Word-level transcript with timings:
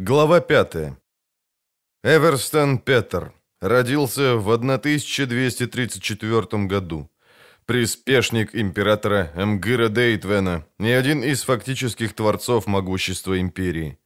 Глава 0.00 0.40
5. 0.40 0.94
Эверстон 2.04 2.78
Петер. 2.78 3.32
Родился 3.60 4.36
в 4.36 4.48
1234 4.52 6.66
году. 6.66 7.10
Приспешник 7.66 8.54
императора 8.54 9.32
Эмгыра 9.34 9.88
Дейтвена 9.88 10.64
и 10.78 10.88
один 10.88 11.24
из 11.24 11.42
фактических 11.42 12.14
творцов 12.14 12.68
могущества 12.68 13.40
империи. 13.40 13.98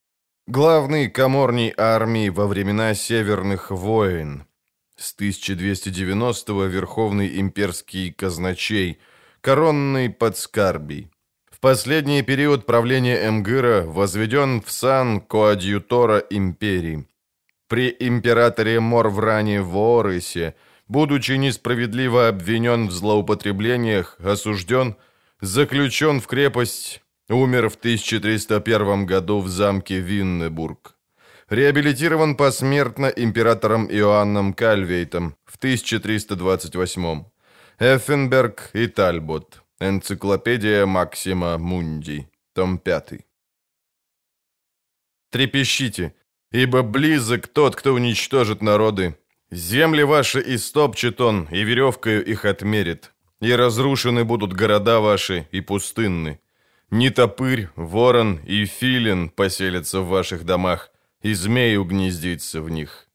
Главный 0.46 1.10
коморний 1.10 1.74
армии 1.76 2.30
во 2.30 2.46
времена 2.46 2.94
Северных 2.94 3.70
войн. 3.70 4.46
С 4.96 5.12
1290 5.12 6.68
верховный 6.68 7.38
имперский 7.38 8.14
казначей, 8.14 8.98
коронный 9.42 10.08
подскарбий 10.08 11.11
последний 11.62 12.22
период 12.22 12.66
правления 12.66 13.24
Эмгыра 13.24 13.82
возведен 13.86 14.60
в 14.60 14.70
сан 14.72 15.20
коадьютора 15.20 16.18
империи. 16.18 17.06
При 17.68 17.96
императоре 18.00 18.80
Морвране 18.80 19.62
Ворысе, 19.62 20.56
будучи 20.88 21.32
несправедливо 21.32 22.26
обвинен 22.26 22.88
в 22.88 22.90
злоупотреблениях, 22.90 24.18
осужден, 24.18 24.96
заключен 25.40 26.20
в 26.20 26.26
крепость, 26.26 27.00
умер 27.28 27.68
в 27.68 27.76
1301 27.76 29.06
году 29.06 29.38
в 29.40 29.48
замке 29.48 30.00
Виннебург. 30.00 30.96
Реабилитирован 31.48 32.34
посмертно 32.34 33.06
императором 33.06 33.86
Иоанном 33.86 34.52
Кальвейтом 34.52 35.36
в 35.44 35.58
1328 35.58 37.24
Эффенберг 37.78 38.70
и 38.72 38.88
Тальбот. 38.88 39.61
Энциклопедия 39.84 40.86
Максима 40.86 41.58
Мунди, 41.58 42.28
том 42.54 42.78
5. 42.78 43.26
Трепещите, 45.30 46.14
ибо 46.52 46.82
близок 46.82 47.48
тот, 47.48 47.74
кто 47.74 47.92
уничтожит 47.92 48.62
народы. 48.62 49.16
Земли 49.50 50.04
ваши 50.04 50.40
истопчет 50.54 51.20
он, 51.20 51.48
и 51.50 51.64
веревкою 51.64 52.24
их 52.24 52.44
отмерит. 52.44 53.12
И 53.40 53.50
разрушены 53.50 54.24
будут 54.24 54.52
города 54.52 55.00
ваши, 55.00 55.48
и 55.50 55.60
пустынны. 55.60 56.38
Ни 56.90 57.08
топырь, 57.08 57.68
ворон 57.74 58.38
и 58.46 58.66
филин 58.66 59.30
поселятся 59.30 60.00
в 60.00 60.06
ваших 60.06 60.44
домах, 60.44 60.92
и 61.22 61.34
змей 61.34 61.76
угнездится 61.76 62.62
в 62.62 62.70
них. 62.70 63.08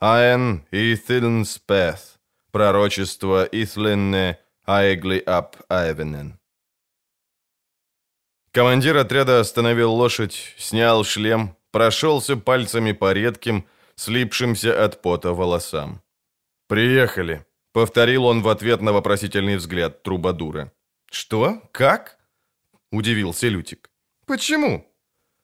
Аэн 0.00 0.64
Ithilnspeth, 0.72 2.16
пророчество 2.50 3.44
Ithlinne 3.44 4.38
Айгли 4.66 5.22
Ап 5.26 5.56
Айвенен. 5.68 6.38
Командир 8.50 8.96
отряда 8.96 9.40
остановил 9.40 9.92
лошадь, 9.92 10.54
снял 10.56 11.04
шлем, 11.04 11.54
прошелся 11.70 12.36
пальцами 12.38 12.92
по 12.92 13.12
редким, 13.12 13.66
слипшимся 13.94 14.82
от 14.82 15.02
пота 15.02 15.34
волосам. 15.34 16.00
«Приехали»,— 16.66 17.44
повторил 17.72 18.24
он 18.24 18.40
в 18.40 18.48
ответ 18.48 18.80
на 18.80 18.94
вопросительный 18.94 19.56
взгляд 19.56 20.02
Трубадура. 20.02 20.72
«Что? 21.10 21.60
Как?»— 21.70 22.16
удивился 22.90 23.48
Лютик. 23.48 23.90
«Почему?» 24.26 24.90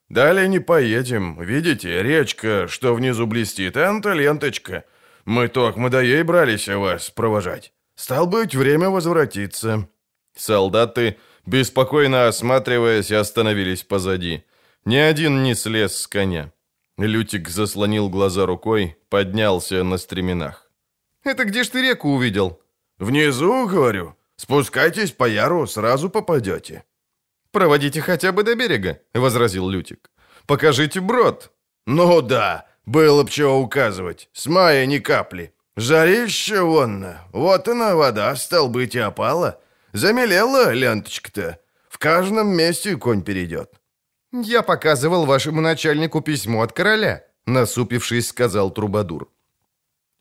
«Далее 0.09 0.49
не 0.49 0.61
поедем. 0.61 1.39
Видите, 1.43 2.03
речка, 2.03 2.69
что 2.69 2.95
внизу 2.95 3.27
блестит, 3.27 3.77
энта 3.77 4.15
ленточка. 4.15 4.85
Мы 5.27 5.49
только 5.49 5.79
мы 5.79 5.91
до 5.91 6.01
ей 6.01 6.23
брались 6.23 6.69
вас 6.69 7.11
провожать. 7.11 7.75
Стал 8.01 8.27
быть, 8.27 8.55
время 8.55 8.89
возвратиться. 8.89 9.87
Солдаты, 10.35 11.19
беспокойно 11.45 12.29
осматриваясь, 12.29 13.13
остановились 13.13 13.83
позади. 13.83 14.43
Ни 14.87 14.97
один 14.97 15.43
не 15.43 15.55
слез 15.55 15.99
с 15.99 16.07
коня. 16.07 16.51
Лютик 16.97 17.51
заслонил 17.51 18.09
глаза 18.09 18.47
рукой, 18.47 18.97
поднялся 19.11 19.85
на 19.85 19.99
стременах. 19.99 20.71
«Это 21.25 21.45
где 21.45 21.63
ж 21.63 21.69
ты 21.69 21.83
реку 21.83 22.09
увидел?» 22.09 22.63
«Внизу, 22.99 23.69
говорю. 23.69 24.17
Спускайтесь 24.37 25.13
по 25.13 25.29
яру, 25.29 25.67
сразу 25.67 26.09
попадете». 26.09 26.85
«Проводите 27.53 28.01
хотя 28.01 28.33
бы 28.33 28.45
до 28.45 28.55
берега»,— 28.55 28.99
возразил 29.15 29.69
Лютик. 29.69 30.11
«Покажите 30.47 31.01
брод». 31.01 31.53
«Ну 31.87 32.23
да, 32.23 32.67
было 32.87 33.25
б 33.25 33.31
чего 33.31 33.61
указывать. 33.61 34.31
С 34.33 34.47
мая 34.47 34.87
ни 34.87 35.01
капли. 35.01 35.53
«Жарище 35.77 36.63
вонно! 36.63 37.21
Вот 37.33 37.69
она 37.69 37.95
вода, 37.95 38.35
стал 38.37 38.69
быть, 38.69 38.95
и 38.95 38.99
опала. 38.99 39.61
Замелела 39.93 40.73
ленточка-то. 40.73 41.59
В 41.89 41.99
каждом 41.99 42.49
месте 42.49 42.97
конь 42.97 43.23
перейдет». 43.23 43.71
«Я 44.33 44.63
показывал 44.63 45.27
вашему 45.27 45.61
начальнику 45.61 46.21
письмо 46.21 46.63
от 46.63 46.73
короля»,— 46.73 47.25
насупившись, 47.47 48.29
сказал 48.29 48.71
Трубадур. 48.71 49.31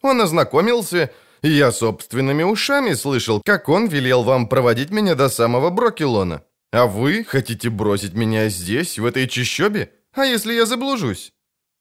«Он 0.01 0.21
ознакомился, 0.21 1.11
и 1.41 1.49
я 1.49 1.71
собственными 1.71 2.43
ушами 2.43 2.93
слышал, 2.93 3.41
как 3.45 3.69
он 3.69 3.87
велел 3.87 4.23
вам 4.23 4.47
проводить 4.47 4.91
меня 4.91 5.15
до 5.15 5.29
самого 5.29 5.69
Брокелона. 5.69 6.43
А 6.71 6.85
вы 6.85 7.23
хотите 7.23 7.69
бросить 7.69 8.13
меня 8.13 8.49
здесь, 8.49 8.99
в 8.99 9.05
этой 9.05 9.27
чащобе? 9.27 9.91
А 10.13 10.25
если 10.25 10.53
я 10.53 10.65
заблужусь?» 10.65 11.33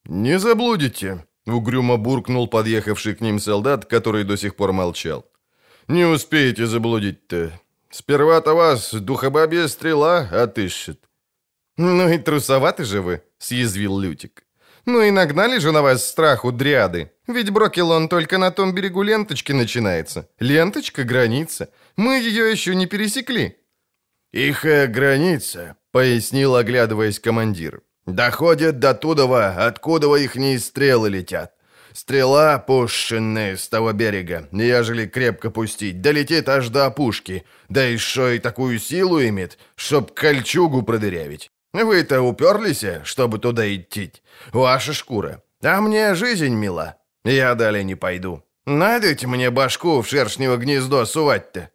«Не 0.04 0.38
заблудите», 0.38 1.24
Угрюмо 1.48 1.96
буркнул 1.96 2.46
подъехавший 2.48 3.14
к 3.14 3.22
ним 3.22 3.38
солдат, 3.40 3.86
который 3.86 4.24
до 4.24 4.36
сих 4.36 4.54
пор 4.54 4.72
молчал. 4.72 5.24
«Не 5.88 6.04
успеете 6.04 6.66
заблудить-то. 6.66 7.52
Сперва-то 7.90 8.54
вас 8.54 8.92
духобабья 8.92 9.68
стрела 9.68 10.28
отыщет». 10.30 11.00
«Ну 11.78 12.08
и 12.08 12.18
трусоваты 12.18 12.84
же 12.84 13.00
вы»,— 13.00 13.22
съязвил 13.38 13.98
Лютик. 13.98 14.44
«Ну 14.84 15.00
и 15.00 15.10
нагнали 15.10 15.58
же 15.58 15.72
на 15.72 15.80
вас 15.80 16.06
страху 16.06 16.52
дряды. 16.52 17.12
Ведь 17.26 17.50
Брокелон 17.50 18.08
только 18.08 18.36
на 18.36 18.50
том 18.50 18.74
берегу 18.74 19.02
ленточки 19.02 19.52
начинается. 19.52 20.28
Ленточка— 20.40 21.04
граница. 21.04 21.70
Мы 21.96 22.18
ее 22.18 22.50
еще 22.50 22.74
не 22.74 22.86
пересекли». 22.86 23.56
«Их 24.32 24.64
граница»,— 24.64 25.76
пояснил, 25.92 26.56
оглядываясь 26.56 27.20
командир. 27.20 27.80
Доходят 28.08 28.78
до 28.78 28.94
тудова, 28.94 29.66
откуда 29.66 30.14
ихние 30.16 30.58
стрелы 30.58 31.10
летят. 31.10 31.52
Стрела, 31.92 32.58
пущенная 32.58 33.54
с 33.58 33.68
того 33.68 33.92
берега, 33.92 34.48
ежели 34.50 35.06
крепко 35.06 35.50
пустить, 35.50 36.00
долетит 36.00 36.48
аж 36.48 36.70
до 36.70 36.86
опушки, 36.86 37.44
да 37.68 37.82
еще 37.84 38.36
и 38.36 38.38
такую 38.38 38.78
силу 38.78 39.20
имеет, 39.20 39.58
чтоб 39.74 40.10
кольчугу 40.14 40.82
продырявить. 40.82 41.50
Вы-то 41.74 42.22
уперлись, 42.22 43.04
чтобы 43.04 43.38
туда 43.38 43.74
идти. 43.74 44.12
Ваша 44.52 44.94
шкура. 44.94 45.42
А 45.62 45.82
мне 45.82 46.14
жизнь 46.14 46.54
мила. 46.54 46.96
Я 47.26 47.54
далее 47.54 47.84
не 47.84 47.94
пойду. 47.94 48.42
Найдите 48.64 49.26
мне 49.26 49.50
башку 49.50 50.00
в 50.00 50.08
шершнево 50.08 50.56
гнездо 50.56 51.04
сувать-то. 51.04 51.68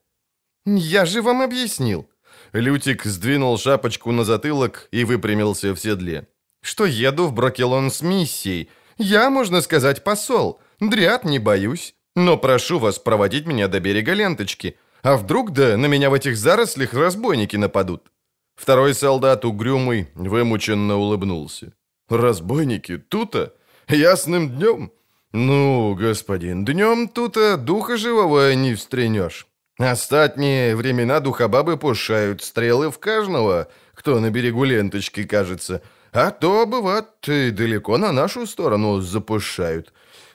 Я 0.66 1.06
же 1.06 1.22
вам 1.22 1.44
объяснил. 1.44 2.10
Лютик 2.54 3.06
сдвинул 3.06 3.58
шапочку 3.58 4.12
на 4.12 4.24
затылок 4.24 4.88
и 4.92 5.04
выпрямился 5.04 5.74
в 5.74 5.80
седле. 5.80 6.28
«Что 6.62 6.86
еду 6.86 7.26
в 7.26 7.34
Брокелон 7.34 7.92
с 7.92 8.02
миссией. 8.02 8.70
Я, 8.98 9.30
можно 9.30 9.62
сказать, 9.62 10.04
посол. 10.04 10.62
Дряд 10.80 11.26
не 11.26 11.40
боюсь. 11.40 11.96
Но 12.16 12.38
прошу 12.38 12.78
вас 12.80 13.00
проводить 13.00 13.48
меня 13.48 13.68
до 13.68 13.80
берега 13.80 14.14
ленточки. 14.14 14.78
А 15.02 15.18
вдруг 15.18 15.52
да 15.52 15.78
на 15.78 15.88
меня 15.88 16.10
в 16.10 16.14
этих 16.14 16.38
зарослях 16.38 16.94
разбойники 16.94 17.58
нападут?» 17.58 18.12
Второй 18.56 18.94
солдат, 18.94 19.46
угрюмый, 19.46 20.10
вымученно 20.14 20.96
улыбнулся. 20.96 21.74
«Разбойники? 22.08 22.98
Тута? 22.98 23.54
Ясным 23.88 24.52
днем? 24.52 24.92
Ну, 25.32 25.96
господин, 25.96 26.64
днем 26.64 27.08
тута 27.08 27.58
духа 27.58 27.98
живого 27.98 28.54
не 28.54 28.76
встрянешь. 28.76 29.48
Остатние 29.78 30.76
времена 30.76 31.20
духобабы 31.20 31.78
пушают 31.78 32.44
стрелы 32.44 32.92
в 32.92 33.00
каждого, 33.00 33.68
кто 33.96 34.20
на 34.20 34.30
берегу 34.30 34.64
ленточки 34.64 35.24
кажется, 35.24 35.82
а 36.12 36.30
то, 36.30 36.68
бывает, 36.68 37.08
и 37.28 37.50
далеко 37.50 37.98
на 37.98 38.12
нашу 38.12 38.46
сторону 38.46 39.02
запушают. 39.02 39.92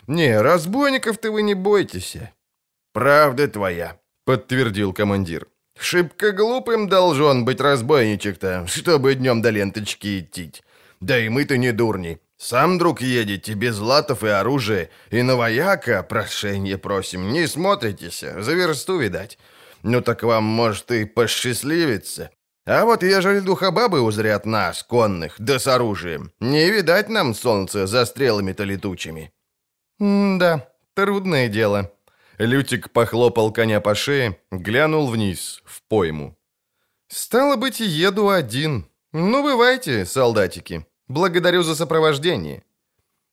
Не, 0.08 0.40
разбойников-то 0.40 1.30
вы 1.30 1.42
не 1.42 1.54
бойтесь. 1.54 2.16
Правда 2.92 3.46
твоя, 3.46 4.00
подтвердил 4.24 4.92
командир. 4.92 5.46
Шибко 5.78 6.32
глупым 6.32 6.88
должен 6.88 7.44
быть 7.44 7.60
разбойничек-то, 7.60 8.66
чтобы 8.66 9.14
днем 9.14 9.40
до 9.40 9.50
ленточки 9.50 10.18
идти. 10.18 10.52
Да 11.00 11.16
и 11.16 11.28
мы-то 11.28 11.56
не 11.56 11.70
дурни. 11.70 12.20
Сам, 12.38 12.78
друг, 12.78 13.00
едете 13.00 13.54
без 13.54 13.78
латов 13.78 14.22
и 14.22 14.28
оружия, 14.28 14.90
и 15.10 15.22
на 15.22 15.36
вояка 15.36 16.04
прошение 16.04 16.78
просим, 16.78 17.32
не 17.32 17.48
смотритесь, 17.48 18.20
за 18.20 18.52
версту, 18.54 18.96
видать. 18.98 19.38
Ну 19.82 20.00
так 20.00 20.22
вам, 20.22 20.44
может, 20.44 20.90
и 20.92 21.04
посчастливится. 21.04 22.30
А 22.64 22.84
вот 22.84 23.02
ежели 23.02 23.40
духобабы 23.40 24.00
узрят 24.00 24.46
нас, 24.46 24.84
конных, 24.84 25.34
да 25.38 25.58
с 25.58 25.66
оружием, 25.66 26.30
не 26.38 26.70
видать 26.70 27.08
нам 27.08 27.34
солнца 27.34 27.86
за 27.86 28.04
стрелами-то 28.04 28.64
летучими». 28.64 29.32
«Да, 29.98 30.68
трудное 30.94 31.48
дело». 31.48 31.90
Лютик 32.38 32.92
похлопал 32.92 33.52
коня 33.52 33.80
по 33.80 33.96
шее, 33.96 34.38
глянул 34.52 35.08
вниз, 35.08 35.60
в 35.64 35.82
пойму. 35.88 36.36
«Стало 37.08 37.56
быть, 37.56 37.80
еду 37.80 38.28
один. 38.28 38.86
Ну, 39.12 39.42
бывайте, 39.42 40.04
солдатики». 40.04 40.86
Благодарю 41.08 41.62
за 41.62 41.74
сопровождение. 41.74 42.62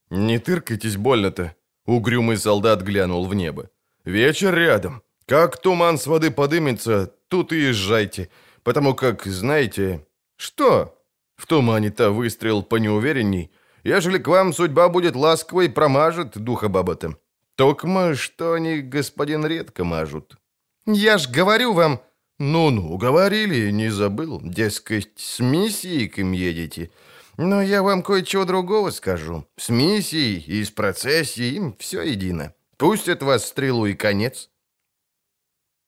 Не 0.09 0.39
тыркайтесь 0.39 0.95
больно-то. 0.95 1.55
Угрюмый 1.85 2.37
солдат 2.37 2.81
глянул 2.81 3.27
в 3.27 3.35
небо. 3.35 3.69
Вечер 4.05 4.55
рядом. 4.55 5.03
Как 5.25 5.57
туман 5.57 5.97
с 5.97 6.07
воды 6.07 6.31
подымется, 6.31 7.13
тут 7.27 7.51
и 7.51 7.57
езжайте. 7.57 8.29
Потому 8.63 8.95
как, 8.95 9.25
знаете... 9.25 10.05
Что? 10.37 10.97
В 11.35 11.45
тумане-то 11.47 12.11
выстрел 12.11 12.63
понеуверенней. 12.63 13.51
Ежели 13.83 14.19
к 14.19 14.27
вам 14.27 14.53
судьба 14.53 14.89
будет 14.89 15.15
ласковой, 15.15 15.69
промажет 15.69 16.37
духа 16.37 16.69
баба-то. 16.69 17.17
Токма, 17.55 18.15
что 18.15 18.53
они, 18.53 18.79
господин, 18.79 19.45
редко 19.45 19.83
мажут. 19.83 20.37
Я 20.85 21.17
ж 21.17 21.29
говорю 21.29 21.73
вам... 21.73 22.01
Ну-ну, 22.37 22.97
говорили, 22.97 23.71
не 23.71 23.89
забыл. 23.89 24.41
Дескать, 24.43 25.11
с 25.15 25.39
миссией 25.39 26.09
к 26.09 26.19
им 26.19 26.33
едете. 26.33 26.91
Но 27.37 27.61
я 27.61 27.83
вам 27.83 28.03
кое-чего 28.03 28.45
другого 28.45 28.91
скажу. 28.91 29.45
С 29.57 29.69
миссией 29.69 30.39
и 30.39 30.63
с 30.63 30.71
процессией 30.71 31.55
им 31.55 31.75
все 31.77 32.01
едино. 32.01 32.53
Пустят 32.77 33.23
вас 33.23 33.45
стрелу 33.45 33.85
и 33.85 33.93
конец. 33.93 34.49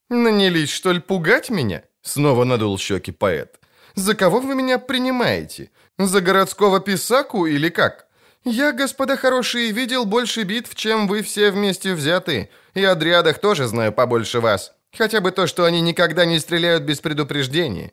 Нанялись, 0.10 0.70
что 0.70 0.92
ли, 0.92 1.00
пугать 1.00 1.50
меня? 1.50 1.84
Снова 2.02 2.44
надул 2.44 2.78
щеки 2.78 3.12
поэт. 3.12 3.60
За 3.96 4.16
кого 4.16 4.40
вы 4.40 4.56
меня 4.56 4.80
принимаете? 4.80 5.72
За 5.98 6.22
городского 6.22 6.80
писаку 6.80 7.46
или 7.46 7.70
как? 7.70 8.08
Я, 8.44 8.72
господа 8.72 9.18
хорошие, 9.18 9.72
видел 9.72 10.06
больше 10.06 10.44
битв, 10.44 10.76
чем 10.76 11.08
вы 11.08 11.22
все 11.22 11.52
вместе 11.52 11.94
взяты. 11.94 12.50
И 12.74 12.84
о 12.84 12.96
дрядах 12.96 13.40
тоже 13.40 13.68
знаю 13.68 13.92
побольше 13.92 14.40
вас. 14.40 14.74
Хотя 14.96 15.20
бы 15.20 15.32
то, 15.32 15.48
что 15.48 15.66
они 15.66 15.82
никогда 15.82 16.26
не 16.26 16.40
стреляют 16.40 16.84
без 16.84 17.00
предупреждения». 17.00 17.92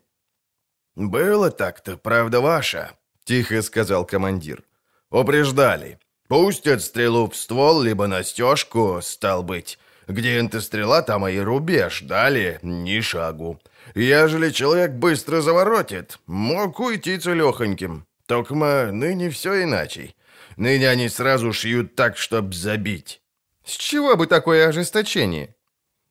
«Было 0.95 1.51
так-то, 1.51 1.97
правда 1.97 2.39
ваша»,— 2.39 2.91
тихо 3.25 3.61
сказал 3.61 4.05
командир. 4.05 4.63
«Упреждали. 5.09 5.99
Пустят 6.27 6.81
стрелу 6.81 7.29
в 7.29 7.35
ствол, 7.35 7.81
либо 7.81 8.07
на 8.07 8.23
стежку, 8.23 8.99
стал 9.01 9.43
быть. 9.43 9.77
Где 10.07 10.37
эта 10.43 10.61
стрела, 10.61 11.01
там 11.01 11.27
и 11.27 11.37
рубеж. 11.37 12.01
Далее 12.01 12.59
ни 12.61 12.99
шагу. 13.01 13.59
Ежели 13.95 14.51
человек 14.51 14.91
быстро 14.91 15.41
заворотит, 15.41 16.19
мог 16.25 16.79
уйти 16.79 17.17
целехоньким. 17.17 18.05
Токма 18.25 18.91
ныне 18.91 19.29
все 19.29 19.63
иначе. 19.63 20.15
Ныне 20.57 20.89
они 20.89 21.09
сразу 21.09 21.53
шьют 21.53 21.95
так, 21.95 22.17
чтоб 22.17 22.53
забить». 22.53 23.21
«С 23.65 23.71
чего 23.71 24.15
бы 24.15 24.27
такое 24.27 24.67
ожесточение?» 24.67 25.55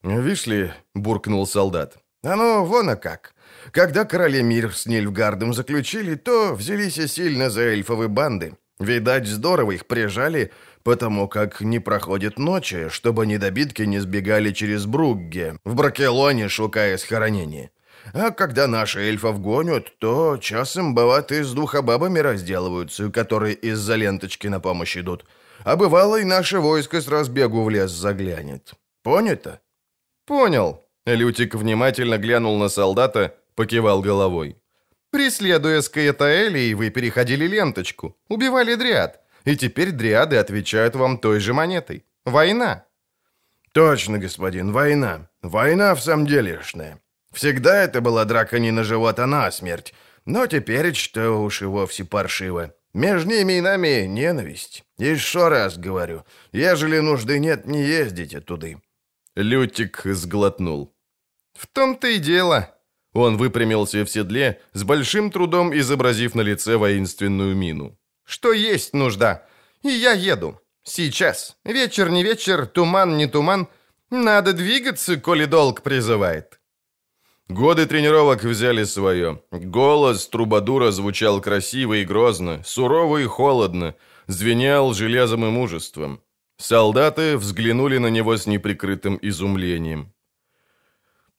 «Вишь 0.02 0.46
ли»,— 0.46 0.72
буркнул 0.94 1.46
солдат,— 1.46 1.96
«оно 2.22 2.64
вон 2.64 2.90
а 2.90 2.96
как. 2.96 3.33
Когда 3.72 4.04
короли 4.04 4.42
мир 4.42 4.74
с 4.74 4.86
Нильфгардом 4.86 5.54
заключили, 5.54 6.14
то 6.14 6.54
взялись 6.54 7.00
сильно 7.12 7.50
за 7.50 7.62
эльфовы 7.62 8.08
банды. 8.08 8.56
Видать, 8.78 9.26
здорово 9.26 9.72
их 9.72 9.86
прижали, 9.86 10.50
потому 10.82 11.28
как 11.28 11.60
не 11.60 11.78
проходит 11.78 12.38
ночи, 12.38 12.88
чтобы 12.88 13.26
недобитки 13.26 13.82
не 13.82 14.00
сбегали 14.00 14.52
через 14.52 14.84
Бругге, 14.86 15.58
в 15.64 15.74
Бракелоне 15.74 16.48
шукая 16.48 16.98
схоронение. 16.98 17.70
А 18.12 18.30
когда 18.32 18.66
наши 18.66 19.00
эльфов 19.00 19.40
гонят, 19.40 19.98
то 19.98 20.36
часом, 20.36 20.94
бывает, 20.94 21.32
и 21.32 21.42
с 21.42 21.52
духобабами 21.52 22.18
разделываются, 22.18 23.10
которые 23.10 23.54
из-за 23.54 23.94
ленточки 23.94 24.46
на 24.48 24.60
помощь 24.60 24.96
идут. 24.96 25.24
А 25.64 25.76
бывало, 25.76 26.20
и 26.20 26.24
наше 26.24 26.58
войско 26.58 27.00
с 27.00 27.08
разбегу 27.08 27.62
в 27.62 27.70
лес 27.70 27.90
заглянет. 27.90 28.74
Понято?» 29.02 29.60
«Понял». 30.26 30.80
Лютик 31.06 31.54
внимательно 31.54 32.18
глянул 32.18 32.58
на 32.58 32.68
солдата, 32.68 33.34
покивал 33.54 34.02
головой. 34.02 34.56
«Преследуя 35.10 35.80
Скаэтаэли, 35.80 36.72
вы 36.74 36.90
переходили 36.90 37.46
ленточку, 37.46 38.16
убивали 38.28 38.74
дриад, 38.74 39.20
и 39.44 39.56
теперь 39.56 39.92
дриады 39.92 40.36
отвечают 40.36 40.96
вам 40.96 41.18
той 41.18 41.40
же 41.40 41.54
монетой. 41.54 42.04
Война». 42.24 42.84
«Точно, 43.72 44.18
господин, 44.18 44.72
война. 44.72 45.28
Война 45.42 45.94
в 45.94 46.00
самом 46.00 46.26
делешная. 46.26 47.00
Всегда 47.32 47.82
это 47.82 48.00
была 48.00 48.24
драка 48.24 48.58
не 48.58 48.70
на 48.70 48.84
живот, 48.84 49.18
а 49.18 49.26
на 49.26 49.50
смерть. 49.50 49.92
Но 50.24 50.46
теперь 50.46 50.94
что 50.94 51.42
уж 51.42 51.62
и 51.62 51.64
вовсе 51.64 52.04
паршиво. 52.04 52.74
Между 52.94 53.30
ними 53.30 53.54
и 53.54 53.60
нами 53.60 54.06
ненависть. 54.06 54.84
Еще 54.98 55.48
раз 55.48 55.76
говорю, 55.76 56.24
ежели 56.52 57.00
нужды 57.00 57.40
нет, 57.40 57.66
не 57.66 57.82
ездите 57.82 58.40
туды. 58.40 58.80
Лютик 59.34 60.02
сглотнул. 60.04 60.94
«В 61.54 61.66
том-то 61.66 62.06
и 62.06 62.18
дело». 62.18 62.70
Он 63.14 63.36
выпрямился 63.36 64.04
в 64.04 64.10
седле, 64.10 64.60
с 64.72 64.82
большим 64.82 65.30
трудом 65.30 65.72
изобразив 65.72 66.34
на 66.34 66.42
лице 66.42 66.76
воинственную 66.76 67.54
мину. 67.54 67.96
«Что 68.24 68.52
есть 68.52 68.92
нужда? 68.92 69.46
И 69.82 69.88
я 69.88 70.12
еду. 70.12 70.60
Сейчас. 70.82 71.56
Вечер 71.64 72.10
не 72.10 72.24
вечер, 72.24 72.66
туман 72.66 73.16
не 73.16 73.26
туман. 73.26 73.68
Надо 74.10 74.52
двигаться, 74.52 75.16
коли 75.16 75.44
долг 75.44 75.82
призывает». 75.82 76.60
Годы 77.48 77.86
тренировок 77.86 78.42
взяли 78.42 78.84
свое. 78.84 79.42
Голос 79.52 80.26
трубадура 80.28 80.90
звучал 80.90 81.40
красиво 81.40 81.94
и 81.94 82.04
грозно, 82.04 82.62
сурово 82.64 83.18
и 83.18 83.26
холодно, 83.26 83.94
звенел 84.26 84.94
железом 84.94 85.44
и 85.44 85.50
мужеством. 85.50 86.20
Солдаты 86.56 87.36
взглянули 87.36 87.98
на 87.98 88.06
него 88.06 88.36
с 88.36 88.46
неприкрытым 88.46 89.18
изумлением. 89.20 90.13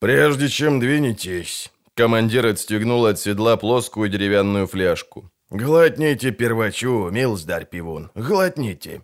«Прежде 0.06 0.50
чем 0.50 0.80
двинетесь»,— 0.80 1.72
командир 1.96 2.46
отстегнул 2.46 3.08
от 3.08 3.20
седла 3.20 3.58
плоскую 3.58 4.08
деревянную 4.08 4.68
фляжку. 4.68 5.32
«Глотните 5.50 6.30
первачу, 6.30 7.10
милздарь 7.10 7.66
пивун, 7.66 8.12
глотните». 8.14 9.02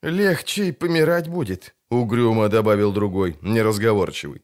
«Легче 0.00 0.72
помирать 0.72 1.26
будет»,— 1.26 1.74
угрюмо 1.90 2.48
добавил 2.48 2.92
другой, 2.92 3.36
неразговорчивый. 3.42 4.42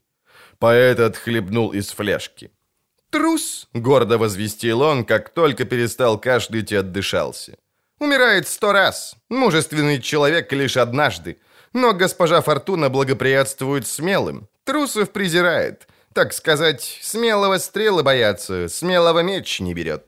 Поэт 0.59 0.99
отхлебнул 0.99 1.73
из 1.73 1.91
фляжки. 1.91 2.51
«Трус!»— 3.11 3.69
гордо 3.73 4.19
возвестил 4.19 4.81
он, 4.81 5.05
как 5.05 5.33
только 5.33 5.65
перестал 5.65 6.19
кашлять 6.19 6.73
и 6.73 6.75
отдышался. 6.75 7.57
Умирает 8.01 8.49
сто 8.49 8.73
раз. 8.73 9.15
Мужественный 9.29 10.01
человек 10.03 10.53
лишь 10.53 10.77
однажды. 10.77 11.39
Но 11.75 11.93
госпожа 11.93 12.41
Фортуна 12.41 12.89
благоприятствует 12.89 13.87
смелым. 13.87 14.49
Трусов 14.65 15.11
презирает. 15.11 15.87
Так 16.15 16.33
сказать, 16.33 17.01
смелого 17.03 17.59
стрелы 17.59 18.03
боятся, 18.03 18.69
смелого 18.69 19.23
меч 19.23 19.61
не 19.61 19.75
берет. 19.75 20.07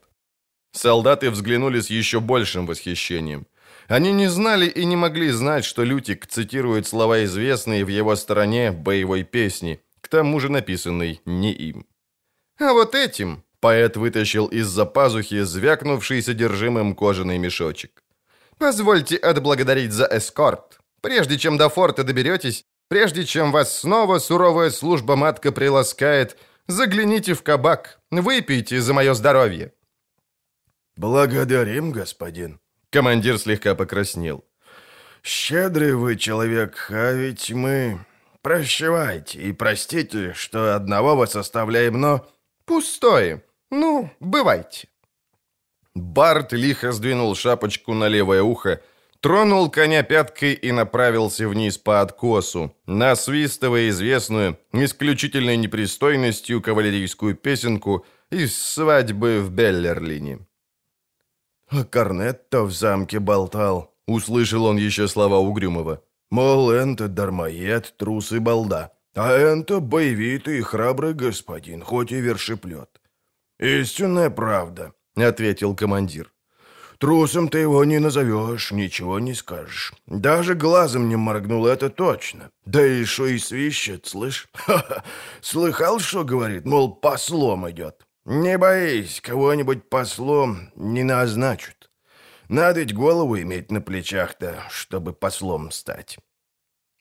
Солдаты 0.72 1.30
взглянули 1.30 1.80
с 1.80 1.90
еще 1.90 2.20
большим 2.20 2.66
восхищением. 2.66 3.46
Они 3.88 4.12
не 4.12 4.28
знали 4.28 4.66
и 4.66 4.84
не 4.84 4.96
могли 4.96 5.30
знать, 5.30 5.64
что 5.64 5.84
Лютик 5.84 6.26
цитирует 6.26 6.86
слова 6.86 7.24
известные 7.24 7.84
в 7.84 7.88
его 7.88 8.16
стороне 8.16 8.72
боевой 8.72 9.24
песни, 9.24 9.80
к 10.00 10.08
тому 10.08 10.40
же 10.40 10.48
написанной 10.48 11.20
не 11.24 11.52
им. 11.52 11.86
А 12.58 12.72
вот 12.72 12.94
этим, 12.94 13.44
Поэт 13.60 13.96
вытащил 13.96 14.46
из-за 14.46 14.84
пазухи 14.84 15.42
звякнувший 15.42 16.22
содержимым 16.22 16.94
кожаный 16.94 17.38
мешочек. 17.38 18.02
«Позвольте 18.58 19.16
отблагодарить 19.16 19.92
за 19.92 20.08
эскорт. 20.12 20.65
Прежде 21.06 21.38
чем 21.38 21.56
до 21.56 21.68
форта 21.68 22.02
доберетесь, 22.02 22.64
прежде 22.88 23.24
чем 23.24 23.52
вас 23.52 23.78
снова 23.78 24.18
суровая 24.18 24.70
служба 24.70 25.14
матка 25.14 25.52
приласкает, 25.52 26.36
загляните 26.66 27.34
в 27.34 27.44
кабак, 27.44 28.00
выпейте 28.10 28.80
за 28.80 28.92
мое 28.92 29.14
здоровье». 29.14 29.72
«Благодарим, 30.96 31.92
господин». 31.92 32.58
Командир 32.90 33.38
слегка 33.38 33.76
покраснел. 33.76 34.44
«Щедрый 35.22 35.94
вы 35.94 36.16
человек, 36.16 36.88
а 36.90 37.12
ведь 37.12 37.52
мы... 37.52 38.00
Прощавайте 38.42 39.40
и 39.42 39.52
простите, 39.52 40.32
что 40.32 40.74
одного 40.74 41.14
вас 41.14 41.36
оставляем, 41.36 42.00
но...» 42.00 42.26
«Пустое. 42.64 43.44
«Ну, 43.70 44.10
бывайте». 44.18 44.88
Барт 45.94 46.52
лихо 46.52 46.90
сдвинул 46.90 47.36
шапочку 47.36 47.94
на 47.94 48.08
левое 48.08 48.42
ухо, 48.42 48.80
тронул 49.26 49.70
коня 49.70 50.04
пяткой 50.04 50.52
и 50.52 50.72
направился 50.72 51.48
вниз 51.48 51.78
по 51.78 52.00
откосу, 52.00 52.70
насвистывая 52.86 53.88
известную, 53.88 54.56
исключительной 54.72 55.56
непристойностью 55.56 56.62
кавалерийскую 56.62 57.34
песенку 57.34 58.06
из 58.30 58.56
«Свадьбы 58.56 59.40
в 59.40 59.50
Беллерлине». 59.50 60.38
«А 61.68 61.82
Корнетто 61.82 62.62
в 62.62 62.70
замке 62.70 63.18
болтал»,— 63.18 63.92
услышал 64.06 64.64
он 64.66 64.76
еще 64.76 65.08
слова 65.08 65.38
Угрюмова. 65.38 66.00
«Мол, 66.30 66.72
энто 66.72 67.08
дармоед, 67.08 67.94
трус 67.96 68.30
и 68.30 68.38
балда, 68.38 68.92
а 69.16 69.52
энто 69.52 69.80
боевитый 69.80 70.58
и 70.58 70.62
храбрый 70.62 71.14
господин, 71.14 71.82
хоть 71.82 72.12
и 72.12 72.20
вершеплет. 72.20 73.00
«Истинная 73.58 74.30
правда»,— 74.30 74.92
ответил 75.16 75.74
командир. 75.74 76.35
«Трусом 76.98 77.48
ты 77.48 77.58
его 77.58 77.84
не 77.84 77.98
назовешь, 77.98 78.72
ничего 78.72 79.18
не 79.18 79.34
скажешь. 79.34 79.92
Даже 80.06 80.54
глазом 80.54 81.08
не 81.08 81.16
моргнул, 81.16 81.66
это 81.66 81.90
точно. 81.90 82.50
Да 82.64 82.86
и 82.86 83.04
шо 83.04 83.26
и 83.26 83.38
свищет, 83.38 84.06
слышь? 84.06 84.48
Ха 84.54 84.84
-ха. 84.88 85.02
Слыхал, 85.40 86.00
что 86.00 86.24
говорит, 86.24 86.64
мол, 86.64 86.94
послом 86.94 87.68
идет? 87.70 88.06
Не 88.24 88.58
боись, 88.58 89.20
кого-нибудь 89.20 89.88
послом 89.88 90.70
не 90.74 91.04
назначат. 91.04 91.90
Надо 92.48 92.80
ведь 92.80 92.94
голову 92.94 93.38
иметь 93.38 93.70
на 93.70 93.80
плечах-то, 93.80 94.64
чтобы 94.70 95.12
послом 95.12 95.70
стать». 95.70 96.18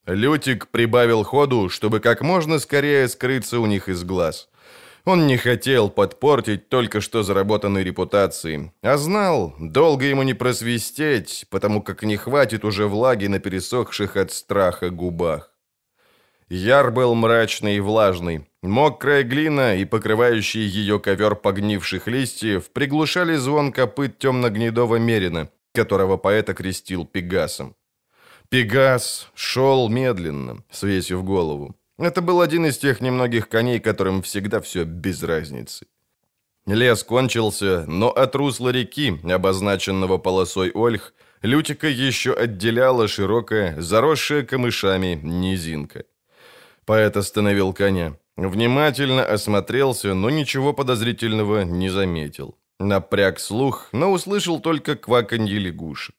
Лютик 0.07 0.67
прибавил 0.67 1.23
ходу, 1.23 1.69
чтобы 1.69 1.99
как 1.99 2.21
можно 2.21 2.59
скорее 2.59 3.07
скрыться 3.07 3.59
у 3.59 3.65
них 3.65 3.89
из 3.89 4.03
глаз. 4.03 4.49
Он 5.05 5.27
не 5.27 5.37
хотел 5.37 5.91
подпортить 5.91 6.67
только 6.69 6.99
что 6.99 7.21
заработанной 7.21 7.83
репутации, 7.83 8.73
а 8.81 8.97
знал, 8.97 9.53
долго 9.59 10.05
ему 10.05 10.23
не 10.23 10.33
просвистеть, 10.33 11.45
потому 11.51 11.83
как 11.83 12.01
не 12.01 12.17
хватит 12.17 12.65
уже 12.65 12.87
влаги 12.87 13.27
на 13.27 13.39
пересохших 13.39 14.17
от 14.17 14.31
страха 14.31 14.89
губах. 14.89 15.51
Яр 16.49 16.91
был 16.91 17.13
мрачный 17.13 17.77
и 17.77 17.79
влажный. 17.79 18.47
Мокрая 18.63 19.21
глина 19.21 19.75
и 19.75 19.85
покрывающий 19.85 20.61
ее 20.61 20.99
ковер 20.99 21.35
погнивших 21.35 22.07
листьев 22.07 22.71
приглушали 22.71 23.35
звон 23.35 23.71
копыт 23.71 24.17
темно-гнедого 24.17 24.95
мерина, 24.95 25.49
которого 25.73 26.17
поэт 26.17 26.49
окрестил 26.49 27.05
Пегасом. 27.05 27.75
Пегас 28.49 29.29
шел 29.35 29.87
медленно, 29.87 30.63
свесив 30.71 31.23
голову. 31.23 31.75
Это 31.97 32.21
был 32.21 32.41
один 32.41 32.65
из 32.65 32.77
тех 32.77 33.01
немногих 33.01 33.47
коней, 33.47 33.79
которым 33.79 34.21
всегда 34.21 34.59
все 34.59 34.83
без 34.83 35.23
разницы. 35.23 35.87
Лес 36.65 37.03
кончился, 37.03 37.85
но 37.87 38.09
от 38.09 38.35
русла 38.35 38.69
реки, 38.69 39.19
обозначенного 39.23 40.17
полосой 40.17 40.71
ольх, 40.71 41.13
Лютика 41.41 41.87
еще 41.87 42.33
отделяла 42.33 43.07
широкая, 43.07 43.79
заросшая 43.79 44.43
камышами 44.43 45.19
низинка. 45.21 46.05
Поэт 46.85 47.17
остановил 47.17 47.71
коня. 47.71 48.17
Внимательно 48.35 49.23
осмотрелся, 49.23 50.13
но 50.13 50.29
ничего 50.29 50.73
подозрительного 50.73 51.63
не 51.63 51.89
заметил. 51.89 52.57
Напряг 52.79 53.39
слух, 53.39 53.89
но 53.93 54.11
услышал 54.11 54.59
только 54.59 54.95
кваканье 54.95 55.59
лягушек. 55.59 56.15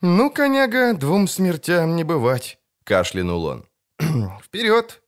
«Ну, 0.00 0.30
коняга, 0.30 0.94
двум 0.94 1.28
смертям 1.28 1.96
не 1.96 2.04
бывать»,— 2.04 2.58
кашлянул 2.84 3.44
он. 3.44 3.69
«Вперед!» 4.42 5.02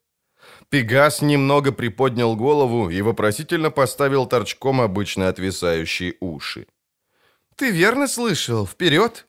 Пегас 0.69 1.23
немного 1.23 1.73
приподнял 1.73 2.37
голову 2.37 2.91
и 2.91 3.03
вопросительно 3.03 3.71
поставил 3.71 4.27
торчком 4.27 4.81
обычно 4.81 5.29
отвисающие 5.29 6.15
уши. 6.21 6.67
«Ты 7.57 7.71
верно 7.71 8.09
слышал? 8.09 8.67
Вперед!» 8.67 9.27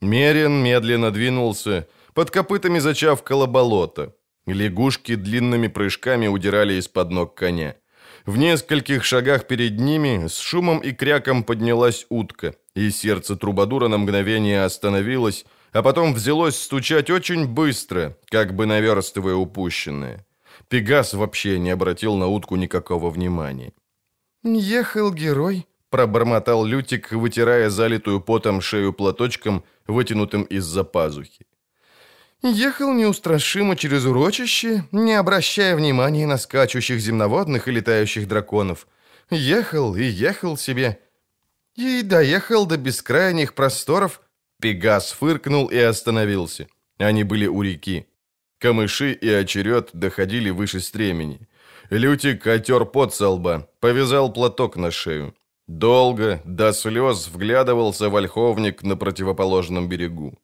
Мерин 0.00 0.62
медленно 0.62 1.10
двинулся, 1.10 1.88
под 2.14 2.30
копытами 2.30 2.78
зачавкало 2.78 3.46
болото. 3.46 4.14
Лягушки 4.46 5.14
длинными 5.14 5.68
прыжками 5.68 6.26
удирали 6.26 6.74
из-под 6.74 7.10
ног 7.10 7.34
коня. 7.34 7.76
В 8.24 8.36
нескольких 8.38 9.04
шагах 9.04 9.46
перед 9.46 9.78
ними 9.78 10.26
с 10.26 10.38
шумом 10.38 10.78
и 10.78 10.92
кряком 10.92 11.44
поднялась 11.44 12.06
утка, 12.08 12.54
и 12.74 12.90
сердце 12.90 13.36
Трубадура 13.36 13.88
на 13.88 13.98
мгновение 13.98 14.64
остановилось, 14.64 15.44
а 15.72 15.82
потом 15.82 16.14
взялось 16.14 16.60
стучать 16.60 17.10
очень 17.10 17.46
быстро, 17.46 18.16
как 18.30 18.54
бы 18.54 18.66
наверстывая 18.66 19.34
упущенное. 19.34 20.26
Пегас 20.68 21.14
вообще 21.14 21.58
не 21.58 21.70
обратил 21.70 22.16
на 22.16 22.26
утку 22.26 22.56
никакого 22.56 23.10
внимания. 23.10 23.72
«Ехал 24.42 25.12
герой»,— 25.12 25.66
пробормотал 25.90 26.64
Лютик, 26.64 27.12
вытирая 27.12 27.70
залитую 27.70 28.20
потом 28.20 28.60
шею 28.60 28.92
платочком, 28.92 29.64
вытянутым 29.86 30.42
из-за 30.42 30.84
пазухи. 30.84 31.46
Ехал 32.42 32.92
неустрашимо 32.92 33.74
через 33.74 34.04
урочище, 34.04 34.84
не 34.92 35.14
обращая 35.14 35.74
внимания 35.74 36.26
на 36.26 36.38
скачущих 36.38 37.00
земноводных 37.00 37.66
и 37.66 37.72
летающих 37.72 38.28
драконов. 38.28 38.86
Ехал 39.28 39.96
и 39.96 40.04
ехал 40.04 40.56
себе. 40.56 41.00
И 41.74 42.02
доехал 42.02 42.66
до 42.66 42.76
бескрайних 42.76 43.54
просторов. 43.54 44.20
Пегас 44.60 45.12
фыркнул 45.12 45.66
и 45.66 45.78
остановился. 45.78 46.66
Они 46.98 47.22
были 47.22 47.46
у 47.46 47.62
реки. 47.62 48.06
Камыши 48.58 49.12
и 49.12 49.28
очеред 49.30 49.90
доходили 49.92 50.50
выше 50.50 50.80
стремени. 50.80 51.48
Лютик 51.90 52.46
отер 52.46 52.84
пот 52.84 53.14
со 53.14 53.28
лба, 53.28 53.68
повязал 53.78 54.32
платок 54.32 54.76
на 54.76 54.90
шею. 54.90 55.34
Долго, 55.68 56.40
до 56.44 56.72
слез, 56.72 57.28
вглядывался 57.28 58.08
вольховник 58.08 58.82
на 58.82 58.96
противоположном 58.96 59.88
берегу. 59.88 60.36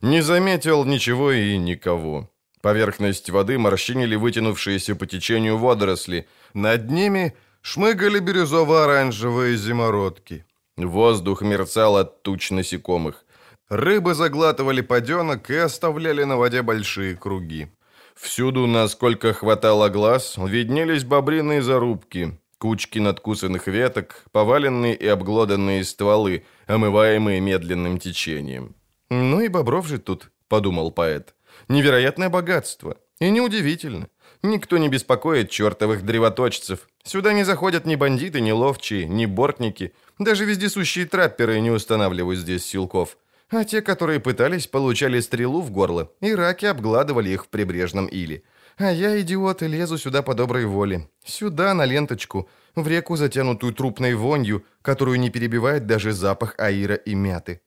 Не 0.00 0.20
заметил 0.20 0.84
ничего 0.84 1.32
и 1.32 1.56
никого. 1.58 2.30
Поверхность 2.60 3.30
воды 3.30 3.58
морщинили 3.58 4.14
вытянувшиеся 4.14 4.94
по 4.94 5.06
течению 5.06 5.58
водоросли. 5.58 6.28
Над 6.54 6.90
ними 6.90 7.34
шмыгали 7.62 8.20
бирюзово-оранжевые 8.20 9.56
зимородки. 9.56 10.44
Воздух 10.76 11.42
мерцал 11.42 11.96
от 11.96 12.22
туч 12.22 12.50
насекомых. 12.50 13.25
Рыбы 13.68 14.14
заглатывали 14.14 14.80
паденок 14.80 15.50
и 15.50 15.56
оставляли 15.56 16.22
на 16.22 16.36
воде 16.36 16.62
большие 16.62 17.16
круги. 17.16 17.66
Всюду, 18.14 18.66
насколько 18.66 19.32
хватало 19.32 19.88
глаз, 19.88 20.36
виднелись 20.38 21.02
бобриные 21.04 21.62
зарубки, 21.62 22.38
кучки 22.58 23.00
надкусанных 23.00 23.66
веток, 23.66 24.24
поваленные 24.30 24.94
и 24.94 25.06
обглоданные 25.08 25.82
стволы, 25.82 26.44
омываемые 26.68 27.40
медленным 27.40 27.98
течением. 27.98 28.76
«Ну 29.10 29.40
и 29.40 29.48
бобров 29.48 29.88
же 29.88 29.98
тут»,— 29.98 30.30
подумал 30.48 30.92
поэт. 30.92 31.34
«Невероятное 31.68 32.28
богатство. 32.28 32.96
И 33.18 33.30
неудивительно. 33.30 34.08
Никто 34.42 34.78
не 34.78 34.88
беспокоит 34.88 35.50
чертовых 35.50 36.04
древоточцев. 36.04 36.88
Сюда 37.02 37.32
не 37.32 37.44
заходят 37.44 37.84
ни 37.84 37.96
бандиты, 37.96 38.40
ни 38.40 38.52
ловчие, 38.52 39.06
ни 39.06 39.26
бортники. 39.26 39.92
Даже 40.18 40.44
вездесущие 40.44 41.06
трапперы 41.06 41.58
не 41.60 41.70
устанавливают 41.70 42.38
здесь 42.38 42.64
силков. 42.64 43.16
А 43.48 43.64
те, 43.64 43.80
которые 43.80 44.18
пытались, 44.18 44.66
получали 44.66 45.20
стрелу 45.20 45.60
в 45.62 45.70
горло, 45.70 46.10
и 46.20 46.34
раки 46.34 46.66
обгладывали 46.66 47.30
их 47.30 47.44
в 47.44 47.48
прибрежном 47.48 48.06
иле. 48.06 48.42
А 48.76 48.90
я, 48.90 49.20
идиот, 49.20 49.62
лезу 49.62 49.98
сюда 49.98 50.22
по 50.22 50.34
доброй 50.34 50.66
воле. 50.66 51.08
Сюда, 51.24 51.72
на 51.74 51.86
ленточку, 51.86 52.48
в 52.74 52.88
реку, 52.88 53.16
затянутую 53.16 53.72
трупной 53.72 54.14
вонью, 54.14 54.64
которую 54.82 55.20
не 55.20 55.30
перебивает 55.30 55.86
даже 55.86 56.12
запах 56.12 56.54
аира 56.58 56.96
и 56.96 57.14
мяты. 57.14 57.60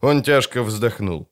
Он 0.00 0.22
тяжко 0.22 0.62
вздохнул. 0.62 1.28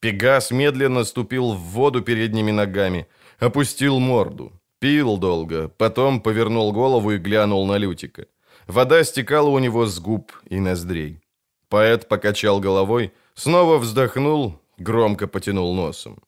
Пегас 0.00 0.52
медленно 0.52 1.04
ступил 1.04 1.52
в 1.52 1.58
воду 1.58 2.02
передними 2.02 2.52
ногами, 2.52 3.08
опустил 3.40 3.98
морду, 3.98 4.52
пил 4.78 5.18
долго, 5.18 5.68
потом 5.68 6.20
повернул 6.20 6.72
голову 6.72 7.12
и 7.12 7.18
глянул 7.18 7.66
на 7.66 7.76
Лютика. 7.76 8.26
Вода 8.68 9.04
стекала 9.04 9.48
у 9.48 9.58
него 9.58 9.86
с 9.86 9.98
губ 9.98 10.32
и 10.48 10.60
ноздрей. 10.60 11.20
Поэт 11.68 12.08
покачал 12.08 12.60
головой, 12.60 13.12
снова 13.34 13.78
вздохнул, 13.78 14.60
громко 14.78 15.26
потянул 15.26 15.74
носом. 15.74 16.22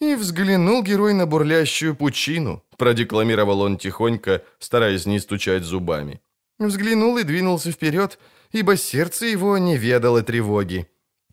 «И 0.00 0.14
взглянул 0.14 0.82
герой 0.82 1.12
на 1.12 1.26
бурлящую 1.26 1.94
пучину», 1.96 2.62
продекламировал 2.76 3.60
он 3.60 3.76
тихонько, 3.78 4.42
стараясь 4.58 5.06
не 5.06 5.20
стучать 5.20 5.64
зубами. 5.64 6.20
Взглянул 6.58 7.18
и 7.18 7.24
двинулся 7.24 7.72
вперед, 7.72 8.18
ибо 8.52 8.76
сердце 8.76 9.26
его 9.26 9.58
не 9.58 9.76
ведало 9.76 10.22
тревоги. 10.22 10.86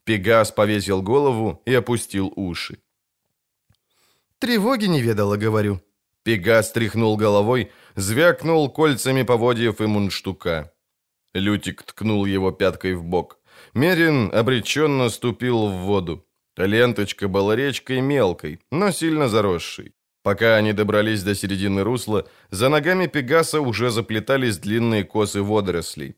Пегас 0.04 0.52
повесил 0.52 1.02
голову 1.02 1.62
и 1.66 1.74
опустил 1.74 2.32
уши. 2.36 2.78
«Тревоги 4.40 4.86
не 4.86 5.02
ведала, 5.02 5.38
говорю». 5.38 5.80
Пегас 6.24 6.72
тряхнул 6.72 7.18
головой, 7.18 7.72
звякнул 7.96 8.70
кольцами 8.72 9.24
поводьев 9.24 9.82
и 9.82 9.86
мундштука. 9.86 10.72
Лютик 11.36 11.84
ткнул 11.84 12.26
его 12.26 12.52
пяткой 12.52 12.96
в 12.96 13.04
бок. 13.04 13.40
Мерин 13.74 14.32
обреченно 14.34 15.10
ступил 15.10 15.68
в 15.68 15.74
воду. 15.74 16.26
Ленточка 16.58 17.28
была 17.28 17.56
речкой 17.56 18.00
мелкой, 18.02 18.60
но 18.72 18.92
сильно 18.92 19.28
заросшей. 19.28 19.94
Пока 20.24 20.56
они 20.56 20.74
добрались 20.74 21.24
до 21.24 21.36
середины 21.36 21.84
русла, 21.84 22.26
за 22.50 22.70
ногами 22.70 23.08
Пегаса 23.08 23.60
уже 23.60 23.92
заплетались 23.92 24.58
длинные 24.58 25.04
косы 25.04 25.42
водорослей. 25.42 26.16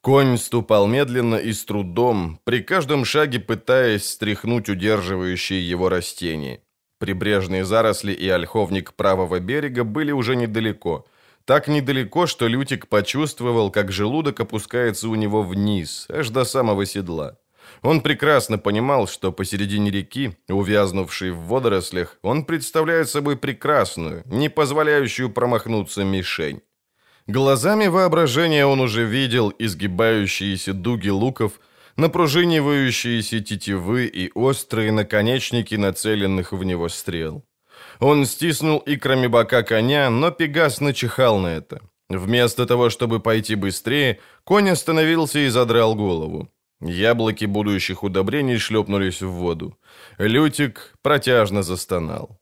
Конь 0.00 0.38
ступал 0.38 0.86
медленно 0.86 1.36
и 1.36 1.52
с 1.52 1.64
трудом, 1.64 2.40
при 2.44 2.62
каждом 2.62 3.04
шаге 3.04 3.40
пытаясь 3.40 4.08
стряхнуть 4.08 4.68
удерживающие 4.68 5.66
его 5.66 5.88
растения. 5.88 6.60
Прибрежные 6.98 7.64
заросли 7.64 8.12
и 8.12 8.28
ольховник 8.28 8.94
правого 8.94 9.40
берега 9.40 9.84
были 9.84 10.10
уже 10.10 10.36
недалеко. 10.36 11.06
Так 11.44 11.68
недалеко, 11.68 12.26
что 12.26 12.48
Лютик 12.48 12.88
почувствовал, 12.88 13.70
как 13.70 13.92
желудок 13.92 14.40
опускается 14.40 15.08
у 15.08 15.14
него 15.14 15.42
вниз, 15.42 16.06
аж 16.08 16.30
до 16.30 16.44
самого 16.44 16.86
седла. 16.86 17.36
Он 17.82 18.00
прекрасно 18.00 18.58
понимал, 18.58 19.06
что 19.06 19.32
посередине 19.32 19.90
реки, 19.90 20.36
увязнувший 20.48 21.32
в 21.32 21.40
водорослях, 21.40 22.18
он 22.22 22.44
представляет 22.44 23.10
собой 23.10 23.36
прекрасную, 23.36 24.22
не 24.26 24.48
позволяющую 24.48 25.30
промахнуться 25.30 26.04
мишень. 26.04 26.62
Глазами 27.26 27.88
воображения 27.88 28.66
он 28.66 28.80
уже 28.80 29.04
видел 29.04 29.52
изгибающиеся 29.58 30.72
дуги 30.72 31.08
луков, 31.08 31.60
напружинивающиеся 31.96 33.40
тетивы 33.40 34.06
и 34.06 34.30
острые 34.34 34.92
наконечники 34.92 35.74
нацеленных 35.74 36.52
в 36.52 36.64
него 36.64 36.88
стрел. 36.88 37.44
Он 38.00 38.26
стиснул 38.26 38.78
икрами 38.78 39.26
бока 39.26 39.62
коня, 39.62 40.10
но 40.10 40.30
Пегас 40.30 40.80
начихал 40.80 41.38
на 41.38 41.48
это. 41.48 41.80
Вместо 42.08 42.66
того, 42.66 42.90
чтобы 42.90 43.20
пойти 43.20 43.54
быстрее, 43.54 44.18
конь 44.44 44.70
остановился 44.70 45.38
и 45.38 45.48
задрал 45.48 45.94
голову. 45.94 46.48
Яблоки 46.80 47.46
будущих 47.46 48.02
удобрений 48.02 48.58
шлепнулись 48.58 49.22
в 49.22 49.30
воду. 49.30 49.78
Лютик 50.18 50.94
протяжно 51.02 51.62
застонал. 51.62 52.38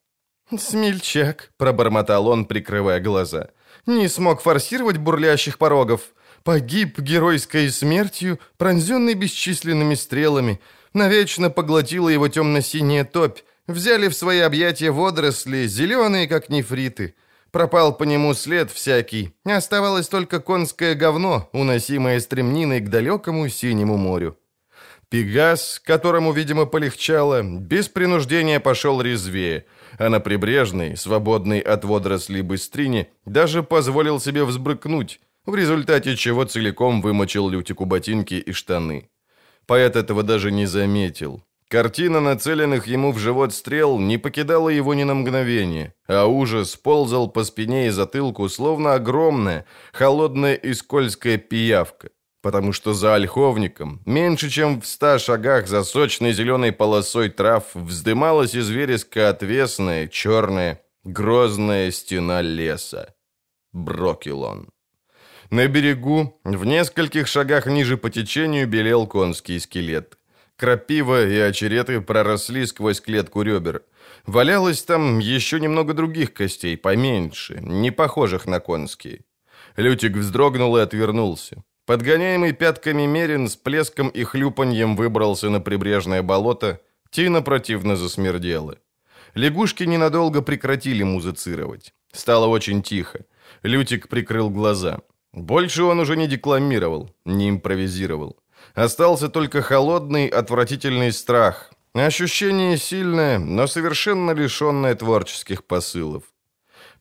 «Смельчак»,— 0.57 1.51
пробормотал 1.57 2.27
он, 2.27 2.45
прикрывая 2.45 2.99
глаза,— 2.99 3.49
«не 3.85 4.09
смог 4.09 4.41
форсировать 4.41 4.97
бурлящих 4.97 5.57
порогов. 5.57 6.13
Погиб 6.43 6.99
геройской 6.99 7.69
смертью, 7.69 8.37
пронзенный 8.57 9.13
бесчисленными 9.13 9.95
стрелами. 9.95 10.59
Навечно 10.93 11.49
поглотила 11.49 12.09
его 12.09 12.27
темно-синяя 12.27 13.05
топь. 13.05 13.39
Взяли 13.67 14.09
в 14.09 14.13
свои 14.13 14.39
объятия 14.39 14.91
водоросли, 14.91 15.67
зеленые, 15.67 16.27
как 16.27 16.49
нефриты. 16.49 17.15
Пропал 17.51 17.95
по 17.95 18.03
нему 18.03 18.33
след 18.33 18.71
всякий. 18.71 19.33
Оставалось 19.45 20.09
только 20.09 20.41
конское 20.41 20.95
говно, 20.95 21.49
уносимое 21.53 22.19
стремниной 22.19 22.81
к 22.81 22.89
далекому 22.89 23.47
синему 23.47 23.95
морю. 23.95 24.37
Пегас, 25.09 25.79
которому, 25.79 26.33
видимо, 26.33 26.65
полегчало, 26.65 27.43
без 27.43 27.87
принуждения 27.87 28.59
пошел 28.59 28.99
резвее, 28.99 29.65
а 29.99 30.09
на 30.09 30.19
прибрежной, 30.19 30.97
свободной 30.97 31.59
от 31.59 31.85
водорослей 31.85 32.41
быстрине, 32.41 33.09
даже 33.23 33.61
позволил 33.61 34.19
себе 34.19 34.43
взбрыкнуть, 34.43 35.21
в 35.45 35.55
результате 35.55 36.15
чего 36.17 36.45
целиком 36.45 37.01
вымочил 37.01 37.47
Лютику 37.47 37.85
ботинки 37.85 38.33
и 38.33 38.51
штаны. 38.51 39.09
Поэт 39.67 39.95
этого 39.95 40.23
даже 40.23 40.51
не 40.51 40.65
заметил. 40.65 41.43
Картина 41.73 42.19
нацеленных 42.19 42.85
ему 42.85 43.11
в 43.11 43.17
живот 43.17 43.51
стрел 43.51 43.97
не 43.97 44.19
покидала 44.19 44.69
его 44.69 44.93
ни 44.93 45.01
на 45.01 45.15
мгновение, 45.15 45.95
а 46.05 46.27
ужас 46.27 46.75
ползал 46.75 47.27
по 47.27 47.43
спине 47.43 47.87
и 47.87 47.89
затылку, 47.89 48.47
словно 48.47 48.93
огромная, 48.93 49.65
холодная 49.91 50.53
и 50.53 50.75
скользкая 50.75 51.39
пиявка, 51.39 52.09
потому 52.43 52.73
что 52.73 52.93
за 52.93 53.15
ольховником, 53.15 54.03
меньше 54.05 54.51
чем 54.51 54.81
в 54.81 54.85
ста 54.85 55.17
шагах 55.17 55.67
за 55.67 55.83
сочной 55.83 56.33
зеленой 56.33 56.73
полосой 56.73 57.29
трав, 57.29 57.63
вздымалась 57.73 58.53
из 58.53 58.69
вереска 58.69 59.29
отвесная, 59.29 60.07
черная, 60.07 60.79
грозная 61.03 61.89
стена 61.89 62.43
леса. 62.43 63.15
Брокелон. 63.71 64.69
На 65.49 65.67
берегу, 65.67 66.39
в 66.43 66.65
нескольких 66.65 67.25
шагах 67.25 67.65
ниже 67.65 67.97
по 67.97 68.11
течению, 68.11 68.67
белел 68.67 69.07
конский 69.07 69.59
скелет– 69.59 70.19
Крапива 70.63 71.27
и 71.27 71.37
очереты 71.39 71.99
проросли 71.99 72.65
сквозь 72.65 73.01
клетку 73.01 73.41
ребер. 73.41 73.81
Валялось 74.25 74.81
там 74.83 75.19
еще 75.19 75.59
немного 75.59 75.93
других 75.93 76.33
костей, 76.33 76.77
поменьше, 76.77 77.59
не 77.61 77.91
похожих 77.91 78.45
на 78.45 78.61
конские. 78.61 79.25
Лютик 79.75 80.15
вздрогнул 80.15 80.77
и 80.77 80.79
отвернулся. 80.79 81.65
Подгоняемый 81.85 82.53
пятками 82.53 83.05
Мерин 83.05 83.49
с 83.49 83.57
плеском 83.57 84.07
и 84.07 84.23
хлюпаньем 84.23 84.95
выбрался 84.95 85.49
на 85.49 85.59
прибрежное 85.59 86.21
болото, 86.21 86.79
Тина 87.09 87.41
противно 87.41 87.97
засмердела. 87.97 88.77
Лягушки 89.35 89.83
ненадолго 89.83 90.41
прекратили 90.41 91.03
музицировать. 91.03 91.93
Стало 92.13 92.47
очень 92.47 92.81
тихо. 92.81 93.25
Лютик 93.63 94.07
прикрыл 94.07 94.49
глаза. 94.49 95.01
Больше 95.33 95.83
он 95.83 95.99
уже 95.99 96.15
не 96.15 96.27
декламировал, 96.27 97.09
не 97.25 97.49
импровизировал. 97.49 98.37
Остался 98.73 99.29
только 99.29 99.61
холодный, 99.61 100.27
отвратительный 100.27 101.11
страх. 101.11 101.71
Ощущение 101.93 102.77
сильное, 102.77 103.37
но 103.37 103.67
совершенно 103.67 104.31
лишенное 104.31 104.95
творческих 104.95 105.63
посылов. 105.63 106.23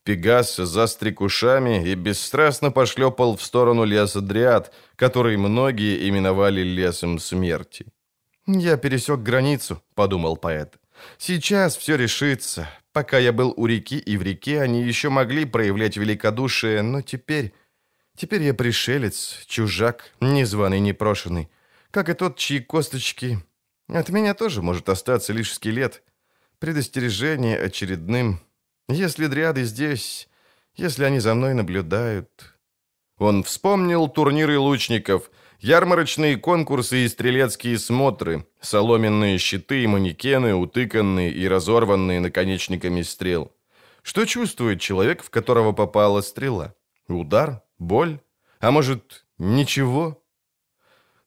Пегас 0.02 0.56
застриг 0.56 1.22
ушами 1.22 1.88
и 1.88 1.94
бесстрастно 1.94 2.70
пошлепал 2.70 3.36
в 3.36 3.42
сторону 3.42 3.84
леса 3.84 4.20
Дриад, 4.20 4.74
который 4.96 5.38
многие 5.38 6.08
именовали 6.08 6.60
лесом 6.60 7.18
смерти. 7.18 7.86
«Я 8.46 8.76
пересек 8.76 9.20
границу»,— 9.20 9.82
подумал 9.94 10.36
поэт. 10.36 10.74
«Сейчас 11.16 11.76
все 11.76 11.96
решится. 11.96 12.68
Пока 12.92 13.18
я 13.18 13.32
был 13.32 13.54
у 13.56 13.64
реки 13.64 13.96
и 13.96 14.18
в 14.18 14.22
реке, 14.22 14.60
они 14.60 14.82
еще 14.82 15.08
могли 15.08 15.46
проявлять 15.46 15.96
великодушие, 15.96 16.82
но 16.82 17.00
теперь... 17.00 17.54
Теперь 18.14 18.42
я 18.42 18.52
пришелец, 18.52 19.38
чужак, 19.46 20.10
незваный, 20.20 20.80
непрошенный 20.80 21.48
как 21.92 22.08
и 22.08 22.14
тот, 22.14 22.36
чьи 22.36 22.58
косточки... 22.58 23.38
От 23.88 24.08
меня 24.08 24.32
тоже 24.32 24.62
может 24.62 24.88
остаться 24.88 25.32
лишь 25.32 25.52
скелет. 25.52 26.02
Предостережение 26.58 27.60
очередным. 27.60 28.40
Если 28.88 29.26
дриады 29.26 29.64
здесь, 29.64 30.28
если 30.74 31.04
они 31.04 31.20
за 31.20 31.34
мной 31.34 31.54
наблюдают... 31.54 32.56
Он 33.18 33.44
вспомнил 33.44 34.08
турниры 34.08 34.58
лучников, 34.58 35.30
ярмарочные 35.60 36.36
конкурсы 36.38 37.04
и 37.04 37.08
стрелецкие 37.08 37.78
смотры, 37.78 38.46
соломенные 38.60 39.38
щиты 39.38 39.84
и 39.84 39.86
манекены, 39.86 40.54
утыканные 40.54 41.30
и 41.30 41.46
разорванные 41.46 42.18
наконечниками 42.18 43.02
стрел. 43.02 43.52
Что 44.02 44.24
чувствует 44.24 44.80
человек, 44.80 45.22
в 45.22 45.30
которого 45.30 45.72
попала 45.72 46.20
стрела? 46.22 46.74
Удар? 47.06 47.62
Боль? 47.78 48.18
А 48.58 48.72
может, 48.72 49.24
ничего? 49.38 50.21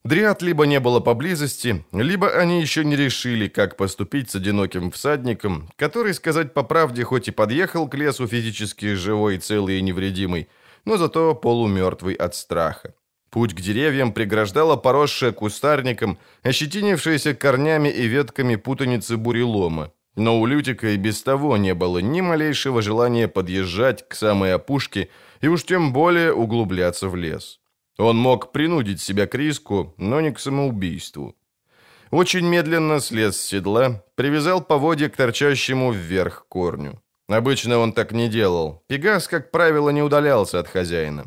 Дриад 0.06 0.44
либо 0.44 0.68
не 0.68 0.80
было 0.80 1.00
поблизости, 1.00 1.84
либо 1.92 2.30
они 2.30 2.62
еще 2.62 2.86
не 2.86 2.96
решили, 2.96 3.48
как 3.48 3.76
поступить 3.76 4.30
с 4.30 4.36
одиноким 4.36 4.92
всадником, 4.92 5.68
который, 5.78 6.14
сказать 6.14 6.54
по 6.54 6.62
правде, 6.62 7.04
хоть 7.04 7.28
и 7.28 7.32
подъехал 7.32 7.90
к 7.90 7.96
лесу 7.96 8.28
физически 8.28 8.94
живой, 8.94 9.40
целый 9.40 9.80
и 9.80 9.82
невредимый, 9.82 10.48
но 10.86 10.98
зато 10.98 11.34
полумертвый 11.34 12.14
от 12.14 12.36
страха. 12.36 12.94
Путь 13.32 13.56
к 13.56 13.62
деревьям 13.62 14.14
преграждала 14.14 14.76
поросшая 14.76 15.32
кустарником, 15.32 16.20
ощетинившаяся 16.44 17.34
корнями 17.34 17.90
и 17.90 18.06
ветками 18.06 18.58
путаницы 18.58 19.18
бурелома. 19.18 19.92
Но 20.16 20.40
у 20.40 20.46
Лютика 20.46 20.90
и 20.90 20.98
без 20.98 21.24
того 21.24 21.58
не 21.58 21.74
было 21.74 21.98
ни 21.98 22.22
малейшего 22.22 22.84
желания 22.84 23.28
подъезжать 23.28 24.08
к 24.08 24.14
самой 24.14 24.54
опушке 24.54 25.10
и 25.42 25.48
уж 25.48 25.64
тем 25.64 25.94
более 25.94 26.32
углубляться 26.32 27.10
в 27.10 27.16
лес. 27.16 27.60
Он 27.98 28.18
мог 28.18 28.52
принудить 28.52 29.02
себя 29.02 29.28
к 29.28 29.36
риску, 29.36 29.94
но 29.98 30.22
не 30.22 30.32
к 30.32 30.40
самоубийству. 30.40 31.36
Очень 32.12 32.48
медленно 32.48 33.00
слез 33.00 33.38
с 33.38 33.46
седла, 33.46 34.04
привязал 34.16 34.62
поводья 34.62 35.10
к 35.10 35.16
торчащему 35.16 35.92
вверх 35.92 36.46
корню. 36.48 37.02
Обычно 37.28 37.80
он 37.80 37.94
так 37.94 38.12
не 38.12 38.30
делал. 38.30 38.84
Пегас, 38.88 39.28
как 39.28 39.52
правило, 39.52 39.90
не 39.90 40.04
удалялся 40.04 40.60
от 40.60 40.68
хозяина. 40.68 41.26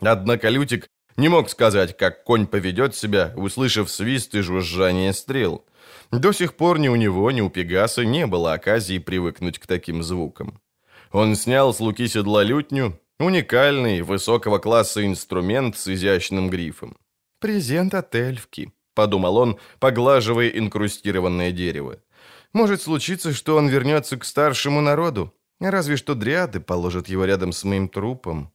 Однако 0.00 0.48
Лютик 0.48 0.88
не 1.16 1.28
мог 1.28 1.50
сказать, 1.50 1.96
как 1.96 2.24
конь 2.24 2.46
поведет 2.46 2.94
себя, 2.94 3.34
услышав 3.36 3.90
свист 3.90 4.34
и 4.34 4.40
жужжание 4.40 5.12
стрел. 5.12 5.66
До 6.10 6.32
сих 6.32 6.54
пор 6.54 6.78
ни 6.78 6.88
у 6.88 6.96
него, 6.96 7.30
ни 7.30 7.40
у 7.40 7.50
Пегаса 7.50 8.04
не 8.04 8.26
было 8.26 8.54
оказии 8.54 8.98
привыкнуть 8.98 9.58
к 9.58 9.66
таким 9.66 10.02
звукам. 10.02 10.60
Он 11.12 11.36
снял 11.36 11.74
с 11.74 11.80
луки 11.80 12.08
седла 12.08 12.42
лютню, 12.42 12.98
Уникальный, 13.20 14.00
высокого 14.00 14.58
класса 14.58 15.04
инструмент 15.04 15.76
с 15.76 15.88
изящным 15.88 16.48
грифом. 16.48 16.96
«Презент 17.38 17.92
от 17.92 18.14
эльфки»,— 18.14 18.72
подумал 18.94 19.36
он, 19.36 19.58
поглаживая 19.78 20.48
инкрустированное 20.48 21.52
дерево. 21.52 21.98
«Может 22.54 22.80
случиться, 22.80 23.34
что 23.34 23.58
он 23.58 23.68
вернется 23.68 24.16
к 24.16 24.24
старшему 24.24 24.80
народу. 24.80 25.34
Разве 25.60 25.98
что 25.98 26.14
дриады 26.14 26.60
положат 26.60 27.10
его 27.10 27.26
рядом 27.26 27.52
с 27.52 27.62
моим 27.62 27.90
трупом». 27.90 28.54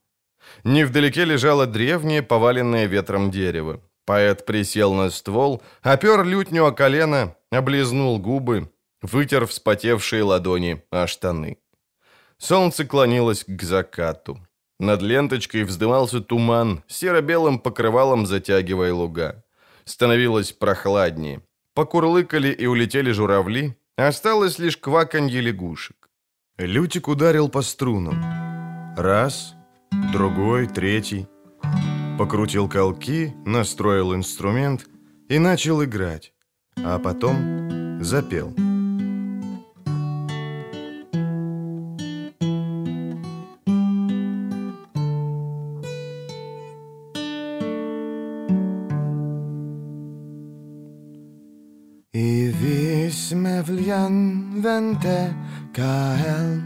Невдалеке 0.63 1.25
лежало 1.25 1.67
древнее, 1.67 2.23
поваленное 2.23 2.87
ветром 2.87 3.29
дерево. 3.29 3.81
Поэт 4.03 4.47
присел 4.47 4.95
на 4.95 5.11
ствол, 5.11 5.61
опер 5.83 6.23
лютню 6.23 6.65
о 6.65 6.71
колено, 6.71 7.35
облизнул 7.51 8.17
губы, 8.17 8.71
вытер 9.03 9.45
вспотевшие 9.45 10.23
ладони 10.23 10.83
о 10.89 11.05
штаны. 11.05 11.59
Солнце 12.39 12.83
клонилось 12.83 13.43
к 13.47 13.61
закату. 13.61 14.39
Над 14.79 15.01
ленточкой 15.01 15.63
вздымался 15.63 16.19
туман, 16.19 16.83
серо-белым 16.87 17.59
покрывалом 17.59 18.25
затягивая 18.25 18.93
луга. 18.93 19.43
Становилось 19.85 20.51
прохладнее. 20.51 21.41
Покурлыкали 21.73 22.49
и 22.49 22.65
улетели 22.65 23.11
журавли, 23.11 23.77
осталось 23.95 24.59
лишь 24.59 24.77
кваканье 24.77 25.41
лягушек. 25.41 26.09
Лютик 26.57 27.07
ударил 27.07 27.49
по 27.49 27.61
струнам. 27.61 28.15
Раз, 28.97 29.55
другой, 30.11 30.67
третий. 30.67 31.27
Покрутил 32.17 32.69
колки, 32.69 33.33
настроил 33.45 34.15
инструмент 34.15 34.87
и 35.29 35.37
начал 35.37 35.83
играть. 35.83 36.33
А 36.77 36.99
потом 36.99 38.01
запел. 38.01 38.53
vente 38.53 38.64
Kael, 54.75 56.61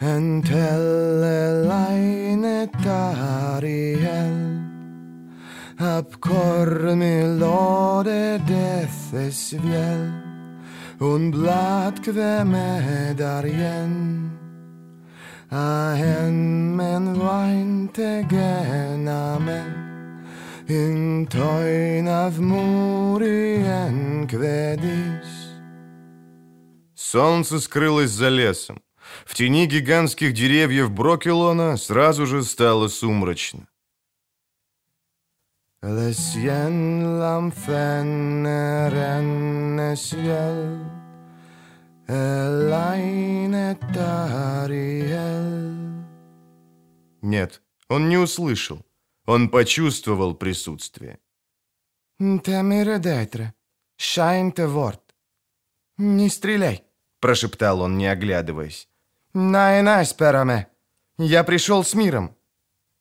En 0.00 0.42
tellelainen 0.42 1.90
tarihel 2.84 4.62
Ab 5.78 6.20
kormilode 6.20 7.58
deces 8.46 9.54
viel 9.62 10.12
Un 11.00 11.30
blat 11.30 12.02
kvemedar 12.02 13.44
igen 13.44 14.30
Ahen 15.50 16.76
men 16.76 17.18
vainte 17.18 18.24
genamen 18.30 19.82
In 20.68 21.26
toin 21.26 22.08
av 22.08 22.40
morien 22.40 24.26
kvedi. 24.26 25.21
Солнце 27.12 27.60
скрылось 27.60 28.10
за 28.10 28.30
лесом. 28.30 28.82
В 29.26 29.34
тени 29.34 29.66
гигантских 29.66 30.32
деревьев 30.32 30.90
Брокелона 30.90 31.76
сразу 31.76 32.26
же 32.26 32.42
стало 32.42 32.88
сумрачно. 32.88 33.68
Le 35.82 36.12
sien 36.14 37.18
lam 37.20 37.52
fenneren 37.52 39.28
själ 39.94 40.80
Нет, 47.22 47.62
он 47.88 48.08
не 48.08 48.16
услышал. 48.16 48.86
Он 49.26 49.50
почувствовал 49.50 50.34
присутствие. 50.34 51.18
«Темиредетре, 52.18 53.52
шайнте 53.96 54.66
ворт». 54.66 55.14
«Не 55.98 56.30
стреляй»,— 56.30 56.84
прошептал 57.22 57.80
он, 57.80 57.96
не 57.96 58.12
оглядываясь. 58.12 58.88
«Най-най, 59.34 60.04
спераме. 60.04 60.66
Я 61.18 61.44
пришел 61.44 61.82
с 61.84 61.94
миром». 61.94 62.34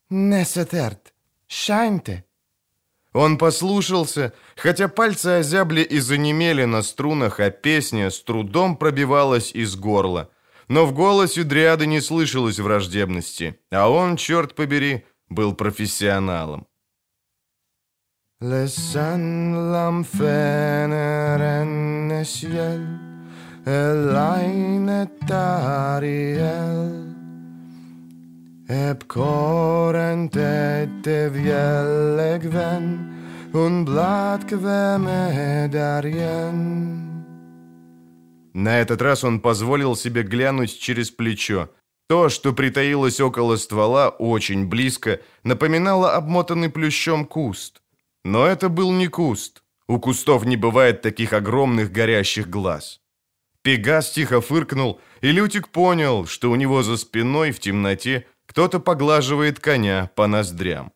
«Несетерт, 0.10 1.14
шайнте». 1.48 2.24
Он 3.14 3.38
послушался, 3.38 4.32
хотя 4.56 4.88
пальцы 4.88 5.40
озябли 5.40 5.82
и 5.82 6.00
занемели 6.00 6.66
на 6.66 6.84
струнах, 6.84 7.40
а 7.40 7.50
песня 7.50 8.10
с 8.10 8.22
трудом 8.24 8.78
пробивалась 8.78 9.52
из 9.56 9.76
горла. 9.76 10.30
Но 10.70 10.86
в 10.86 10.94
голосе 10.94 11.44
Дриады 11.44 11.86
не 11.86 12.00
слышалось 12.00 12.60
враждебности, 12.60 13.60
а 13.72 13.90
он, 13.90 14.16
черт 14.16 14.56
побери, 14.56 15.04
был 15.30 15.54
профессионалом. 15.54 16.66
Epkoren 28.68 30.30
tette 30.30 31.30
vjellegven 31.30 33.00
und 33.54 33.86
blatkve 33.86 34.98
дарьен. 35.72 37.12
На 38.54 38.80
этот 38.80 39.02
раз 39.02 39.24
он 39.24 39.40
позволил 39.40 39.96
себе 39.96 40.24
глянуть 40.24 40.80
через 40.80 41.12
плечо. 41.12 41.70
То, 42.10 42.30
что 42.30 42.54
притаилось 42.54 43.20
около 43.22 43.58
ствола, 43.58 44.10
очень 44.10 44.68
близко, 44.68 45.20
напоминало 45.44 46.16
обмотанный 46.16 46.70
плющом 46.70 47.26
куст. 47.26 47.82
Но 48.26 48.46
это 48.46 48.70
был 48.70 48.92
не 48.92 49.08
куст. 49.08 49.64
У 49.88 50.00
кустов 50.00 50.46
не 50.46 50.58
бывает 50.58 51.02
таких 51.02 51.34
огромных 51.34 51.92
горящих 51.92 52.50
глаз. 52.50 53.01
Пегас 53.64 54.12
тихо 54.12 54.42
фыркнул, 54.42 55.00
и 55.22 55.32
Лютик 55.32 55.70
понял, 55.70 56.26
что 56.26 56.50
у 56.50 56.56
него 56.56 56.82
за 56.82 56.98
спиной 56.98 57.52
в 57.52 57.60
темноте 57.60 58.26
кто-то 58.48 58.80
поглаживает 58.80 59.60
коня 59.60 60.10
по 60.16 60.28
ноздрям. 60.28 60.92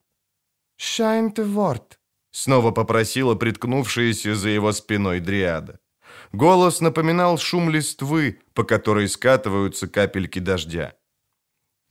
«Шайнт 0.77 1.39
ворт»,— 1.39 1.99
снова 2.31 2.71
попросила 2.71 3.35
приткнувшаяся 3.35 4.35
за 4.35 4.49
его 4.49 4.71
спиной 4.71 5.19
дриада. 5.19 5.79
Голос 6.31 6.81
напоминал 6.81 7.37
шум 7.37 7.69
листвы, 7.69 8.41
по 8.53 8.63
которой 8.63 9.07
скатываются 9.07 9.87
капельки 9.87 10.39
дождя. 10.39 10.93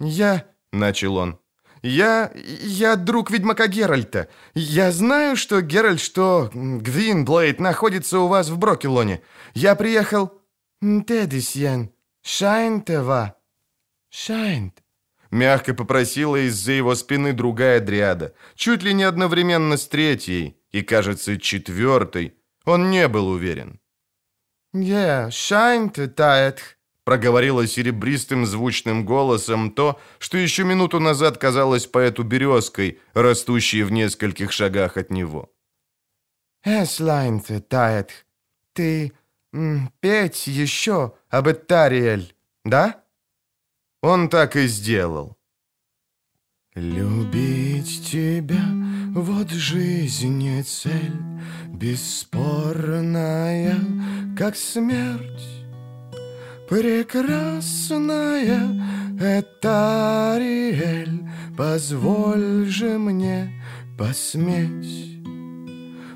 «Я...»— 0.01 0.45
начал 0.73 1.17
он. 1.17 1.39
«Я... 1.83 2.33
я 2.35 2.97
друг 2.97 3.31
ведьмака 3.31 3.69
Геральта. 3.69 4.29
Я 4.55 4.91
знаю, 4.91 5.37
что 5.37 5.61
Геральт, 5.61 6.01
что 6.01 6.51
Гвинблейд 6.53 7.61
находится 7.61 8.19
у 8.19 8.27
вас 8.27 8.49
в 8.49 8.59
Брокелоне. 8.59 9.23
Я 9.55 9.77
приехал...» 9.77 10.44
«Тедисьян. 10.81 11.91
Шайнтева. 12.23 13.37
Шайнт. 14.11 14.83
Мягко 15.31 15.75
попросила 15.75 16.37
из-за 16.37 16.73
его 16.73 16.95
спины 16.95 17.33
другая 17.33 17.81
дриада, 17.81 18.35
чуть 18.55 18.83
ли 18.83 18.95
не 18.95 19.03
одновременно 19.03 19.77
с 19.77 19.89
третьей, 19.89 20.57
и, 20.71 20.83
кажется, 20.83 21.39
четвертой. 21.39 22.35
Он 22.65 22.91
не 22.91 23.09
был 23.09 23.29
уверен. 23.29 23.81
«Я, 24.73 25.31
шайнт 25.31 25.99
тает»,— 26.17 26.79
проговорила 27.05 27.67
серебристым 27.67 28.47
звучным 28.47 29.05
голосом 29.05 29.71
то, 29.73 30.01
что 30.19 30.39
еще 30.39 30.65
минуту 30.65 31.01
назад 31.01 31.37
казалось 31.39 31.87
поэту 31.87 32.23
березкой, 32.23 33.01
растущей 33.13 33.83
в 33.83 33.93
нескольких 33.93 34.53
шагах 34.53 34.97
от 34.97 35.11
него. 35.11 35.53
«Эслайнт 36.65 37.69
тает. 37.69 38.27
Ты 38.73 39.07
м, 39.07 39.13
петь 40.01 40.47
еще 40.47 41.15
об 41.31 41.49
Этариэль, 41.49 42.35
да?» 42.65 43.03
Он 44.03 44.29
так 44.29 44.57
и 44.57 44.67
сделал. 44.67 45.39
Любить 46.75 48.11
тебя, 48.11 48.65
вот 49.15 49.49
жизнь 49.49 50.63
цель, 50.65 51.15
Бесспорная, 51.69 53.77
как 54.37 54.57
смерть. 54.57 55.63
Прекрасная 56.69 58.61
это 59.21 60.35
Ариэль, 60.35 61.29
Позволь 61.57 62.67
же 62.67 62.99
мне 62.99 63.63
посметь 63.97 65.14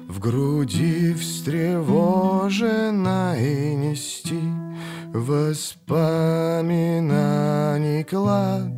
В 0.08 0.18
груди 0.20 1.12
встревоженной 1.12 3.76
нести 3.76 4.40
воспоминаний 5.12 8.04
клад. 8.04 8.72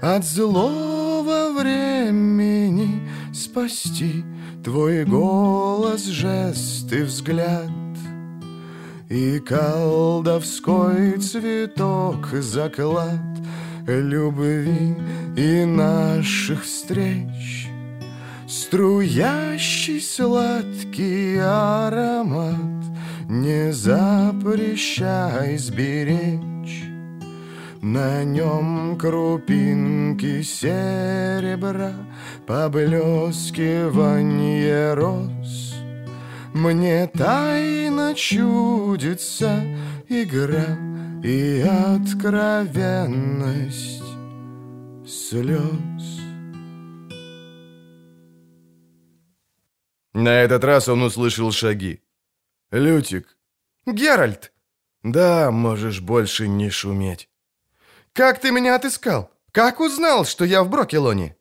От 0.00 0.24
злого 0.24 1.58
времени 1.58 3.08
спасти 3.34 4.24
Твой 4.64 5.04
голос, 5.04 6.04
жест 6.04 6.92
и 6.92 7.02
взгляд. 7.02 7.70
И 9.08 9.38
колдовской 9.38 11.16
цветок 11.18 12.28
заклад 12.32 13.38
Любви 13.86 14.96
и 15.36 15.64
наших 15.64 16.64
встреч 16.64 17.67
Струящий 18.48 20.00
сладкий 20.00 21.38
аромат 21.38 22.56
не 23.28 23.74
запрещай 23.74 25.58
сберечь. 25.58 26.88
На 27.82 28.24
нем 28.24 28.96
крупинки 28.98 30.40
серебра, 30.40 31.92
Поблескиванье 32.46 34.94
роз. 34.94 35.74
Мне 36.54 37.06
тайно 37.06 38.14
чудится 38.14 39.62
игра 40.08 40.78
И 41.22 41.60
откровенность 41.60 44.02
слез. 45.06 45.97
На 50.18 50.40
этот 50.40 50.64
раз 50.64 50.88
он 50.88 51.02
услышал 51.02 51.52
шаги. 51.52 52.00
«Лютик». 52.72 53.36
«Геральт!» 53.86 54.52
«Да, 55.04 55.52
можешь 55.52 56.00
больше 56.00 56.48
не 56.48 56.70
шуметь». 56.70 57.28
«Как 58.14 58.40
ты 58.40 58.50
меня 58.50 58.74
отыскал? 58.74 59.30
Как 59.52 59.78
узнал, 59.78 60.24
что 60.24 60.44
я 60.44 60.64
в 60.64 60.70
Брокелоне?» 60.70 61.36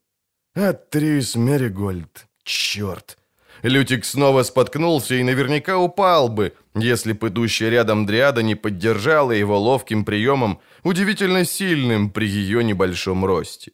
«Атрис 0.53 1.35
Меригольд. 1.35 2.27
Черт!» 2.43 3.17
Лютик 3.63 4.05
снова 4.05 4.43
споткнулся 4.43 5.15
и 5.15 5.23
наверняка 5.23 5.79
упал 5.79 6.29
бы, 6.29 6.53
если 6.75 7.13
бы 7.13 7.29
идущая 7.29 7.69
рядом 7.69 8.05
Дриада 8.05 8.43
не 8.43 8.53
поддержала 8.53 9.31
его 9.31 9.59
ловким 9.59 10.05
приемом, 10.05 10.59
удивительно 10.83 11.45
сильным 11.45 12.11
при 12.11 12.27
ее 12.27 12.63
небольшом 12.63 13.25
росте. 13.25 13.71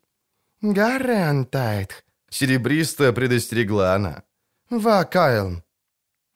«Гарантайт»,— 0.62 2.06
серебристо 2.30 3.12
предостерегла 3.12 3.96
она. 3.96 4.24
«Ва, 4.80 5.04
Кайлн, 5.06 5.64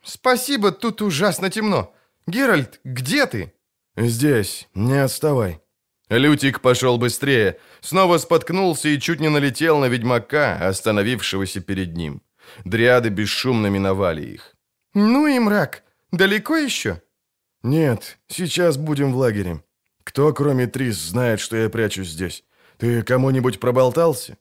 «Спасибо, 0.08 0.72
тут 0.72 1.02
ужасно 1.02 1.50
темно. 1.50 1.94
Геральт, 2.28 2.80
где 2.86 3.26
ты?» 3.26 3.54
«Здесь, 3.98 4.70
не 4.74 5.04
отставай». 5.04 5.60
Лютик 6.10 6.62
пошел 6.62 6.98
быстрее, 6.98 7.60
снова 7.82 8.18
споткнулся 8.18 8.88
и 8.88 9.00
чуть 9.00 9.20
не 9.20 9.28
налетел 9.28 9.80
на 9.80 9.86
ведьмака, 9.86 10.58
остановившегося 10.66 11.60
перед 11.60 11.98
ним. 11.98 12.22
Дриады 12.64 13.10
бесшумно 13.10 13.68
миновали 13.68 14.22
их. 14.22 14.56
«Ну 14.94 15.28
и 15.28 15.40
мрак. 15.40 15.84
Далеко 16.12 16.56
еще?» 16.56 17.02
«Нет, 17.64 18.18
сейчас 18.30 18.78
будем 18.78 19.12
в 19.12 19.18
лагере. 19.18 19.62
Кто, 20.06 20.32
кроме 20.32 20.68
Трис, 20.68 20.96
знает, 20.96 21.42
что 21.42 21.58
я 21.58 21.70
прячусь 21.70 22.10
здесь? 22.10 22.46
Ты 22.78 23.04
кому-нибудь 23.04 23.60
проболтался?» 23.60 24.38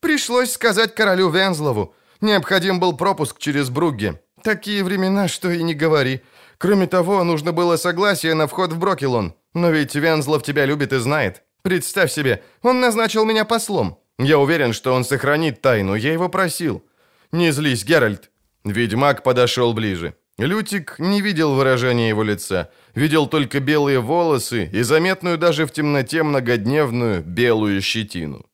«Пришлось 0.00 0.52
сказать 0.52 0.94
королю 0.94 1.28
Вензлову. 1.28 1.94
Необходим 2.26 2.80
был 2.80 2.96
пропуск 2.96 3.38
через 3.38 3.70
Бругге. 3.70 4.20
Такие 4.42 4.82
времена, 4.82 5.28
что 5.28 5.48
и 5.48 5.62
не 5.62 5.74
говори. 5.74 6.22
Кроме 6.58 6.88
того, 6.88 7.22
нужно 7.22 7.52
было 7.52 7.76
согласие 7.76 8.34
на 8.34 8.48
вход 8.48 8.72
в 8.72 8.78
Брокелон. 8.80 9.34
Но 9.54 9.70
ведь 9.70 9.94
Вензлов 9.94 10.42
тебя 10.42 10.66
любит 10.66 10.92
и 10.92 10.98
знает. 10.98 11.44
Представь 11.62 12.10
себе, 12.10 12.42
он 12.62 12.80
назначил 12.80 13.24
меня 13.24 13.44
послом. 13.44 14.00
Я 14.18 14.40
уверен, 14.40 14.72
что 14.72 14.92
он 14.92 15.04
сохранит 15.04 15.62
тайну, 15.62 15.94
я 15.94 16.12
его 16.12 16.28
просил. 16.28 16.82
Не 17.30 17.52
злись, 17.52 17.84
Геральт». 17.84 18.30
Ведьмак 18.64 19.22
подошел 19.22 19.72
ближе. 19.72 20.14
Лютик 20.36 20.98
не 20.98 21.20
видел 21.20 21.54
выражения 21.54 22.08
его 22.08 22.24
лица, 22.24 22.70
видел 22.96 23.28
только 23.28 23.60
белые 23.60 24.00
волосы 24.00 24.68
и 24.72 24.82
заметную 24.82 25.38
даже 25.38 25.64
в 25.64 25.70
темноте 25.70 26.24
многодневную 26.24 27.22
белую 27.22 27.80
щетину. 27.82 28.44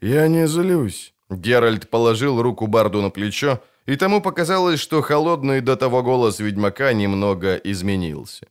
«Я 0.00 0.28
не 0.28 0.46
злюсь»,— 0.46 1.14
Геральт 1.30 1.90
положил 1.90 2.42
руку 2.42 2.66
Барду 2.66 3.02
на 3.02 3.10
плечо, 3.10 3.62
и 3.86 3.96
тому 3.96 4.22
показалось, 4.22 4.80
что 4.80 5.02
холодный 5.02 5.60
до 5.60 5.76
того 5.76 6.02
голос 6.02 6.40
ведьмака 6.40 6.92
немного 6.92 7.56
изменился. 7.56 8.46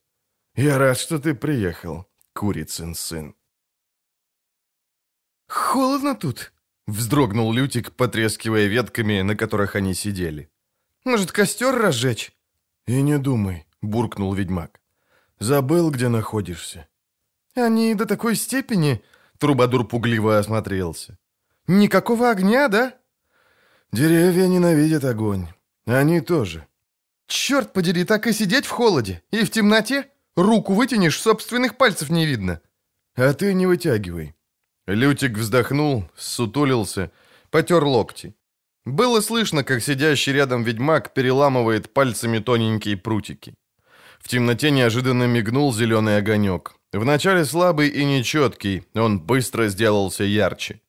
«Я 0.56 0.78
рад, 0.78 0.98
что 0.98 1.20
ты 1.20 1.34
приехал, 1.34 2.06
курицын 2.34 2.96
сын». 2.96 3.36
«Холодно 5.48 6.16
тут»,— 6.16 6.52
вздрогнул 6.88 7.54
Лютик, 7.54 7.96
потрескивая 7.96 8.68
ветками, 8.68 9.22
на 9.22 9.36
которых 9.36 9.76
они 9.76 9.94
сидели. 9.94 10.50
«Может, 11.06 11.32
костер 11.32 11.76
разжечь?» 11.76 12.32
«И 12.86 13.02
не 13.02 13.18
думай»,— 13.18 13.66
буркнул 13.82 14.34
ведьмак. 14.34 14.82
«Забыл, 15.40 15.92
где 15.92 16.10
находишься». 16.10 16.88
«Они 17.56 17.96
до 17.96 18.06
такой 18.06 18.36
степени...»— 18.36 19.02
Трубадур 19.38 19.88
пугливо 19.88 20.40
осмотрелся. 20.40 21.20
«Никакого 21.68 22.30
огня, 22.30 22.70
да?» 22.70 22.94
«Деревья 23.92 24.48
ненавидят 24.48 25.04
огонь. 25.04 25.48
Они 25.86 26.22
тоже». 26.22 26.66
«Черт 27.28 27.74
подери, 27.74 28.06
так 28.06 28.26
и 28.26 28.34
сидеть 28.34 28.66
в 28.66 28.70
холоде. 28.70 29.22
И 29.32 29.44
в 29.44 29.52
темноте? 29.52 30.08
Руку 30.38 30.74
вытянешь, 30.74 31.20
собственных 31.20 31.76
пальцев 31.76 32.10
не 32.10 32.26
видно». 32.26 32.62
«А 33.16 33.34
ты 33.34 33.54
не 33.54 33.66
вытягивай». 33.66 34.36
Лютик 34.88 35.38
вздохнул, 35.38 36.06
сутулился, 36.16 37.12
потер 37.50 37.84
локти. 37.84 38.34
Было 38.86 39.20
слышно, 39.20 39.66
как 39.66 39.84
сидящий 39.84 40.32
рядом 40.32 40.64
ведьмак 40.64 41.14
переламывает 41.14 41.94
пальцами 41.94 42.40
тоненькие 42.40 42.96
прутики. 42.96 43.56
В 44.20 44.30
темноте 44.30 44.72
неожиданно 44.72 45.26
мигнул 45.26 45.74
зеленый 45.74 46.18
огонек. 46.18 46.76
Вначале 46.94 47.44
слабый 47.44 47.90
и 47.90 48.06
нечеткий, 48.06 48.86
он 48.96 49.20
быстро 49.20 49.68
сделался 49.68 50.24
ярче. 50.24 50.80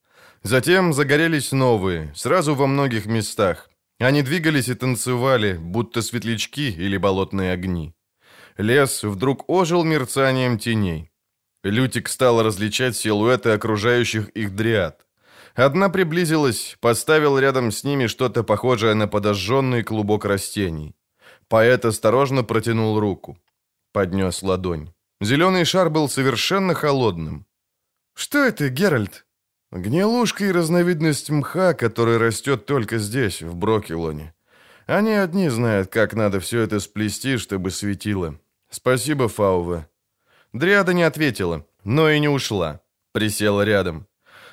Затем 0.43 0.93
загорелись 0.93 1.53
новые, 1.53 2.13
сразу 2.15 2.55
во 2.55 2.67
многих 2.67 3.07
местах. 3.07 3.69
Они 3.99 4.23
двигались 4.23 4.69
и 4.69 4.75
танцевали, 4.75 5.55
будто 5.55 6.03
светлячки 6.03 6.71
или 6.71 6.97
болотные 6.97 7.53
огни. 7.53 7.95
Лес 8.57 9.03
вдруг 9.03 9.49
ожил 9.49 9.85
мерцанием 9.85 10.59
теней. 10.59 11.11
Лютик 11.65 12.09
стал 12.09 12.43
различать 12.43 12.97
силуэты 12.97 13.51
окружающих 13.51 14.29
их 14.31 14.55
дриад. 14.55 15.07
Одна 15.55 15.89
приблизилась, 15.89 16.77
поставил 16.81 17.39
рядом 17.39 17.73
с 17.73 17.83
ними 17.83 18.07
что-то 18.07 18.45
похожее 18.45 18.95
на 18.95 19.09
подожженный 19.09 19.83
клубок 19.83 20.25
растений. 20.25 20.95
Поэт 21.49 21.85
осторожно 21.85 22.45
протянул 22.45 23.01
руку. 23.01 23.39
Поднес 23.93 24.43
ладонь. 24.43 24.93
Зеленый 25.21 25.65
шар 25.65 25.91
был 25.91 26.09
совершенно 26.09 26.75
холодным. 26.75 27.47
«Что 28.15 28.39
это, 28.39 28.69
Геральт?» 28.69 29.25
«Гнилушка 29.71 30.47
и 30.47 30.53
разновидность 30.53 31.31
мха, 31.31 31.75
который 31.75 32.17
растет 32.17 32.65
только 32.67 32.99
здесь, 32.99 33.43
в 33.43 33.55
Брокелоне. 33.55 34.35
Они 34.87 35.13
одни 35.13 35.51
знают, 35.51 35.91
как 35.91 36.15
надо 36.15 36.41
все 36.41 36.63
это 36.63 36.81
сплести, 36.81 37.37
чтобы 37.37 37.71
светило. 37.71 38.39
Спасибо, 38.71 39.29
Фаува». 39.29 39.87
Дриада 40.53 40.95
не 40.95 41.03
ответила, 41.03 41.67
но 41.85 42.09
и 42.09 42.19
не 42.19 42.29
ушла. 42.29 42.81
Присела 43.13 43.63
рядом. 43.63 44.07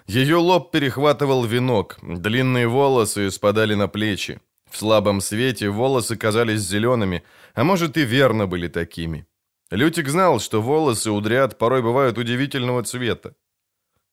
Ее 0.08 0.36
лоб 0.36 0.71
перехватывал 0.71 1.45
венок, 1.45 1.97
длинные 2.01 2.67
волосы 2.67 3.32
спадали 3.32 3.73
на 3.73 3.88
плечи. 3.88 4.39
В 4.69 4.78
слабом 4.78 5.21
свете 5.21 5.69
волосы 5.69 6.15
казались 6.15 6.62
зелеными, 6.62 7.23
а 7.54 7.63
может 7.63 7.97
и 7.97 8.04
верно 8.04 8.45
были 8.45 8.67
такими. 8.67 9.25
Лютик 9.71 10.10
знал, 10.10 10.39
что 10.39 10.62
волосы 10.62 11.10
у 11.12 11.21
дриад 11.21 11.58
порой 11.58 11.82
бывают 11.82 12.17
удивительного 12.17 12.84
цвета. 12.84 13.34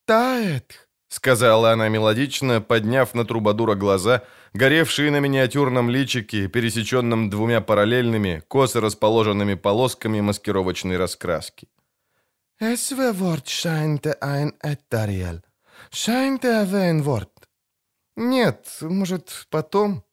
«Тает»,— 0.07 0.88
сказала 1.12 1.72
она 1.72 1.88
мелодично, 1.88 2.61
подняв 2.62 3.14
на 3.14 3.25
трубадура 3.25 3.75
глаза, 3.75 4.22
горевшие 4.55 5.11
на 5.11 5.20
миниатюрном 5.20 5.90
личике, 5.90 6.48
пересеченном 6.48 7.29
двумя 7.29 7.61
параллельными, 7.61 8.42
косо 8.48 8.81
расположенными 8.81 9.55
полосками 9.55 10.20
маскировочной 10.20 10.96
раскраски. 10.96 11.68
«Эсве 12.61 13.12
ворт 13.12 13.48
шайнте 13.48 14.12
айн 14.20 14.55
этариэль». 14.62 15.42
«Scheint 15.90 16.44
erwähnt 16.44 17.03
Wort». 17.05 17.29
«Нет, 18.16 18.79
может, 18.81 19.46
потом?» 19.51 20.05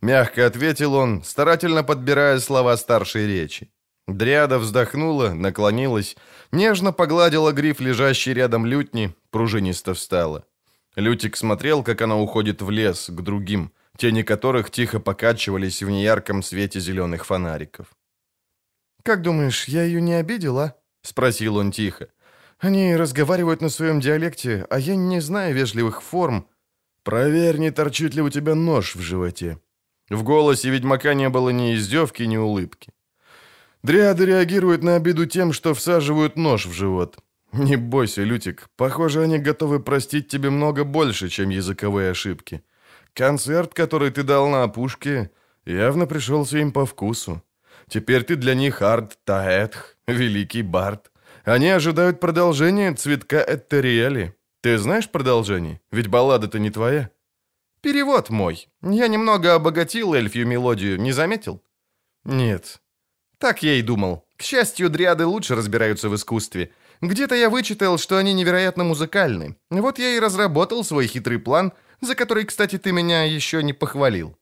Мягко 0.00 0.46
ответил 0.46 0.94
он, 0.94 1.22
старательно 1.22 1.82
подбирая 1.82 2.38
слова 2.40 2.76
старшей 2.76 3.26
речи. 3.26 3.70
Дриада 4.08 4.58
вздохнула, 4.58 5.30
наклонилась, 5.34 6.16
нежно 6.52 6.92
погладила 6.92 7.52
гриф, 7.52 7.80
лежащий 7.80 8.34
рядом 8.34 8.66
лютни, 8.66 9.14
пружинисто 9.30 9.94
встала. 9.94 10.44
Лютик 10.94 11.36
смотрел, 11.36 11.82
как 11.82 12.02
она 12.02 12.16
уходит 12.16 12.62
в 12.62 12.70
лес, 12.70 13.06
к 13.08 13.20
другим, 13.20 13.72
тени 13.96 14.22
которых 14.22 14.70
тихо 14.70 15.00
покачивались 15.00 15.82
в 15.82 15.90
неярком 15.90 16.42
свете 16.42 16.80
зеленых 16.80 17.26
фонариков. 17.26 17.88
«Как 19.02 19.22
думаешь, 19.22 19.68
я 19.68 19.82
ее 19.82 20.00
не 20.00 20.14
обидела?»— 20.14 20.76
спросил 21.02 21.56
он 21.56 21.72
тихо. 21.72 22.08
Они 22.58 22.96
разговаривают 22.96 23.60
на 23.60 23.68
своем 23.68 24.00
диалекте, 24.00 24.66
а 24.70 24.78
я 24.78 24.96
не 24.96 25.20
знаю 25.20 25.54
вежливых 25.54 26.02
форм. 26.02 26.48
Проверь, 27.02 27.58
не 27.58 27.70
торчит 27.70 28.14
ли 28.14 28.22
у 28.22 28.30
тебя 28.30 28.54
нож 28.54 28.94
в 28.94 29.00
животе». 29.00 29.58
В 30.08 30.22
голосе 30.22 30.70
ведьмака 30.70 31.14
не 31.14 31.28
было 31.28 31.50
ни 31.50 31.74
издевки, 31.74 32.22
ни 32.22 32.36
улыбки. 32.36 32.92
Дриады 33.82 34.26
реагируют 34.26 34.82
на 34.82 34.96
обиду 34.96 35.26
тем, 35.26 35.52
что 35.52 35.74
всаживают 35.74 36.36
нож 36.36 36.66
в 36.66 36.72
живот. 36.72 37.18
Не 37.52 37.76
бойся, 37.76 38.22
Лютик, 38.22 38.68
похоже, 38.76 39.22
они 39.22 39.38
готовы 39.38 39.80
простить 39.80 40.28
тебе 40.28 40.50
много 40.50 40.84
больше, 40.84 41.28
чем 41.28 41.50
языковые 41.50 42.10
ошибки. 42.10 42.62
Концерт, 43.14 43.72
который 43.72 44.10
ты 44.10 44.22
дал 44.22 44.48
на 44.48 44.64
опушке, 44.64 45.30
явно 45.64 46.06
пришелся 46.06 46.58
им 46.58 46.72
по 46.72 46.84
вкусу. 46.84 47.42
Теперь 47.88 48.24
ты 48.24 48.36
для 48.36 48.54
них 48.54 48.82
Арт 48.82 49.18
Таэтх, 49.24 49.96
великий 50.06 50.62
бард. 50.62 51.10
Они 51.44 51.68
ожидают 51.68 52.20
продолжения 52.20 52.92
цветка 52.92 53.44
Эттериэли. 53.46 54.34
Ты 54.60 54.78
знаешь 54.78 55.08
продолжение? 55.08 55.80
Ведь 55.92 56.08
баллада-то 56.08 56.58
не 56.58 56.70
твоя. 56.70 57.10
Перевод 57.80 58.30
мой. 58.30 58.68
Я 58.82 59.06
немного 59.06 59.54
обогатил 59.54 60.14
эльфью 60.14 60.46
мелодию, 60.46 61.00
не 61.00 61.12
заметил? 61.12 61.62
Нет. 62.24 62.80
Так 63.38 63.62
я 63.62 63.74
и 63.74 63.82
думал. 63.82 64.24
К 64.36 64.42
счастью, 64.42 64.90
дриады 64.90 65.26
лучше 65.26 65.54
разбираются 65.54 66.08
в 66.08 66.14
искусстве. 66.14 66.72
Где-то 67.00 67.34
я 67.34 67.50
вычитал, 67.50 67.98
что 67.98 68.16
они 68.16 68.32
невероятно 68.32 68.84
музыкальны. 68.84 69.56
Вот 69.70 69.98
я 69.98 70.16
и 70.16 70.20
разработал 70.20 70.84
свой 70.84 71.06
хитрый 71.06 71.38
план, 71.38 71.72
за 72.00 72.14
который, 72.14 72.44
кстати, 72.44 72.78
ты 72.78 72.92
меня 72.92 73.24
еще 73.24 73.62
не 73.62 73.72
похвалил. 73.72 74.36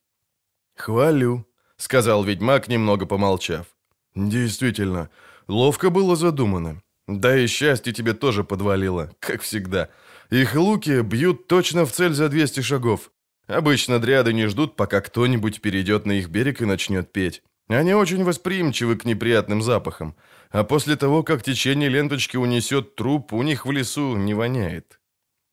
«Хвалю»,— 0.77 1.47
сказал 1.77 2.25
ведьмак, 2.25 2.69
немного 2.69 3.07
помолчав. 3.07 3.67
«Действительно, 4.15 5.11
ловко 5.49 5.91
было 5.91 6.17
задумано. 6.17 6.83
Да 7.07 7.37
и 7.37 7.47
счастье 7.47 7.93
тебе 7.93 8.15
тоже 8.15 8.45
подвалило, 8.45 9.11
как 9.19 9.43
всегда. 9.43 9.91
Их 10.31 10.55
луки 10.55 11.03
бьют 11.03 11.49
точно 11.49 11.85
в 11.85 11.93
цель 11.93 12.15
за 12.15 12.29
200 12.29 12.61
шагов. 12.61 13.11
Обычно 13.47 13.99
дриады 13.99 14.33
не 14.33 14.47
ждут, 14.47 14.75
пока 14.75 15.01
кто-нибудь 15.01 15.61
перейдет 15.61 16.07
на 16.07 16.13
их 16.13 16.29
берег 16.29 16.63
и 16.63 16.65
начнет 16.65 17.13
петь. 17.13 17.43
Они 17.69 17.95
очень 17.95 18.25
восприимчивы 18.25 18.97
к 18.97 19.05
неприятным 19.05 19.63
запахам. 19.63 20.17
А 20.51 20.65
после 20.65 20.97
того, 20.97 21.23
как 21.23 21.43
течение 21.43 21.89
ленточки 21.89 22.37
унесет 22.37 22.95
труп, 22.95 23.33
у 23.33 23.43
них 23.43 23.67
в 23.67 23.71
лесу 23.71 24.17
не 24.17 24.35
воняет. 24.35 25.01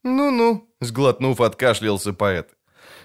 «Ну-ну»,— 0.03 0.69
сглотнув, 0.81 1.41
откашлялся 1.41 2.13
поэт. 2.13 2.49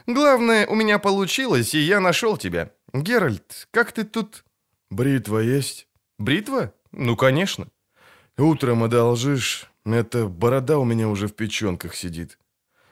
«Главное, 0.07 0.67
у 0.67 0.75
меня 0.75 0.99
получилось, 0.99 1.75
и 1.75 1.79
я 1.79 2.01
нашел 2.01 2.37
тебя. 2.37 2.73
Геральт, 2.93 3.69
как 3.71 3.93
ты 3.93 4.05
тут...» 4.05 4.45
«Бритва 4.91 5.39
есть?» 5.39 5.89
«Бритва? 6.19 6.73
Ну, 6.93 7.17
конечно». 7.17 7.69
Утром 8.39 8.85
одолжишь, 8.85 9.71
Это 9.85 10.27
борода 10.27 10.79
у 10.79 10.85
меня 10.85 11.09
уже 11.09 11.27
в 11.27 11.35
печенках 11.35 11.95
сидит. 11.95 12.39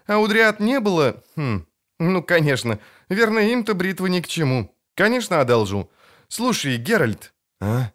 А 0.07 0.19
у 0.19 0.27
дряд 0.27 0.61
не 0.61 0.81
было? 0.81 1.23
Хм, 1.37 1.67
ну, 1.99 2.23
конечно. 2.23 2.79
Верно, 3.09 3.41
им-то 3.41 3.75
бритвы 3.75 4.09
ни 4.09 4.21
к 4.21 4.29
чему. 4.29 4.75
Конечно, 4.95 5.41
одолжу. 5.41 5.91
Слушай, 6.37 6.79
Геральт. 6.79 7.33
А? 7.61 7.93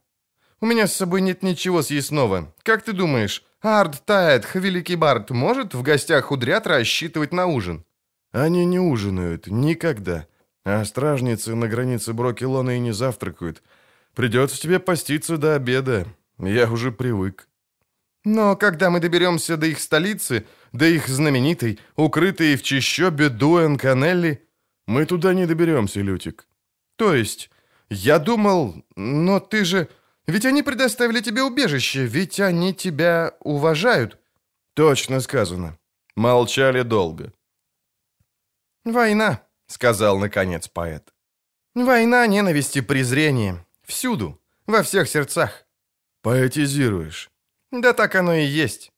У 0.61 0.65
меня 0.65 0.87
с 0.87 0.95
собой 0.95 1.19
нет 1.19 1.43
ничего 1.43 1.81
съестного. 1.81 2.55
Как 2.63 2.83
ты 2.83 2.93
думаешь, 2.93 3.43
Ард 3.61 4.01
Таэт, 4.05 4.47
великий 4.53 4.95
бард, 4.95 5.29
может 5.29 5.73
в 5.73 5.81
гостях 5.81 6.31
у 6.31 6.37
дряд 6.37 6.65
рассчитывать 6.65 7.33
на 7.33 7.47
ужин? 7.47 7.83
Они 8.31 8.63
не 8.63 8.79
ужинают. 8.79 9.47
Никогда. 9.47 10.25
А 10.63 10.85
стражницы 10.85 11.53
на 11.53 11.67
границе 11.67 12.13
Брокелона 12.13 12.77
и 12.77 12.79
не 12.79 12.93
завтракают. 12.93 13.61
Придется 14.15 14.57
тебе 14.57 14.79
поститься 14.79 15.35
до 15.35 15.55
обеда. 15.55 16.07
Я 16.37 16.71
уже 16.71 16.93
привык. 16.93 17.49
Но 18.23 18.55
когда 18.55 18.89
мы 18.89 19.01
доберемся 19.01 19.57
до 19.57 19.65
их 19.65 19.81
столицы, 19.81 20.45
до 20.71 20.85
их 20.85 21.09
знаменитой, 21.09 21.77
укрытой 21.97 22.55
в 22.55 22.63
чащобе 22.63 23.27
Дуэн-Канелли, 23.27 24.47
мы 24.87 25.05
туда 25.05 25.33
не 25.33 25.45
доберемся, 25.45 25.99
Лютик. 25.99 26.47
То 26.95 27.13
есть, 27.13 27.49
я 27.89 28.19
думал, 28.19 28.83
но 28.95 29.39
ты 29.39 29.65
же... 29.65 29.87
Ведь 30.27 30.45
они 30.45 30.61
предоставили 30.61 31.21
тебе 31.21 31.41
убежище, 31.41 32.05
ведь 32.05 32.39
они 32.39 32.73
тебя 32.73 33.35
уважают. 33.39 34.19
Точно 34.75 35.21
сказано. 35.21 35.77
Молчали 36.15 36.83
долго. 36.83 37.33
Война, 38.85 39.41
сказал 39.65 40.19
наконец 40.19 40.67
поэт. 40.67 41.13
Война, 41.73 42.27
ненависть 42.27 42.77
и 42.77 42.81
презрение. 42.81 43.65
Всюду, 43.83 44.39
во 44.67 44.83
всех 44.83 45.09
сердцах. 45.09 45.65
Поэтизируешь. 46.21 47.31
Да 47.71 47.93
так 47.93 48.15
оно 48.15 48.33
и 48.33 48.45
есть. 48.45 48.91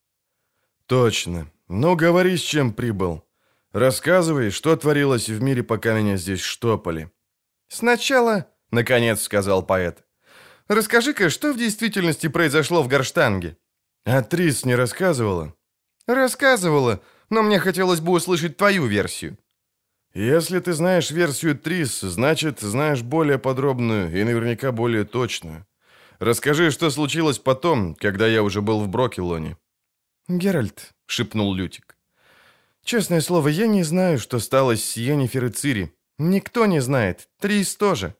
Точно. 0.85 1.49
Ну, 1.67 1.95
говори, 1.95 2.35
с 2.35 2.41
чем 2.41 2.73
прибыл. 2.73 3.23
Рассказывай, 3.71 4.49
что 4.49 4.75
творилось 4.75 5.29
в 5.29 5.41
мире, 5.41 5.63
пока 5.63 5.93
меня 5.93 6.17
здесь 6.17 6.41
штопали. 6.41 7.09
Сначала, 7.69 8.47
наконец 8.71 9.21
сказал 9.21 9.63
поэт, 9.63 10.03
расскажи-ка, 10.67 11.29
что 11.29 11.53
в 11.53 11.57
действительности 11.57 12.27
произошло 12.27 12.81
в 12.81 12.87
Горштанге. 12.87 13.57
А 14.05 14.21
Трис 14.23 14.65
не 14.65 14.75
рассказывала? 14.75 15.53
Рассказывала, 16.07 17.01
но 17.29 17.43
мне 17.43 17.59
хотелось 17.59 17.99
бы 17.99 18.13
услышать 18.13 18.57
твою 18.57 18.85
версию. 18.85 19.37
Если 20.13 20.59
ты 20.59 20.73
знаешь 20.73 21.11
версию 21.11 21.57
Трис, 21.57 22.01
значит, 22.01 22.59
знаешь 22.59 23.01
более 23.01 23.39
подробную 23.39 24.11
и 24.13 24.23
наверняка 24.23 24.71
более 24.71 25.05
точную. 25.05 25.65
Расскажи, 26.19 26.69
что 26.71 26.89
случилось 26.89 27.39
потом, 27.39 27.95
когда 27.95 28.27
я 28.27 28.43
уже 28.43 28.61
был 28.61 28.81
в 28.81 28.89
Брокелоне. 28.89 29.57
Геральт, 30.27 30.91
шепнул 31.05 31.53
Лютик. 31.53 31.95
Честное 32.83 33.21
слово, 33.21 33.47
я 33.47 33.67
не 33.67 33.83
знаю, 33.83 34.19
что 34.19 34.39
стало 34.39 34.75
с 34.75 34.97
Йеннифер 34.97 35.45
и 35.45 35.49
Цири. 35.49 35.93
Никто 36.17 36.65
не 36.65 36.81
знает. 36.81 37.29
Трис 37.39 37.75
тоже. 37.75 38.15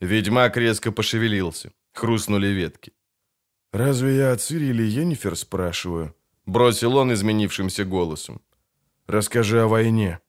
Ведьмак 0.00 0.56
резко 0.56 0.92
пошевелился. 0.92 1.72
Хрустнули 1.92 2.48
ветки. 2.48 2.92
«Разве 3.72 4.16
я 4.16 4.32
о 4.32 4.36
Цири 4.36 4.66
или 4.66 4.82
Йеннифер 4.82 5.36
спрашиваю?» 5.36 6.14
Бросил 6.46 6.96
он 6.96 7.12
изменившимся 7.12 7.84
голосом. 7.84 8.42
«Расскажи 9.06 9.62
о 9.62 9.68
войне». 9.68 10.20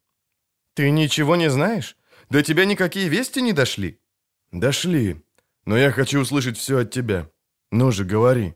«Ты 0.74 0.90
ничего 0.92 1.36
не 1.36 1.50
знаешь? 1.50 1.98
До 2.30 2.42
тебя 2.42 2.66
никакие 2.66 3.10
вести 3.10 3.42
не 3.42 3.54
дошли?» 3.54 4.00
«Дошли. 4.52 5.24
Но 5.66 5.78
я 5.78 5.92
хочу 5.92 6.22
услышать 6.22 6.58
все 6.58 6.80
от 6.80 6.92
тебя. 6.92 7.30
Ну 7.72 7.92
же, 7.92 8.04
говори». 8.06 8.56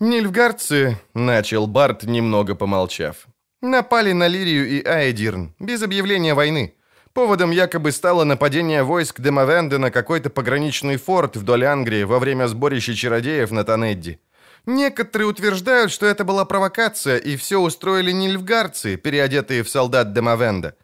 «Нильфгардцы»,— 0.00 0.98
начал 1.14 1.66
Барт, 1.66 2.04
немного 2.04 2.54
помолчав,— 2.54 3.26
«напали 3.62 4.12
на 4.12 4.26
Лирию 4.26 4.68
и 4.68 4.82
Аэдирн, 4.82 5.54
без 5.60 5.82
объявления 5.82 6.34
войны. 6.34 6.74
Поводом 7.14 7.50
якобы 7.50 7.92
стало 7.92 8.24
нападение 8.24 8.82
войск 8.82 9.20
Демовенды 9.20 9.78
на 9.78 9.90
какой-то 9.90 10.30
пограничный 10.30 10.96
форт 10.96 11.36
вдоль 11.36 11.66
Ангрии 11.66 12.04
во 12.04 12.18
время 12.18 12.48
сборища 12.48 12.94
чародеев 12.94 13.50
на 13.50 13.64
Танедди. 13.64 14.18
Некоторые 14.64 15.28
утверждают, 15.28 15.92
что 15.92 16.06
это 16.06 16.24
была 16.24 16.44
провокация, 16.46 17.18
и 17.18 17.36
все 17.36 17.60
устроили 17.60 18.12
нильфгардцы, 18.12 18.96
переодетые 18.96 19.62
в 19.62 19.68
солдат 19.68 20.14
Демовенда. 20.14 20.74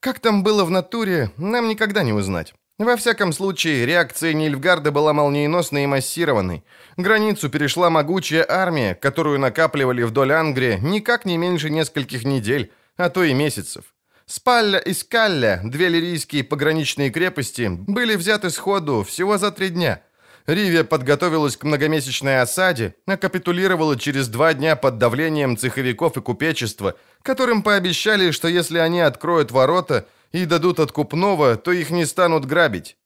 Как 0.00 0.20
там 0.20 0.42
было 0.42 0.64
в 0.64 0.70
натуре, 0.70 1.30
нам 1.38 1.68
никогда 1.68 2.02
не 2.02 2.12
узнать. 2.12 2.52
Во 2.78 2.96
всяком 2.96 3.32
случае, 3.32 3.86
реакция 3.86 4.34
Нильфгарда 4.34 4.92
была 4.92 5.12
молниеносной 5.12 5.84
и 5.84 5.86
массированной. 5.86 6.64
Границу 6.96 7.48
перешла 7.48 7.90
могучая 7.90 8.46
армия, 8.48 8.94
которую 8.94 9.40
накапливали 9.40 10.04
вдоль 10.04 10.32
Ангрии 10.32 10.78
никак 10.80 11.24
не 11.24 11.38
меньше 11.38 11.70
нескольких 11.70 12.24
недель, 12.24 12.70
а 12.96 13.08
то 13.10 13.24
и 13.24 13.34
месяцев. 13.34 13.84
Спалля 14.28 14.78
и 14.78 14.92
Скалля, 14.92 15.60
две 15.64 15.88
лирийские 15.88 16.44
пограничные 16.44 17.10
крепости, 17.10 17.68
были 17.68 18.14
взяты 18.14 18.50
сходу 18.50 19.02
всего 19.02 19.38
за 19.38 19.50
три 19.50 19.70
дня. 19.70 20.02
Ривия 20.46 20.84
подготовилась 20.84 21.56
к 21.56 21.64
многомесячной 21.64 22.40
осаде, 22.40 22.94
а 23.06 23.16
капитулировала 23.16 23.98
через 23.98 24.28
два 24.28 24.54
дня 24.54 24.76
под 24.76 24.98
давлением 24.98 25.56
цеховиков 25.56 26.16
и 26.16 26.20
купечества, 26.20 26.96
которым 27.22 27.62
пообещали, 27.62 28.30
что 28.30 28.48
если 28.48 28.78
они 28.78 29.00
откроют 29.00 29.50
ворота– 29.50 30.06
и 30.32 30.44
дадут 30.44 30.80
откупного, 30.80 31.56
то 31.56 31.72
их 31.72 31.90
не 31.90 32.06
станут 32.06 32.44
грабить». 32.44 32.96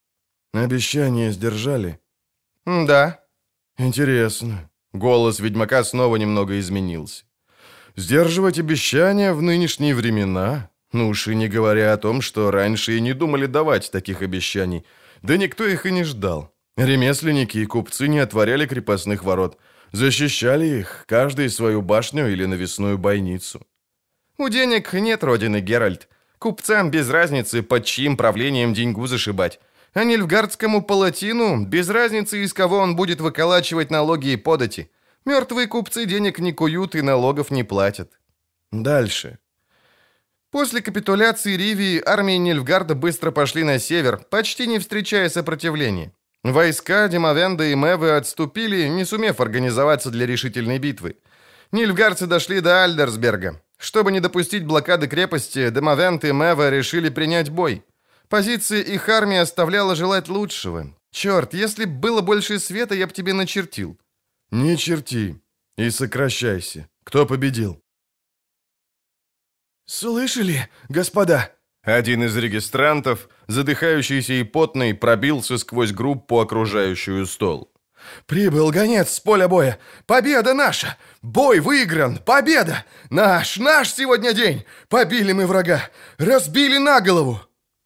«Обещание 0.53 1.33
сдержали?» 1.33 2.01
«Да». 2.67 3.21
«Интересно». 3.79 4.71
Голос 4.93 5.41
ведьмака 5.41 5.85
снова 5.85 6.17
немного 6.17 6.59
изменился. 6.61 7.25
«Сдерживать 7.97 8.59
обещания 8.59 9.33
в 9.33 9.41
нынешние 9.41 9.95
времена? 9.95 10.71
Ну 10.93 11.09
уж 11.09 11.29
и 11.29 11.35
не 11.35 11.49
говоря 11.49 11.93
о 11.93 11.97
том, 11.97 12.21
что 12.21 12.51
раньше 12.51 12.97
и 12.97 13.01
не 13.01 13.15
думали 13.15 13.47
давать 13.47 13.91
таких 13.91 14.23
обещаний. 14.23 14.85
Да 15.23 15.37
никто 15.37 15.67
их 15.67 15.87
и 15.87 15.91
не 15.91 16.05
ждал. 16.05 16.53
Ремесленники 16.77 17.59
и 17.59 17.67
купцы 17.67 18.09
не 18.09 18.19
отворяли 18.19 18.67
крепостных 18.67 19.25
ворот. 19.25 19.59
Защищали 19.93 20.81
их, 20.81 21.05
каждый 21.07 21.51
свою 21.51 21.83
башню 21.83 22.31
или 22.31 22.47
навесную 22.47 22.99
бойницу». 22.99 23.67
«У 24.39 24.49
денег 24.49 24.93
нет 24.95 25.23
родины, 25.23 25.61
Геральт. 25.61 26.09
Купцам 26.39 26.91
без 26.91 27.09
разницы, 27.11 27.63
под 27.63 27.85
чьим 27.85 28.17
правлением 28.17 28.75
деньгу 28.75 29.07
зашибать. 29.07 29.61
А 29.95 30.05
Нильфгардскому 30.05 30.83
палатину 30.83 31.67
без 31.67 31.91
разницы, 31.91 32.43
из 32.43 32.55
кого 32.55 32.79
он 32.79 32.97
будет 32.97 33.21
выколачивать 33.21 33.91
налоги 33.91 34.29
и 34.29 34.37
подати. 34.37 34.91
Мертвые 35.27 35.69
купцы 35.69 36.07
денег 36.07 36.39
не 36.39 36.53
куют 36.53 36.95
и 36.95 37.03
налогов 37.03 37.51
не 37.51 37.63
платят. 37.63 38.19
Дальше. 38.73 39.39
После 40.53 40.83
капитуляции 40.83 41.57
Ривии 41.57 42.03
армии 42.05 42.37
Нильфгарда 42.37 42.95
быстро 42.95 43.31
пошли 43.31 43.65
на 43.65 43.79
север, 43.79 44.19
почти 44.29 44.67
не 44.67 44.79
встречая 44.79 45.31
сопротивления. 45.31 46.13
Войска 46.45 47.09
Демовенда 47.09 47.65
и 47.65 47.75
Мевы 47.75 48.11
отступили, 48.11 48.87
не 48.87 49.07
сумев 49.07 49.41
организоваться 49.41 50.11
для 50.11 50.27
решительной 50.27 50.79
битвы. 50.79 51.17
Нильфгардцы 51.73 52.27
дошли 52.27 52.61
до 52.61 52.85
Альдерсберга. 52.85 53.63
Чтобы 53.79 54.13
не 54.13 54.21
допустить 54.21 54.67
блокады 54.67 55.09
крепости, 55.09 55.71
Демовент 55.71 56.23
и 56.25 56.33
Мева 56.33 56.69
решили 56.69 57.09
принять 57.09 57.49
бой. 57.49 57.83
Позиция 58.29 58.83
их 58.83 59.09
армии 59.09 59.39
оставляла 59.39 59.97
желать 59.97 60.29
лучшего. 60.29 60.95
Черт, 61.11 61.55
если 61.55 61.87
б 61.87 61.93
было 61.93 62.21
больше 62.21 62.59
света, 62.59 62.95
я 62.95 63.07
бы 63.07 63.15
тебе 63.15 63.33
начертил. 63.33 63.99
Не 64.51 64.77
черти. 64.77 65.41
И 65.79 65.89
сокращайся. 65.89 66.89
Кто 67.05 67.25
победил? 67.25 67.82
«Слышали, 69.93 70.71
господа?» 70.89 71.51
Один 71.83 72.25
из 72.25 72.35
регистрантов, 72.35 73.29
задыхающийся 73.47 74.33
и 74.33 74.43
потный, 74.43 74.95
пробился 74.95 75.59
сквозь 75.59 75.93
группу, 75.93 76.41
окружающую 76.41 77.27
стол. 77.27 77.71
«Прибыл 78.25 78.71
гонец 78.71 79.11
с 79.11 79.21
поля 79.21 79.49
боя! 79.49 79.79
Победа 80.07 80.55
наша! 80.55 80.97
Бой 81.21 81.61
выигран! 81.61 82.17
Победа! 82.17 82.87
Наш, 83.11 83.59
наш 83.59 83.93
сегодня 83.93 84.33
день! 84.33 84.65
Побили 84.89 85.33
мы 85.33 85.47
врага! 85.47 85.83
Разбили 86.17 86.79
на 86.79 87.03
голову!» 87.03 87.43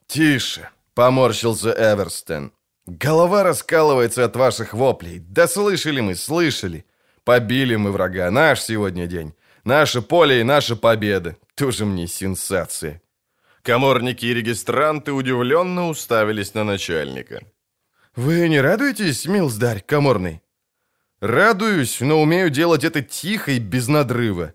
«Тише!»— 0.06 0.68
поморщился 0.94 1.74
Эверстен. 1.76 2.52
«Голова 2.86 3.42
раскалывается 3.42 4.24
от 4.24 4.36
ваших 4.36 4.74
воплей. 4.74 5.18
Да 5.18 5.48
слышали 5.48 6.00
мы, 6.00 6.14
слышали! 6.14 6.86
Побили 7.24 7.74
мы 7.74 7.90
врага! 7.90 8.30
Наш 8.30 8.60
сегодня 8.60 9.08
день! 9.08 9.34
Наше 9.64 10.02
поле 10.02 10.40
и 10.40 10.44
наша 10.44 10.76
победа! 10.76 11.36
Тоже 11.56 11.86
мне 11.86 12.06
сенсация!» 12.06 13.02
Коморники 13.62 14.26
и 14.26 14.34
регистранты 14.34 15.12
удивленно 15.12 15.88
уставились 15.88 16.54
на 16.54 16.62
начальника. 16.62 17.42
«Вы 18.14 18.48
не 18.48 18.60
радуетесь, 18.60 19.26
милздарь 19.26 19.80
коморный?» 19.80 20.42
«Радуюсь, 21.20 22.00
но 22.00 22.22
умею 22.22 22.50
делать 22.50 22.84
это 22.84 23.02
тихо 23.02 23.52
и 23.52 23.58
без 23.58 23.88
надрыва». 23.88 24.54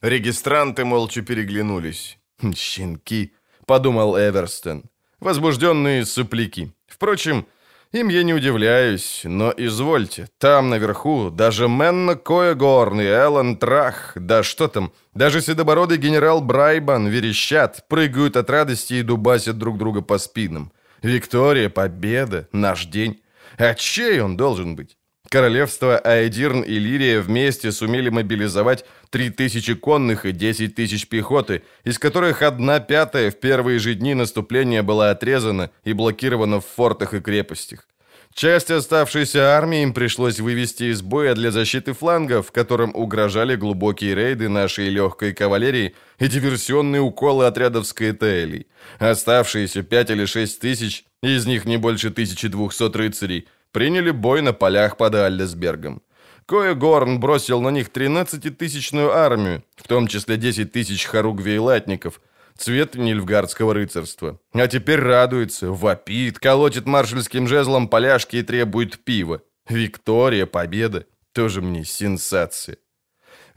Регистранты 0.00 0.84
молча 0.84 1.22
переглянулись. 1.22 2.18
«Хм, 2.40 2.54
«Щенки»,— 2.54 3.34
подумал 3.66 4.18
Эверстон. 4.18 4.84
«Возбужденные 5.20 6.06
сопляки. 6.06 6.72
Впрочем, 6.86 7.46
Им 7.92 8.08
я 8.08 8.22
не 8.22 8.34
удивляюсь, 8.34 9.22
но 9.24 9.50
извольте, 9.56 10.28
там 10.36 10.68
наверху 10.68 11.30
даже 11.30 11.68
Менна 11.68 12.16
Коегорн 12.16 13.00
и 13.00 13.04
Эллен 13.04 13.56
Трах, 13.56 14.12
да 14.14 14.42
что 14.42 14.68
там, 14.68 14.92
даже 15.14 15.40
седобородый 15.40 15.96
генерал 15.96 16.42
Брайбан 16.42 17.08
верещат, 17.08 17.88
прыгают 17.88 18.36
от 18.36 18.50
радости 18.50 18.92
и 18.94 19.02
дубасят 19.02 19.56
друг 19.56 19.78
друга 19.78 20.02
по 20.02 20.18
спинам. 20.18 20.70
Виктория, 21.02 21.70
победа, 21.70 22.46
наш 22.52 22.84
день. 22.84 23.22
А 23.56 23.72
чей 23.72 24.20
он 24.20 24.36
должен 24.36 24.76
быть? 24.76 24.98
Королевство 25.30 25.98
Айдирн 25.98 26.60
и 26.60 26.78
Лирия 26.78 27.22
вместе 27.22 27.72
сумели 27.72 28.10
мобилизовать 28.10 28.84
3000 29.10 29.74
конных 29.74 30.24
и 30.24 30.32
10 30.32 30.74
тысяч 30.74 31.08
пехоты, 31.08 31.62
из 31.84 31.98
которых 31.98 32.42
одна 32.42 32.80
пятая 32.80 33.30
в 33.30 33.40
первые 33.40 33.78
же 33.78 33.94
дни 33.94 34.14
наступления 34.14 34.82
была 34.82 35.10
отрезана 35.10 35.70
и 35.84 35.92
блокирована 35.92 36.60
в 36.60 36.66
фортах 36.66 37.14
и 37.14 37.20
крепостях. 37.20 37.86
Часть 38.34 38.70
оставшейся 38.70 39.56
армии 39.56 39.82
им 39.82 39.92
пришлось 39.92 40.38
вывести 40.38 40.92
из 40.92 41.02
боя 41.02 41.34
для 41.34 41.50
защиты 41.50 41.92
флангов, 41.92 42.52
которым 42.52 42.94
угрожали 42.94 43.56
глубокие 43.56 44.14
рейды 44.14 44.48
нашей 44.48 44.90
легкой 44.90 45.32
кавалерии 45.32 45.94
и 46.20 46.28
диверсионные 46.28 47.02
уколы 47.02 47.46
отрядов 47.46 47.86
скайтейлей. 47.86 48.68
Оставшиеся 48.98 49.82
5 49.82 50.10
или 50.10 50.24
6 50.24 50.60
тысяч, 50.60 51.04
из 51.22 51.46
них 51.46 51.64
не 51.64 51.78
больше 51.78 52.08
1200 52.08 52.96
рыцарей– 52.96 53.48
приняли 53.72 54.10
бой 54.10 54.42
на 54.42 54.52
полях 54.52 54.96
под 54.96 55.14
Альдесбергом. 55.14 56.02
Кое 56.48 56.74
Горн 56.74 57.20
бросил 57.20 57.60
на 57.60 57.68
них 57.68 57.90
13-тысячную 57.90 59.12
армию, 59.12 59.62
в 59.76 59.86
том 59.86 60.06
числе 60.06 60.38
10 60.38 60.72
тысяч 60.72 61.04
хоругвей 61.04 61.58
латников, 61.58 62.22
цвет 62.56 62.94
нильфгардского 62.94 63.74
рыцарства. 63.74 64.40
А 64.54 64.66
теперь 64.66 64.98
радуется, 64.98 65.70
вопит, 65.70 66.38
колотит 66.38 66.86
маршальским 66.86 67.46
жезлом 67.46 67.86
поляшки 67.86 68.36
и 68.36 68.42
требует 68.42 68.98
пива. 68.98 69.42
Виктория, 69.68 70.46
победа. 70.46 71.04
Тоже 71.34 71.60
мне 71.60 71.84
сенсация. 71.84 72.78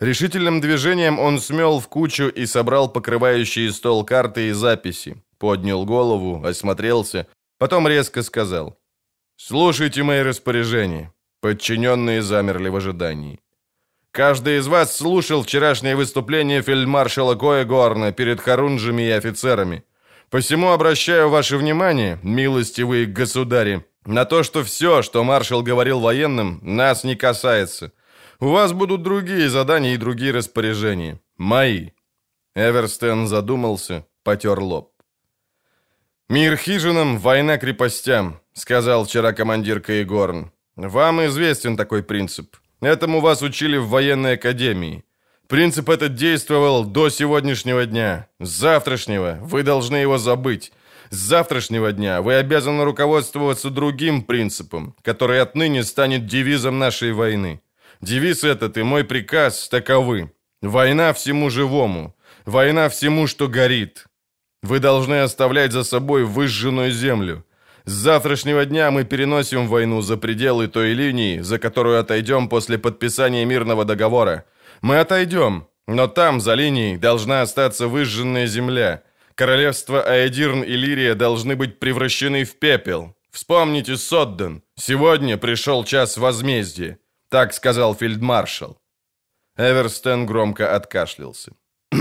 Решительным 0.02 0.60
движением 0.60 1.18
он 1.18 1.39
смел 1.39 1.80
в 1.80 1.88
кучу 1.88 2.28
и 2.28 2.46
собрал 2.46 2.92
покрывающие 2.92 3.72
стол 3.72 4.04
карты 4.04 4.50
и 4.50 4.52
записи. 4.52 5.24
Поднял 5.38 5.86
голову, 5.86 6.46
осмотрелся, 6.46 7.26
потом 7.58 7.88
резко 7.88 8.22
сказал. 8.22 8.78
«Слушайте 9.38 10.04
мои 10.04 10.24
распоряжения». 10.24 11.14
Подчиненные 11.42 12.22
замерли 12.22 12.70
в 12.70 12.76
ожидании. 12.76 13.39
Каждый 14.12 14.60
из 14.60 14.68
вас 14.68 14.96
слушал 14.96 15.44
вчерашнее 15.44 15.96
выступление 15.96 16.62
фельдмаршала 16.62 17.36
Гоя 17.36 17.66
перед 18.12 18.39
хорунжами 18.39 19.04
и 19.04 19.10
офицерами. 19.10 19.84
Посему 20.30 20.72
обращаю 20.72 21.30
ваше 21.30 21.58
внимание, 21.58 22.20
милостивые 22.24 23.06
государи, 23.06 23.86
на 24.06 24.26
то, 24.26 24.44
что 24.44 24.64
все, 24.64 25.02
что 25.02 25.24
маршал 25.24 25.62
говорил 25.62 26.00
военным, 26.00 26.60
нас 26.62 27.04
не 27.04 27.16
касается. 27.16 27.92
У 28.39 28.50
вас 28.50 28.72
будут 28.72 29.04
другие 29.04 29.50
задания 29.50 29.94
и 29.94 29.98
другие 29.98 30.32
распоряжения. 30.32 31.20
Мои». 31.38 31.89
Эверстен 32.56 33.28
задумался, 33.28 34.06
потер 34.24 34.60
лоб. 34.60 34.94
«Мир 36.30 36.56
хижинам, 36.58 37.18
война 37.18 37.58
крепостям.— 37.58 38.42
сказал 38.54 39.06
вчера 39.06 39.32
командир 39.32 39.80
Каегорн. 39.80 40.52
«Вам 40.76 41.26
известен 41.26 41.78
такой 41.78 42.03
принцип. 42.03 42.55
Этому 42.82 43.19
вас 43.19 43.41
учили 43.41 43.78
в 43.78 43.89
военной 43.89 44.34
академии. 44.34 45.03
Принцип 45.47 45.89
этот 45.89 46.15
действовал 46.15 46.86
до 46.86 47.09
сегодняшнего 47.09 47.86
дня. 47.86 48.28
С 48.39 48.49
завтрашнего 48.49 49.38
вы 49.41 49.63
должны 49.63 49.97
его 49.97 50.17
забыть. 50.17 50.72
С 51.09 51.17
завтрашнего 51.17 51.91
дня 51.91 52.22
вы 52.22 52.36
обязаны 52.36 52.86
руководствоваться 52.86 53.69
другим 53.69 54.24
принципом, 54.24 54.95
который 55.01 55.41
отныне 55.41 55.84
станет 55.84 56.26
девизом 56.26 56.80
нашей 56.80 57.11
войны. 57.11 57.61
Девиз 57.99 58.45
этот 58.45 58.78
и 58.78 58.84
мой 58.84 59.03
приказ 59.03 59.67
таковы. 59.67 60.32
Война 60.61 61.11
всему 61.11 61.49
живому. 61.49 62.15
Война 62.45 62.88
всему, 62.88 63.28
что 63.28 63.49
горит. 63.49 64.05
Вы 64.63 64.80
должны 64.80 65.22
оставлять 65.22 65.74
за 65.74 65.84
собой 65.84 66.24
выжженную 66.24 66.91
землю. 66.91 67.45
С 67.86 67.92
завтрашнего 67.92 68.66
дня 68.66 68.92
мы 68.92 69.04
переносим 69.04 69.68
войну 69.68 70.02
за 70.02 70.18
пределы 70.18 70.68
той 70.68 70.94
линии, 70.94 71.40
за 71.40 71.58
которую 71.58 72.00
отойдем 72.00 72.48
после 72.48 72.78
подписания 72.78 73.44
мирного 73.46 73.86
договора. 73.86 74.46
Мы 74.82 75.00
отойдем, 75.00 75.68
но 75.88 76.08
там, 76.08 76.42
за 76.42 76.54
линией, 76.54 76.98
должна 76.98 77.42
остаться 77.42 77.88
выжженная 77.88 78.48
земля. 78.48 79.04
Королевства 79.36 80.02
Аэдирн 80.04 80.62
и 80.62 80.74
Лирия 80.74 81.16
должны 81.16 81.56
быть 81.56 81.80
превращены 81.80 82.44
в 82.44 82.60
пепел. 82.60 83.16
Вспомните 83.32 83.98
Содден. 83.98 84.62
Сегодня 84.76 85.38
пришел 85.38 85.84
час 85.84 86.18
возмездия. 86.18 87.00
Так 87.30 87.54
сказал 87.54 87.96
фельдмаршал. 87.96 88.78
Эверстен 89.58 90.26
громко 90.26 90.76
откашлялся. 90.76 91.52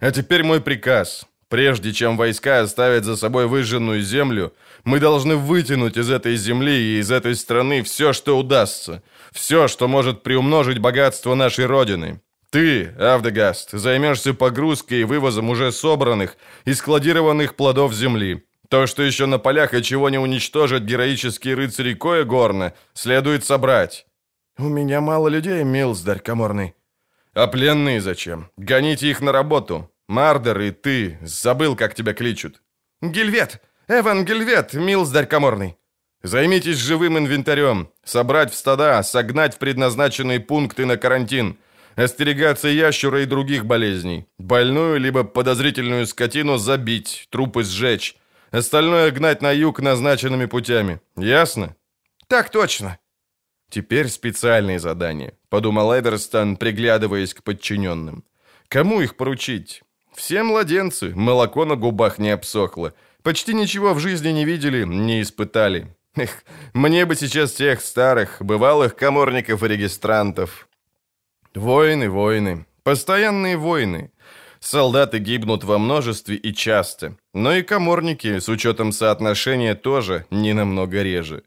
«А 0.00 0.10
теперь 0.10 0.42
мой 0.42 0.60
приказ. 0.60 1.26
Прежде 1.50 1.92
чем 1.92 2.16
войска 2.16 2.60
оставят 2.60 3.04
за 3.04 3.16
собой 3.16 3.48
выжженную 3.48 4.02
землю, 4.02 4.54
мы 4.84 5.00
должны 5.00 5.34
вытянуть 5.34 5.96
из 5.96 6.08
этой 6.08 6.36
земли 6.36 6.72
и 6.72 7.00
из 7.00 7.10
этой 7.10 7.34
страны 7.34 7.82
все, 7.82 8.12
что 8.12 8.38
удастся. 8.38 9.02
Все, 9.32 9.66
что 9.66 9.88
может 9.88 10.22
приумножить 10.22 10.78
богатство 10.78 11.34
нашей 11.34 11.66
Родины. 11.66 12.20
Ты, 12.50 12.94
Авдегаст, 12.98 13.72
займешься 13.72 14.32
погрузкой 14.32 15.00
и 15.00 15.04
вывозом 15.04 15.50
уже 15.50 15.72
собранных 15.72 16.36
и 16.66 16.72
складированных 16.72 17.56
плодов 17.56 17.94
земли. 17.94 18.44
То, 18.68 18.86
что 18.86 19.02
еще 19.02 19.26
на 19.26 19.40
полях 19.40 19.74
и 19.74 19.82
чего 19.82 20.08
не 20.08 20.18
уничтожат 20.18 20.84
героические 20.84 21.56
рыцари 21.56 21.94
Коя 21.94 22.22
Горна, 22.22 22.74
следует 22.94 23.44
собрать. 23.44 24.06
У 24.56 24.68
меня 24.68 25.00
мало 25.00 25.26
людей, 25.26 25.64
Милздарь 25.64 26.20
Каморный. 26.20 26.74
А 27.34 27.48
пленные 27.48 28.00
зачем? 28.00 28.50
Гоните 28.56 29.10
их 29.10 29.20
на 29.20 29.32
работу. 29.32 29.90
Мардер 30.10 30.60
и 30.60 30.72
ты, 30.72 31.18
забыл, 31.22 31.76
как 31.76 31.94
тебя 31.94 32.14
кличут. 32.14 32.60
Гильвет! 33.00 33.62
Эван 33.86 34.24
Гильвет, 34.24 34.74
Милздарь 34.74 35.26
Коморный. 35.26 35.76
Займитесь 36.24 36.78
живым 36.78 37.16
инвентарем. 37.16 37.92
Собрать 38.02 38.52
в 38.52 38.56
стада, 38.56 39.04
согнать 39.04 39.54
в 39.54 39.58
предназначенные 39.58 40.40
пункты 40.40 40.84
на 40.84 40.96
карантин. 40.96 41.58
Остерегаться 41.94 42.66
ящура 42.66 43.22
и 43.22 43.24
других 43.24 43.66
болезней. 43.66 44.26
Больную 44.36 44.98
либо 44.98 45.22
подозрительную 45.22 46.08
скотину 46.08 46.58
забить, 46.58 47.28
трупы 47.30 47.62
сжечь. 47.62 48.16
Остальное 48.50 49.12
гнать 49.12 49.42
на 49.42 49.52
юг 49.52 49.78
назначенными 49.78 50.46
путями. 50.46 51.00
Ясно? 51.16 51.76
Так 52.26 52.50
точно. 52.50 52.98
Теперь 53.70 54.08
специальные 54.08 54.80
задания, 54.80 55.34
подумал 55.48 55.96
Эверстон, 55.96 56.56
приглядываясь 56.56 57.32
к 57.32 57.44
подчиненным. 57.44 58.24
Кому 58.66 59.00
их 59.00 59.16
поручить? 59.16 59.84
Все 60.20 60.42
младенцы, 60.42 61.14
молоко 61.16 61.64
на 61.64 61.76
губах 61.76 62.18
не 62.18 62.28
обсохло. 62.28 62.92
Почти 63.22 63.54
ничего 63.54 63.94
в 63.94 64.00
жизни 64.00 64.28
не 64.28 64.44
видели, 64.44 64.84
не 64.84 65.22
испытали. 65.22 65.96
Эх, 66.14 66.44
мне 66.74 67.06
бы 67.06 67.16
сейчас 67.16 67.52
тех 67.52 67.80
старых, 67.80 68.36
бывалых 68.40 68.94
коморников 68.96 69.62
и 69.62 69.68
регистрантов. 69.68 70.68
Войны, 71.54 72.10
войны, 72.10 72.66
постоянные 72.82 73.56
войны. 73.56 74.12
Солдаты 74.58 75.20
гибнут 75.20 75.64
во 75.64 75.78
множестве 75.78 76.36
и 76.36 76.52
часто. 76.52 77.16
Но 77.32 77.54
и 77.54 77.62
коморники, 77.62 78.40
с 78.40 78.48
учетом 78.50 78.92
соотношения, 78.92 79.74
тоже 79.74 80.26
не 80.30 80.52
намного 80.52 81.02
реже. 81.02 81.44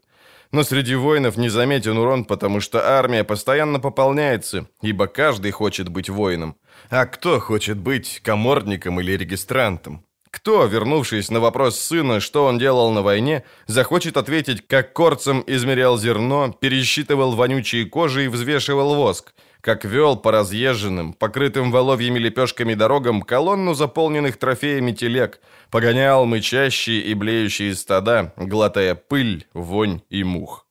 Но 0.54 0.62
среди 0.62 0.94
воинов 0.94 1.36
не 1.36 1.48
заметен 1.48 1.98
урон, 1.98 2.24
потому 2.24 2.60
что 2.60 2.78
армия 2.88 3.24
постоянно 3.24 3.80
пополняется, 3.80 4.68
ибо 4.82 5.08
каждый 5.08 5.50
хочет 5.50 5.88
быть 5.88 6.08
воином. 6.08 6.54
А 6.90 7.06
кто 7.06 7.40
хочет 7.40 7.76
быть 7.76 8.20
коморником 8.22 9.00
или 9.00 9.16
регистрантом? 9.16 10.04
Кто, 10.30 10.64
вернувшись 10.66 11.28
на 11.28 11.40
вопрос 11.40 11.80
сына, 11.80 12.20
что 12.20 12.44
он 12.44 12.60
делал 12.60 12.92
на 12.92 13.02
войне, 13.02 13.42
захочет 13.66 14.16
ответить, 14.16 14.64
как 14.64 14.92
корцем 14.92 15.42
измерял 15.48 15.98
зерно, 15.98 16.56
пересчитывал 16.60 17.34
вонючие 17.34 17.86
кожи 17.86 18.26
и 18.26 18.28
взвешивал 18.28 18.94
воск, 18.94 19.34
как 19.64 19.86
вел 19.86 20.16
по 20.16 20.30
разъезженным, 20.30 21.14
покрытым 21.14 21.72
воловьими 21.72 22.18
лепешками 22.18 22.74
дорогам 22.74 23.22
колонну 23.22 23.72
заполненных 23.72 24.36
трофеями 24.36 24.92
телег, 24.92 25.40
погонял 25.70 26.26
мычащие 26.26 27.00
и 27.00 27.14
блеющие 27.14 27.74
стада, 27.74 28.34
глотая 28.36 28.94
пыль, 28.94 29.46
вонь 29.54 30.02
и 30.10 30.22
мух. 30.22 30.66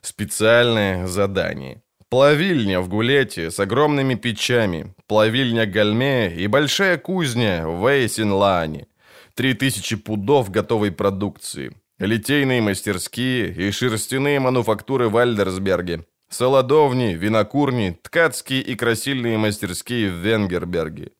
Специальное 0.00 1.06
задание. 1.06 1.82
Плавильня 2.08 2.80
в 2.80 2.88
Гулете 2.88 3.50
с 3.50 3.60
огромными 3.60 4.14
печами, 4.14 4.94
плавильня 5.06 5.66
Гальме 5.66 6.34
и 6.34 6.46
большая 6.46 6.96
кузня 6.96 7.68
в 7.68 7.86
Эйсинлаане. 7.86 8.86
Три 9.34 9.52
тысячи 9.52 9.96
пудов 9.96 10.50
готовой 10.50 10.90
продукции. 10.90 11.76
Литейные 11.98 12.62
мастерские 12.62 13.52
и 13.52 13.70
шерстяные 13.70 14.40
мануфактуры 14.40 15.10
в 15.10 15.18
Альдерсберге. 15.18 16.06
Солодовни, 16.32 17.12
винокурни, 17.12 17.98
ткацкие 18.02 18.62
и 18.62 18.74
красильные 18.74 19.36
мастерские 19.36 20.10
в 20.10 20.14
Венгерберге. 20.14 21.12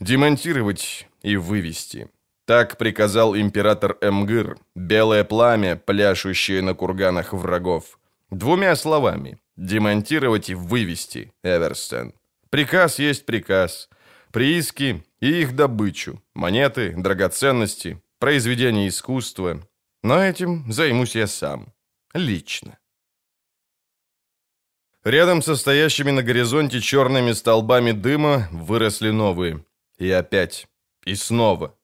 Демонтировать 0.00 1.06
и 1.22 1.36
вывести. 1.36 2.08
Так 2.46 2.76
приказал 2.76 3.36
император 3.36 3.96
Эмгыр, 4.00 4.58
белое 4.74 5.22
пламя, 5.22 5.76
пляшущее 5.76 6.62
на 6.62 6.74
курганах 6.74 7.32
врагов. 7.32 8.00
Двумя 8.30 8.74
словами– 8.74 9.38
демонтировать 9.56 10.50
и 10.50 10.56
вывести 10.56 11.32
Эверстен. 11.44 12.12
Приказ 12.50 12.98
есть 12.98 13.26
приказ. 13.26 13.88
Прииски 14.32 15.04
и 15.20 15.42
их 15.42 15.54
добычу, 15.54 16.20
монеты, 16.34 16.92
драгоценности, 16.96 18.02
произведения 18.18 18.88
искусства. 18.88 19.60
Но 20.02 20.20
этим 20.20 20.72
займусь 20.72 21.14
я 21.14 21.28
сам. 21.28 21.72
Лично. 22.14 22.79
Рядом 25.04 25.40
со 25.40 25.56
стоящими 25.56 26.10
на 26.10 26.22
горизонте 26.22 26.80
черными 26.80 27.32
столбами 27.32 27.92
дыма 27.92 28.48
выросли 28.52 29.10
новые. 29.10 29.64
И 29.98 30.10
опять. 30.10 30.66
И 31.06 31.14
снова. 31.14 31.74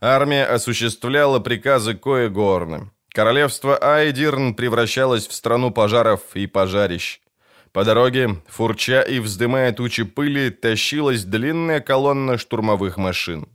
Армия 0.00 0.44
осуществляла 0.44 1.38
приказы 1.38 1.94
Коегорна. 1.94 2.92
Королевство 3.08 3.78
Айдирн 3.78 4.54
превращалось 4.54 5.26
в 5.26 5.32
страну 5.32 5.70
пожаров 5.70 6.20
и 6.34 6.46
пожарищ. 6.46 7.20
По 7.72 7.84
дороге, 7.84 8.42
фурча 8.48 9.00
и 9.00 9.18
вздымая 9.18 9.72
тучи 9.72 10.04
пыли, 10.04 10.50
тащилась 10.50 11.24
длинная 11.24 11.80
колонна 11.80 12.36
штурмовых 12.36 12.98
машин. 12.98 13.48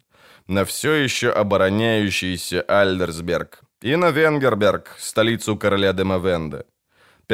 На 0.47 0.65
все 0.65 0.93
еще 0.93 1.29
обороняющийся 1.29 2.63
Альдерсберг 2.63 3.61
и 3.81 3.95
на 3.95 4.09
Венгерберг, 4.09 4.95
столицу 4.97 5.55
короля 5.55 5.93
Демовенда. 5.93 6.65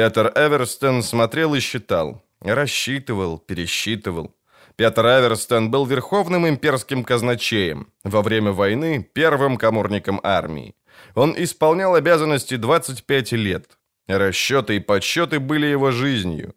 Петер 0.00 0.32
Эверстон 0.34 1.02
смотрел 1.02 1.54
и 1.54 1.60
считал, 1.60 2.22
рассчитывал, 2.40 3.36
пересчитывал. 3.36 4.34
Петр 4.74 5.04
Эверстон 5.04 5.70
был 5.70 5.84
верховным 5.84 6.48
имперским 6.48 7.04
казначеем, 7.04 7.92
во 8.02 8.22
время 8.22 8.52
войны 8.52 9.06
первым 9.12 9.58
коморником 9.58 10.18
армии. 10.22 10.74
Он 11.14 11.34
исполнял 11.36 11.94
обязанности 11.96 12.56
25 12.56 13.32
лет. 13.32 13.76
Расчеты 14.08 14.76
и 14.76 14.80
подсчеты 14.80 15.38
были 15.38 15.66
его 15.66 15.90
жизнью. 15.90 16.54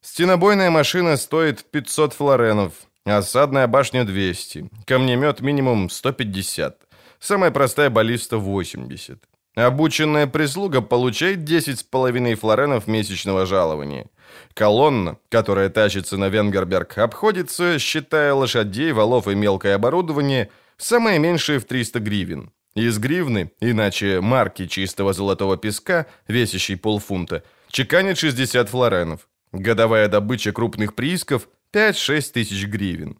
Стенобойная 0.00 0.70
машина 0.70 1.18
стоит 1.18 1.70
500 1.70 2.14
флоренов, 2.14 2.72
осадная 3.04 3.66
башня 3.66 4.06
200, 4.06 4.70
камнемет 4.86 5.42
минимум 5.42 5.90
150, 5.90 6.80
самая 7.18 7.50
простая 7.50 7.90
баллиста 7.90 8.38
80. 8.38 9.22
Обученная 9.58 10.28
прислуга 10.28 10.80
получает 10.80 11.40
10,5 11.40 12.36
флоренов 12.36 12.86
месячного 12.86 13.44
жалования. 13.44 14.06
Колонна, 14.54 15.18
которая 15.30 15.68
тащится 15.68 16.16
на 16.16 16.28
Венгерберг, 16.28 16.96
обходится, 16.98 17.76
считая 17.80 18.34
лошадей, 18.34 18.92
валов 18.92 19.26
и 19.26 19.34
мелкое 19.34 19.74
оборудование, 19.74 20.50
самое 20.76 21.18
меньшее 21.18 21.58
в 21.58 21.64
300 21.64 21.98
гривен. 21.98 22.52
Из 22.76 23.00
гривны, 23.00 23.50
иначе 23.58 24.20
марки 24.20 24.68
чистого 24.68 25.12
золотого 25.12 25.56
песка, 25.56 26.06
весящей 26.28 26.76
полфунта, 26.76 27.42
чеканит 27.68 28.16
60 28.16 28.68
флоренов. 28.68 29.28
Годовая 29.50 30.06
добыча 30.06 30.52
крупных 30.52 30.94
приисков– 30.94 31.48
5-6 31.72 32.32
тысяч 32.32 32.64
гривен. 32.66 33.18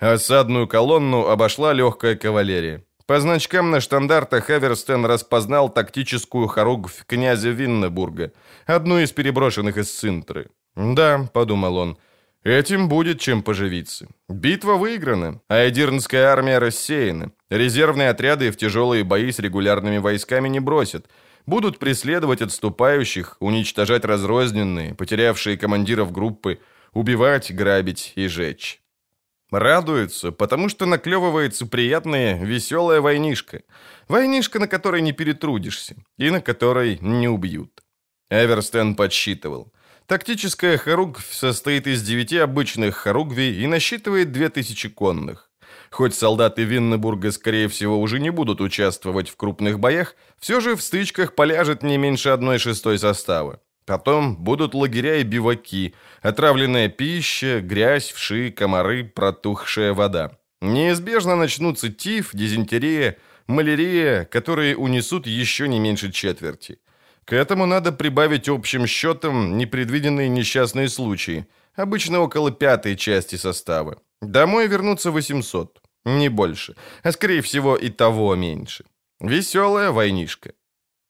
Осадную 0.00 0.66
колонну 0.66 1.28
обошла 1.28 1.72
легкая 1.72 2.16
кавалерия. 2.16 2.82
По 3.06 3.20
значкам 3.20 3.70
на 3.70 3.80
штандартах 3.80 4.50
Эверстен 4.50 5.06
распознал 5.06 5.68
тактическую 5.68 6.48
хоругвь 6.48 7.04
князя 7.06 7.50
Виннебурга, 7.50 8.32
одну 8.66 8.98
из 8.98 9.12
переброшенных 9.12 9.76
из 9.76 9.92
Цинтры. 9.92 10.48
«Да»,— 10.74 11.28
подумал 11.32 11.76
он,— 11.76 11.98
«этим 12.42 12.88
будет 12.88 13.20
чем 13.20 13.44
поживиться. 13.44 14.08
Битва 14.28 14.74
выиграна, 14.74 15.40
а 15.48 15.68
Эдирнская 15.68 16.26
армия 16.26 16.58
рассеяна. 16.58 17.30
Резервные 17.48 18.10
отряды 18.10 18.50
в 18.50 18.56
тяжелые 18.56 19.04
бои 19.04 19.30
с 19.30 19.38
регулярными 19.38 19.98
войсками 19.98 20.48
не 20.48 20.58
бросят 20.58 21.06
будут 21.46 21.78
преследовать 21.78 22.42
отступающих, 22.42 23.36
уничтожать 23.38 24.04
разрозненные, 24.04 24.94
потерявшие 24.94 25.56
командиров 25.56 26.10
группы, 26.10 26.58
убивать, 26.92 27.54
грабить 27.54 28.12
и 28.16 28.26
жечь. 28.26 28.80
Радуются, 29.58 30.32
потому 30.32 30.68
что 30.68 30.84
наклевывается 30.84 31.64
приятная, 31.64 32.44
веселая 32.44 33.00
войнишка. 33.00 33.62
Войнишка, 34.06 34.58
на 34.58 34.68
которой 34.68 35.00
не 35.00 35.12
перетрудишься, 35.12 35.96
и 36.18 36.28
на 36.28 36.42
которой 36.42 36.98
не 37.00 37.26
убьют. 37.26 37.80
Эверстен 38.28 38.94
подсчитывал. 38.94 39.72
Тактическая 40.06 40.76
хоругвь 40.76 41.32
состоит 41.32 41.86
из 41.86 42.02
девяти 42.02 42.36
обычных 42.36 42.96
хоругвей 42.96 43.54
и 43.54 43.66
насчитывает 43.66 44.30
две 44.30 44.50
тысячи 44.50 44.90
конных. 44.90 45.50
Хоть 45.90 46.14
солдаты 46.14 46.64
Виннебурга, 46.64 47.32
скорее 47.32 47.68
всего, 47.68 47.98
уже 47.98 48.20
не 48.20 48.28
будут 48.28 48.60
участвовать 48.60 49.30
в 49.30 49.36
крупных 49.36 49.80
боях, 49.80 50.16
все 50.38 50.60
же 50.60 50.76
в 50.76 50.82
стычках 50.82 51.34
поляжет 51.34 51.82
не 51.82 51.96
меньше 51.96 52.28
одной 52.28 52.58
шестой 52.58 52.98
состава. 52.98 53.62
Потом 53.86 54.36
будут 54.36 54.74
лагеря 54.74 55.16
и 55.18 55.22
биваки, 55.22 55.94
отравленная 56.20 56.88
пища, 56.88 57.60
грязь, 57.60 58.10
вши, 58.10 58.50
комары, 58.50 59.04
протухшая 59.04 59.94
вода. 59.94 60.32
Неизбежно 60.60 61.36
начнутся 61.36 61.88
тиф, 61.88 62.30
дизентерия, 62.32 63.16
малярия, 63.46 64.24
которые 64.24 64.76
унесут 64.76 65.28
еще 65.28 65.68
не 65.68 65.78
меньше 65.78 66.10
четверти. 66.10 66.78
К 67.24 67.34
этому 67.34 67.66
надо 67.66 67.92
прибавить 67.92 68.48
общим 68.48 68.86
счетом 68.88 69.56
непредвиденные 69.56 70.28
несчастные 70.28 70.88
случаи, 70.88 71.46
обычно 71.76 72.20
около 72.20 72.50
пятой 72.50 72.96
части 72.96 73.36
состава. 73.36 73.98
Домой 74.20 74.66
вернуться 74.66 75.12
800, 75.12 75.80
не 76.04 76.28
больше, 76.28 76.74
а 77.04 77.12
скорее 77.12 77.40
всего 77.40 77.76
и 77.76 77.90
того 77.90 78.34
меньше. 78.34 78.84
Веселая 79.20 79.92
войнишка. 79.92 80.52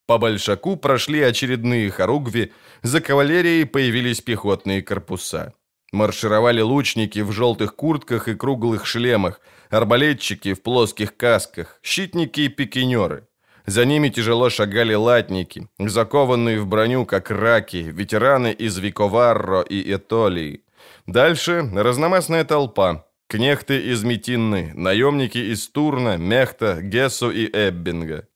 По 0.06 0.18
Большаку 0.18 0.76
прошли 0.76 1.20
очередные 1.20 1.90
хоругви, 1.90 2.52
за 2.82 3.00
кавалерией 3.00 3.66
появились 3.66 4.20
пехотные 4.20 4.82
корпуса. 4.82 5.52
Маршировали 5.92 6.60
лучники 6.60 7.20
в 7.20 7.32
желтых 7.32 7.74
куртках 7.74 8.28
и 8.28 8.34
круглых 8.34 8.86
шлемах, 8.86 9.40
арбалетчики 9.70 10.54
в 10.54 10.62
плоских 10.62 11.16
касках, 11.16 11.80
щитники 11.82 12.42
и 12.42 12.48
пикинеры. 12.48 13.26
За 13.66 13.84
ними 13.84 14.08
тяжело 14.10 14.48
шагали 14.48 14.94
латники, 14.94 15.68
закованные 15.78 16.60
в 16.60 16.66
броню, 16.66 17.04
как 17.04 17.32
раки, 17.32 17.78
ветераны 17.78 18.52
из 18.52 18.78
Виковарро 18.78 19.62
и 19.62 19.92
Этолии. 19.92 20.62
Дальше 21.06 21.68
разномастная 21.74 22.44
толпа. 22.44 23.06
Кнехты 23.28 23.90
из 23.90 24.04
Метинны, 24.04 24.72
наемники 24.74 25.38
из 25.38 25.68
Турна, 25.68 26.16
Мехта, 26.16 26.80
Гессу 26.80 27.32
и 27.32 27.46
Эббинга. 27.52 28.28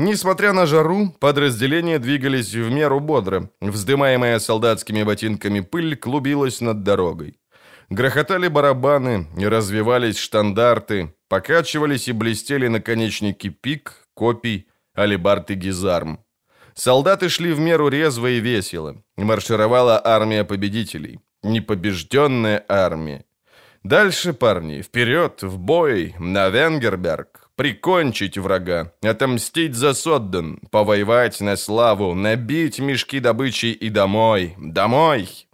Несмотря 0.00 0.52
на 0.52 0.64
жару, 0.66 1.10
подразделения 1.18 1.98
двигались 1.98 2.54
в 2.54 2.70
меру 2.70 3.00
бодро. 3.00 3.50
Вздымаемая 3.60 4.38
солдатскими 4.38 5.02
ботинками 5.02 5.58
пыль 5.58 5.96
клубилась 5.96 6.60
над 6.60 6.84
дорогой. 6.84 7.40
Грохотали 7.90 8.46
барабаны, 8.46 9.26
развивались 9.36 10.16
штандарты, 10.16 11.16
покачивались 11.28 12.06
и 12.06 12.12
блестели 12.12 12.68
наконечники 12.68 13.48
пик, 13.48 14.06
копий, 14.14 14.68
алибард 14.94 15.50
и 15.50 15.54
гизарм. 15.54 16.20
Солдаты 16.74 17.28
шли 17.28 17.52
в 17.52 17.58
меру 17.58 17.88
резво 17.88 18.28
и 18.28 18.38
весело. 18.38 19.02
Маршировала 19.16 20.00
армия 20.04 20.44
победителей. 20.44 21.18
Непобежденная 21.42 22.64
армия. 22.68 23.24
Дальше, 23.82 24.32
парни, 24.32 24.80
вперед, 24.80 25.42
в 25.42 25.58
бой, 25.58 26.14
на 26.20 26.50
Венгерберг. 26.50 27.47
Прикончить 27.58 28.38
врага, 28.38 28.92
отомстить 29.02 29.74
за 29.74 29.92
Содден, 29.92 30.60
повоевать 30.70 31.40
на 31.40 31.56
славу, 31.56 32.14
набить 32.14 32.78
мешки 32.78 33.18
добычи 33.18 33.66
и 33.66 33.88
домой, 33.88 34.54
домой. 34.58 35.48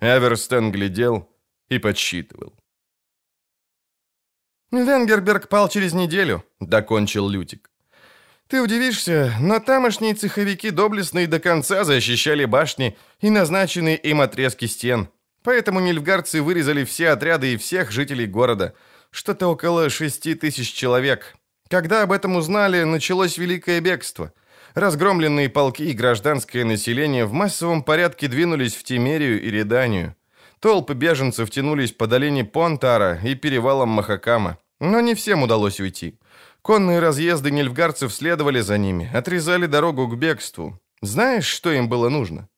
Эверстон 0.00 0.72
глядел 0.72 1.28
и 1.68 1.78
подсчитывал. 1.78 2.54
«Венгерберг 4.70 5.50
пал 5.50 5.68
через 5.68 5.92
неделю»,— 5.92 6.42
докончил 6.60 7.28
Лютик. 7.28 7.70
«Ты 8.48 8.62
удивишься, 8.62 9.34
но 9.38 9.60
тамошние 9.60 10.14
цеховики 10.14 10.70
доблестные 10.70 11.26
до 11.26 11.38
конца 11.38 11.84
защищали 11.84 12.46
башни 12.46 12.96
и 13.20 13.28
назначенные 13.28 13.98
им 13.98 14.22
отрезки 14.22 14.64
стен. 14.64 15.10
Поэтому 15.42 15.80
нильфгарцы 15.80 16.40
вырезали 16.40 16.84
все 16.84 17.10
отряды 17.10 17.52
и 17.52 17.56
всех 17.58 17.90
жителей 17.90 18.26
города. 18.26 18.74
Что-то 19.10 19.48
около 19.48 19.90
шести 19.90 20.34
тысяч 20.34 20.72
человек. 20.72 21.36
Когда 21.72 22.02
об 22.02 22.12
этом 22.12 22.36
узнали, 22.36 22.82
началось 22.82 23.38
великое 23.38 23.80
бегство. 23.80 24.34
Разгромленные 24.74 25.48
полки 25.48 25.82
и 25.84 25.94
гражданское 25.94 26.64
население 26.64 27.24
в 27.24 27.32
массовом 27.32 27.82
порядке 27.82 28.28
двинулись 28.28 28.74
в 28.74 28.84
Тимерию 28.84 29.40
и 29.40 29.50
Реданию. 29.50 30.14
Толпы 30.60 30.92
беженцев 30.92 31.48
тянулись 31.48 31.92
по 31.92 32.06
долине 32.06 32.44
Понтара 32.44 33.18
и 33.24 33.34
перевалам 33.34 33.88
Махакама. 33.88 34.58
Но 34.80 35.00
не 35.00 35.14
всем 35.14 35.44
удалось 35.44 35.80
уйти. 35.80 36.18
Конные 36.60 37.00
разъезды 37.00 37.50
нильфгарцев 37.50 38.12
следовали 38.12 38.60
за 38.60 38.76
ними, 38.76 39.10
отрезали 39.10 39.64
дорогу 39.64 40.06
к 40.08 40.18
бегству. 40.18 40.78
Знаешь, 41.00 41.46
что 41.46 41.72
им 41.72 41.88
было 41.88 42.10
нужно? 42.10 42.50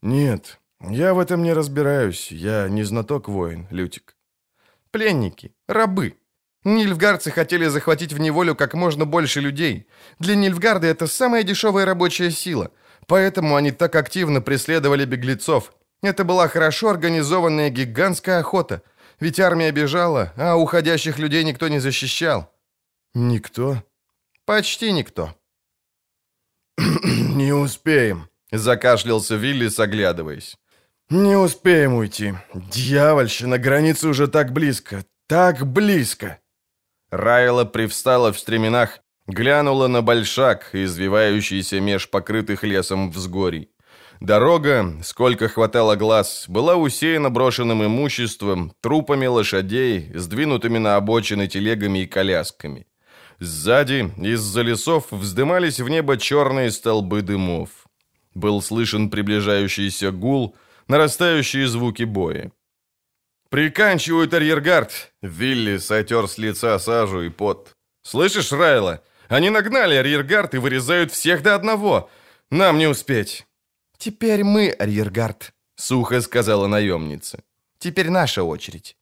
Нет, 0.00 0.60
«Я 0.80 1.12
в 1.12 1.18
этом 1.18 1.42
не 1.42 1.52
разбираюсь. 1.52 2.32
Я 2.32 2.70
не 2.70 2.84
знаток 2.84 3.28
воин, 3.28 3.66
Лютик». 3.70 4.16
«Пленники, 4.90 5.52
рабы. 5.68 6.16
Нильфгардцы 6.64 7.30
хотели 7.30 7.66
захватить 7.66 8.12
в 8.12 8.20
неволю 8.20 8.54
как 8.54 8.74
можно 8.74 9.06
больше 9.06 9.40
людей. 9.40 9.86
Для 10.18 10.34
Нильфгарда 10.34 10.86
это 10.86 11.06
самая 11.06 11.42
дешевая 11.42 11.86
рабочая 11.86 12.30
сила. 12.30 12.70
Поэтому 13.06 13.56
они 13.56 13.70
так 13.70 13.94
активно 13.96 14.40
преследовали 14.40 15.04
беглецов. 15.04 15.72
Это 16.02 16.24
была 16.24 16.48
хорошо 16.48 16.90
организованная 16.90 17.70
гигантская 17.70 18.40
охота. 18.40 18.82
Ведь 19.20 19.40
армия 19.40 19.70
бежала, 19.70 20.32
а 20.36 20.56
уходящих 20.56 21.18
людей 21.18 21.44
никто 21.44 21.68
не 21.68 21.78
защищал. 21.78 22.52
Никто? 23.14 23.82
Почти 24.44 24.92
никто. 24.92 25.34
«Не 27.04 27.52
успеем»,— 27.52 28.28
закашлялся 28.52 29.36
Вилли, 29.36 29.70
оглядываясь. 29.80 30.56
«Не 31.10 31.36
успеем 31.36 31.94
уйти. 31.94 32.34
Дьявольщина, 32.54 33.58
граница 33.58 34.08
уже 34.08 34.28
так 34.28 34.52
близко. 34.52 35.04
Так 35.26 35.66
близко!» 35.66 36.39
Райла 37.10 37.64
привстала 37.64 38.32
в 38.32 38.38
стременах, 38.38 39.00
глянула 39.26 39.88
на 39.88 40.00
большак, 40.00 40.70
извивающийся 40.72 41.80
меж 41.80 42.08
покрытых 42.08 42.62
лесом 42.62 43.10
взгорий. 43.10 43.68
Дорога, 44.20 44.96
сколько 45.02 45.48
хватало 45.48 45.96
глаз, 45.96 46.44
была 46.46 46.76
усеяна 46.76 47.30
брошенным 47.30 47.84
имуществом, 47.84 48.72
трупами 48.80 49.26
лошадей, 49.26 50.12
сдвинутыми 50.14 50.78
на 50.78 50.96
обочины 50.96 51.48
телегами 51.48 52.00
и 52.00 52.06
колясками. 52.06 52.86
Сзади, 53.40 54.12
из-за 54.18 54.60
лесов, 54.60 55.06
вздымались 55.10 55.80
в 55.80 55.88
небо 55.88 56.18
черные 56.18 56.70
столбы 56.70 57.22
дымов. 57.22 57.70
Был 58.34 58.60
слышен 58.62 59.10
приближающийся 59.10 60.12
гул, 60.12 60.54
нарастающие 60.86 61.66
звуки 61.66 62.02
боя. 62.02 62.52
«Приканчивают 63.50 64.32
арьергард!» 64.32 65.12
Вилли 65.22 65.78
сотер 65.78 66.28
с 66.28 66.38
лица 66.38 66.78
сажу 66.78 67.22
и 67.22 67.30
пот. 67.30 67.74
«Слышишь, 68.02 68.52
Райла? 68.52 69.02
Они 69.28 69.50
нагнали 69.50 69.96
арьергард 69.96 70.54
и 70.54 70.58
вырезают 70.58 71.10
всех 71.10 71.42
до 71.42 71.56
одного. 71.56 72.08
Нам 72.50 72.78
не 72.78 72.86
успеть!» 72.86 73.46
«Теперь 73.98 74.44
мы 74.44 74.70
арьергард»,— 74.70 75.52
сухо 75.74 76.20
сказала 76.20 76.68
наемница. 76.68 77.42
«Теперь 77.78 78.08
наша 78.10 78.44
очередь». 78.44 78.96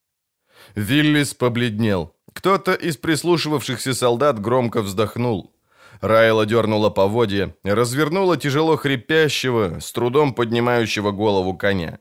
Виллис 0.74 1.34
побледнел. 1.34 2.16
Кто-то 2.32 2.72
из 2.72 2.96
прислушивавшихся 2.96 3.92
солдат 3.92 4.40
громко 4.40 4.80
вздохнул. 4.80 5.55
Райла 6.01 6.46
дернула 6.46 6.88
поводья, 6.88 7.55
развернула 7.64 8.38
тяжело 8.38 8.76
хрипящего, 8.76 9.80
с 9.80 9.92
трудом 9.92 10.32
поднимающего 10.32 11.11
голову 11.11 11.55
коня. 11.55 11.99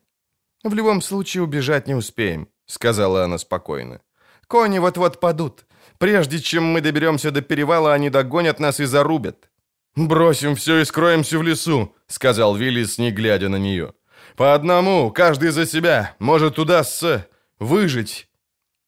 «В 0.64 0.74
любом 0.74 1.02
случае 1.02 1.44
убежать 1.44 1.88
не 1.88 1.96
успеем»,— 1.96 2.48
сказала 2.66 3.24
она 3.24 3.38
спокойно. 3.38 4.02
«Кони 4.48 4.80
вот-вот 4.80 5.20
падут. 5.20 5.66
Прежде 5.98 6.40
чем 6.40 6.64
мы 6.64 6.82
доберемся 6.82 7.32
до 7.32 7.42
перевала, 7.42 7.94
они 7.94 8.10
догонят 8.10 8.60
нас 8.60 8.80
и 8.80 8.86
зарубят». 8.86 9.50
«Бросим 9.96 10.56
все 10.56 10.80
и 10.82 10.86
скроемся 10.86 11.40
в 11.40 11.44
лесу»,— 11.44 11.96
сказал 12.08 12.56
Виллис, 12.56 13.00
не 13.00 13.12
глядя 13.12 13.50
на 13.50 13.58
нее. 13.58 13.94
«По 14.36 14.54
одному, 14.54 15.12
каждый 15.12 15.50
за 15.50 15.66
себя. 15.66 16.16
Может, 16.20 16.60
удастся 16.60 17.28
выжить». 17.60 18.28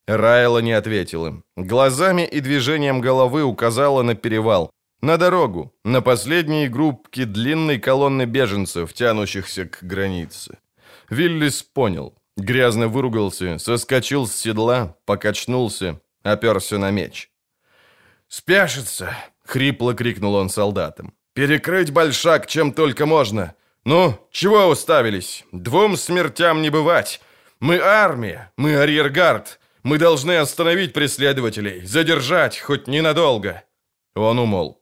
Райла 0.07 0.59
не 0.59 0.72
ответила. 0.72 1.41
Глазами 1.55 2.26
и 2.26 2.39
движением 2.39 3.01
головы 3.01 3.43
указала 3.43 4.01
на 4.01 4.15
перевал, 4.15 4.72
на 5.01 5.17
дорогу, 5.17 5.74
на 5.84 6.01
последние 6.01 6.67
группки 6.67 7.24
длинной 7.24 7.80
колонны 7.80 8.26
беженцев, 8.26 8.93
тянущихся 8.93 9.65
к 9.65 9.80
границе. 9.82 10.57
Виллис 11.10 11.64
понял. 11.64 12.16
Грязно 12.38 12.88
выругался, 12.88 13.57
соскочил 13.57 14.28
с 14.28 14.36
седла, 14.36 14.95
покачнулся, 15.05 15.99
оперся 16.24 16.78
на 16.78 16.91
меч. 16.91 17.32
«Спяшится!»— 18.28 19.18
хрипло 19.45 19.93
крикнул 19.93 20.36
он 20.36 20.49
солдатам. 20.49 21.14
«Перекрыть 21.34 21.91
большак, 21.91 22.47
чем 22.47 22.72
только 22.72 23.05
можно! 23.05 23.55
Ну, 23.84 24.16
чего 24.32 24.68
уставились? 24.68 25.45
Двум 25.51 25.97
смертям 25.97 26.62
не 26.62 26.70
бывать! 26.70 27.22
Мы 27.60 27.80
армия, 27.80 28.53
мы 28.55 28.78
арьергард! 28.78 29.60
Мы 29.84 29.97
должны 29.97 30.38
остановить 30.38 30.93
преследователей, 30.93 31.86
задержать, 31.86 32.60
хоть 32.60 32.88
ненадолго!» 32.88 33.64
Он 34.16 34.39
умолк. 34.39 34.79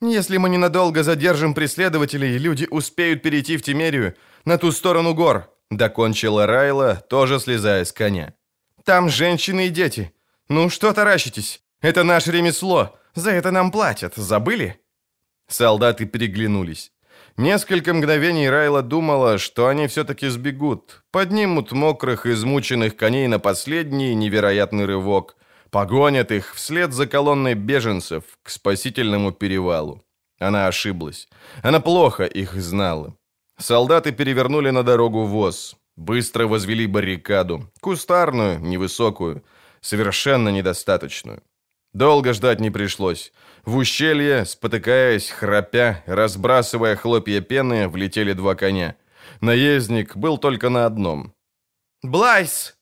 «Если 0.00 0.36
мы 0.36 0.48
ненадолго 0.48 1.02
задержим 1.02 1.54
преследователей, 1.54 2.38
люди 2.38 2.66
успеют 2.70 3.22
перейти 3.22 3.56
в 3.56 3.62
Тимерию, 3.62 4.14
на 4.44 4.58
ту 4.58 4.72
сторону 4.72 5.14
гор»,— 5.14 5.50
докончила 5.70 6.46
Райла, 6.46 6.96
тоже 6.96 7.40
слезая 7.40 7.84
с 7.84 7.92
коня. 7.92 8.34
«Там 8.84 9.08
женщины 9.08 9.66
и 9.66 9.70
дети. 9.70 10.12
Ну 10.48 10.70
что 10.70 10.92
таращитесь? 10.92 11.62
Это 11.80 12.04
наше 12.04 12.32
ремесло. 12.32 12.96
За 13.14 13.30
это 13.30 13.50
нам 13.50 13.70
платят. 13.70 14.14
Забыли?» 14.14 14.80
Солдаты 15.48 16.06
переглянулись. 16.06 16.92
Несколько 17.38 17.94
мгновений 17.94 18.50
Райла 18.50 18.82
думала, 18.82 19.38
что 19.38 19.68
они 19.68 19.86
все-таки 19.86 20.28
сбегут, 20.28 21.04
поднимут 21.12 21.70
мокрых, 21.72 22.26
измученных 22.26 22.96
коней 22.96 23.28
на 23.28 23.38
последний 23.38 24.14
невероятный 24.14 24.86
рывок, 24.86 25.36
погонят 25.70 26.32
их 26.32 26.54
вслед 26.54 26.92
за 26.92 27.06
колонной 27.06 27.54
беженцев 27.54 28.24
к 28.42 28.50
спасительному 28.50 29.32
перевалу. 29.32 30.02
Она 30.38 30.68
ошиблась. 30.68 31.28
Она 31.62 31.80
плохо 31.80 32.24
их 32.24 32.54
знала. 32.54 33.16
Солдаты 33.58 34.12
перевернули 34.12 34.70
на 34.70 34.82
дорогу 34.82 35.24
воз, 35.24 35.76
быстро 35.96 36.46
возвели 36.46 36.86
баррикаду, 36.86 37.70
кустарную, 37.80 38.60
невысокую, 38.60 39.44
совершенно 39.80 40.50
недостаточную. 40.50 41.42
Долго 41.92 42.32
ждать 42.34 42.60
не 42.60 42.70
пришлось. 42.70 43.32
В 43.64 43.76
ущелье, 43.76 44.44
спотыкаясь, 44.44 45.30
храпя, 45.30 46.04
разбрасывая 46.06 46.94
хлопья 46.96 47.40
пены, 47.40 47.88
влетели 47.88 48.32
два 48.32 48.54
коня. 48.54 48.96
Наездник 49.40 50.16
был 50.16 50.38
только 50.38 50.68
на 50.68 50.86
одном. 50.86 51.32
«Блайс! 52.02 52.76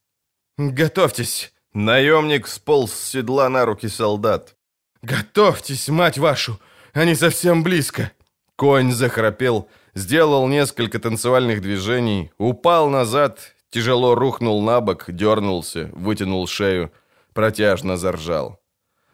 Готовьтесь!» 0.58 1.55
Наемник 1.76 2.48
сполз 2.48 2.94
с 2.94 3.10
седла 3.10 3.50
на 3.50 3.66
руки 3.66 3.88
солдат. 3.88 4.56
«Готовьтесь, 5.02 5.90
мать 5.90 6.16
вашу! 6.16 6.58
Они 6.94 7.14
совсем 7.14 7.62
близко!» 7.62 8.12
Конь 8.56 8.92
захрапел, 8.92 9.68
сделал 9.92 10.48
несколько 10.48 10.98
танцевальных 10.98 11.60
движений, 11.60 12.30
упал 12.38 12.88
назад, 12.88 13.54
тяжело 13.68 14.14
рухнул 14.14 14.62
на 14.62 14.80
бок, 14.80 15.04
дернулся, 15.08 15.90
вытянул 15.92 16.46
шею, 16.46 16.92
протяжно 17.34 17.98
заржал. 17.98 18.58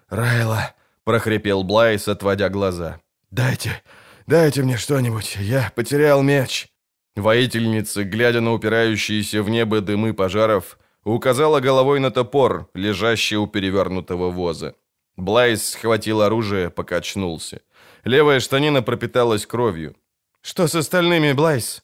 «Райла!»— 0.08 0.72
прохрипел 1.04 1.64
Блайс, 1.64 2.06
отводя 2.06 2.48
глаза. 2.48 3.00
«Дайте, 3.32 3.82
дайте 4.28 4.62
мне 4.62 4.76
что-нибудь, 4.76 5.36
я 5.40 5.72
потерял 5.74 6.22
меч!» 6.22 6.68
Воительница, 7.16 8.04
глядя 8.04 8.40
на 8.40 8.52
упирающиеся 8.52 9.42
в 9.42 9.50
небо 9.50 9.80
дымы 9.80 10.14
пожаров, 10.14 10.78
указала 11.10 11.60
головой 11.60 12.00
на 12.00 12.10
топор, 12.10 12.70
лежащий 12.74 13.36
у 13.36 13.46
перевернутого 13.46 14.30
воза. 14.30 14.74
Блайс 15.16 15.70
схватил 15.70 16.22
оружие, 16.22 16.70
покачнулся. 16.70 17.60
Левая 18.04 18.40
штанина 18.40 18.82
пропиталась 18.82 19.46
кровью. 19.46 19.96
«Что 20.40 20.66
с 20.66 20.74
остальными, 20.74 21.32
Блайс?» 21.32 21.82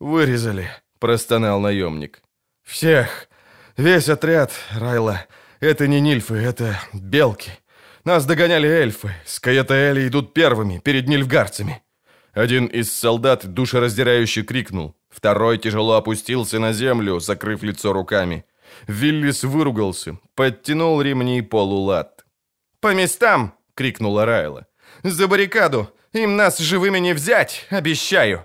«Вырезали»,— 0.00 0.70
простонал 0.98 1.60
наемник. 1.60 2.22
«Всех! 2.64 3.28
Весь 3.76 4.08
отряд, 4.08 4.52
Райла. 4.72 5.26
Это 5.60 5.86
не 5.86 6.00
нильфы, 6.00 6.34
это 6.34 6.78
белки. 6.92 7.52
Нас 8.04 8.26
догоняли 8.26 8.68
эльфы. 8.68 9.14
Скаятаэли 9.24 10.08
идут 10.08 10.34
первыми, 10.34 10.80
перед 10.84 11.08
нильфгарцами». 11.08 11.82
Один 12.32 12.66
из 12.66 12.92
солдат 12.92 13.46
душераздирающе 13.46 14.42
крикнул. 14.42 14.94
Второй 15.18 15.58
тяжело 15.58 15.94
опустился 15.94 16.60
на 16.60 16.72
землю, 16.72 17.18
закрыв 17.18 17.64
лицо 17.64 17.92
руками. 17.92 18.44
Виллис 18.86 19.42
выругался, 19.42 20.16
подтянул 20.36 21.02
ремни 21.02 21.42
полулат. 21.42 22.24
«По 22.80 22.94
местам!»— 22.94 23.52
крикнула 23.74 24.26
Райла. 24.26 24.66
«За 25.02 25.26
баррикаду! 25.26 25.88
Им 26.12 26.36
нас 26.36 26.58
живыми 26.58 27.00
не 27.00 27.14
взять, 27.14 27.66
обещаю!» 27.70 28.44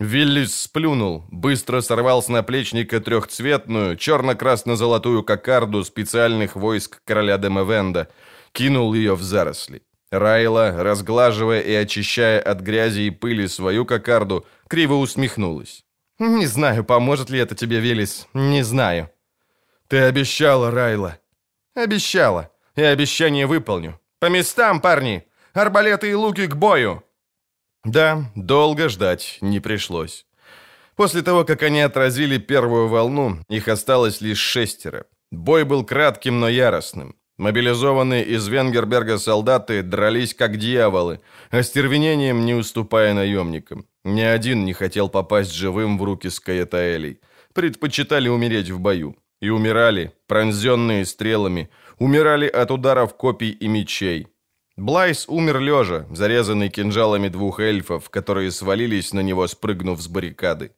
Виллис 0.00 0.62
сплюнул, 0.62 1.26
быстро 1.30 1.82
сорвал 1.82 2.22
с 2.22 2.28
наплечника 2.28 3.00
трехцветную, 3.00 3.98
черно-красно-золотую 3.98 5.24
кокарду 5.24 5.84
специальных 5.84 6.56
войск 6.56 7.02
короля 7.04 7.36
Демевенда, 7.36 8.08
кинул 8.52 8.94
ее 8.94 9.14
в 9.14 9.20
заросли. 9.22 9.82
Райла, 10.10 10.72
разглаживая 10.82 11.60
и 11.60 11.74
очищая 11.74 12.40
от 12.40 12.60
грязи 12.60 13.02
и 13.02 13.10
пыли 13.10 13.46
свою 13.46 13.84
кокарду, 13.84 14.46
криво 14.68 14.94
усмехнулась. 14.94 15.84
«Не 16.18 16.46
знаю, 16.46 16.84
поможет 16.84 17.30
ли 17.30 17.38
это 17.38 17.54
тебе, 17.54 17.80
Велис, 17.80 18.28
не 18.34 18.62
знаю». 18.62 19.10
«Ты 19.88 19.98
обещала, 19.98 20.70
Райла». 20.70 21.18
«Обещала, 21.74 22.50
и 22.76 22.82
обещание 22.82 23.46
выполню. 23.46 24.00
По 24.20 24.26
местам, 24.26 24.80
парни! 24.80 25.26
Арбалеты 25.52 26.10
и 26.10 26.14
луки 26.14 26.46
к 26.46 26.56
бою!» 26.56 27.02
Да, 27.84 28.30
долго 28.34 28.88
ждать 28.88 29.38
не 29.40 29.60
пришлось. 29.60 30.26
После 30.96 31.22
того, 31.22 31.44
как 31.44 31.62
они 31.62 31.80
отразили 31.80 32.38
первую 32.38 32.88
волну, 32.88 33.40
их 33.48 33.68
осталось 33.68 34.20
лишь 34.20 34.38
шестеро. 34.38 35.06
Бой 35.30 35.64
был 35.64 35.84
кратким, 35.84 36.40
но 36.40 36.48
яростным. 36.48 37.16
Мобилизованные 37.36 38.24
из 38.24 38.46
Венгерберга 38.46 39.18
солдаты 39.18 39.82
дрались 39.82 40.34
как 40.34 40.56
дьяволы, 40.56 41.20
остервенением 41.50 42.46
не 42.46 42.54
уступая 42.54 43.12
наемникам. 43.12 43.86
Ни 44.04 44.20
один 44.20 44.64
не 44.64 44.74
хотел 44.74 45.08
попасть 45.08 45.52
живым 45.52 45.98
в 45.98 46.02
руки 46.04 46.28
Скаятаэлей. 46.28 47.20
Предпочитали 47.54 48.28
умереть 48.28 48.70
в 48.70 48.78
бою. 48.78 49.16
И 49.40 49.48
умирали, 49.48 50.12
пронзенные 50.26 51.04
стрелами, 51.04 51.68
умирали 51.98 52.46
от 52.46 52.70
ударов 52.70 53.16
копий 53.16 53.50
и 53.50 53.68
мечей. 53.68 54.28
Блайс 54.76 55.26
умер 55.28 55.60
лежа, 55.60 56.06
зарезанный 56.10 56.68
кинжалами 56.68 57.28
двух 57.28 57.60
эльфов, 57.60 58.10
которые 58.10 58.50
свалились 58.50 59.12
на 59.12 59.20
него, 59.20 59.46
спрыгнув 59.46 60.00
с 60.00 60.08
баррикады. 60.08 60.72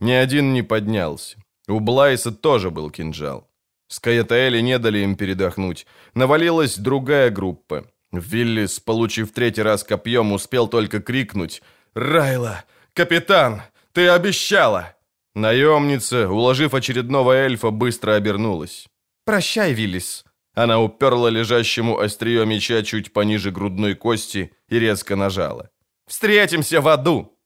Ни 0.00 0.12
один 0.12 0.52
не 0.52 0.62
поднялся. 0.62 1.36
У 1.68 1.80
Блайса 1.80 2.32
тоже 2.32 2.70
был 2.70 2.90
кинжал. 2.90 3.48
Скаятаэли 3.88 4.60
не 4.60 4.78
дали 4.78 5.00
им 5.00 5.16
передохнуть. 5.16 5.86
Навалилась 6.14 6.78
другая 6.78 7.30
группа. 7.30 7.86
Виллис, 8.10 8.80
получив 8.80 9.32
третий 9.32 9.62
раз 9.62 9.84
копьем, 9.84 10.32
успел 10.32 10.66
только 10.68 11.00
крикнуть 11.00 11.62
«Райла! 11.94 12.64
Капитан! 12.94 13.62
Ты 13.92 14.08
обещала!» 14.08 14.94
Наемница, 15.34 16.28
уложив 16.28 16.74
очередного 16.74 17.32
эльфа, 17.32 17.70
быстро 17.70 18.14
обернулась. 18.14 18.86
«Прощай, 19.24 19.72
Виллис!» 19.72 20.24
Она 20.54 20.80
уперла 20.80 21.30
лежащему 21.30 21.98
острие 21.98 22.44
меча 22.44 22.82
чуть 22.82 23.12
пониже 23.12 23.50
грудной 23.50 23.94
кости 23.94 24.52
и 24.68 24.78
резко 24.78 25.16
нажала. 25.16 25.70
«Встретимся 26.06 26.82
в 26.82 26.88
аду!» 26.88 27.38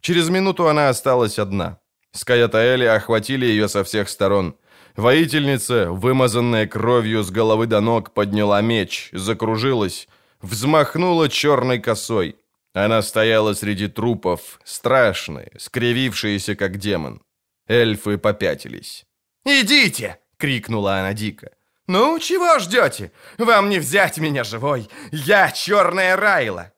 Через 0.00 0.28
минуту 0.28 0.68
она 0.68 0.88
осталась 0.88 1.38
одна. 1.38 1.78
Скаятаэли 2.12 2.84
охватили 2.84 3.46
ее 3.46 3.68
со 3.68 3.82
всех 3.82 4.08
сторон. 4.08 4.56
Воительница, 4.94 5.90
вымазанная 5.90 6.68
кровью 6.68 7.24
с 7.24 7.30
головы 7.32 7.66
до 7.66 7.80
ног, 7.80 8.14
подняла 8.14 8.60
меч, 8.60 9.08
закружилась, 9.12 10.06
взмахнула 10.40 11.28
черной 11.28 11.80
косой. 11.80 12.36
Она 12.74 13.02
стояла 13.02 13.54
среди 13.54 13.86
трупов, 13.86 14.60
страшная, 14.64 15.52
скривившаяся, 15.58 16.56
как 16.56 16.76
демон. 16.76 17.22
Эльфы 17.68 18.18
попятились. 18.18 19.06
«Идите!»— 19.44 20.18
крикнула 20.36 20.98
она 20.98 21.14
дико. 21.14 21.52
«Ну, 21.86 22.18
чего 22.18 22.58
ждете? 22.58 23.12
Вам 23.38 23.68
не 23.68 23.78
взять 23.78 24.18
меня 24.18 24.42
живой! 24.42 24.88
Я 25.12 25.52
черная 25.52 26.16
Райла!» 26.16 26.72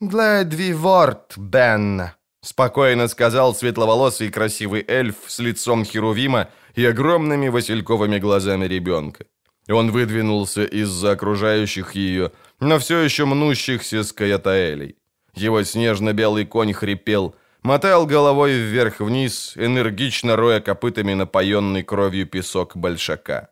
«Гладвиворд, 0.00 1.38
Бенна!» 1.38 2.16
Спокойно 2.42 3.08
сказал 3.08 3.54
светловолосый 3.54 4.30
красивый 4.30 4.84
эльф 4.86 5.16
с 5.26 5.38
лицом 5.38 5.84
Херувима 5.84 6.50
и 6.74 6.84
огромными 6.84 7.48
васильковыми 7.48 8.18
глазами 8.18 8.66
ребенка. 8.66 9.24
Он 9.68 9.90
выдвинулся 9.90 10.64
из-за 10.64 11.12
окружающих 11.12 11.94
ее, 11.94 12.32
но 12.60 12.78
все 12.78 12.98
еще 12.98 13.24
мнущихся 13.24 14.04
с 14.04 14.12
Каятаэлей. 14.12 14.96
Его 15.36 15.62
снежно-белый 15.62 16.46
конь 16.46 16.72
хрипел, 16.72 17.34
мотал 17.62 18.06
головой 18.06 18.52
вверх-вниз, 18.52 19.52
энергично 19.56 20.34
роя 20.36 20.60
копытами 20.60 21.14
напоенный 21.14 21.82
кровью 21.82 22.26
песок 22.26 22.76
большака. 22.76 23.50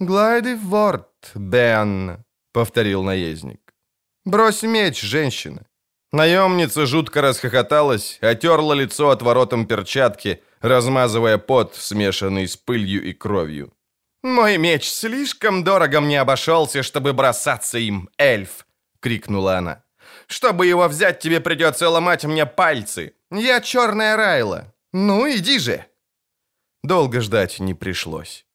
«Глайди 0.00 0.54
в 0.54 0.64
ворд, 0.66 1.30
Бен»,— 1.34 2.24
повторил 2.52 3.02
наездник. 3.02 3.60
«Брось 4.24 4.62
меч, 4.62 5.00
женщина. 5.00 5.66
Наемница 6.12 6.86
жутко 6.86 7.22
расхохоталась, 7.22 8.18
отерла 8.20 8.74
лицо 8.74 9.10
отворотом 9.10 9.66
перчатки, 9.66 10.42
размазывая 10.60 11.38
пот, 11.38 11.76
смешанный 11.76 12.48
с 12.48 12.56
пылью 12.56 13.04
и 13.04 13.12
кровью. 13.12 13.72
«Мой 14.22 14.58
меч 14.58 14.88
слишком 14.88 15.62
дорого 15.62 16.00
мне 16.00 16.20
обошелся, 16.20 16.82
чтобы 16.82 17.12
бросаться 17.12 17.78
им, 17.78 18.10
эльф!»— 18.18 18.66
крикнула 19.00 19.58
она. 19.58 19.84
«Чтобы 20.30 20.66
его 20.66 20.86
взять, 20.88 21.18
тебе 21.18 21.40
придется 21.40 21.90
ломать 21.90 22.24
мне 22.24 22.46
пальцы. 22.46 23.14
Я 23.32 23.60
черная 23.60 24.16
Райла. 24.16 24.72
Ну, 24.92 25.28
иди 25.28 25.58
же!» 25.58 25.84
Долго 26.84 27.20
ждать 27.20 27.58
не 27.58 27.74
пришлось. 27.74 28.46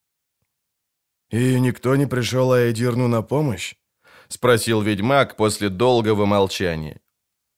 «И 1.32 1.60
никто 1.60 1.96
не 1.98 2.06
пришел 2.06 2.54
Айдирну 2.54 3.08
на 3.08 3.22
помощь?»— 3.22 3.76
спросил 4.30 4.82
ведьмак 4.82 5.36
после 5.36 5.70
долгого 5.70 6.26
молчания. 6.26 7.02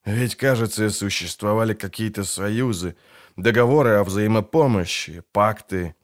Ведь, 0.04 0.36
кажется, 0.36 0.90
существовали 0.90 1.74
какие-то 1.74 2.24
союзы, 2.24 2.96
договоры 3.36 3.90
о 3.90 4.04
взаимопомощи, 4.04 5.22
пакты. 5.32 5.94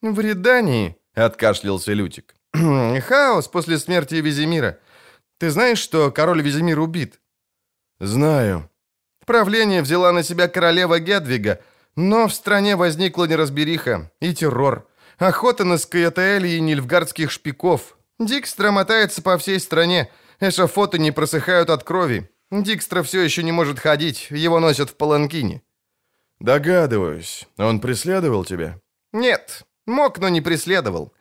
В 0.00 0.20
Редании, 0.20 0.96
откашлялся 1.14 1.92
Лютик. 1.92 2.36
Хаос 2.52 3.48
после 3.48 3.78
смерти 3.78 4.16
Визимира. 4.16 4.78
Ты 5.38 5.50
знаешь, 5.50 5.78
что 5.78 6.12
король 6.12 6.42
Визимир 6.42 6.78
убит? 6.78 7.20
Знаю. 8.00 8.70
Правление 9.26 9.82
взяла 9.82 10.12
на 10.12 10.22
себя 10.22 10.48
королева 10.48 10.98
Гедвига, 10.98 11.60
но 11.96 12.28
в 12.28 12.34
стране 12.34 12.76
возникла 12.76 13.24
неразбериха 13.24 14.10
и 14.20 14.34
террор. 14.34 14.86
Охота 15.18 15.64
на 15.64 15.78
Скаятаэли 15.78 16.48
и 16.48 16.60
нильфгардских 16.60 17.30
шпиков. 17.30 17.96
Дикстра 18.18 18.70
мотается 18.70 19.22
по 19.22 19.38
всей 19.38 19.60
стране. 19.60 20.10
Эшафоты 20.40 20.98
не 20.98 21.12
просыхают 21.12 21.70
от 21.70 21.84
крови. 21.84 22.30
Дикстра 22.50 23.02
все 23.02 23.22
еще 23.22 23.42
не 23.42 23.52
может 23.52 23.78
ходить, 23.78 24.28
его 24.30 24.60
носят 24.60 24.90
в 24.90 24.96
паланкине». 24.96 25.62
«Догадываюсь. 26.40 27.48
Он 27.56 27.80
преследовал 27.80 28.44
тебя?» 28.44 28.78
«Нет, 29.12 29.62
мог, 29.86 30.18
но 30.18 30.28
не 30.28 30.40
преследовал. 30.40 31.12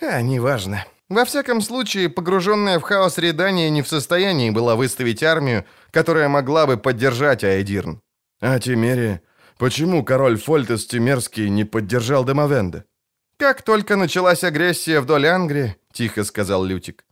А, 0.00 0.22
неважно. 0.22 0.86
Во 1.08 1.24
всяком 1.24 1.60
случае, 1.60 2.08
погруженная 2.08 2.78
в 2.78 2.82
хаос 2.82 3.18
Редания 3.18 3.68
не 3.70 3.82
в 3.82 3.88
состоянии 3.88 4.50
была 4.50 4.76
выставить 4.76 5.22
армию, 5.22 5.64
которая 5.90 6.28
могла 6.28 6.66
бы 6.66 6.76
поддержать 6.76 7.44
Айдирн». 7.44 8.00
«А 8.40 8.58
Тимерия? 8.58 9.22
Почему 9.58 10.04
король 10.04 10.38
Фольтес 10.38 10.86
Тимерский 10.86 11.48
не 11.48 11.64
поддержал 11.64 12.24
Демовенда?» 12.24 12.84
«Как 13.36 13.62
только 13.62 13.96
началась 13.96 14.44
агрессия 14.44 15.00
вдоль 15.00 15.26
Ангрии»,— 15.26 15.76
тихо 15.92 16.24
сказал 16.24 16.64
Лютик, 16.64 17.04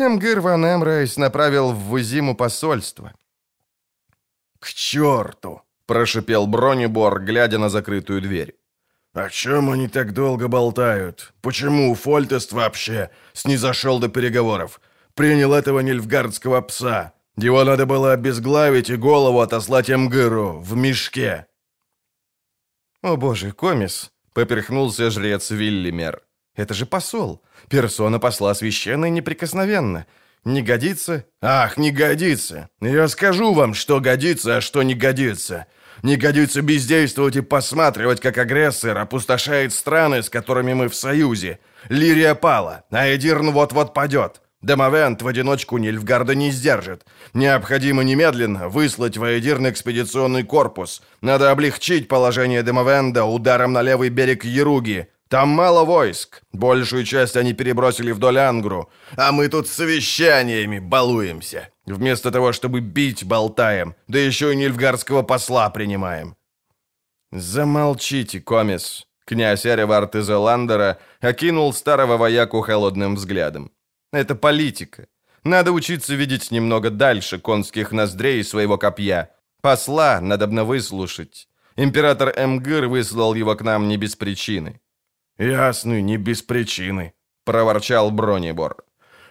Эмгир 0.00 0.40
ван 0.40 0.64
Эмрейс 0.64 1.16
направил 1.16 1.72
в 1.72 1.88
Вызиму 1.88 2.36
посольство. 2.36 3.12
«К 4.60 4.68
черту!»– 4.68 5.62
прошипел 5.86 6.46
Бронебор, 6.46 7.20
глядя 7.20 7.58
на 7.58 7.68
закрытую 7.68 8.20
дверь. 8.20 8.56
«О 9.12 9.28
чем 9.28 9.70
они 9.70 9.88
так 9.88 10.12
долго 10.12 10.46
болтают? 10.46 11.32
Почему 11.40 11.94
Фольтест 11.94 12.52
вообще 12.52 13.10
снизошел 13.32 13.98
до 13.98 14.08
переговоров? 14.08 14.80
Принял 15.14 15.52
этого 15.52 15.80
нильфгардского 15.80 16.60
пса. 16.60 17.12
Его 17.40 17.64
надо 17.64 17.86
было 17.86 18.12
обезглавить 18.12 18.90
и 18.90 18.96
голову 18.96 19.40
отослать 19.40 19.90
Эмгыру 19.90 20.58
в 20.60 20.76
мешке». 20.76 21.46
«О 23.02 23.16
боже, 23.16 23.52
комис!»— 23.52 24.10
поперхнулся 24.32 25.10
жрец 25.10 25.50
Виллимер. 25.50 26.22
«Это 26.56 26.74
же 26.74 26.84
посол. 26.84 27.42
Персона 27.68 28.18
посла 28.18 28.54
священная 28.54 29.10
неприкосновенна. 29.10 30.06
Не 30.44 30.62
годится? 30.62 31.24
Ах, 31.40 31.76
не 31.76 31.90
годится. 31.90 32.70
Я 32.80 33.06
скажу 33.08 33.52
вам, 33.52 33.74
что 33.74 34.00
годится, 34.00 34.56
а 34.56 34.60
что 34.60 34.82
не 34.82 34.94
годится. 34.94 35.66
Не 36.02 36.16
годится 36.16 36.62
бездействовать 36.62 37.36
и 37.36 37.40
посматривать, 37.40 38.20
как 38.20 38.38
агрессор 38.38 38.98
опустошает 38.98 39.72
страны, 39.72 40.22
с 40.22 40.30
которыми 40.30 40.72
мы 40.74 40.88
в 40.88 40.94
союзе. 40.94 41.58
Лирия 41.88 42.34
пала, 42.34 42.84
а 42.90 43.14
Эдирн 43.14 43.50
вот-вот 43.50 43.94
падет. 43.94 44.40
Демовент 44.60 45.22
в 45.22 45.28
одиночку 45.28 45.78
Нильфгарда 45.78 46.34
не 46.34 46.50
сдержит. 46.50 47.06
Необходимо 47.32 48.02
немедленно 48.02 48.68
выслать 48.68 49.16
в 49.16 49.22
экспедиционный 49.22 50.42
корпус. 50.42 51.02
Надо 51.20 51.52
облегчить 51.52 52.08
положение 52.08 52.62
Демовенда 52.62 53.24
ударом 53.24 53.72
на 53.72 53.82
левый 53.82 54.08
берег 54.08 54.44
Еруги. 54.44 55.08
Там 55.28 55.50
мало 55.50 55.84
войск. 55.84 56.42
Большую 56.52 57.04
часть 57.04 57.36
они 57.36 57.52
перебросили 57.52 58.10
вдоль 58.12 58.38
Ангру. 58.38 58.90
А 59.16 59.30
мы 59.30 59.48
тут 59.48 59.68
совещаниями 59.68 60.80
балуемся. 60.80 61.68
Вместо 61.86 62.32
того, 62.32 62.52
чтобы 62.52 62.80
бить, 62.80 63.24
болтаем. 63.24 63.94
Да 64.08 64.18
еще 64.18 64.52
и 64.52 64.56
нильфгарского 64.56 65.22
посла 65.22 65.70
принимаем. 65.70 66.36
Замолчите, 67.30 68.40
комис. 68.40 69.06
Князь 69.26 69.66
Аревард 69.66 70.16
из 70.16 70.30
Эландера 70.30 70.98
окинул 71.20 71.74
старого 71.74 72.16
вояку 72.16 72.62
холодным 72.62 73.14
взглядом. 73.14 73.70
Это 74.12 74.34
политика. 74.34 75.06
Надо 75.44 75.72
учиться 75.72 76.14
видеть 76.14 76.50
немного 76.50 76.90
дальше 76.90 77.38
конских 77.38 77.92
ноздрей 77.92 78.42
своего 78.42 78.78
копья. 78.78 79.30
Посла 79.60 80.20
надобно 80.20 80.64
выслушать. 80.64 81.48
Император 81.76 82.32
Эмгыр 82.36 82.86
выслал 82.86 83.34
его 83.34 83.54
к 83.54 83.62
нам 83.62 83.88
не 83.88 83.96
без 83.96 84.16
причины. 84.16 84.80
«Ясно, 85.38 86.00
не 86.00 86.16
без 86.16 86.42
причины»,— 86.42 87.12
проворчал 87.44 88.10
Бронебор. 88.10 88.84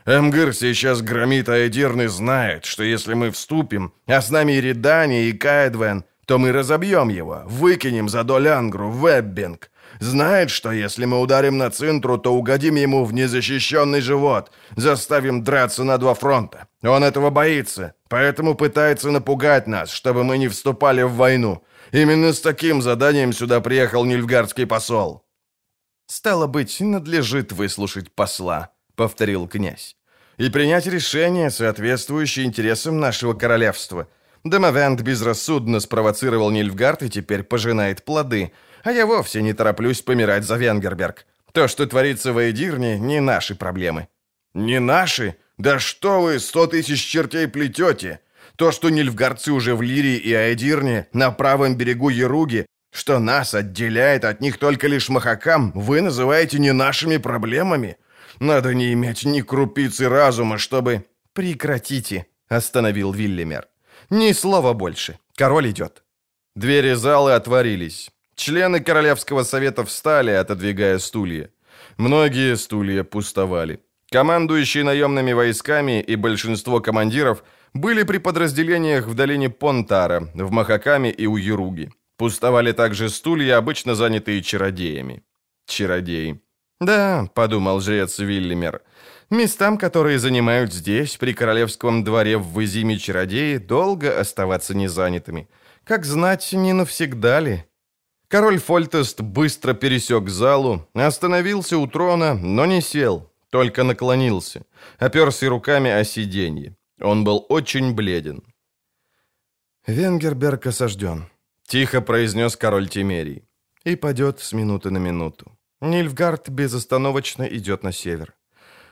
«Эмгыр 0.06 0.54
сейчас 0.54 1.02
громит 1.02 1.50
Айдирн 1.50 2.04
и 2.04 2.08
знает, 2.08 2.64
что 2.64 2.84
если 2.84 3.14
мы 3.14 3.32
вступим, 3.32 3.94
а 4.06 4.22
с 4.22 4.30
нами 4.30 4.54
и 4.54 4.62
Редани, 4.62 5.26
и 5.26 5.34
Каэдвен, 5.34 6.06
то 6.26 6.38
мы 6.38 6.54
разобьем 6.54 7.10
его, 7.10 7.44
выкинем 7.46 8.08
за 8.08 8.24
Долянгру 8.24 8.90
в 8.90 9.06
Эббинг. 9.06 9.70
Знает, 10.00 10.52
что 10.52 10.72
если 10.72 11.06
мы 11.06 11.20
ударим 11.20 11.58
на 11.58 11.70
Цинтру, 11.72 12.18
то 12.18 12.34
угодим 12.34 12.76
ему 12.76 13.04
в 13.04 13.14
незащищенный 13.14 14.02
живот, 14.02 14.52
заставим 14.76 15.44
драться 15.44 15.84
на 15.84 15.98
два 15.98 16.14
фронта. 16.14 16.68
Он 16.84 17.04
этого 17.04 17.30
боится, 17.30 17.94
поэтому 18.10 18.56
пытается 18.56 19.12
напугать 19.12 19.68
нас, 19.68 19.90
чтобы 19.90 20.24
мы 20.24 20.38
не 20.38 20.48
вступали 20.48 21.02
в 21.02 21.14
войну. 21.14 21.64
Именно 21.92 22.34
с 22.34 22.42
таким 22.42 22.82
заданием 22.82 23.34
сюда 23.34 23.60
приехал 23.62 24.06
нильфгардский 24.06 24.68
посол». 24.68 25.24
«Стало 26.06 26.48
быть, 26.48 26.80
надлежит 26.80 27.52
выслушать 27.52 28.12
посла»,— 28.12 28.72
повторил 28.96 29.48
князь, 29.48 29.98
«и 30.38 30.50
принять 30.50 30.86
решение, 30.86 31.50
соответствующее 31.50 32.46
интересам 32.46 33.00
нашего 33.00 33.34
королевства. 33.34 34.08
Демовент 34.44 35.02
безрассудно 35.02 35.80
спровоцировал 35.80 36.52
Нильфгард 36.52 37.04
и 37.04 37.10
теперь 37.10 37.44
пожинает 37.44 38.06
плоды, 38.06 38.54
а 38.84 38.92
я 38.92 39.06
вовсе 39.06 39.42
не 39.42 39.54
тороплюсь 39.54 40.02
помирать 40.02 40.44
за 40.44 40.56
Венгерберг. 40.58 41.26
То, 41.52 41.68
что 41.68 41.86
творится 41.88 42.34
в 42.34 42.40
Эйдирне, 42.40 43.00
не 43.00 43.20
наши 43.20 43.56
проблемы». 43.56 44.08
«Не 44.54 44.80
наши? 44.80 45.36
Да 45.58 45.78
что 45.80 46.22
вы, 46.22 46.40
сто 46.40 46.66
тысяч 46.66 47.00
чертей 47.06 47.48
плетете? 47.48 48.22
То, 48.56 48.72
что 48.72 48.90
нильфгардцы 48.90 49.52
уже 49.52 49.76
в 49.76 49.84
Лирии 49.84 50.18
и 50.18 50.34
Айдирне, 50.34 51.08
на 51.14 51.30
правом 51.30 51.76
берегу 51.76 52.10
Яруги, 52.10 52.66
что 52.92 53.20
нас 53.20 53.54
отделяет 53.54 54.26
от 54.26 54.42
них 54.42 54.58
только 54.58 54.88
лишь 54.88 55.10
Махакам, 55.10 55.72
вы 55.76 56.02
называете 56.02 56.58
не 56.58 56.74
нашими 56.74 57.18
проблемами? 57.18 57.98
Надо 58.40 58.74
не 58.74 58.94
иметь 58.94 59.26
ни 59.26 59.42
крупицы 59.42 60.10
разума, 60.10 60.58
чтобы...» 60.58 61.06
«Прекратите»,— 61.34 62.26
остановил 62.48 63.12
Виллимер. 63.14 63.68
«Ни 64.10 64.32
слова 64.32 64.74
больше. 64.74 65.20
Король 65.36 65.70
идет». 65.70 66.04
Двери 66.56 66.94
зала 66.94 67.36
отворились. 67.36 68.10
Члены 68.38 68.80
Королевского 68.82 69.44
совета 69.44 69.84
встали, 69.84 70.30
отодвигая 70.30 71.00
стулья. 71.00 71.50
Многие 71.98 72.56
стулья 72.56 73.04
пустовали. 73.04 73.80
Командующие 74.12 74.84
наемными 74.84 75.34
войсками 75.34 76.02
и 76.02 76.16
большинство 76.16 76.80
командиров 76.80 77.44
были 77.74 78.04
при 78.04 78.20
подразделениях 78.20 79.08
в 79.08 79.16
долине 79.16 79.50
Понтара, 79.50 80.30
в 80.36 80.52
Махакаме 80.52 81.12
и 81.12 81.26
у 81.26 81.36
Юруги. 81.36 81.92
Пустовали 82.16 82.74
также 82.74 83.10
стулья, 83.10 83.58
обычно 83.58 83.96
занятые 83.96 84.44
чародеями. 84.44 85.24
Чародеи. 85.66 86.40
«Да»,— 86.80 87.28
подумал 87.34 87.82
жрец 87.82 88.20
Виллимер,— 88.20 88.82
«местам, 89.32 89.80
которые 89.80 90.20
занимают 90.20 90.72
здесь, 90.72 91.18
при 91.18 91.34
королевском 91.34 92.04
дворе 92.04 92.38
в 92.38 92.54
Вызиме 92.54 93.00
чародеи, 93.00 93.58
долго 93.58 94.20
оставаться 94.20 94.76
незанятыми. 94.76 95.50
Как 95.84 96.06
знать, 96.06 96.54
не 96.54 96.74
навсегда 96.74 97.40
ли?» 97.40 97.67
Король 98.30 98.60
Фольтест 98.60 99.22
быстро 99.22 99.74
пересек 99.74 100.30
залу, 100.30 100.88
остановился 100.94 101.78
у 101.78 101.88
трона, 101.88 102.34
но 102.34 102.66
не 102.66 102.82
сел, 102.82 103.32
только 103.50 103.84
наклонился, 103.84 104.64
оперся 105.00 105.48
руками 105.48 105.90
о 105.90 106.04
сиденье. 106.04 106.76
Он 107.00 107.24
был 107.24 107.46
очень 107.50 107.94
бледен. 107.94 108.44
«Венгерберг 109.86 110.68
осажден»,— 110.68 111.30
тихо 111.68 112.02
произнес 112.02 112.58
король 112.58 112.90
Тимерий. 112.90 113.44
«И 113.86 113.96
падет 113.96 114.40
с 114.40 114.52
минуты 114.52 114.90
на 114.90 114.98
минуту. 114.98 115.58
Нильфгард 115.80 116.50
безостановочно 116.50 117.44
идет 117.44 117.84
на 117.84 117.94
север. 117.94 118.34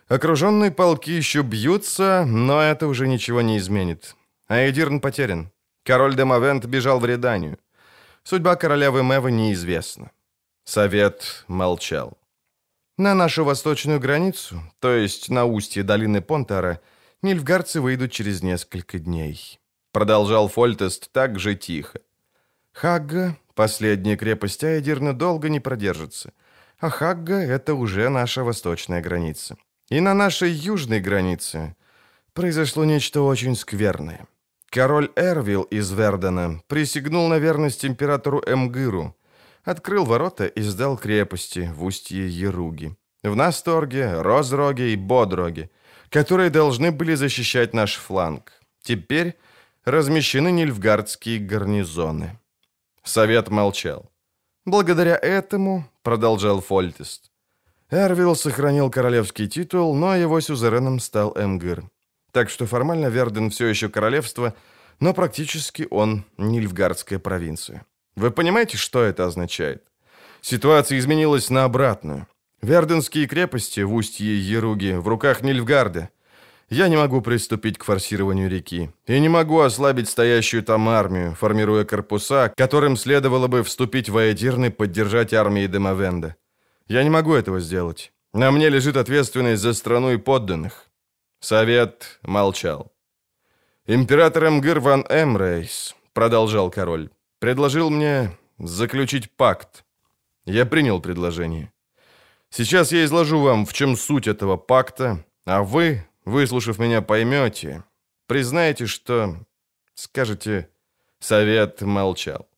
Окруженные 0.07 0.71
полки 0.71 1.11
еще 1.11 1.41
бьются, 1.41 2.25
но 2.25 2.61
это 2.61 2.87
уже 2.87 3.07
ничего 3.07 3.41
не 3.41 3.57
изменит. 3.57 4.15
Айдирн 4.47 5.01
потерян. 5.01 5.51
Король 5.83 6.15
Демовент 6.15 6.65
бежал 6.65 6.99
в 6.99 7.05
Реданию. 7.05 7.57
Судьба 8.25 8.57
королевы 8.57 9.03
Мэвы 9.03 9.31
неизвестна». 9.31 10.11
Совет 10.65 11.45
молчал. 11.47 12.17
«На 12.97 13.15
нашу 13.15 13.45
восточную 13.45 14.01
границу, 14.01 14.61
то 14.79 14.91
есть 14.91 15.29
на 15.29 15.45
устье 15.45 15.83
долины 15.83 16.21
Понтара,— 16.21 16.81
Нильфгарцы 17.25 17.81
выйдут 17.81 18.11
через 18.11 18.43
несколько 18.43 18.99
дней»,— 18.99 19.59
продолжал 19.91 20.47
Фольтест 20.47 21.11
так 21.11 21.39
же 21.39 21.55
тихо. 21.55 21.99
«Хагга, 22.71 23.35
последняя 23.55 24.15
крепость 24.15 24.63
Айдирна, 24.63 25.11
долго 25.13 25.49
не 25.49 25.59
продержится. 25.59 26.33
А 26.77 26.89
Хагга— 26.91 27.33
это 27.35 27.73
уже 27.73 28.09
наша 28.09 28.43
восточная 28.43 29.01
граница. 29.01 29.57
И 29.89 29.99
на 30.01 30.13
нашей 30.13 30.51
южной 30.51 30.99
границе 30.99 31.75
произошло 32.33 32.85
нечто 32.85 33.21
очень 33.21 33.55
скверное. 33.55 34.27
Король 34.75 35.09
Эрвил 35.15 35.63
из 35.63 35.91
Вердена 35.91 36.61
присягнул 36.67 37.29
на 37.29 37.39
верность 37.39 37.85
императору 37.85 38.43
Эмгыру, 38.45 39.15
открыл 39.63 40.05
ворота 40.05 40.47
и 40.47 40.61
сдал 40.61 40.97
крепости 40.97 41.71
в 41.75 41.83
устье 41.85 42.27
Еруги. 42.27 42.95
В 43.23 43.35
Насторге, 43.35 44.21
Розроге 44.21 44.93
и 44.93 44.95
Бодроге— 44.97 45.69
которые 46.09 46.49
должны 46.49 46.91
были 46.91 47.15
защищать 47.15 47.73
наш 47.73 47.95
фланг. 47.95 48.53
Теперь 48.81 49.37
размещены 49.83 50.51
нильфгардские 50.51 51.39
гарнизоны. 51.39 52.39
Совет 53.03 53.49
молчал. 53.49 54.11
Благодаря 54.65 55.17
этому, 55.21 55.85
продолжал 56.03 56.61
Фольтест, 56.61 57.31
Эрвилл 57.91 58.35
сохранил 58.35 58.89
королевский 58.89 59.47
титул, 59.47 59.93
но 59.95 60.15
его 60.15 60.39
сюзереном 60.39 60.99
стал 60.99 61.33
Эмгир. 61.35 61.83
Так 62.35 62.49
что 62.49 62.65
формально 62.65 63.05
Верден 63.05 63.49
все 63.49 63.65
еще 63.67 63.87
королевство, 63.87 64.55
но 64.99 65.13
практически 65.13 65.87
он 65.89 66.25
Нильфгардская 66.37 67.17
провинция. 67.17 67.85
Вы 68.17 68.29
понимаете, 68.29 68.75
что 68.75 69.03
это 69.03 69.25
означает? 69.25 69.85
Ситуация 70.41 70.99
изменилась 70.99 71.49
на 71.49 71.63
обратную. 71.63 72.27
Верденские 72.61 73.27
крепости 73.27 73.79
в 73.79 73.93
устье 73.93 74.37
Еруги 74.37 74.97
в 74.97 75.07
руках 75.07 75.43
Нильфгарда. 75.43 76.09
Я 76.69 76.89
не 76.89 76.97
могу 76.97 77.21
приступить 77.21 77.77
к 77.77 77.85
форсированию 77.85 78.49
реки. 78.49 78.91
И 79.07 79.17
не 79.17 79.29
могу 79.29 79.61
ослабить 79.61 80.09
стоящую 80.09 80.61
там 80.61 80.89
армию, 80.89 81.35
формируя 81.35 81.85
корпуса, 81.85 82.51
которым 82.57 82.97
следовало 82.97 83.47
бы 83.47 83.63
вступить 83.63 84.09
в 84.09 84.17
Аэдирн 84.17 84.65
и 84.65 84.69
поддержать 84.71 85.33
армии 85.33 85.67
Демовенда. 85.67 86.35
Я 86.89 87.01
не 87.03 87.09
могу 87.09 87.33
этого 87.33 87.61
сделать. 87.61 88.11
На 88.33 88.51
мне 88.51 88.67
лежит 88.67 88.97
ответственность 88.97 89.61
за 89.61 89.73
страну 89.73 90.11
и 90.11 90.17
подданных. 90.17 90.89
Совет 91.45 92.17
молчал. 92.23 92.91
«Император 93.85 94.47
Эмгир 94.47 94.79
ван 94.79 95.05
Эмрейс»,— 95.07 95.95
продолжал 96.13 96.71
король,— 96.71 97.11
«предложил 97.39 97.91
мне 97.91 98.35
заключить 98.57 99.29
пакт. 99.29 99.85
Я 100.45 100.65
принял 100.65 100.99
предложение. 100.99 101.71
Сейчас 102.49 102.91
я 102.91 103.05
изложу 103.05 103.41
вам, 103.41 103.67
в 103.67 103.73
чем 103.73 103.95
суть 103.95 104.25
этого 104.25 104.57
пакта, 104.57 105.23
а 105.45 105.61
вы, 105.61 106.07
выслушав 106.25 106.79
меня, 106.79 107.03
поймете, 107.03 107.83
признаете, 108.25 108.87
что... 108.87 109.35
Скажете... 109.93 110.69
Совет 111.19 111.81
молчал. 111.81 112.49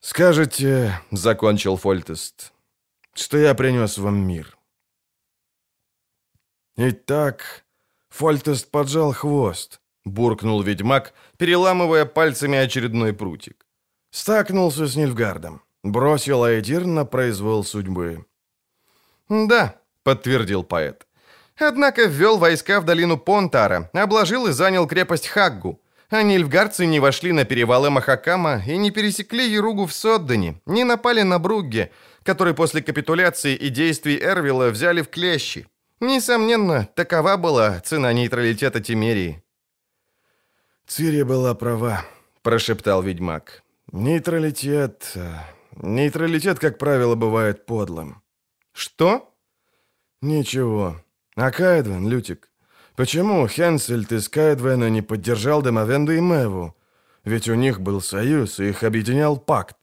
«Скажете,— 0.00 1.00
закончил 1.12 1.76
Фольтест,— 1.76 2.52
что 3.14 3.38
я 3.38 3.54
принес 3.54 3.96
вам 3.96 4.16
мир». 4.26 4.59
«Итак, 6.82 7.64
Фольтест 8.08 8.70
поджал 8.70 9.12
хвост»,— 9.12 9.80
буркнул 10.06 10.62
ведьмак, 10.62 11.12
переламывая 11.36 12.06
пальцами 12.06 12.56
очередной 12.56 13.12
прутик. 13.12 13.66
Стакнулся 14.10 14.86
с 14.86 14.96
Нильфгардом, 14.96 15.60
бросил 15.82 16.42
Айдир 16.42 16.86
на 16.86 17.04
произвол 17.04 17.64
судьбы. 17.64 18.24
«Да»,— 19.28 19.74
подтвердил 20.04 20.64
поэт. 20.64 21.06
«Однако 21.58 22.06
ввел 22.06 22.38
войска 22.38 22.80
в 22.80 22.86
долину 22.86 23.18
Понтара, 23.18 23.90
обложил 23.92 24.46
и 24.46 24.52
занял 24.52 24.86
крепость 24.86 25.28
Хаггу. 25.28 25.82
А 26.08 26.22
нильфгарцы 26.22 26.86
не 26.86 26.98
вошли 26.98 27.32
на 27.32 27.44
перевалы 27.44 27.90
Махакама 27.90 28.62
и 28.66 28.78
не 28.78 28.90
пересекли 28.90 29.52
Еругу 29.52 29.84
в 29.84 29.92
Соддане, 29.92 30.62
не 30.64 30.84
напали 30.84 31.20
на 31.24 31.38
Бругге, 31.38 31.90
который 32.22 32.54
после 32.54 32.80
капитуляции 32.80 33.54
и 33.54 33.68
действий 33.68 34.18
Эрвила 34.18 34.70
взяли 34.70 35.02
в 35.02 35.10
клещи. 35.10 35.66
Несомненно, 36.00 36.88
такова 36.94 37.36
была 37.36 37.80
цена 37.80 38.12
нейтралитета 38.12 38.80
Тимерии». 38.80 39.42
«Цири 40.86 41.22
была 41.22 41.54
права»,— 41.54 42.04
прошептал 42.42 43.02
ведьмак. 43.02 43.62
«Нейтралитет... 43.92 45.12
Э, 45.14 45.34
нейтралитет, 45.76 46.58
как 46.58 46.78
правило, 46.78 47.14
бывает 47.14 47.66
подлым. 47.66 48.22
«Что?» 48.72 49.34
«Ничего. 50.22 50.96
А 51.36 51.50
Кайдвен, 51.50 52.08
Лютик, 52.08 52.50
почему 52.96 53.46
Хенсельд 53.46 54.10
из 54.12 54.28
Кайдвена 54.28 54.90
не 54.90 55.02
поддержал 55.02 55.62
Демовенду 55.62 56.12
и 56.12 56.20
Мэву? 56.20 56.76
Ведь 57.24 57.48
у 57.48 57.54
них 57.54 57.80
был 57.80 58.00
союз, 58.00 58.58
и 58.58 58.70
их 58.70 58.82
объединял 58.82 59.36
пакт. 59.36 59.76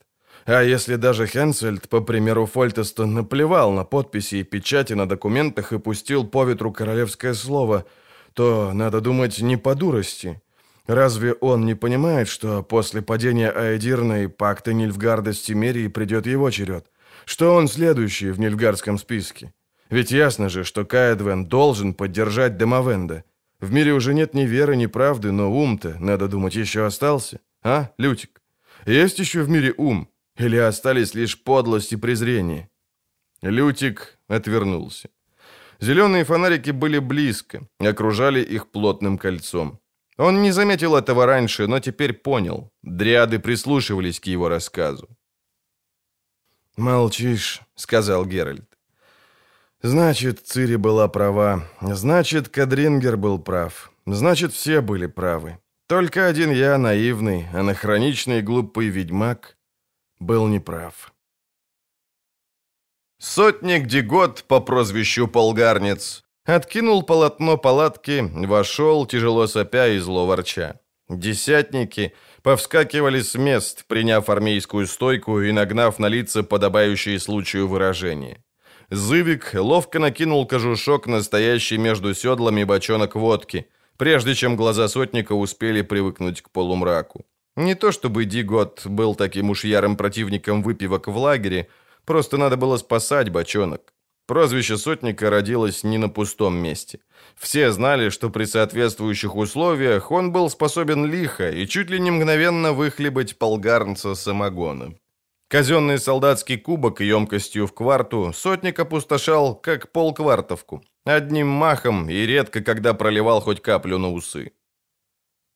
А 0.50 0.62
если 0.62 0.96
даже 0.96 1.26
Хенсельд, 1.26 1.90
по 1.90 2.00
примеру 2.00 2.46
Фольтеста, 2.46 3.04
наплевал 3.04 3.70
на 3.70 3.84
подписи 3.84 4.36
и 4.36 4.44
печати 4.44 4.94
на 4.94 5.06
документах 5.06 5.74
и 5.74 5.78
пустил 5.78 6.26
по 6.26 6.44
ветру 6.44 6.72
королевское 6.72 7.34
слово, 7.34 7.84
то, 8.32 8.72
надо 8.72 9.02
думать, 9.02 9.42
не 9.42 9.58
по 9.58 9.74
дурости. 9.74 10.40
Разве 10.86 11.34
он 11.34 11.66
не 11.66 11.74
понимает, 11.74 12.28
что 12.28 12.62
после 12.62 13.02
падения 13.02 13.50
Аэдирна 13.50 14.22
и 14.22 14.26
пакта 14.26 14.72
Нильфгарда 14.72 15.34
с 15.34 15.42
Тимерией 15.42 15.90
придет 15.90 16.26
его 16.26 16.50
черед? 16.50 16.86
Что 17.26 17.54
он 17.54 17.68
следующий 17.68 18.30
в 18.30 18.40
Нильфгардском 18.40 18.96
списке? 18.96 19.52
Ведь 19.90 20.12
ясно 20.12 20.48
же, 20.48 20.64
что 20.64 20.86
Каэдвен 20.86 21.44
должен 21.44 21.92
поддержать 21.92 22.56
Демовенда. 22.56 23.24
В 23.60 23.70
мире 23.70 23.92
уже 23.92 24.14
нет 24.14 24.32
ни 24.32 24.46
веры, 24.46 24.76
ни 24.76 24.86
правды, 24.86 25.30
но 25.30 25.52
ум-то, 25.52 25.98
надо 26.00 26.26
думать, 26.26 26.54
еще 26.54 26.86
остался. 26.86 27.40
А, 27.62 27.90
Лютик? 27.98 28.40
Есть 28.86 29.18
еще 29.18 29.42
в 29.42 29.50
мире 29.50 29.74
ум? 29.76 30.08
Или 30.38 30.56
остались 30.56 31.14
лишь 31.14 31.42
подлость 31.42 31.92
и 31.92 31.96
презрение?» 31.96 32.68
Лютик 33.42 34.18
отвернулся. 34.28 35.08
Зеленые 35.80 36.24
фонарики 36.24 36.70
были 36.70 36.98
близко, 36.98 37.68
окружали 37.78 38.40
их 38.40 38.70
плотным 38.70 39.18
кольцом. 39.18 39.78
Он 40.16 40.42
не 40.42 40.50
заметил 40.52 40.96
этого 40.96 41.26
раньше, 41.26 41.66
но 41.68 41.78
теперь 41.78 42.12
понял. 42.12 42.72
Дриады 42.82 43.38
прислушивались 43.38 44.18
к 44.18 44.26
его 44.26 44.48
рассказу. 44.48 45.08
«Молчишь»,— 46.76 47.60
сказал 47.74 48.26
Геральт. 48.26 48.66
«Значит, 49.82 50.40
Цири 50.46 50.76
была 50.76 51.08
права. 51.08 51.62
Значит, 51.80 52.48
Кадрингер 52.48 53.16
был 53.16 53.38
прав. 53.38 53.92
Значит, 54.06 54.52
все 54.52 54.80
были 54.80 55.06
правы. 55.06 55.58
Только 55.86 56.26
один 56.26 56.50
я, 56.50 56.78
наивный, 56.78 57.46
анахроничный 57.52 58.42
глупый 58.42 58.88
ведьмак, 58.88 59.57
был 60.20 60.46
неправ. 60.46 61.12
Сотник 63.20 63.86
Дигот 63.86 64.44
по 64.44 64.60
прозвищу 64.60 65.26
Полгарнец 65.28 66.24
откинул 66.44 67.02
полотно 67.02 67.58
палатки, 67.58 68.20
вошел, 68.46 69.06
тяжело 69.06 69.46
сопя 69.46 69.88
и 69.88 69.98
зло 69.98 70.26
ворча. 70.26 70.80
Десятники 71.08 72.14
повскакивали 72.42 73.20
с 73.20 73.34
мест, 73.34 73.86
приняв 73.86 74.28
армейскую 74.28 74.86
стойку 74.86 75.40
и 75.40 75.52
нагнав 75.52 75.98
на 75.98 76.06
лица 76.06 76.42
подобающие 76.42 77.18
случаю 77.18 77.66
выражения. 77.66 78.44
Зывик 78.90 79.52
ловко 79.54 79.98
накинул 79.98 80.46
кожушок, 80.46 81.06
настоящий 81.06 81.78
между 81.78 82.14
седлами 82.14 82.64
бочонок 82.64 83.14
водки– 83.14 83.66
прежде 83.98 84.34
чем 84.34 84.56
глаза 84.56 84.88
сотника 84.88 85.34
успели 85.34 85.82
привыкнуть 85.82 86.40
к 86.40 86.50
полумраку. 86.50 87.26
Не 87.58 87.74
то 87.74 87.90
чтобы 87.90 88.24
Дигот 88.24 88.86
был 88.86 89.16
таким 89.16 89.50
уж 89.50 89.64
ярым 89.64 89.96
противником 89.96 90.62
выпивок 90.62 91.08
в 91.08 91.16
лагере, 91.16 91.66
просто 92.04 92.36
надо 92.36 92.56
было 92.56 92.76
спасать 92.76 93.30
бочонок. 93.30 93.92
Прозвище 94.28 94.76
сотника 94.76 95.28
родилось 95.28 95.82
не 95.82 95.98
на 95.98 96.08
пустом 96.08 96.54
месте. 96.54 97.00
Все 97.34 97.72
знали, 97.72 98.10
что 98.10 98.30
при 98.30 98.44
соответствующих 98.44 99.34
условиях 99.34 100.12
он 100.12 100.30
был 100.30 100.50
способен 100.50 101.06
лихо 101.06 101.50
и 101.50 101.66
чуть 101.66 101.90
ли 101.90 101.98
не 101.98 102.12
мгновенно 102.12 102.72
выхлебать 102.72 103.36
полгарнца 103.38 104.14
самогона. 104.14 104.94
Казенный 105.48 105.98
солдатский 105.98 106.58
кубок 106.58 107.00
емкостью 107.00 107.66
в 107.66 107.74
кварту 107.74 108.32
сотник 108.32 108.78
опустошал, 108.78 109.56
как 109.56 109.90
полквартовку, 109.90 110.84
одним 111.04 111.48
махом 111.48 112.08
и 112.08 112.24
редко 112.24 112.60
когда 112.60 112.94
проливал 112.94 113.40
хоть 113.40 113.60
каплю 113.60 113.98
на 113.98 114.12
усы. 114.12 114.52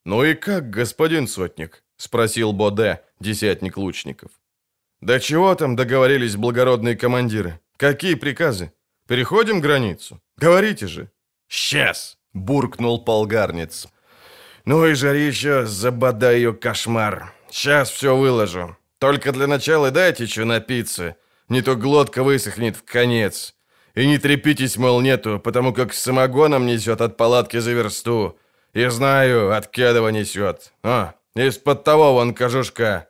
«Ну 0.05 0.25
и 0.25 0.35
как, 0.35 0.71
господин 0.71 1.29
сотник?»— 1.29 1.82
спросил 2.03 2.53
Боде, 2.53 3.01
десятник 3.21 3.77
лучников. 3.77 4.31
«Да 5.01 5.21
чего 5.21 5.55
там 5.55 5.77
договорились 5.77 6.35
благородные 6.37 6.97
командиры? 6.97 7.61
Какие 7.77 8.15
приказы? 8.15 8.73
Переходим 9.07 9.61
границу? 9.61 10.21
Говорите 10.37 10.89
же!» 10.89 11.11
«Сейчас!»— 11.49 12.19
буркнул 12.33 13.05
полгарниц. 13.05 13.87
«Ну 14.65 14.85
и 14.87 14.95
жарища, 14.95 15.65
забодаю 15.65 16.59
кошмар. 16.59 17.33
Сейчас 17.51 17.91
все 17.91 18.17
выложу. 18.17 18.77
Только 18.99 19.31
для 19.31 19.47
начала 19.47 19.91
дайте 19.93 20.27
что 20.27 20.45
напиться, 20.45 21.17
не 21.49 21.63
то 21.63 21.77
глотка 21.77 22.25
высохнет 22.25 22.77
в 22.77 22.83
конец. 22.83 23.55
И 23.95 24.07
не 24.07 24.19
трепитесь, 24.19 24.77
мол, 24.77 25.01
нету, 25.01 25.39
потому 25.39 25.73
как 25.73 25.93
самогоном 25.93 26.67
несет 26.67 27.01
от 27.01 27.17
палатки 27.17 27.59
за 27.59 27.73
версту. 27.73 28.39
И 28.73 28.87
знаю, 28.87 29.57
от 29.57 29.69
Кедова 29.69 30.09
несет. 30.09 30.73
А, 30.83 31.15
из-под 31.35 31.85
того 31.85 32.15
вон 32.15 32.35
кожушка». 32.35 33.09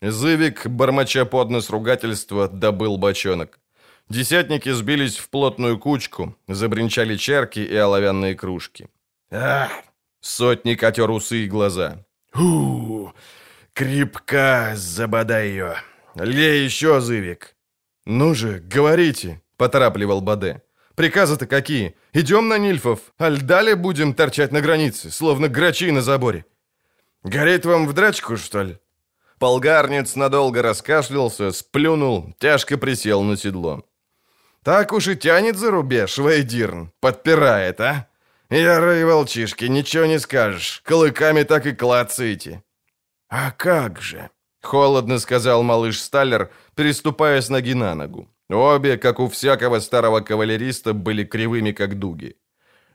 Зывик, 0.00 0.66
бормоча 0.66 1.24
под 1.24 1.50
нос 1.50 1.70
ругательства, 1.70 2.48
добыл 2.48 2.98
бочонок. 2.98 3.58
Десятники 4.08 4.70
сбились 4.70 5.18
в 5.18 5.28
плотную 5.28 5.78
кучку, 5.78 6.36
забринчали 6.46 7.16
черки 7.16 7.62
и 7.64 7.76
оловянные 7.76 8.34
кружки. 8.34 8.88
«Ах!» 9.30 9.70
Сотник 10.20 10.82
отер 10.82 11.10
усы 11.10 11.44
и 11.44 11.48
глаза. 11.48 12.04
«Ху! 12.32 13.12
«Крепка, 13.78 14.72
забодай 14.74 15.50
ее! 15.50 15.76
Лей 16.16 16.64
еще, 16.64 17.00
Зывик!» 17.00 17.54
«Ну 18.06 18.34
же, 18.34 18.58
говорите!»— 18.58 19.40
поторапливал 19.56 20.20
Баде. 20.20 20.62
«Приказы-то 20.96 21.46
какие? 21.46 21.94
Идем 22.12 22.48
на 22.48 22.58
Нильфов, 22.58 22.98
аль 23.20 23.40
далее 23.40 23.76
будем 23.76 24.14
торчать 24.14 24.50
на 24.50 24.60
границе, 24.60 25.12
словно 25.12 25.48
грачи 25.48 25.92
на 25.92 26.02
заборе?» 26.02 26.44
«Горит 27.24 27.66
вам 27.66 27.86
в 27.86 27.92
драчку, 27.92 28.36
что 28.36 28.62
ли?» 28.62 28.78
Полгарнец 29.38 30.16
надолго 30.16 30.62
раскашлялся, 30.62 31.52
сплюнул, 31.52 32.34
тяжко 32.38 32.78
присел 32.78 33.22
на 33.22 33.36
седло. 33.36 33.84
«Так 34.62 34.92
уж 34.92 35.08
и 35.08 35.16
тянет 35.16 35.56
за 35.56 35.70
рубеж, 35.70 36.18
Вейдирн, 36.18 36.92
подпирает, 37.00 37.80
а? 37.80 38.08
Яры 38.50 39.00
и 39.00 39.04
волчишки, 39.04 39.66
ничего 39.66 40.06
не 40.06 40.18
скажешь, 40.18 40.82
клыками 40.84 41.44
так 41.44 41.66
и 41.66 41.72
клацаете». 41.72 42.62
«А 43.28 43.50
как 43.50 44.00
же?»— 44.00 44.30
холодно 44.62 45.18
сказал 45.18 45.62
малыш 45.62 46.00
Сталлер, 46.00 46.50
переступая 46.74 47.40
с 47.40 47.48
ноги 47.50 47.74
на 47.74 47.94
ногу. 47.94 48.28
Обе, 48.50 48.96
как 48.96 49.20
у 49.20 49.28
всякого 49.28 49.80
старого 49.80 50.20
кавалериста, 50.20 50.94
были 50.94 51.24
кривыми, 51.24 51.72
как 51.72 51.98
дуги. 51.98 52.36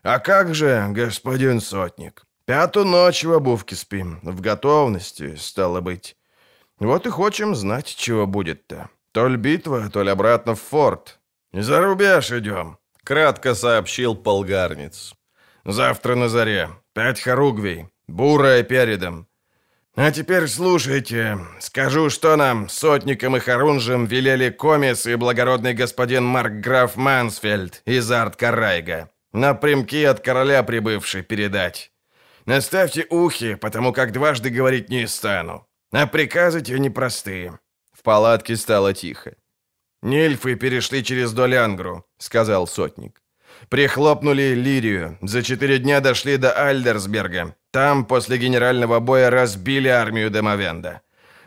«А 0.02 0.20
как 0.20 0.56
же, 0.56 0.88
господин 0.90 1.62
сотник? 1.62 2.26
Пятую 2.46 2.86
ночь 2.86 3.24
в 3.24 3.32
обувке 3.32 3.76
спим, 3.76 4.20
в 4.22 4.42
готовности, 4.42 5.36
стало 5.36 5.80
быть. 5.80 6.18
Вот 6.78 7.06
и 7.06 7.10
хочем 7.10 7.56
знать, 7.56 7.88
чего 7.88 8.28
будет-то. 8.28 8.90
То 9.14 9.30
ли 9.30 9.38
битва, 9.38 9.90
то 9.90 10.04
ли 10.04 10.10
обратно 10.10 10.56
в 10.56 10.62
форт. 10.62 11.20
За 11.54 11.80
рубеж 11.80 12.32
идем»,— 12.32 12.78
кратко 13.04 13.56
сообщил 13.56 14.16
полгарниц. 14.16 15.14
«Завтра 15.64 16.16
на 16.16 16.28
заре. 16.28 16.70
Пять 16.94 17.22
хоругвей. 17.22 17.88
Бурая 18.08 18.64
передом. 18.64 19.28
А 19.96 20.12
теперь 20.12 20.48
слушайте. 20.48 21.38
Скажу, 21.60 22.10
что 22.10 22.36
нам, 22.36 22.68
сотникам 22.68 23.38
и 23.38 23.40
хорунжам, 23.40 24.06
велели 24.06 24.50
комис 24.50 25.06
и 25.06 25.16
благородный 25.16 25.76
господин 25.76 26.26
Маркграф 26.26 26.98
Мансфельд 26.98 27.84
из 27.86 28.12
Арт-Карайга. 28.12 29.12
Напрямки 29.32 30.04
от 30.04 30.20
короля 30.20 30.64
прибывший 30.64 31.22
передать. 31.22 31.93
Наставьте 32.46 33.06
ухи, 33.10 33.56
потому 33.56 33.94
как 33.94 34.12
дважды 34.12 34.50
говорить 34.50 34.90
не 34.90 35.08
стану. 35.08 35.66
А 35.92 36.08
приказы 36.08 36.62
те 36.62 36.80
непростые. 36.80 37.60
В 37.92 38.02
палатке 38.04 38.56
стало 38.56 38.94
тихо. 38.94 39.36
«Нильфы 40.02 40.56
перешли 40.56 41.04
через 41.04 41.32
Долянгру»,— 41.32 42.06
сказал 42.18 42.68
сотник. 42.68 43.22
«Прихлопнули 43.70 44.54
Лирию. 44.54 45.18
За 45.22 45.42
четыре 45.42 45.78
дня 45.78 46.02
дошли 46.02 46.38
до 46.38 46.52
Альдерсберга. 46.52 47.56
Там 47.72 48.06
после 48.06 48.38
генерального 48.38 49.00
боя 49.00 49.30
разбили 49.30 49.88
армию 49.88 50.30
Демовенда. 50.30 51.02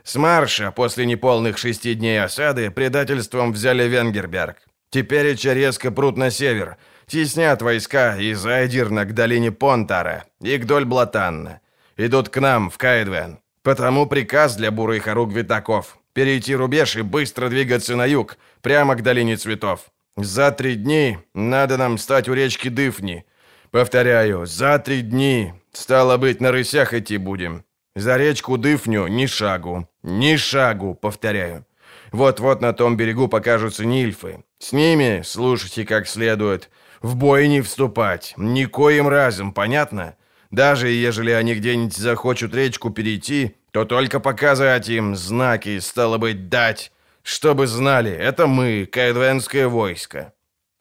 С 0.04 0.16
марша 0.16 0.70
после 0.70 1.04
неполных 1.04 1.58
шести 1.58 1.94
дней 1.94 2.22
осады 2.22 2.70
предательством 2.70 3.52
взяли 3.52 3.88
Венгерберг. 3.88 4.56
Теперь 4.90 5.34
резко 5.34 5.90
прут 5.90 6.16
на 6.16 6.30
север, 6.30 6.78
теснят 7.06 7.62
войска 7.62 8.16
из 8.16 8.44
Айдирна 8.44 9.04
к 9.04 9.14
долине 9.14 9.52
Понтара 9.52 10.24
и 10.40 10.58
к 10.58 10.66
Дольблатанна. 10.66 11.60
Идут 11.96 12.28
к 12.28 12.40
нам, 12.40 12.70
в 12.70 12.78
Кайдвен. 12.78 13.38
Потому 13.62 14.06
приказ 14.06 14.56
для 14.56 14.70
бурых 14.70 15.04
Харугви 15.04 15.42
таков– 15.42 15.98
перейти 16.12 16.54
рубеж 16.54 16.96
и 16.96 17.02
быстро 17.02 17.48
двигаться 17.48 17.96
на 17.96 18.06
юг, 18.06 18.38
прямо 18.62 18.94
к 18.94 19.02
долине 19.02 19.36
цветов. 19.36 19.80
За 20.16 20.50
три 20.50 20.76
дни 20.76 21.18
надо 21.34 21.76
нам 21.76 21.98
стать 21.98 22.28
у 22.28 22.34
речки 22.34 22.68
Дыфни. 22.68 23.24
Повторяю, 23.70 24.46
за 24.46 24.78
три 24.78 25.02
дни 25.02 25.52
Стало 25.76 26.16
быть, 26.16 26.40
на 26.40 26.52
рысях 26.52 26.94
идти 26.94 27.18
будем. 27.18 27.62
За 27.94 28.16
речку 28.16 28.56
Дыфню 28.56 29.08
ни 29.08 29.26
шагу. 29.26 29.86
Ни 30.02 30.36
шагу, 30.36 30.94
повторяю. 30.94 31.66
Вот-вот 32.12 32.62
на 32.62 32.72
том 32.72 32.96
берегу 32.96 33.28
покажутся 33.28 33.84
нильфы. 33.84 34.42
С 34.58 34.72
ними, 34.72 35.20
слушайте 35.22 35.84
как 35.84 36.08
следует, 36.08 36.70
в 37.06 37.16
бой 37.16 37.48
не 37.48 37.60
вступать. 37.60 38.34
Никоим 38.36 39.08
разом, 39.08 39.52
понятно? 39.52 40.16
Даже 40.50 40.88
ежели 40.88 41.30
они 41.30 41.54
где-нибудь 41.54 41.96
захочут 41.96 42.54
речку 42.54 42.90
перейти, 42.90 43.56
то 43.70 43.84
только 43.84 44.20
показать 44.20 44.88
им 44.88 45.16
знаки, 45.16 45.78
стало 45.78 46.18
быть, 46.18 46.48
дать, 46.48 46.92
чтобы 47.22 47.66
знали, 47.66 48.10
это 48.10 48.46
мы, 48.46 48.86
кайдвенское 48.86 49.68
войско. 49.68 50.32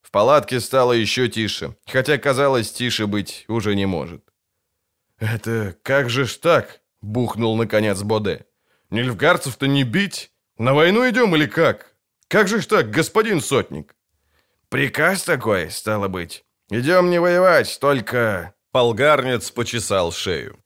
В 0.02 0.12
палатке 0.12 0.60
стало 0.60 0.94
еще 0.94 1.28
тише, 1.28 1.76
хотя 1.86 2.18
казалось, 2.18 2.72
тише 2.72 3.06
быть 3.08 3.46
уже 3.48 3.76
не 3.76 3.86
может. 3.86 4.22
«Это 5.20 5.76
как 5.84 6.10
же 6.10 6.26
ж 6.26 6.36
так?»— 6.38 6.82
бухнул 7.02 7.56
наконец 7.56 8.02
Боде. 8.02 8.46
«Нильфгарцев-то 8.90 9.68
не 9.68 9.84
бить? 9.84 10.32
На 10.58 10.74
войну 10.74 11.10
идем 11.10 11.36
или 11.36 11.46
как?» 11.46 11.96
Как 12.28 12.48
же 12.48 12.60
ж 12.62 12.66
так, 12.66 12.90
господин 12.90 13.42
сотник?» 13.42 13.96
«Приказ 14.70 15.24
такой, 15.24 15.70
стало 15.72 16.08
быть. 16.08 16.44
Идем 16.70 17.10
не 17.10 17.20
воевать, 17.20 17.78
только...» 17.80 18.54
Полгарнец 18.72 19.52
почесал 19.52 20.12
шею. 20.12 20.58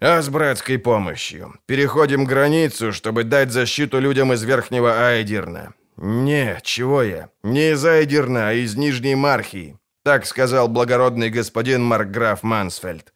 «А 0.00 0.20
с 0.20 0.28
братской 0.28 0.78
помощью. 0.78 1.54
Переходим 1.66 2.24
границу, 2.24 2.92
чтобы 2.92 3.24
дать 3.24 3.52
защиту 3.52 4.00
людям 4.00 4.32
из 4.32 4.42
Верхнего 4.42 4.92
Айдерна. 5.06 5.74
Не, 5.96 6.58
чего 6.62 7.02
я? 7.02 7.28
Не 7.42 7.72
из 7.72 7.84
Айдерна, 7.84 8.48
а 8.48 8.52
из 8.52 8.74
Нижней 8.76 9.14
Мархии. 9.14 9.78
Так 10.02 10.26
сказал 10.26 10.66
благородный 10.66 11.30
господин 11.30 11.84
Маркграф 11.84 12.42
Мансфельд. 12.42 13.12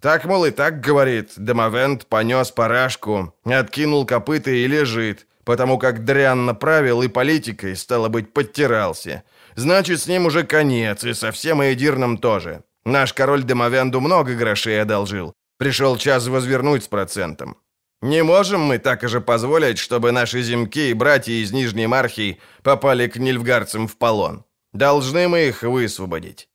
Так, 0.00 0.24
мол, 0.24 0.44
и 0.44 0.50
так, 0.50 0.80
говорит, 0.80 1.30
Домовент 1.36 2.06
понес 2.06 2.50
парашку, 2.50 3.32
откинул 3.44 4.04
копыта 4.04 4.50
и 4.50 4.66
лежит, 4.66 5.26
потому 5.44 5.78
как 5.78 6.04
дрянно 6.04 6.54
правил 6.54 7.02
и 7.02 7.08
политикой, 7.08 7.76
стало 7.76 8.08
быть, 8.08 8.32
подтирался. 8.32 9.22
Значит, 9.56 10.00
с 10.00 10.06
ним 10.06 10.26
уже 10.26 10.44
конец, 10.44 11.04
и 11.04 11.14
со 11.14 11.30
всем 11.30 11.62
Эйдирном 11.62 12.18
тоже. 12.18 12.62
Наш 12.84 13.12
король 13.12 13.44
Домовенду 13.44 14.00
много 14.00 14.34
грошей 14.34 14.80
одолжил. 14.82 15.32
Пришел 15.58 15.96
час 15.96 16.26
возвернуть 16.26 16.84
с 16.84 16.88
процентом. 16.88 17.56
Не 18.02 18.22
можем 18.22 18.60
мы 18.60 18.78
так 18.78 19.08
же 19.08 19.20
позволить, 19.20 19.78
чтобы 19.78 20.12
наши 20.12 20.42
земки 20.42 20.90
и 20.90 20.94
братья 20.94 21.32
из 21.32 21.52
Нижней 21.52 21.86
Мархии 21.86 22.38
попали 22.62 23.06
к 23.06 23.16
нильфгарцам 23.16 23.88
в 23.88 23.96
полон. 23.96 24.44
Должны 24.72 25.28
мы 25.28 25.48
их 25.48 25.62
высвободить. 25.62 26.48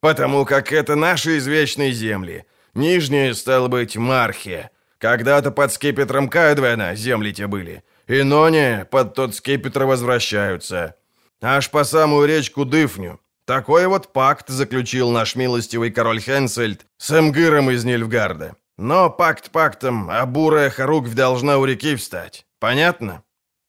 Потому 0.00 0.44
как 0.44 0.72
это 0.72 0.94
наши 0.94 1.38
извечные 1.38 1.90
земли. 1.90 2.44
Нижние, 2.74 3.34
стало 3.34 3.68
быть, 3.68 3.96
Мархия. 3.96 4.70
Когда-то 4.98 5.50
под 5.50 5.72
скипетром 5.72 6.28
Кайдвена 6.28 6.94
земли 6.94 7.32
те 7.32 7.46
были. 7.46 7.82
И 8.06 8.22
ноне 8.22 8.86
под 8.90 9.14
тот 9.14 9.34
скипетр 9.34 9.84
возвращаются. 9.84 10.94
Аж 11.42 11.70
по 11.70 11.84
самую 11.84 12.26
речку 12.26 12.64
Дыфню. 12.64 13.20
Такой 13.44 13.86
вот 13.86 14.12
пакт 14.12 14.48
заключил 14.48 15.10
наш 15.10 15.36
милостивый 15.36 15.90
король 15.90 16.20
Хенсельд 16.20 16.86
с 16.98 17.10
Эмгыром 17.16 17.70
из 17.70 17.84
Нильфгарда. 17.84 18.56
Но 18.76 19.10
пакт 19.10 19.50
пактом, 19.50 20.10
а 20.10 20.26
бурая 20.26 20.70
Харугвь 20.70 21.14
должна 21.14 21.58
у 21.58 21.64
реки 21.64 21.94
встать. 21.96 22.46
Понятно?» 22.58 23.22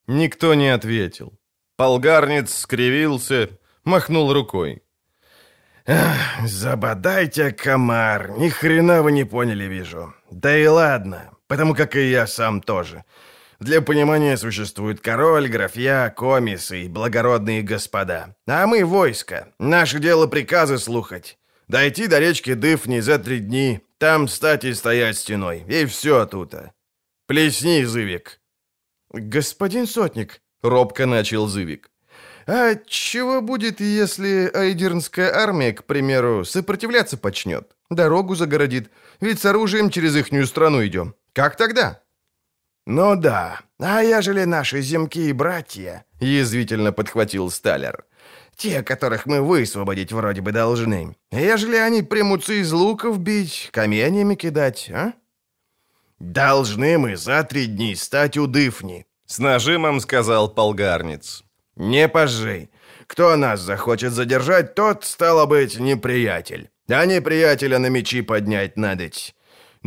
Никто 0.07 0.53
не 0.53 0.69
ответил. 0.69 1.37
Полгарниц 1.75 2.53
скривился, 2.53 3.49
махнул 3.83 4.33
рукой. 4.33 4.81
Эх, 5.85 6.17
«Забодайте, 6.43 7.51
комар, 7.51 8.31
ни 8.37 8.49
хрена 8.49 9.03
вы 9.03 9.11
не 9.11 9.25
поняли, 9.25 9.65
вижу. 9.65 10.13
Да 10.31 10.57
и 10.57 10.65
ладно, 10.67 11.31
потому 11.47 11.75
как 11.75 11.95
и 11.95 12.09
я 12.09 12.27
сам 12.27 12.61
тоже. 12.61 13.03
Для 13.59 13.81
понимания 13.81 14.37
существует 14.37 15.01
король, 15.01 15.49
графья, 15.49 16.13
комисы 16.15 16.83
и 16.83 16.87
благородные 16.87 17.63
господа. 17.63 18.35
А 18.47 18.67
мы 18.67 18.85
войско. 18.85 19.53
Наше 19.57 19.99
дело 19.99 20.27
приказы 20.27 20.77
слухать. 20.77 21.39
Дойти 21.67 22.07
до 22.07 22.19
речки 22.19 22.53
Дыфни 22.53 22.99
за 22.99 23.17
три 23.17 23.39
дни, 23.39 23.81
там 23.97 24.27
стать 24.27 24.63
и 24.63 24.73
стоять 24.73 25.17
стеной. 25.17 25.65
И 25.67 25.85
все 25.85 26.25
тут. 26.27 26.53
Плесни, 27.25 27.83
Зывик. 27.83 28.39
Господин 29.11 29.87
Сотник, 29.87 30.39
робко 30.61 31.07
начал 31.07 31.47
Зывик. 31.47 31.89
А 32.45 32.75
чего 32.85 33.41
будет, 33.41 33.81
если 33.81 34.49
айдернская 34.53 35.33
армия, 35.33 35.73
к 35.73 35.83
примеру, 35.83 36.45
сопротивляться 36.45 37.17
почнет? 37.17 37.71
Дорогу 37.89 38.35
загородит. 38.35 38.89
Ведь 39.19 39.41
с 39.41 39.45
оружием 39.45 39.89
через 39.89 40.15
ихнюю 40.15 40.45
страну 40.45 40.85
идем. 40.85 41.15
Как 41.33 41.57
тогда? 41.57 42.01
«Ну 42.89 43.17
да, 43.17 43.59
а 43.79 44.01
ежели 44.01 44.45
наши 44.45 44.81
земки 44.81 45.27
и 45.27 45.33
братья?»— 45.33 46.05
язвительно 46.21 46.93
подхватил 46.93 47.51
Сталлер. 47.51 48.05
«Те, 48.55 48.81
которых 48.81 49.25
мы 49.25 49.41
высвободить 49.41 50.13
вроде 50.13 50.39
бы 50.39 50.53
должны. 50.53 51.17
Ежели 51.29 51.75
они 51.75 52.01
примутся 52.01 52.53
из 52.53 52.71
луков 52.71 53.19
бить, 53.19 53.67
каменьями 53.73 54.35
кидать, 54.35 54.89
а?» 54.89 55.11
«Должны 56.19 56.97
мы 56.97 57.17
за 57.17 57.43
три 57.43 57.65
дни 57.65 57.93
стать 57.93 58.37
у 58.37 58.47
Дыфни»,— 58.47 59.05
с 59.25 59.39
нажимом 59.39 59.99
сказал 59.99 60.47
полгарниц. 60.47 61.43
«Не 61.75 62.07
пожей. 62.07 62.69
Кто 63.05 63.35
нас 63.35 63.59
захочет 63.59 64.13
задержать, 64.13 64.75
тот, 64.75 65.03
стало 65.03 65.45
быть, 65.45 65.77
неприятель. 65.77 66.69
А 66.87 67.05
неприятеля 67.05 67.79
на 67.79 67.87
мечи 67.87 68.21
поднять 68.21 68.77
надоть. 68.77 69.35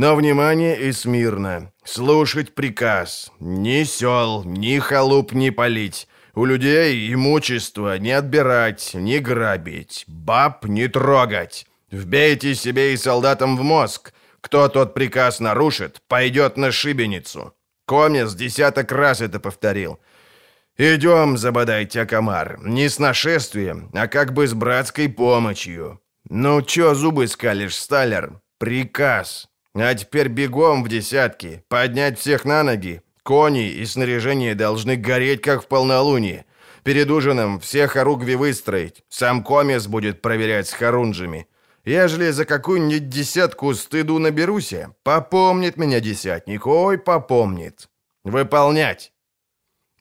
Но 0.01 0.17
внимание 0.17 0.81
и 0.81 0.93
смирно. 0.93 1.73
Слушать 1.85 2.55
приказ. 2.55 3.31
Ни 3.39 3.85
сел, 3.85 4.45
ни 4.45 4.79
халуп 4.79 5.33
не 5.33 5.51
полить. 5.51 6.09
У 6.35 6.47
людей 6.47 7.13
имущество 7.13 7.99
не 7.99 8.13
отбирать, 8.13 8.93
не 8.95 9.19
грабить. 9.19 10.05
Баб 10.07 10.65
не 10.65 10.89
трогать. 10.89 11.67
Вбейте 11.91 12.55
себе 12.55 12.95
и 12.95 12.97
солдатам 12.97 13.59
в 13.59 13.63
мозг. 13.63 14.15
Кто 14.41 14.69
тот 14.69 14.95
приказ 14.95 15.39
нарушит, 15.39 16.01
пойдет 16.09 16.57
на 16.57 16.73
шибеницу. 16.73 17.53
Комес 17.87 18.35
десяток 18.35 18.93
раз 18.93 19.21
это 19.21 19.39
повторил. 19.39 20.01
Идем, 20.79 21.37
забодайте, 21.37 22.07
комар. 22.07 22.59
Не 22.65 22.89
с 22.89 22.99
нашествием, 22.99 23.91
а 23.93 24.09
как 24.09 24.33
бы 24.33 24.47
с 24.47 24.55
братской 24.55 25.11
помощью. 25.11 26.01
Ну, 26.31 26.63
чё 26.63 26.95
зубы 26.95 27.29
скалишь, 27.29 27.77
Сталлер? 27.77 28.41
Приказ. 28.57 29.51
А 29.75 29.95
теперь 29.95 30.29
бегом 30.29 30.83
в 30.83 30.89
десятки, 30.89 31.65
поднять 31.69 32.19
всех 32.19 32.45
на 32.45 32.63
ноги. 32.63 33.03
Кони 33.23 33.69
и 33.69 33.85
снаряжение 33.87 34.55
должны 34.55 34.97
гореть, 34.97 35.43
как 35.43 35.63
в 35.63 35.69
полнолуние. 35.69 36.45
Перед 36.83 37.11
ужином 37.11 37.61
все 37.61 37.87
хоругви 37.87 38.35
выстроить. 38.35 39.05
Сам 39.09 39.45
комес 39.45 39.87
будет 39.87 40.23
проверять 40.23 40.69
с 40.69 40.73
хорунжами. 40.73 41.47
Ежели 41.85 42.31
за 42.31 42.45
какую-нибудь 42.45 43.09
десятку 43.09 43.75
стыду 43.75 44.19
наберуся, 44.19 44.95
попомнит 45.03 45.77
меня 45.77 46.01
десятник, 46.01 46.67
ой, 46.67 46.99
попомнит. 46.99 47.89
Выполнять!» 48.25 49.13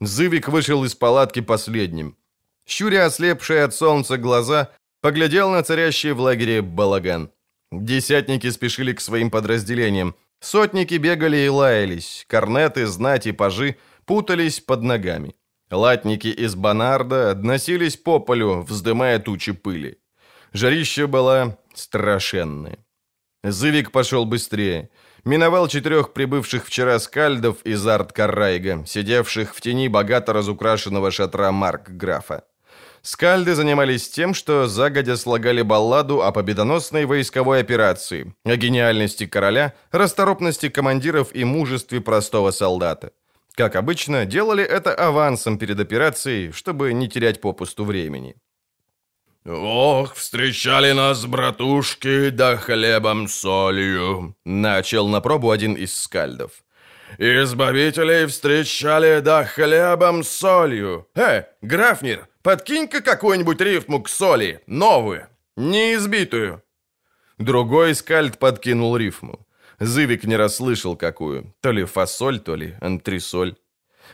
Зывик 0.01 0.47
вышел 0.49 0.84
из 0.84 0.95
палатки 0.95 1.41
последним. 1.41 2.17
Щуря 2.65 3.05
ослепшие 3.05 3.63
от 3.63 3.74
солнца 3.74 4.17
глаза, 4.17 4.72
поглядел 5.01 5.49
на 5.51 5.63
царящий 5.63 6.11
в 6.11 6.20
лагере 6.20 6.61
балаган. 6.61 7.32
Десятники 7.72 8.49
спешили 8.49 8.93
к 8.93 9.01
своим 9.01 9.30
подразделениям. 9.30 10.15
Сотники 10.39 10.95
бегали 10.95 11.38
и 11.38 11.49
лаялись. 11.49 12.26
Корнеты, 12.28 12.88
знать 12.88 13.28
и 13.28 13.32
пажи 13.32 13.76
путались 14.05 14.59
под 14.59 14.82
ногами. 14.82 15.36
Латники 15.70 16.28
из 16.28 16.55
Бонарда 16.55 17.30
относились 17.30 17.95
по 17.95 18.20
полю, 18.20 18.61
вздымая 18.61 19.20
тучи 19.20 19.51
пыли. 19.51 19.99
Жарище 20.51 21.05
было 21.05 21.59
страшенное. 21.76 22.80
Зывик 23.43 23.91
пошел 23.91 24.26
быстрее. 24.26 24.89
Миновал 25.24 25.67
четырех 25.67 26.13
прибывших 26.13 26.65
вчера 26.65 26.97
скальдов 26.97 27.61
из 27.63 27.86
Арт-Каррайга, 27.86 28.85
сидевших 28.88 29.53
в 29.53 29.61
тени 29.61 29.89
богато 29.89 30.34
разукрашенного 30.34 31.11
шатра 31.11 31.52
Марк-графа. 31.52 32.45
Скальды 33.01 33.55
занимались 33.55 34.09
тем, 34.09 34.34
что 34.34 34.67
загодя 34.67 35.15
слагали 35.17 35.61
балладу 35.61 36.21
о 36.21 36.31
победоносной 36.31 37.05
войсковой 37.05 37.61
операции, 37.61 38.34
о 38.45 38.55
гениальности 38.55 39.26
короля, 39.26 39.73
расторопности 39.91 40.69
командиров 40.69 41.30
и 41.34 41.43
мужестве 41.43 42.01
простого 42.01 42.51
солдата. 42.51 43.11
Как 43.55 43.76
обычно, 43.76 44.26
делали 44.26 44.63
это 44.63 44.93
авансом 44.95 45.57
перед 45.57 45.80
операцией, 45.81 46.51
чтобы 46.51 46.93
не 46.93 47.09
терять 47.09 47.41
попусту 47.41 47.84
времени. 47.84 48.35
«Ох, 49.45 50.13
встречали 50.15 50.93
нас, 50.93 51.26
братушки, 51.26 52.30
да 52.30 52.55
хлебом 52.55 53.27
солью»,— 53.27 54.35
начал 54.45 55.09
на 55.09 55.19
пробу 55.19 55.51
один 55.51 55.73
из 55.73 55.93
скальдов. 55.93 56.51
«Избавителей 57.17 58.27
встречали, 58.27 59.19
да 59.19 59.43
хлебом 59.43 60.23
солью. 60.23 61.07
Э, 61.15 61.43
Графнир, 61.61 62.28
Подкинь-ка 62.41 63.02
какую-нибудь 63.02 63.60
рифму 63.60 64.02
к 64.02 64.10
соли, 64.10 64.61
новую, 64.66 65.28
неизбитую». 65.57 66.64
Другой 67.38 67.95
скальд 67.95 68.38
подкинул 68.38 68.95
рифму. 68.98 69.45
Зывик 69.80 70.24
не 70.24 70.36
расслышал 70.38 70.95
какую. 70.95 71.53
То 71.61 71.72
ли 71.72 71.86
фасоль, 71.86 72.40
то 72.40 72.56
ли 72.56 72.76
антресоль. 72.82 73.56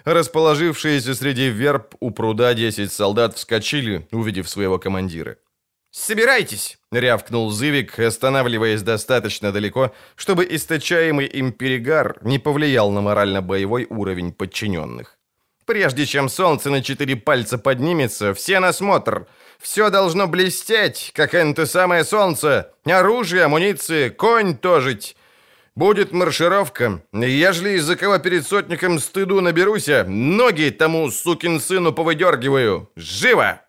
Расположившиеся 0.03 1.15
среди 1.15 1.49
верб 1.49 1.95
у 1.99 2.11
пруда 2.11 2.53
десять 2.53 2.91
солдат 2.91 3.35
вскочили, 3.35 4.07
увидев 4.11 4.49
своего 4.49 4.79
командира. 4.79 5.37
«Собирайтесь!»— 5.91 6.77
рявкнул 6.91 7.49
Зывик, 7.51 7.97
останавливаясь 7.99 8.81
достаточно 8.81 9.51
далеко, 9.51 9.93
чтобы 10.15 10.45
источаемый 10.49 11.25
им 11.25 11.53
перегар 11.53 12.17
не 12.21 12.37
повлиял 12.37 12.91
на 12.91 13.01
морально-боевой 13.01 13.87
уровень 13.89 14.33
подчиненных. 14.33 15.14
Прежде 15.65 16.05
чем 16.05 16.29
солнце 16.29 16.69
на 16.69 16.83
четыре 16.83 17.15
пальца 17.15 17.57
поднимется, 17.57 18.33
все 18.35 18.59
на 18.59 18.71
смотр. 18.71 19.27
Все 19.59 19.89
должно 19.89 20.27
блестеть, 20.27 21.11
как 21.15 21.33
это 21.33 21.65
самое 21.65 22.03
солнце. 22.03 22.71
Оружие, 22.85 23.45
амуниции, 23.45 24.09
конь 24.09 24.55
тожить. 24.55 25.15
Будет 25.75 26.13
маршировка. 26.13 27.01
Ежели 27.11 27.71
из-за 27.77 27.95
кого 27.95 28.19
перед 28.19 28.45
сотником 28.45 28.99
стыду 28.99 29.41
наберуся, 29.41 30.05
ноги 30.07 30.69
тому 30.69 31.09
сукин 31.09 31.59
сыну 31.59 31.91
повыдергиваю. 31.93 32.91
Живо!» 32.95 33.61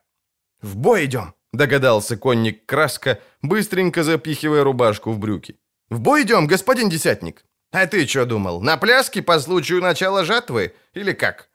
«В 0.60 0.77
бой 0.77 1.06
идем!»— 1.06 1.35
догадался 1.52 2.16
конник 2.16 2.66
Краска, 2.66 3.20
быстренько 3.43 4.05
запихивая 4.05 4.62
рубашку 4.62 5.12
в 5.12 5.18
брюки. 5.18 5.56
«В 5.89 6.01
бой 6.01 6.23
идем, 6.23 6.47
господин 6.47 6.90
десятник!» 6.90 7.44
«А 7.73 7.86
ты 7.86 8.06
что 8.06 8.24
думал, 8.24 8.60
на 8.60 8.77
пляске 8.77 9.23
по 9.23 9.40
случаю 9.40 9.82
начала 9.82 10.24
жатвы? 10.24 10.74
Или 10.94 11.12
как?» 11.12 11.48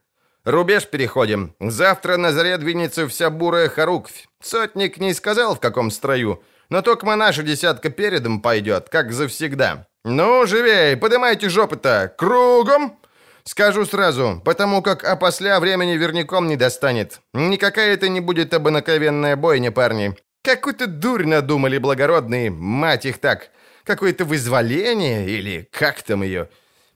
«Рубеж 0.43 0.87
переходим. 0.87 1.55
Завтра 1.59 2.17
на 2.17 2.31
заре 2.31 2.57
двинется 2.57 3.07
вся 3.07 3.29
бурая 3.29 3.69
хоруквь. 3.69 4.27
Сотник 4.41 4.97
не 4.97 5.13
сказал, 5.13 5.55
в 5.55 5.59
каком 5.59 5.91
строю, 5.91 6.41
но 6.69 6.81
только 6.81 7.05
наша 7.15 7.43
десятка 7.43 7.89
передом 7.89 8.41
пойдет, 8.41 8.89
как 8.89 9.11
завсегда. 9.11 9.85
«Ну, 10.03 10.47
живей, 10.47 10.97
поднимайте 10.97 11.47
жопы-то! 11.47 12.13
Кругом!» 12.17 12.97
«Скажу 13.43 13.85
сразу, 13.85 14.41
потому 14.43 14.81
как 14.81 15.03
опосля 15.03 15.59
времени 15.59 15.95
верняком 15.95 16.47
не 16.47 16.57
достанет. 16.57 17.21
Никакая 17.33 17.93
это 17.93 18.09
не 18.09 18.19
будет 18.19 18.53
обыкновенная 18.53 19.35
бойня, 19.35 19.71
парни. 19.71 20.15
Какую-то 20.43 20.87
дурь 20.87 21.25
надумали 21.25 21.77
благородные, 21.77 22.49
мать 22.49 23.05
их 23.05 23.19
так. 23.19 23.49
Какое-то 23.83 24.25
вызволение 24.25 25.27
или 25.27 25.67
как 25.71 26.01
там 26.01 26.23
ее. 26.23 26.49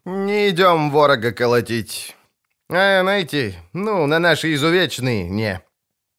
Не 0.04 0.50
идем 0.50 0.90
ворога 0.90 1.32
колотить. 1.32 2.15
А, 2.70 3.02
знаете, 3.02 3.56
ну, 3.74 4.08
на 4.08 4.20
наши 4.20 4.54
изувечные, 4.54 5.30
не. 5.30 5.62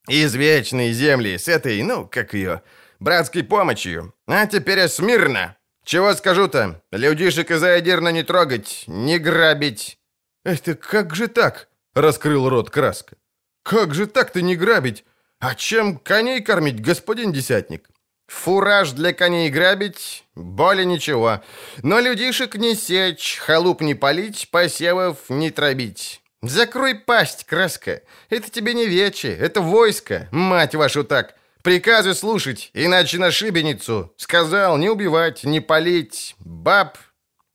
Извечные 0.08 0.92
земли 0.92 1.38
с 1.38 1.48
этой, 1.48 1.82
ну, 1.82 2.06
как 2.06 2.34
ее, 2.34 2.62
братской 3.00 3.42
помощью. 3.42 4.14
А 4.26 4.46
теперь 4.46 4.88
смирно!» 4.88 5.56
«Чего 5.84 6.14
скажу-то? 6.14 6.82
Людишек 6.90 7.52
из 7.52 7.62
Айдирна 7.62 8.08
не 8.08 8.24
трогать, 8.24 8.84
не 8.88 9.18
грабить!» 9.18 9.98
«Это 10.44 10.74
как 10.74 11.14
же 11.14 11.28
так?»— 11.28 11.68
раскрыл 11.94 12.48
рот 12.48 12.70
Краска. 12.70 13.16
«Как 13.62 13.94
же 13.94 14.08
так-то 14.08 14.42
не 14.42 14.56
грабить? 14.56 15.04
А 15.38 15.54
чем 15.54 15.98
коней 15.98 16.42
кормить, 16.42 16.80
господин 16.80 17.32
десятник?» 17.32 17.88
«Фураж 18.26 18.90
для 18.92 19.12
коней 19.12 19.48
грабить? 19.48 20.24
Более 20.34 20.86
ничего. 20.86 21.44
Но 21.82 22.00
людишек 22.00 22.56
не 22.56 22.74
сечь, 22.74 23.38
халуп 23.38 23.80
не 23.80 23.94
полить, 23.94 24.48
посевов 24.50 25.30
не 25.30 25.52
тробить. 25.52 26.20
Закрой 26.42 26.94
пасть, 26.94 27.44
Краска. 27.44 28.02
Это 28.28 28.50
тебе 28.50 28.74
не 28.74 28.86
вечи, 28.86 29.26
это 29.26 29.60
войско, 29.60 30.28
мать 30.30 30.74
вашу 30.74 31.04
так!» 31.04 31.36
Приказы 31.66 32.14
слушать, 32.14 32.70
иначе 32.74 33.18
на 33.18 33.32
шибеницу. 33.32 34.14
Сказал 34.16 34.78
не 34.78 34.88
убивать, 34.88 35.42
не 35.42 35.58
палить. 35.58 36.36
Баб!» 36.38 36.96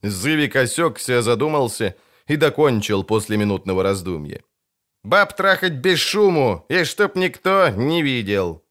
Зывик 0.02 0.54
осекся, 0.54 1.22
задумался 1.22 1.96
и 2.26 2.36
докончил 2.36 3.04
после 3.04 3.38
минутного 3.38 3.82
раздумья. 3.82 4.42
«Баб 5.02 5.34
трахать 5.34 5.72
без 5.72 5.98
шуму, 5.98 6.66
и 6.68 6.84
чтоб 6.84 7.16
никто 7.16 7.70
не 7.70 8.02
видел!» 8.02 8.62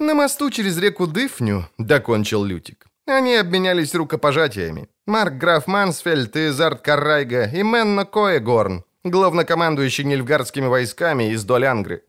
«На 0.00 0.14
мосту 0.14 0.50
через 0.50 0.76
реку 0.76 1.06
Дыфню»,— 1.06 1.70
докончил 1.78 2.42
Лютик. 2.42 2.87
Они 3.08 3.34
обменялись 3.36 3.94
рукопожатиями. 3.94 4.88
Марк 5.06 5.34
граф 5.34 5.66
Мансфельд 5.66 6.36
и 6.36 6.48
Зарт 6.48 6.82
Каррайга 6.82 7.46
и 7.46 7.62
Менно 7.62 8.04
Коегорн, 8.04 8.84
главнокомандующий 9.02 10.04
нильфгардскими 10.04 10.66
войсками 10.66 11.32
из 11.32 11.44
Долянгры 11.44 12.02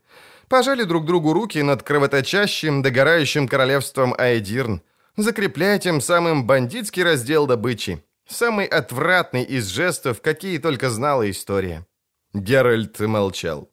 пожали 0.50 0.84
друг 0.84 1.06
другу 1.06 1.32
руки 1.32 1.62
над 1.62 1.84
кровоточащим, 1.84 2.82
догорающим 2.82 3.48
королевством 3.48 4.14
Айдирн, 4.18 4.82
закрепляя 5.16 5.80
тем 5.80 6.02
самым 6.02 6.46
бандитский 6.46 7.04
раздел 7.04 7.48
добычи, 7.48 8.04
самый 8.28 8.66
отвратный 8.66 9.44
из 9.44 9.68
жестов, 9.68 10.22
какие 10.22 10.58
только 10.58 10.90
знала 10.90 11.30
история. 11.30 11.86
Геральт 12.34 13.00
молчал. 13.00 13.70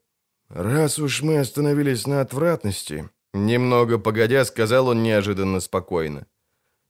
«Раз 0.49 0.99
уж 0.99 1.23
мы 1.23 1.39
остановились 1.39 2.07
на 2.07 2.21
отвратности», 2.21 3.09
немного 3.33 3.99
погодя 3.99 4.45
сказал 4.45 4.89
он 4.89 5.03
неожиданно 5.03 5.61
спокойно, 5.61 6.27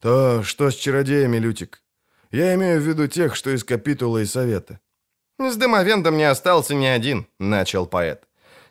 «то 0.00 0.42
что 0.42 0.70
с 0.70 0.74
чародеями, 0.74 1.38
Лютик? 1.38 1.82
Я 2.30 2.54
имею 2.54 2.80
в 2.80 2.84
виду 2.84 3.06
тех, 3.06 3.34
что 3.34 3.50
из 3.50 3.64
капитула 3.64 4.18
и 4.18 4.24
совета». 4.24 4.80
«С 5.38 5.56
Домовендом 5.56 6.16
не 6.16 6.24
остался 6.24 6.74
ни 6.74 6.86
один»,— 6.86 7.26
начал 7.38 7.86
поэт. 7.86 8.24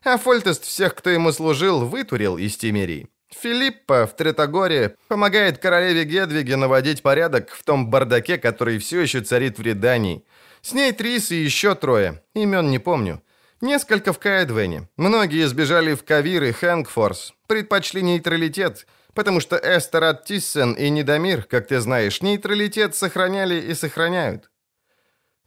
А 0.03 0.17
Фольтест 0.17 0.63
всех, 0.63 0.95
кто 0.95 1.09
ему 1.09 1.31
служил, 1.31 1.85
вытурил 1.85 2.37
из 2.37 2.57
Тимерии. 2.57 3.07
Филиппа 3.29 4.07
в 4.07 4.15
Третогоре 4.15 4.95
помогает 5.07 5.57
королеве 5.57 6.05
Гедвиге 6.05 6.55
наводить 6.55 7.01
порядок 7.01 7.49
в 7.49 7.63
том 7.63 7.89
бардаке, 7.89 8.37
который 8.37 8.77
все 8.77 9.01
еще 9.01 9.21
царит 9.21 9.57
в 9.57 9.61
Редании. 9.61 10.23
С 10.61 10.73
ней 10.73 10.91
Трис 10.91 11.31
и 11.31 11.35
еще 11.35 11.75
трое, 11.75 12.23
имен 12.33 12.69
не 12.69 12.79
помню. 12.79 13.21
Несколько 13.61 14.13
в 14.13 14.19
Каэдвене. 14.19 14.89
Многие 14.97 15.47
сбежали 15.47 15.95
в 15.95 16.03
Кавир 16.03 16.43
и 16.43 16.51
Хэнгфорс. 16.51 17.33
Предпочли 17.47 18.01
нейтралитет, 18.01 18.85
потому 19.15 19.39
что 19.39 19.55
Эстерат 19.55 20.25
Тиссен 20.25 20.73
и 20.73 20.89
Недомир, 20.89 21.43
как 21.43 21.67
ты 21.67 21.79
знаешь, 21.79 22.21
нейтралитет 22.21 22.95
сохраняли 22.95 23.55
и 23.55 23.73
сохраняют. 23.73 24.51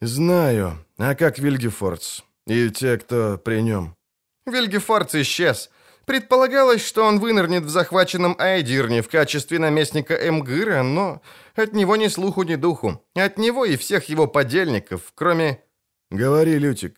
Знаю. 0.01 0.85
А 0.97 1.15
как 1.15 1.39
Вильгефордс? 1.39 2.23
И 2.47 2.71
те, 2.71 2.99
кто 2.99 3.39
при 3.39 3.61
нем? 3.61 3.95
Вильгефордс 4.47 5.15
исчез. 5.17 5.71
Предполагалось, 6.07 6.85
что 6.85 7.05
он 7.05 7.21
вынырнет 7.21 7.65
в 7.65 7.69
захваченном 7.69 8.35
Айдирне 8.39 9.03
в 9.03 9.09
качестве 9.09 9.59
наместника 9.59 10.15
Эмгыра, 10.15 10.83
но 10.83 11.21
от 11.55 11.75
него 11.75 11.97
ни 11.97 12.09
слуху, 12.09 12.45
ни 12.45 12.57
духу. 12.57 13.05
От 13.15 13.37
него 13.37 13.67
и 13.67 13.77
всех 13.77 14.09
его 14.09 14.27
подельников, 14.27 15.13
кроме... 15.15 15.63
Говори, 16.11 16.59
Лютик. 16.59 16.97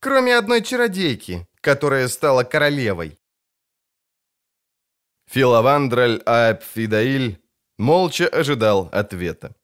Кроме 0.00 0.34
одной 0.34 0.62
чародейки, 0.62 1.46
которая 1.60 2.08
стала 2.08 2.44
королевой. 2.44 3.18
Филовандраль 5.30 6.22
Аэпфидаиль 6.24 7.38
молча 7.78 8.28
ожидал 8.28 8.88
ответа. 8.92 9.54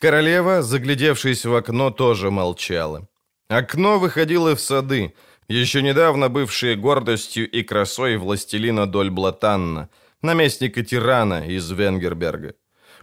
Королева, 0.00 0.62
заглядевшись 0.62 1.44
в 1.44 1.54
окно, 1.54 1.90
тоже 1.90 2.30
молчала. 2.30 3.08
Окно 3.48 3.98
выходило 3.98 4.54
в 4.54 4.60
сады, 4.60 5.14
еще 5.48 5.82
недавно 5.82 6.28
бывшие 6.28 6.76
гордостью 6.76 7.48
и 7.50 7.62
красой 7.62 8.16
властелина 8.16 8.86
Дольблатанна, 8.86 9.88
наместника 10.22 10.82
тирана 10.82 11.46
из 11.46 11.70
Венгерберга. 11.70 12.54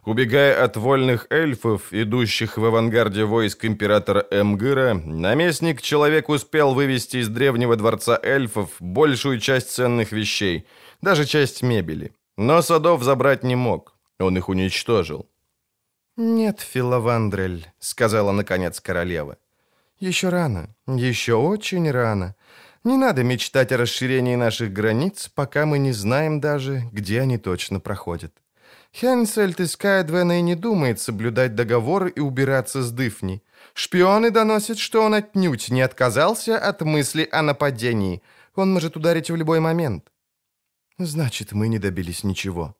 Убегая 0.05 0.61
от 0.61 0.75
вольных 0.75 1.27
эльфов, 1.29 1.93
идущих 1.93 2.57
в 2.57 2.65
авангарде 2.65 3.23
войск 3.23 3.63
императора 3.63 4.25
Эмгыра, 4.31 4.93
наместник 4.93 5.81
человек 5.81 6.27
успел 6.27 6.73
вывести 6.73 7.17
из 7.17 7.29
древнего 7.29 7.77
дворца 7.77 8.19
эльфов 8.21 8.69
большую 8.79 9.39
часть 9.39 9.69
ценных 9.69 10.11
вещей, 10.11 10.67
даже 11.01 11.25
часть 11.25 11.63
мебели. 11.63 12.11
Но 12.35 12.61
садов 12.61 13.01
забрать 13.01 13.43
не 13.43 13.55
мог, 13.55 13.95
он 14.19 14.37
их 14.37 14.49
уничтожил. 14.49 15.29
«Нет, 16.17 16.59
Филовандрель»,— 16.59 17.67
сказала 17.79 18.31
наконец 18.33 18.81
королева. 18.81 19.37
Еще 19.99 20.27
рано, 20.27 20.75
еще 20.85 21.35
очень 21.35 21.89
рано. 21.89 22.35
Не 22.83 22.97
надо 22.97 23.23
мечтать 23.23 23.71
о 23.71 23.77
расширении 23.77 24.35
наших 24.35 24.73
границ, 24.73 25.29
пока 25.33 25.65
мы 25.65 25.79
не 25.79 25.93
знаем 25.93 26.41
даже, 26.41 26.83
где 26.91 27.21
они 27.21 27.37
точно 27.37 27.79
проходят. 27.79 28.42
Хенсельд 28.95 29.59
из 29.59 29.75
Каэдвена 29.75 30.39
и 30.39 30.41
не 30.41 30.55
думает 30.55 30.99
соблюдать 30.99 31.55
договор 31.55 32.07
и 32.07 32.19
убираться 32.19 32.83
с 32.83 32.91
Дыфни. 32.91 33.41
Шпионы 33.73 34.29
доносят, 34.29 34.77
что 34.77 35.01
он 35.01 35.15
отнюдь 35.15 35.69
не 35.69 35.81
отказался 35.81 36.59
от 36.59 36.81
мысли 36.81 37.27
о 37.31 37.41
нападении. 37.41 38.21
Он 38.55 38.71
может 38.71 38.95
ударить 38.95 39.31
в 39.31 39.35
любой 39.35 39.59
момент. 39.59 40.11
Значит, 40.99 41.53
мы 41.53 41.69
не 41.69 41.79
добились 41.79 42.23
ничего. 42.23 42.75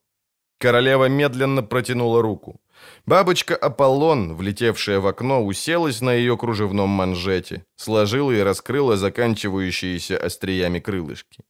Королева 0.58 1.08
медленно 1.08 1.64
протянула 1.64 2.22
руку. 2.22 2.60
Бабочка 3.06 3.56
Аполлон, 3.56 4.36
влетевшая 4.36 5.00
в 5.00 5.08
окно, 5.08 5.44
уселась 5.44 6.00
на 6.00 6.12
ее 6.14 6.36
кружевном 6.36 6.90
манжете, 6.90 7.64
сложила 7.74 8.30
и 8.30 8.40
раскрыла 8.40 8.96
заканчивающиеся 8.96 10.16
остриями 10.16 10.78
крылышки. 10.78 11.42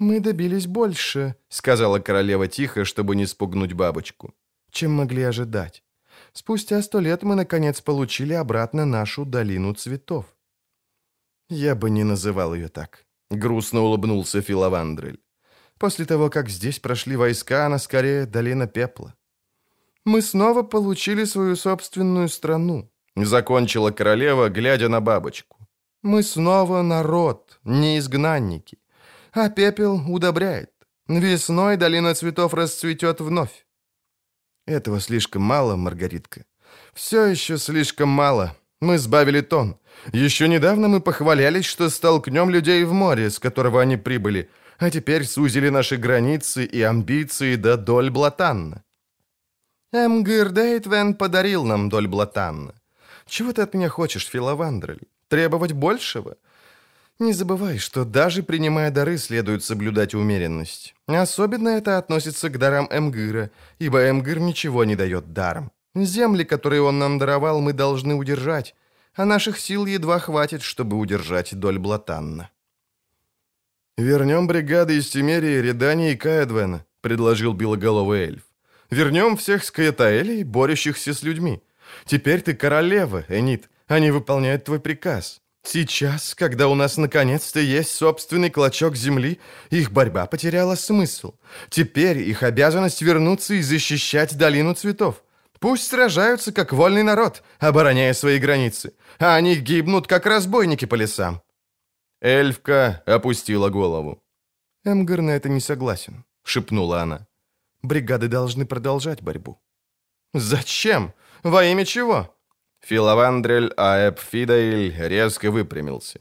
«Мы 0.00 0.20
добились 0.20 0.66
больше»,— 0.66 1.34
сказала 1.50 1.98
королева 1.98 2.48
тихо, 2.48 2.86
чтобы 2.86 3.14
не 3.14 3.26
спугнуть 3.26 3.74
бабочку,— 3.74 4.34
«чем 4.70 4.92
могли 4.92 5.22
ожидать. 5.22 5.84
Спустя 6.32 6.80
сто 6.82 7.00
лет 7.00 7.22
мы, 7.22 7.34
наконец, 7.34 7.82
получили 7.82 8.32
обратно 8.32 8.86
нашу 8.86 9.26
долину 9.26 9.74
цветов». 9.74 10.24
«Я 11.50 11.74
бы 11.74 11.90
не 11.90 12.02
называл 12.02 12.54
ее 12.54 12.68
так»,— 12.68 13.04
грустно 13.30 13.82
улыбнулся 13.82 14.40
Филовандрель. 14.40 15.20
«После 15.78 16.06
того, 16.06 16.30
как 16.30 16.48
здесь 16.48 16.78
прошли 16.78 17.16
войска, 17.16 17.66
она 17.66 17.78
скорее 17.78 18.24
долина 18.24 18.66
пепла. 18.66 19.14
Мы 20.06 20.22
снова 20.22 20.62
получили 20.62 21.24
свою 21.24 21.56
собственную 21.56 22.30
страну»,— 22.30 22.90
закончила 23.16 23.90
королева, 23.90 24.48
глядя 24.48 24.88
на 24.88 25.02
бабочку. 25.02 25.58
«Мы 26.02 26.22
снова 26.22 26.80
народ, 26.80 27.60
не 27.64 27.98
изгнанники. 27.98 28.79
А 29.32 29.48
пепел 29.48 30.02
удобряет. 30.08 30.70
Весной 31.08 31.76
долина 31.76 32.14
цветов 32.14 32.54
расцветет 32.54 33.20
вновь». 33.20 33.66
Этого 34.66 35.00
слишком 35.00 35.42
мало, 35.42 35.76
Маргаритка. 35.76 36.44
Все 36.94 37.26
еще 37.26 37.58
слишком 37.58 38.08
мало. 38.08 38.56
Мы 38.80 38.98
сбавили 38.98 39.40
тон. 39.40 39.76
Еще 40.12 40.48
недавно 40.48 40.88
мы 40.88 41.00
похвалялись, 41.00 41.64
что 41.64 41.90
столкнем 41.90 42.50
людей 42.50 42.84
в 42.84 42.92
море, 42.92 43.30
с 43.30 43.38
которого 43.38 43.82
они 43.82 43.96
прибыли, 43.96 44.48
а 44.78 44.90
теперь 44.90 45.24
сузили 45.24 45.68
наши 45.68 45.96
границы 45.96 46.64
и 46.64 46.80
амбиции 46.80 47.56
до 47.56 47.76
доль 47.76 48.10
Блатанна. 48.10 48.82
Эмгир 49.92 50.50
Дейтвен 50.50 51.14
подарил 51.14 51.64
нам 51.64 51.88
доль 51.88 52.06
Блатанна. 52.06 52.74
Чего 53.26 53.52
ты 53.52 53.62
от 53.62 53.74
меня 53.74 53.88
хочешь, 53.88 54.26
Филовандрель? 54.26 55.02
Требовать 55.28 55.72
большего? 55.72 56.36
Не 57.20 57.34
забывай, 57.34 57.76
что 57.76 58.06
даже 58.06 58.42
принимая 58.42 58.90
дары, 58.90 59.18
следует 59.18 59.62
соблюдать 59.62 60.14
умеренность. 60.14 60.94
Особенно 61.06 61.68
это 61.68 61.98
относится 61.98 62.48
к 62.48 62.56
дарам 62.56 62.88
Эмгыра, 62.90 63.50
ибо 63.78 64.08
Эмгыр 64.08 64.40
ничего 64.40 64.84
не 64.84 64.96
дает 64.96 65.34
даром. 65.34 65.70
Земли, 65.94 66.44
которые 66.44 66.80
он 66.80 66.98
нам 66.98 67.18
даровал, 67.18 67.60
мы 67.60 67.74
должны 67.74 68.14
удержать, 68.14 68.74
а 69.14 69.26
наших 69.26 69.58
сил 69.58 69.84
едва 69.84 70.18
хватит, 70.18 70.62
чтобы 70.62 70.96
удержать 70.96 71.54
доль 71.54 71.78
Блатанна. 71.78 72.48
«Вернем 73.98 74.46
бригады 74.46 74.96
из 74.96 75.10
Тимерии, 75.10 75.60
Редани 75.60 76.12
и 76.12 76.16
Каэдвена»,— 76.16 76.86
предложил 77.02 77.52
белоголовый 77.52 78.20
эльф. 78.20 78.44
«Вернем 78.88 79.36
всех 79.36 79.62
с 79.62 79.70
борющихся 80.42 81.12
с 81.12 81.22
людьми. 81.22 81.62
Теперь 82.06 82.40
ты 82.40 82.54
королева, 82.54 83.26
Энит. 83.28 83.68
Они 83.88 84.10
выполняют 84.10 84.64
твой 84.64 84.80
приказ. 84.80 85.42
Сейчас, 85.62 86.34
когда 86.34 86.68
у 86.68 86.74
нас 86.74 86.96
наконец-то 86.96 87.60
есть 87.60 87.90
собственный 87.94 88.50
клочок 88.50 88.96
земли, 88.96 89.38
их 89.68 89.92
борьба 89.92 90.26
потеряла 90.26 90.74
смысл. 90.74 91.34
Теперь 91.68 92.18
их 92.18 92.42
обязанность 92.42 93.02
вернуться 93.02 93.54
и 93.54 93.62
защищать 93.62 94.36
долину 94.36 94.74
цветов. 94.74 95.22
Пусть 95.58 95.86
сражаются, 95.86 96.52
как 96.52 96.72
вольный 96.72 97.02
народ, 97.02 97.42
обороняя 97.58 98.14
свои 98.14 98.38
границы, 98.38 98.94
а 99.18 99.36
они 99.36 99.56
гибнут, 99.56 100.06
как 100.06 100.24
разбойники 100.24 100.86
по 100.86 100.94
лесам. 100.94 101.42
Эльфка 102.22 103.02
опустила 103.06 103.68
голову. 103.68 104.22
«Эмгар 104.84 105.20
на 105.20 105.32
это 105.32 105.50
не 105.50 105.60
согласен»,— 105.60 106.24
шепнула 106.42 107.02
она. 107.02 107.26
«Бригады 107.82 108.28
должны 108.28 108.64
продолжать 108.64 109.20
борьбу». 109.20 109.60
«Зачем? 110.32 111.12
Во 111.42 111.62
имя 111.64 111.84
чего?» 111.84 112.34
Филовандрель 112.80 113.72
Аэб 113.76 114.18
Фидаиль 114.18 114.94
резко 114.96 115.50
выпрямился. 115.50 116.20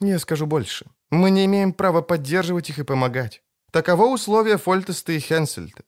«Я 0.00 0.18
скажу 0.18 0.46
больше. 0.46 0.86
Мы 1.10 1.30
не 1.30 1.44
имеем 1.44 1.72
права 1.72 2.02
поддерживать 2.02 2.70
их 2.70 2.78
и 2.78 2.84
помогать. 2.84 3.42
Таково 3.70 4.06
условие 4.06 4.56
Фольтеста 4.56 5.12
и 5.12 5.18
Хенсельта. 5.18 5.84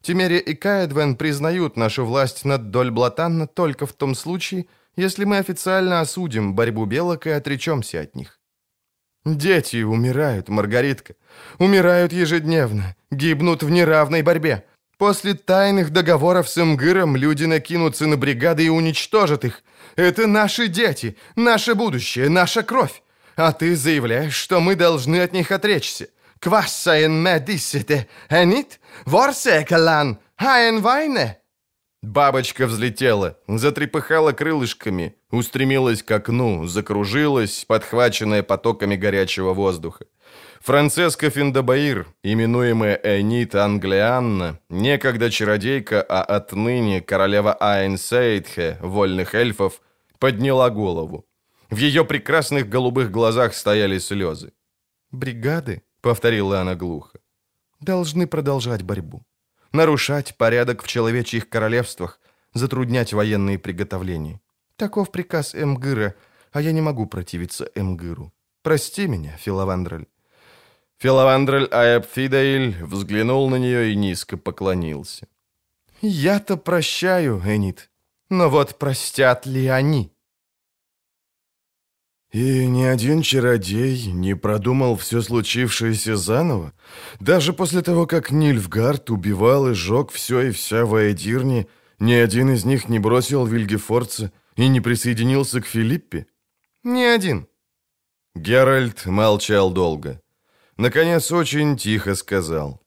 Тимерия 0.00 0.38
и 0.38 0.54
Каэдвен 0.54 1.16
признают 1.16 1.76
нашу 1.76 2.04
власть 2.04 2.44
над 2.44 2.70
Дольблатанна 2.70 3.46
только 3.46 3.86
в 3.86 3.92
том 3.92 4.14
случае, 4.14 4.66
если 4.96 5.24
мы 5.24 5.38
официально 5.38 6.00
осудим 6.00 6.54
борьбу 6.54 6.84
белок 6.84 7.26
и 7.26 7.30
отречемся 7.30 8.00
от 8.00 8.14
них. 8.14 8.38
Дети 9.24 9.82
умирают, 9.82 10.48
Маргаритка. 10.48 11.14
Умирают 11.58 12.12
ежедневно, 12.12 12.94
гибнут 13.10 13.62
в 13.62 13.70
неравной 13.70 14.22
борьбе. 14.22 14.66
После 14.98 15.34
тайных 15.34 15.90
договоров 15.90 16.48
с 16.48 16.62
Мгыром 16.62 17.16
люди 17.16 17.44
накинутся 17.44 18.06
на 18.06 18.16
бригады 18.16 18.66
и 18.66 18.68
уничтожат 18.68 19.44
их. 19.44 19.62
Это 19.96 20.26
наши 20.26 20.68
дети, 20.68 21.16
наше 21.36 21.74
будущее, 21.74 22.28
наша 22.28 22.62
кровь. 22.62 23.02
А 23.36 23.52
ты 23.52 23.74
заявляешь, 23.74 24.34
что 24.34 24.60
мы 24.60 24.76
должны 24.76 25.20
от 25.20 25.32
них 25.32 25.50
отречься. 25.50 26.08
Квассаен 26.38 27.12
медисите, 27.12 28.08
энит, 28.28 28.80
ворсекалан, 29.04 30.18
хаен 30.36 30.80
вайне. 30.80 31.38
Бабочка 32.02 32.66
взлетела, 32.66 33.38
затрепыхала 33.48 34.32
крылышками, 34.32 35.16
устремилась 35.30 36.02
к 36.02 36.10
окну, 36.10 36.66
закружилась, 36.66 37.64
подхваченная 37.64 38.42
потоками 38.42 38.94
горячего 38.94 39.54
воздуха. 39.54 40.04
Францеска 40.64 41.28
Финдабаир, 41.28 42.06
именуемая 42.22 42.98
Энит 43.04 43.54
Англианна, 43.54 44.58
некогда 44.70 45.30
чародейка, 45.30 46.00
а 46.00 46.22
отныне 46.22 47.02
королева 47.02 47.52
Аэнсейтхе, 47.52 48.78
вольных 48.80 49.34
эльфов, 49.34 49.82
подняла 50.18 50.70
голову. 50.70 51.26
В 51.68 51.76
ее 51.76 52.06
прекрасных 52.06 52.70
голубых 52.70 53.10
глазах 53.10 53.52
стояли 53.52 53.98
слезы. 53.98 54.54
«Бригады»,— 55.10 55.82
повторила 56.00 56.60
она 56.60 56.74
глухо,— 56.74 57.18
«должны 57.80 58.26
продолжать 58.26 58.82
борьбу 58.82 59.22
нарушать 59.74 60.36
порядок 60.38 60.82
в 60.82 60.86
человечьих 60.86 61.48
королевствах, 61.50 62.20
затруднять 62.54 63.12
военные 63.12 63.58
приготовления. 63.58 64.40
Таков 64.76 65.10
приказ 65.10 65.54
Эмгыра, 65.54 66.14
а 66.52 66.62
я 66.62 66.72
не 66.72 66.80
могу 66.80 67.06
противиться 67.06 67.68
Эмгыру. 67.74 68.32
Прости 68.62 69.06
меня, 69.06 69.36
Филовандрель». 69.36 70.06
Филовандрель 70.98 71.68
Аэпфидаиль 71.70 72.82
взглянул 72.84 73.48
на 73.50 73.56
нее 73.56 73.92
и 73.92 73.96
низко 73.96 74.36
поклонился. 74.36 75.26
«Я-то 76.00 76.56
прощаю, 76.56 77.40
Энит, 77.44 77.90
но 78.30 78.48
вот 78.48 78.78
простят 78.78 79.46
ли 79.46 79.66
они?» 79.66 80.14
И 82.34 82.66
ни 82.66 82.82
один 82.82 83.22
чародей 83.22 84.10
не 84.10 84.34
продумал 84.34 84.96
все 84.96 85.22
случившееся 85.22 86.16
заново? 86.16 86.72
Даже 87.20 87.52
после 87.52 87.80
того, 87.80 88.08
как 88.08 88.32
Нильфгард 88.32 89.08
убивал 89.10 89.68
и 89.68 89.74
сжег 89.74 90.10
все 90.10 90.40
и 90.40 90.50
вся 90.50 90.84
в 90.84 90.96
Аэдирне, 90.96 91.68
ни 92.00 92.12
один 92.12 92.50
из 92.50 92.64
них 92.64 92.88
не 92.88 92.98
бросил 92.98 93.46
Вильгефорца 93.46 94.32
и 94.56 94.66
не 94.66 94.80
присоединился 94.80 95.60
к 95.60 95.66
Филиппе? 95.66 96.26
Ни 96.82 97.04
один. 97.04 97.46
Геральт 98.34 99.06
молчал 99.06 99.70
долго. 99.70 100.20
Наконец, 100.76 101.30
очень 101.30 101.76
тихо 101.76 102.14
сказал. 102.14 102.80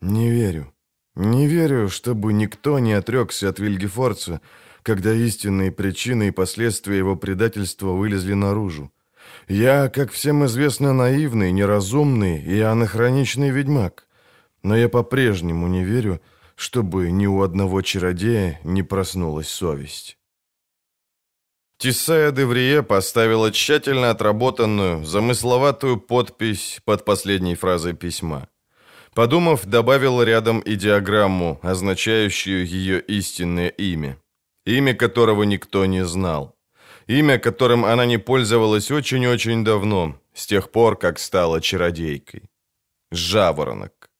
«Не 0.00 0.30
верю. 0.30 0.72
Не 1.14 1.46
верю, 1.46 1.88
чтобы 1.88 2.32
никто 2.32 2.78
не 2.78 2.92
отрекся 2.92 3.48
от 3.48 3.58
Вильгефорца, 3.58 4.40
когда 4.82 5.12
истинные 5.12 5.72
причины 5.72 6.28
и 6.28 6.32
последствия 6.32 6.96
его 6.96 7.16
предательства 7.16 7.88
вылезли 7.88 8.34
наружу. 8.34 8.92
Я, 9.48 9.88
как 9.88 10.12
всем 10.12 10.46
известно, 10.46 10.92
наивный, 10.92 11.52
неразумный 11.52 12.40
и 12.40 12.60
анахроничный 12.60 13.50
ведьмак. 13.50 14.06
Но 14.62 14.76
я 14.76 14.88
по-прежнему 14.88 15.66
не 15.68 15.84
верю, 15.84 16.20
чтобы 16.54 17.10
ни 17.10 17.26
у 17.26 17.42
одного 17.42 17.82
чародея 17.82 18.60
не 18.64 18.82
проснулась 18.82 19.48
совесть. 19.48 20.17
Тисая 21.78 22.32
Деврие 22.32 22.82
поставила 22.82 23.50
тщательно 23.50 24.10
отработанную, 24.10 25.04
замысловатую 25.04 26.00
подпись 26.00 26.80
под 26.84 27.04
последней 27.04 27.54
фразой 27.54 27.94
письма. 27.94 28.48
Подумав, 29.14 29.64
добавила 29.64 30.22
рядом 30.22 30.60
и 30.60 30.76
диаграмму, 30.76 31.58
означающую 31.62 32.66
ее 32.66 33.00
истинное 33.00 33.68
имя 33.68 34.18
имя 34.68 34.94
которого 34.94 35.44
никто 35.44 35.86
не 35.86 36.04
знал. 36.04 36.54
Имя, 37.06 37.38
которым 37.38 37.84
она 37.84 38.06
не 38.06 38.18
пользовалась 38.18 38.90
очень-очень 38.90 39.64
давно, 39.64 40.14
с 40.34 40.46
тех 40.46 40.70
пор, 40.70 40.96
как 40.96 41.18
стала 41.18 41.60
чародейкой. 41.60 42.42
Жаворонок. 43.10 44.10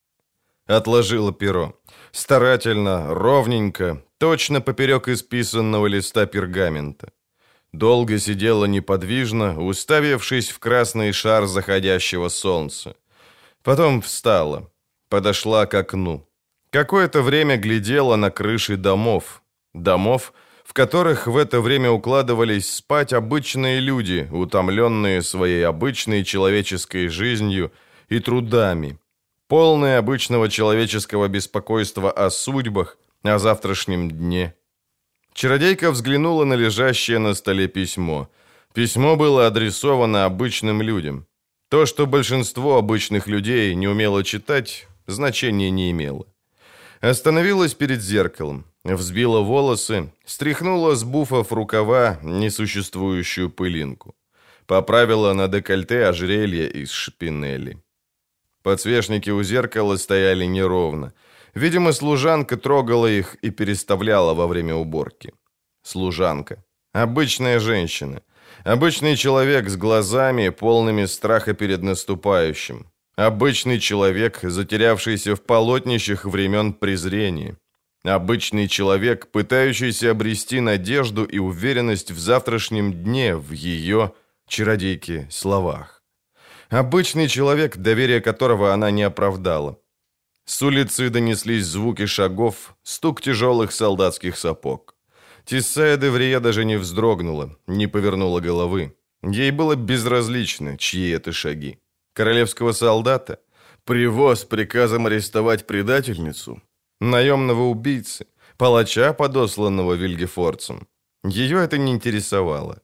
Отложила 0.66 1.32
перо. 1.32 1.74
Старательно, 2.12 3.14
ровненько, 3.14 4.02
точно 4.18 4.60
поперек 4.60 5.08
исписанного 5.08 5.86
листа 5.86 6.26
пергамента. 6.26 7.12
Долго 7.72 8.18
сидела 8.18 8.64
неподвижно, 8.64 9.62
уставившись 9.62 10.50
в 10.50 10.58
красный 10.58 11.12
шар 11.12 11.46
заходящего 11.46 12.28
солнца. 12.28 12.96
Потом 13.62 14.00
встала, 14.00 14.70
подошла 15.08 15.66
к 15.66 15.74
окну. 15.74 16.26
Какое-то 16.70 17.22
время 17.22 17.56
глядела 17.56 18.16
на 18.16 18.30
крыши 18.30 18.76
домов, 18.76 19.42
Домов, 19.74 20.32
в 20.64 20.72
которых 20.72 21.26
в 21.26 21.36
это 21.36 21.60
время 21.60 21.90
укладывались 21.90 22.74
спать 22.74 23.12
обычные 23.12 23.80
люди, 23.80 24.28
утомленные 24.30 25.22
своей 25.22 25.64
обычной 25.66 26.24
человеческой 26.24 27.08
жизнью 27.08 27.72
и 28.08 28.18
трудами, 28.18 28.98
полные 29.46 29.98
обычного 29.98 30.48
человеческого 30.48 31.28
беспокойства 31.28 32.10
о 32.10 32.30
судьбах, 32.30 32.98
о 33.22 33.38
завтрашнем 33.38 34.10
дне. 34.10 34.54
Чародейка 35.38 35.92
взглянула 35.92 36.44
на 36.44 36.54
лежащее 36.54 37.20
на 37.20 37.32
столе 37.34 37.68
письмо. 37.68 38.28
Письмо 38.74 39.14
было 39.14 39.46
адресовано 39.46 40.24
обычным 40.24 40.82
людям. 40.82 41.28
То, 41.70 41.86
что 41.86 42.06
большинство 42.06 42.76
обычных 42.76 43.28
людей 43.28 43.76
не 43.76 43.86
умело 43.86 44.24
читать, 44.24 44.88
значения 45.06 45.70
не 45.70 45.92
имело. 45.92 46.26
Остановилась 47.00 47.74
перед 47.74 48.02
зеркалом 48.02 48.64
взбила 48.82 49.38
волосы, 49.38 50.12
стряхнула 50.24 50.96
с 50.96 51.04
буфов 51.04 51.52
рукава 51.52 52.18
несуществующую 52.24 53.48
пылинку. 53.48 54.16
Поправила 54.66 55.34
на 55.34 55.46
декольте 55.46 56.06
ожерелье 56.06 56.68
из 56.68 56.90
шпинели. 56.90 57.78
Подсвечники 58.64 59.30
у 59.30 59.44
зеркала 59.44 59.98
стояли 59.98 60.46
неровно. 60.46 61.12
Видимо, 61.58 61.92
служанка 61.92 62.56
трогала 62.56 63.08
их 63.08 63.34
и 63.42 63.50
переставляла 63.50 64.32
во 64.32 64.46
время 64.46 64.76
уборки. 64.76 65.32
Служанка. 65.82 66.62
Обычная 66.92 67.58
женщина. 67.58 68.22
Обычный 68.64 69.16
человек 69.16 69.68
с 69.68 69.76
глазами, 69.76 70.50
полными 70.50 71.06
страха 71.06 71.54
перед 71.54 71.82
наступающим. 71.82 72.86
Обычный 73.16 73.80
человек, 73.80 74.38
затерявшийся 74.42 75.34
в 75.34 75.40
полотнищах 75.40 76.24
времен 76.24 76.72
презрения. 76.72 77.56
Обычный 78.04 78.68
человек, 78.68 79.32
пытающийся 79.32 80.12
обрести 80.12 80.60
надежду 80.60 81.24
и 81.24 81.38
уверенность 81.38 82.12
в 82.12 82.18
завтрашнем 82.20 82.92
дне 82.92 83.36
в 83.36 83.50
ее, 83.50 84.12
чародейке, 84.46 85.26
словах. 85.28 86.04
Обычный 86.70 87.26
человек, 87.26 87.76
доверие 87.76 88.20
которого 88.20 88.72
она 88.72 88.92
не 88.92 89.02
оправдала. 89.02 89.76
С 90.48 90.62
улицы 90.62 91.10
донеслись 91.10 91.66
звуки 91.66 92.06
шагов, 92.06 92.74
стук 92.82 93.20
тяжелых 93.20 93.70
солдатских 93.70 94.38
сапог. 94.38 94.94
Тиссая 95.44 95.98
Деврия 95.98 96.40
даже 96.40 96.64
не 96.64 96.78
вздрогнула, 96.78 97.54
не 97.66 97.86
повернула 97.86 98.40
головы. 98.40 98.96
Ей 99.22 99.50
было 99.50 99.74
безразлично, 99.74 100.78
чьи 100.78 101.10
это 101.10 101.32
шаги. 101.32 101.78
Королевского 102.14 102.72
солдата? 102.72 103.40
Привоз 103.84 104.44
приказом 104.44 105.06
арестовать 105.06 105.66
предательницу? 105.66 106.62
наемного 107.00 107.64
убийцы, 107.64 108.26
палача, 108.56 109.12
подосланного 109.12 109.92
Вильгефорцем. 109.92 110.88
Ее 111.24 111.58
это 111.58 111.76
не 111.76 111.92
интересовало. 111.92 112.80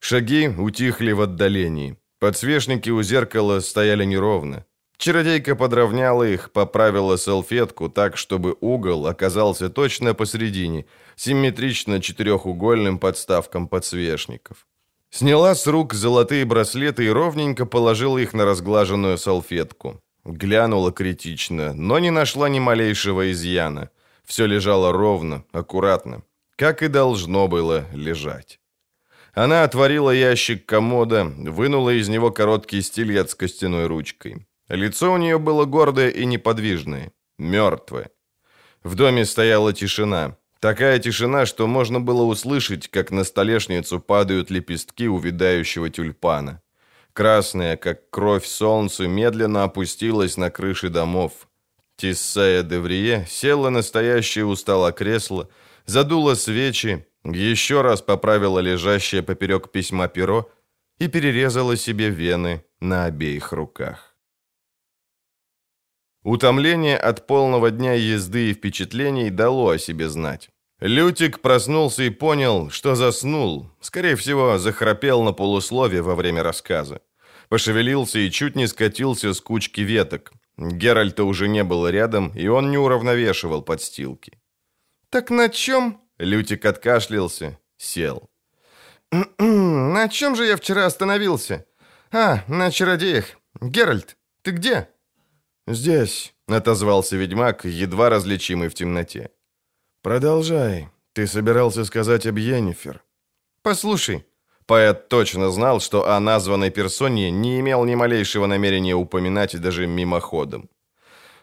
Шаги 0.00 0.48
утихли 0.48 1.12
в 1.12 1.20
отдалении. 1.20 1.98
Подсвечники 2.18 2.88
у 2.88 3.02
зеркала 3.02 3.60
стояли 3.60 4.06
неровно. 4.06 4.64
Чародейка 4.96 5.56
подровняла 5.56 6.22
их, 6.22 6.52
поправила 6.52 7.16
салфетку 7.16 7.88
так, 7.88 8.16
чтобы 8.16 8.56
угол 8.60 9.06
оказался 9.06 9.68
точно 9.68 10.14
посередине, 10.14 10.86
симметрично 11.16 12.00
четырехугольным 12.00 12.98
подставкам 12.98 13.68
подсвечников. 13.68 14.66
Сняла 15.10 15.54
с 15.54 15.66
рук 15.66 15.94
золотые 15.94 16.44
браслеты 16.44 17.04
и 17.04 17.08
ровненько 17.10 17.66
положила 17.66 18.18
их 18.18 18.34
на 18.34 18.44
разглаженную 18.44 19.18
салфетку. 19.18 20.00
Глянула 20.24 20.90
критично, 20.90 21.74
но 21.74 21.98
не 21.98 22.10
нашла 22.10 22.48
ни 22.48 22.58
малейшего 22.58 23.30
изъяна. 23.30 23.90
Все 24.24 24.46
лежало 24.46 24.90
ровно, 24.90 25.44
аккуратно, 25.52 26.22
как 26.56 26.82
и 26.82 26.88
должно 26.88 27.46
было 27.46 27.84
лежать. 27.92 28.58
Она 29.34 29.64
отворила 29.64 30.10
ящик 30.10 30.64
комода, 30.64 31.24
вынула 31.24 31.90
из 31.90 32.08
него 32.08 32.30
короткий 32.30 32.80
стилет 32.82 33.30
с 33.30 33.34
костяной 33.34 33.86
ручкой. 33.86 34.46
Лицо 34.68 35.12
у 35.12 35.18
нее 35.18 35.38
было 35.38 35.66
гордое 35.66 36.08
и 36.08 36.24
неподвижное, 36.24 37.12
мертвое. 37.38 38.10
В 38.82 38.94
доме 38.94 39.24
стояла 39.24 39.72
тишина. 39.72 40.36
Такая 40.58 40.98
тишина, 40.98 41.44
что 41.44 41.66
можно 41.66 42.00
было 42.00 42.22
услышать, 42.22 42.88
как 42.88 43.10
на 43.10 43.24
столешницу 43.24 44.00
падают 44.00 44.50
лепестки 44.50 45.08
увядающего 45.08 45.90
тюльпана. 45.90 46.62
Красное, 47.12 47.76
как 47.76 48.08
кровь 48.10 48.46
солнце, 48.46 49.06
медленно 49.06 49.64
опустилось 49.64 50.36
на 50.38 50.50
крыши 50.50 50.88
домов. 50.88 51.48
Тиссея 51.96 52.62
Деврие 52.62 53.26
села 53.28 53.68
на 53.70 53.82
стоящее 53.82 54.46
кресло, 54.92 55.48
задула 55.84 56.34
свечи, 56.34 57.06
еще 57.24 57.82
раз 57.82 58.02
поправила 58.02 58.58
лежащее 58.58 59.22
поперек 59.22 59.70
письма 59.70 60.08
перо 60.08 60.50
и 60.98 61.08
перерезала 61.08 61.76
себе 61.76 62.08
вены 62.08 62.64
на 62.80 63.04
обеих 63.04 63.52
руках. 63.52 64.13
Утомление 66.24 66.96
от 66.96 67.26
полного 67.26 67.70
дня 67.70 67.92
езды 67.92 68.50
и 68.50 68.54
впечатлений 68.54 69.28
дало 69.28 69.68
о 69.68 69.78
себе 69.78 70.08
знать. 70.08 70.48
Лютик 70.80 71.40
проснулся 71.40 72.02
и 72.02 72.10
понял, 72.10 72.70
что 72.70 72.94
заснул. 72.94 73.70
Скорее 73.80 74.16
всего, 74.16 74.56
захрапел 74.56 75.22
на 75.22 75.32
полуслове 75.32 76.00
во 76.00 76.14
время 76.14 76.42
рассказа. 76.42 77.02
Пошевелился 77.50 78.18
и 78.18 78.30
чуть 78.30 78.56
не 78.56 78.66
скатился 78.66 79.34
с 79.34 79.40
кучки 79.40 79.82
веток. 79.82 80.32
Геральта 80.56 81.24
уже 81.24 81.46
не 81.46 81.62
было 81.62 81.88
рядом, 81.88 82.32
и 82.34 82.46
он 82.48 82.70
не 82.70 82.78
уравновешивал 82.78 83.60
подстилки. 83.60 84.38
«Так 85.10 85.28
на 85.30 85.50
чем?» 85.50 86.00
Лютик 86.18 86.64
откашлялся, 86.64 87.58
сел. 87.76 88.30
«На 89.38 90.08
чем 90.08 90.36
же 90.36 90.46
я 90.46 90.56
вчера 90.56 90.86
остановился? 90.86 91.66
А, 92.10 92.44
на 92.48 92.70
чародеях. 92.70 93.26
Геральт, 93.60 94.16
ты 94.42 94.52
где?» 94.52 94.88
«Здесь»,— 95.66 96.34
отозвался 96.48 97.16
ведьмак, 97.16 97.64
едва 97.64 98.10
различимый 98.10 98.68
в 98.68 98.74
темноте. 98.74 99.30
«Продолжай. 100.02 100.88
Ты 101.14 101.26
собирался 101.26 101.84
сказать 101.84 102.26
об 102.26 102.38
Йеннифер». 102.38 103.02
«Послушай». 103.62 104.26
Поэт 104.66 105.08
точно 105.08 105.50
знал, 105.50 105.80
что 105.80 106.08
о 106.08 106.20
названной 106.20 106.70
персоне 106.70 107.30
не 107.30 107.60
имел 107.60 107.84
ни 107.84 107.94
малейшего 107.94 108.46
намерения 108.46 108.94
упоминать 108.94 109.60
даже 109.60 109.86
мимоходом. 109.86 110.68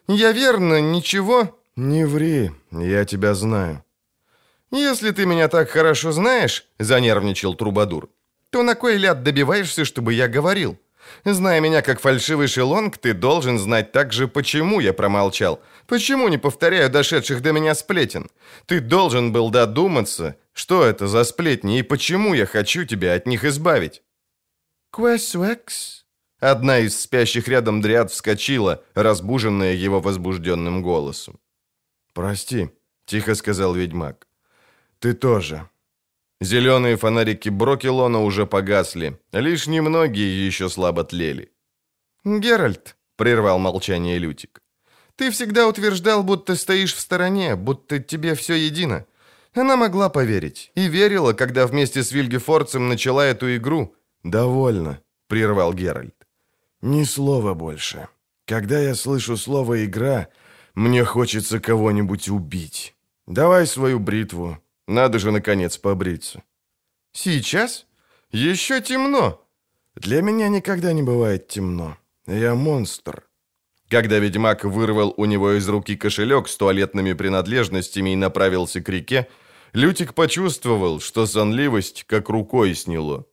«Я 0.07 0.31
верно, 0.31 0.81
ничего...» 0.81 1.57
«Не 1.76 2.06
ври, 2.06 2.52
я 2.72 3.06
тебя 3.06 3.34
знаю». 3.34 3.84
«Если 4.72 5.11
ты 5.11 5.26
меня 5.26 5.48
так 5.48 5.69
хорошо 5.69 6.11
знаешь»,— 6.11 6.65
занервничал 6.80 7.56
Трубадур, 7.56 8.10
«то 8.49 8.64
на 8.64 8.76
кой 8.76 8.98
ляд 8.98 9.23
добиваешься, 9.23 9.85
чтобы 9.85 10.14
я 10.14 10.27
говорил? 10.27 10.77
Зная 11.25 11.59
меня 11.59 11.81
как 11.81 11.99
фальшивый 11.99 12.47
шелонг, 12.47 12.97
ты 12.97 13.13
должен 13.13 13.59
знать 13.59 13.91
также, 13.91 14.27
почему 14.27 14.79
я 14.79 14.93
промолчал, 14.93 15.61
почему 15.88 16.27
не 16.27 16.38
повторяю 16.38 16.89
дошедших 16.89 17.41
до 17.41 17.51
меня 17.51 17.75
сплетен. 17.75 18.29
Ты 18.65 18.79
должен 18.79 19.31
был 19.31 19.49
додуматься, 19.49 20.35
что 20.53 20.83
это 20.83 21.07
за 21.07 21.23
сплетни 21.23 21.79
и 21.79 21.83
почему 21.83 22.33
я 22.33 22.45
хочу 22.45 22.85
тебя 22.85 23.13
от 23.13 23.27
них 23.27 23.43
избавить». 23.43 24.01
«Квэсвэкс?» 24.91 26.05
Одна 26.39 26.79
из 26.79 26.99
спящих 26.99 27.47
рядом 27.47 27.81
дриад 27.81 28.11
вскочила, 28.11 28.83
разбуженная 28.95 29.73
его 29.73 30.01
возбужденным 30.01 30.81
голосом. 30.81 31.39
«Прости»,— 32.13 32.69
тихо 33.05 33.35
сказал 33.35 33.75
ведьмак. 33.75 34.27
«Ты 34.99 35.13
тоже. 35.13 35.69
Зеленые 36.41 36.97
фонарики 36.97 37.49
Брокелона 37.49 38.23
уже 38.23 38.47
погасли, 38.47 39.19
лишь 39.31 39.68
немногие 39.68 40.47
еще 40.47 40.69
слабо 40.69 41.03
тлели. 41.03 41.51
«Геральт»,— 42.26 42.97
прервал 43.15 43.59
молчание 43.59 44.18
Лютик,— 44.18 44.59
«ты 45.15 45.30
всегда 45.30 45.68
утверждал, 45.68 46.23
будто 46.23 46.55
стоишь 46.55 46.95
в 46.95 46.99
стороне, 46.99 47.55
будто 47.55 47.99
тебе 47.99 48.34
все 48.34 48.55
едино. 48.55 49.05
Она 49.53 49.76
могла 49.76 50.09
поверить 50.09 50.72
и 50.73 50.88
верила, 50.88 51.34
когда 51.34 51.68
вместе 51.68 52.01
с 52.01 52.11
Вильгефорцем 52.11 52.89
начала 52.89 53.23
эту 53.23 53.55
игру». 53.55 53.95
«Довольно»,— 54.23 54.99
прервал 55.27 55.76
Геральт. 55.76 56.15
«Ни 56.81 57.03
слова 57.03 57.53
больше. 57.53 58.07
Когда 58.45 58.80
я 58.80 58.95
слышу 58.95 59.38
слово 59.38 59.85
«игра», 59.85 60.27
мне 60.73 61.05
хочется 61.05 61.59
кого-нибудь 61.59 62.30
убить. 62.30 62.95
Давай 63.27 63.68
свою 63.68 63.99
бритву, 63.99 64.57
надо 64.87 65.19
же, 65.19 65.31
наконец, 65.31 65.77
побриться. 65.77 66.43
Сейчас? 67.13 67.85
Еще 68.31 68.81
темно. 68.81 69.45
Для 69.95 70.21
меня 70.21 70.47
никогда 70.47 70.93
не 70.93 71.03
бывает 71.03 71.47
темно. 71.47 71.97
Я 72.27 72.55
монстр. 72.55 73.27
Когда 73.89 74.19
ведьмак 74.19 74.63
вырвал 74.63 75.13
у 75.17 75.25
него 75.25 75.51
из 75.57 75.67
руки 75.67 75.97
кошелек 75.97 76.47
с 76.47 76.55
туалетными 76.55 77.11
принадлежностями 77.11 78.11
и 78.11 78.15
направился 78.15 78.79
к 78.81 78.87
реке, 78.87 79.27
Лютик 79.73 80.13
почувствовал, 80.13 81.01
что 81.01 81.25
сонливость 81.25 82.05
как 82.05 82.29
рукой 82.29 82.73
сняло. 82.75 83.25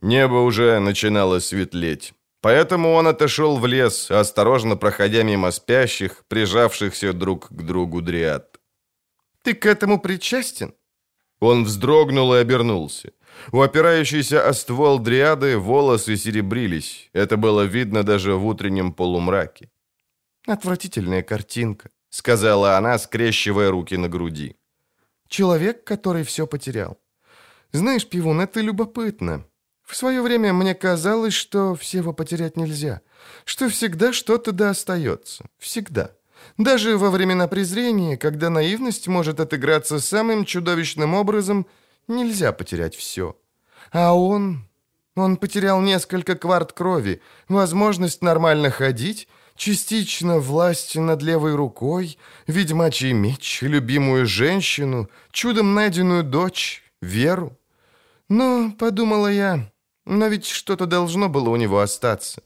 Небо 0.00 0.42
уже 0.44 0.78
начинало 0.80 1.40
светлеть. 1.40 2.12
Поэтому 2.40 2.92
он 2.92 3.06
отошел 3.06 3.56
в 3.56 3.66
лес, 3.66 4.10
осторожно 4.10 4.76
проходя 4.76 5.22
мимо 5.22 5.52
спящих, 5.52 6.24
прижавшихся 6.26 7.12
друг 7.12 7.48
к 7.48 7.62
другу 7.62 8.02
дриад. 8.02 8.51
Ты 9.42 9.54
к 9.54 9.66
этому 9.66 10.00
причастен?» 10.00 10.74
Он 11.40 11.64
вздрогнул 11.64 12.34
и 12.34 12.38
обернулся. 12.38 13.12
У 13.52 13.60
опирающейся 13.60 14.48
о 14.48 14.52
ствол 14.52 14.98
дриады 15.00 15.58
волосы 15.58 16.16
серебрились. 16.16 17.10
Это 17.12 17.36
было 17.36 17.62
видно 17.62 18.04
даже 18.04 18.34
в 18.34 18.46
утреннем 18.46 18.92
полумраке. 18.92 19.68
«Отвратительная 20.46 21.22
картинка»,— 21.22 21.90
сказала 22.10 22.76
она, 22.76 22.98
скрещивая 22.98 23.70
руки 23.70 23.96
на 23.96 24.08
груди. 24.08 24.56
«Человек, 25.28 25.84
который 25.84 26.22
все 26.22 26.46
потерял. 26.46 26.98
Знаешь, 27.72 28.06
Пивун, 28.06 28.40
это 28.40 28.60
любопытно. 28.60 29.44
В 29.82 29.96
свое 29.96 30.22
время 30.22 30.52
мне 30.52 30.74
казалось, 30.74 31.34
что 31.34 31.74
всего 31.74 32.12
потерять 32.12 32.56
нельзя, 32.56 33.00
что 33.44 33.68
всегда 33.68 34.12
что-то 34.12 34.52
да 34.52 34.70
остается. 34.70 35.44
Всегда. 35.58 36.10
Даже 36.58 36.96
во 36.98 37.10
времена 37.10 37.48
презрения, 37.48 38.16
когда 38.16 38.50
наивность 38.50 39.08
может 39.08 39.40
отыграться 39.40 40.00
самым 40.00 40.44
чудовищным 40.44 41.14
образом, 41.14 41.66
нельзя 42.08 42.52
потерять 42.52 42.94
все. 42.94 43.36
А 43.90 44.14
он... 44.14 44.68
Он 45.14 45.36
потерял 45.36 45.82
несколько 45.82 46.36
кварт 46.36 46.72
крови, 46.72 47.20
возможность 47.46 48.22
нормально 48.22 48.70
ходить 48.70 49.28
Частично 49.56 50.38
власть 50.38 50.96
над 50.96 51.22
левой 51.22 51.54
рукой, 51.54 52.18
ведьмачий 52.46 53.12
меч, 53.12 53.62
любимую 53.62 54.26
женщину, 54.26 55.08
чудом 55.30 55.74
найденную 55.74 56.24
дочь, 56.24 56.82
веру. 57.00 57.58
Но, 58.28 58.72
подумала 58.78 59.30
я, 59.30 59.70
но 60.04 60.28
ведь 60.28 60.46
что-то 60.46 60.86
должно 60.86 61.28
было 61.28 61.50
у 61.50 61.56
него 61.56 61.80
остаться. 61.80 62.42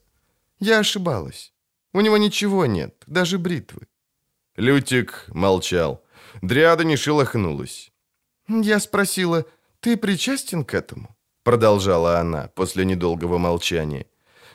Я 0.58 0.80
ошибалась. 0.80 1.52
У 1.96 2.02
него 2.02 2.18
ничего 2.18 2.66
нет, 2.66 2.94
даже 3.06 3.38
бритвы. 3.38 3.86
Лютик 4.56 5.24
молчал. 5.28 6.04
Дриада 6.42 6.84
не 6.84 6.94
шелохнулась. 6.94 7.90
Я 8.48 8.80
спросила, 8.80 9.46
ты 9.80 9.96
причастен 9.96 10.66
к 10.66 10.74
этому? 10.74 11.16
Продолжала 11.42 12.18
она 12.18 12.48
после 12.54 12.84
недолгого 12.84 13.38
молчания. 13.38 14.04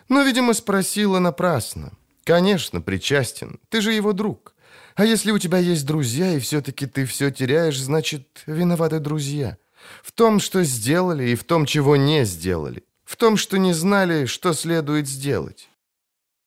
Но, 0.08 0.22
видимо, 0.22 0.54
спросила 0.54 1.18
напрасно. 1.18 1.94
Конечно, 2.26 2.80
причастен. 2.80 3.60
Ты 3.70 3.82
же 3.82 3.92
его 3.92 4.14
друг. 4.14 4.54
А 4.94 5.04
если 5.04 5.32
у 5.32 5.40
тебя 5.40 5.58
есть 5.58 5.88
друзья, 5.88 6.34
и 6.34 6.40
все-таки 6.40 6.86
ты 6.86 7.06
все 7.06 7.32
теряешь, 7.32 7.82
значит, 7.82 8.44
виноваты 8.46 9.00
друзья. 9.00 9.58
В 10.04 10.12
том, 10.12 10.40
что 10.40 10.64
сделали, 10.64 11.30
и 11.30 11.36
в 11.36 11.44
том, 11.44 11.66
чего 11.66 11.96
не 11.96 12.24
сделали. 12.24 12.84
В 13.04 13.16
том, 13.16 13.36
что 13.36 13.58
не 13.58 13.74
знали, 13.74 14.28
что 14.28 14.54
следует 14.54 15.08
сделать. 15.08 15.71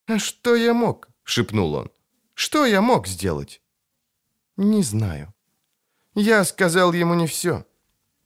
«А 0.07 0.19
что 0.19 0.55
я 0.55 0.75
мог?»— 0.75 1.09
шепнул 1.25 1.75
он. 1.75 1.91
«Что 2.35 2.67
я 2.67 2.81
мог 2.81 3.07
сделать?» 3.07 3.63
«Не 4.57 4.83
знаю. 4.83 5.33
Я 6.15 6.45
сказал 6.45 6.93
ему 6.93 7.15
не 7.15 7.27
все. 7.27 7.65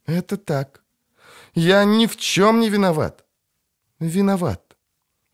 Это 0.07 0.37
так. 0.37 0.83
Я 1.55 1.85
ни 1.85 2.07
в 2.07 2.17
чем 2.17 2.61
не 2.61 2.69
виноват. 2.71 3.25
Виноват. 4.01 4.77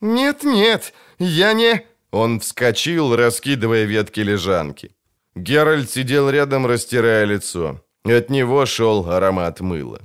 Нет-нет, 0.01 0.93
я 1.19 1.53
не...» 1.53 1.87
Он 2.11 2.39
вскочил, 2.41 3.17
раскидывая 3.17 3.85
ветки 3.85 4.21
лежанки. 4.21 4.95
Геральт 5.35 5.91
сидел 5.91 6.31
рядом, 6.31 6.67
растирая 6.67 7.25
лицо. 7.25 7.81
От 8.05 8.31
него 8.31 8.67
шел 8.67 9.11
аромат 9.11 9.61
мыла. 9.61 10.01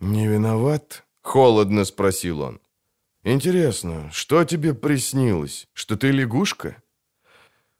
«Не 0.00 0.28
виноват?»— 0.28 1.04
холодно 1.22 1.84
спросил 1.84 2.42
он. 2.42 2.60
«Интересно, 3.24 4.10
что 4.12 4.44
тебе 4.44 4.74
приснилось? 4.74 5.68
Что 5.74 5.96
ты 5.96 6.10
лягушка?» 6.10 6.82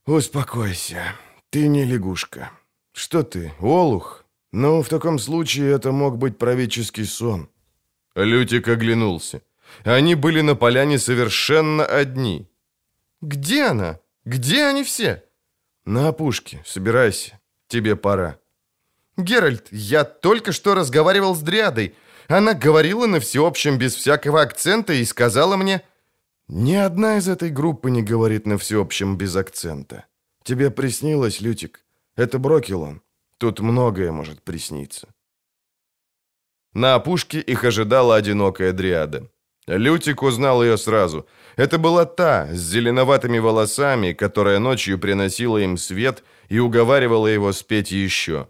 «Успокойся, 0.07 1.17
ты 1.51 1.67
не 1.67 1.85
лягушка. 1.85 2.51
Что 2.93 3.23
ты, 3.25 3.53
олух? 3.61 4.25
Ну, 4.53 4.83
в 4.83 4.89
таком 4.89 5.19
случае 5.19 5.73
это 5.73 5.91
мог 5.91 6.17
быть 6.19 6.39
правительский 6.39 7.05
сон». 7.05 7.49
Лютик 8.15 8.69
оглянулся. 8.69 9.43
Они 9.85 10.15
были 10.15 10.43
на 10.43 10.55
поляне 10.55 10.99
совершенно 10.99 11.85
одни. 11.85 12.49
«Где 13.21 13.65
она? 13.65 13.99
Где 14.25 14.65
они 14.65 14.85
все?» 14.85 15.25
«На 15.85 16.09
опушке. 16.09 16.63
Собирайся. 16.65 17.41
Тебе 17.67 17.97
пора». 17.97 18.39
«Геральт, 19.17 19.67
я 19.73 20.05
только 20.05 20.53
что 20.53 20.75
разговаривал 20.75 21.35
с 21.35 21.41
Дриадой. 21.41 21.95
Она 22.33 22.55
говорила 22.55 23.07
на 23.07 23.21
всеобщем 23.21 23.77
без 23.77 23.95
всякого 23.95 24.41
акцента 24.41 24.95
и 24.95 25.05
сказала 25.05 25.59
мне...» 25.59 25.83
«Ни 26.49 26.75
одна 26.75 27.19
из 27.19 27.29
этой 27.29 27.51
группы 27.51 27.91
не 27.91 28.03
говорит 28.03 28.47
на 28.47 28.57
всеобщем 28.57 29.19
без 29.19 29.37
акцента. 29.37 30.07
Тебе 30.43 30.71
приснилось, 30.71 31.43
Лютик? 31.43 31.85
Это 32.17 32.39
Брокелон. 32.39 33.03
Тут 33.37 33.61
многое 33.61 34.13
может 34.13 34.41
присниться». 34.41 35.09
На 36.73 36.95
опушке 36.95 37.39
их 37.39 37.65
ожидала 37.65 38.17
одинокая 38.17 38.73
Дриада. 38.73 39.29
Лютик 39.67 40.23
узнал 40.23 40.63
ее 40.65 40.79
сразу. 40.79 41.27
Это 41.57 41.77
была 41.77 42.07
та, 42.07 42.49
с 42.51 42.59
зеленоватыми 42.59 43.41
волосами, 43.41 44.15
которая 44.15 44.59
ночью 44.59 44.99
приносила 44.99 45.59
им 45.59 45.77
свет 45.77 46.25
и 46.49 46.59
уговаривала 46.59 47.27
его 47.27 47.53
спеть 47.53 47.93
еще. 47.93 48.49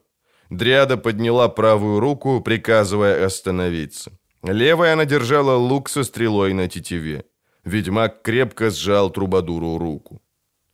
Дриада 0.53 0.99
подняла 0.99 1.49
правую 1.49 1.99
руку, 2.01 2.43
приказывая 2.43 3.25
остановиться. 3.25 4.13
Левой 4.43 4.93
она 4.93 5.07
держала 5.07 5.57
лук 5.57 5.89
со 5.89 6.05
стрелой 6.05 6.53
на 6.53 6.69
тетиве. 6.69 7.25
Ведьмак 7.65 8.23
крепко 8.23 8.71
сжал 8.71 9.11
трубадуру 9.11 9.79
руку. 9.79 10.21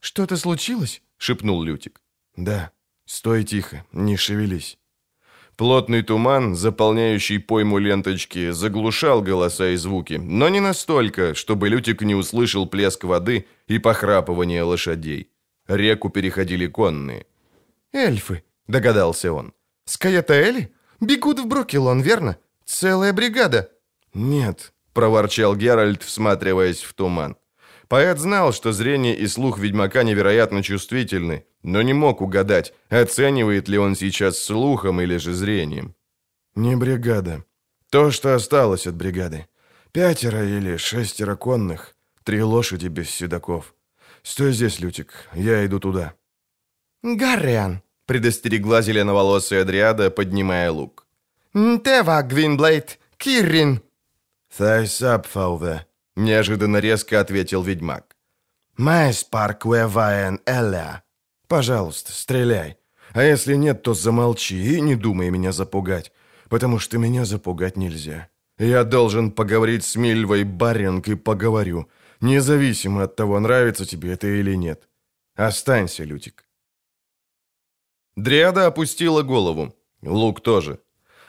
«Что-то 0.00 0.36
случилось?»— 0.36 1.02
шепнул 1.16 1.62
Лютик. 1.62 2.00
«Да. 2.36 2.70
Стой 3.04 3.44
тихо, 3.44 3.84
не 3.92 4.16
шевелись». 4.16 4.78
Плотный 5.56 6.02
туман, 6.02 6.56
заполняющий 6.56 7.38
пойму 7.38 7.78
ленточки, 7.78 8.50
заглушал 8.50 9.22
голоса 9.22 9.70
и 9.70 9.76
звуки, 9.76 10.14
но 10.14 10.48
не 10.48 10.60
настолько, 10.60 11.34
чтобы 11.34 11.68
Лютик 11.68 12.02
не 12.02 12.14
услышал 12.16 12.66
плеск 12.68 13.04
воды 13.04 13.46
и 13.68 13.78
похрапывание 13.78 14.62
лошадей. 14.62 15.30
Реку 15.68 16.10
переходили 16.10 16.66
конные. 16.66 17.26
«Эльфы»,— 17.92 18.42
догадался 18.66 19.32
он. 19.32 19.52
«Скаятаэли? 19.88 20.74
Бегут 21.00 21.38
в 21.40 21.46
Брокелон, 21.46 22.02
верно? 22.02 22.36
Целая 22.66 23.14
бригада». 23.14 23.70
«Нет»,— 24.12 24.74
проворчал 24.92 25.56
Геральт, 25.56 26.02
всматриваясь 26.02 26.82
в 26.82 26.92
туман. 26.92 27.38
Поэт 27.88 28.18
знал, 28.18 28.52
что 28.52 28.72
зрение 28.72 29.16
и 29.16 29.26
слух 29.26 29.58
ведьмака 29.58 30.02
невероятно 30.02 30.62
чувствительны, 30.62 31.46
но 31.62 31.80
не 31.80 31.94
мог 31.94 32.20
угадать, 32.20 32.74
оценивает 32.90 33.68
ли 33.68 33.78
он 33.78 33.96
сейчас 33.96 34.38
слухом 34.38 35.00
или 35.00 35.16
же 35.16 35.32
зрением. 35.32 35.94
«Не 36.54 36.76
бригада. 36.76 37.44
То, 37.88 38.10
что 38.10 38.34
осталось 38.34 38.86
от 38.86 38.94
бригады. 38.94 39.46
Пятеро 39.92 40.44
или 40.44 40.76
шестеро 40.76 41.34
конных, 41.34 41.96
три 42.24 42.42
лошади 42.42 42.88
без 42.88 43.08
седаков. 43.08 43.74
Стой 44.22 44.52
здесь, 44.52 44.80
Лютик, 44.80 45.30
я 45.32 45.64
иду 45.64 45.80
туда». 45.80 46.12
«Гарриан»,— 47.02 47.80
предостерегла 48.08 48.80
зеленоволосая 48.82 49.62
Адриада, 49.62 50.10
поднимая 50.10 50.72
лук. 50.72 51.06
«Тева, 51.52 52.22
Гвинблейд, 52.22 52.98
Киррин». 53.18 53.82
«Thais 54.58 55.22
Фауве»,— 55.28 55.86
неожиданно 56.16 56.78
резко 56.78 57.20
ответил 57.20 57.62
ведьмак. 57.62 58.16
«Майс 58.78 59.26
ваен 59.30 60.40
эля». 60.46 61.02
Пожалуйста, 61.48 62.12
стреляй. 62.12 62.76
А 63.12 63.22
если 63.22 63.56
нет, 63.56 63.82
то 63.82 63.92
замолчи 63.94 64.76
и 64.76 64.80
не 64.80 64.96
думай 64.96 65.30
меня 65.30 65.52
запугать, 65.52 66.12
потому 66.48 66.78
что 66.78 66.98
меня 66.98 67.24
запугать 67.26 67.76
нельзя. 67.76 68.28
Я 68.58 68.84
должен 68.84 69.30
поговорить 69.30 69.84
с 69.84 69.96
Мильвой 69.96 70.44
Баринг 70.44 71.08
и 71.08 71.14
поговорю, 71.14 71.88
независимо 72.20 73.02
от 73.02 73.16
того, 73.16 73.38
нравится 73.40 73.84
тебе 73.84 74.12
это 74.12 74.26
или 74.26 74.56
нет. 74.56 74.88
Останься, 75.36 76.04
Лютик. 76.04 76.47
Дриада 78.18 78.66
опустила 78.66 79.22
голову. 79.22 79.72
Лук 80.02 80.40
тоже. 80.40 80.80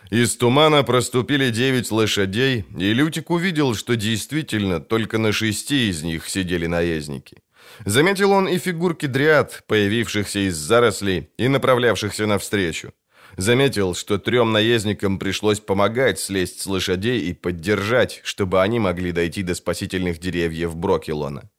Из 0.09 0.35
тумана 0.35 0.83
проступили 0.83 1.51
девять 1.51 1.91
лошадей, 1.91 2.65
и 2.79 2.93
Лютик 2.93 3.29
увидел, 3.29 3.75
что 3.75 3.95
действительно 3.95 4.79
только 4.79 5.19
на 5.19 5.31
шести 5.31 5.89
из 5.89 6.01
них 6.01 6.27
сидели 6.27 6.65
наездники. 6.65 7.37
Заметил 7.85 8.31
он 8.31 8.47
и 8.47 8.57
фигурки 8.57 9.05
дриад, 9.05 9.63
появившихся 9.67 10.39
из 10.47 10.55
зарослей 10.55 11.29
и 11.37 11.47
направлявшихся 11.47 12.25
навстречу. 12.25 12.91
Заметил, 13.37 13.93
что 13.93 14.17
трем 14.17 14.51
наездникам 14.51 15.19
пришлось 15.19 15.59
помогать 15.59 16.19
слезть 16.19 16.59
с 16.59 16.65
лошадей 16.65 17.19
и 17.19 17.33
поддержать, 17.33 18.21
чтобы 18.23 18.63
они 18.63 18.79
могли 18.79 19.11
дойти 19.11 19.43
до 19.43 19.53
спасительных 19.53 20.17
деревьев 20.17 20.75
Брокелона. 20.75 21.51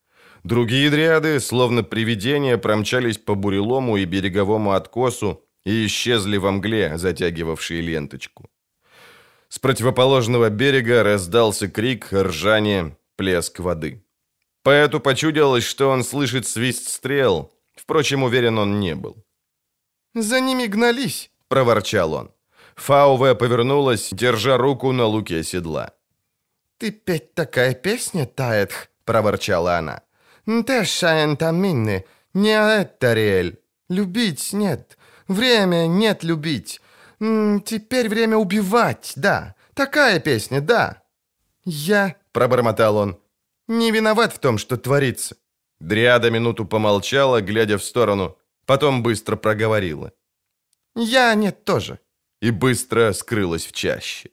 Другие 0.45 0.91
дриады, 0.91 1.39
словно 1.41 1.83
привидения, 1.83 2.57
промчались 2.57 3.19
по 3.19 3.35
бурелому 3.35 3.99
и 3.99 4.05
береговому 4.07 4.73
откосу 4.73 5.45
и 5.65 5.87
исчезли 5.87 6.39
во 6.39 6.51
мгле, 6.53 6.97
затягивавшей 6.97 7.81
ленточку. 7.81 8.49
С 9.49 9.59
противоположного 9.59 10.49
берега 10.49 11.03
раздался 11.03 11.69
крик, 11.69 12.13
ржание, 12.13 12.97
плеск 13.17 13.61
воды. 13.61 14.03
Поэту 14.63 15.01
почудилось, 15.01 15.65
что 15.65 15.91
он 15.91 16.05
слышит 16.05 16.47
свист 16.47 16.89
стрел. 16.89 17.53
Впрочем, 17.75 18.23
уверен 18.23 18.59
он 18.59 18.81
не 18.81 18.95
был. 18.95 19.17
«За 20.15 20.41
ними 20.41 20.67
гнались»,— 20.67 21.31
проворчал 21.49 22.15
он. 22.15 22.31
Фауве 22.77 23.35
повернулась, 23.35 24.09
держа 24.13 24.57
руку 24.57 24.93
на 24.93 25.05
луке 25.05 25.43
седла. 25.43 25.93
«Ты 26.79 26.91
петь 26.91 27.35
такая 27.35 27.75
песня, 27.75 28.27
Таэтх»,— 28.27 28.89
проворчала 29.05 29.77
она. 29.77 30.03
«Ты 30.47 30.85
шаентаминны, 30.85 32.05
не 32.35 32.51
это 32.51 33.55
Любить 33.89 34.53
нет, 34.53 34.97
время 35.29 35.87
нет 35.87 36.23
любить. 36.25 36.81
Теперь 37.19 38.09
время 38.09 38.37
убивать, 38.37 39.13
да. 39.17 39.55
Такая 39.75 40.21
песня, 40.21 40.61
да». 40.61 41.03
«Я»,— 41.65 42.17
пробормотал 42.33 42.97
он, 42.97 43.21
не 43.71 43.93
виноват 43.93 44.33
в 44.33 44.39
том, 44.39 44.59
что 44.59 44.77
творится». 44.77 45.37
Дриада 45.81 46.31
минуту 46.31 46.67
помолчала, 46.67 47.41
глядя 47.41 47.79
в 47.79 47.85
сторону, 47.85 48.37
потом 48.67 49.03
быстро 49.03 49.37
проговорила. 49.37 50.13
«Я 50.97 51.35
нет 51.35 51.65
тоже». 51.65 51.99
И 52.43 52.51
быстро 52.51 53.13
скрылась 53.13 53.67
в 53.67 53.73
чаще. 53.73 54.31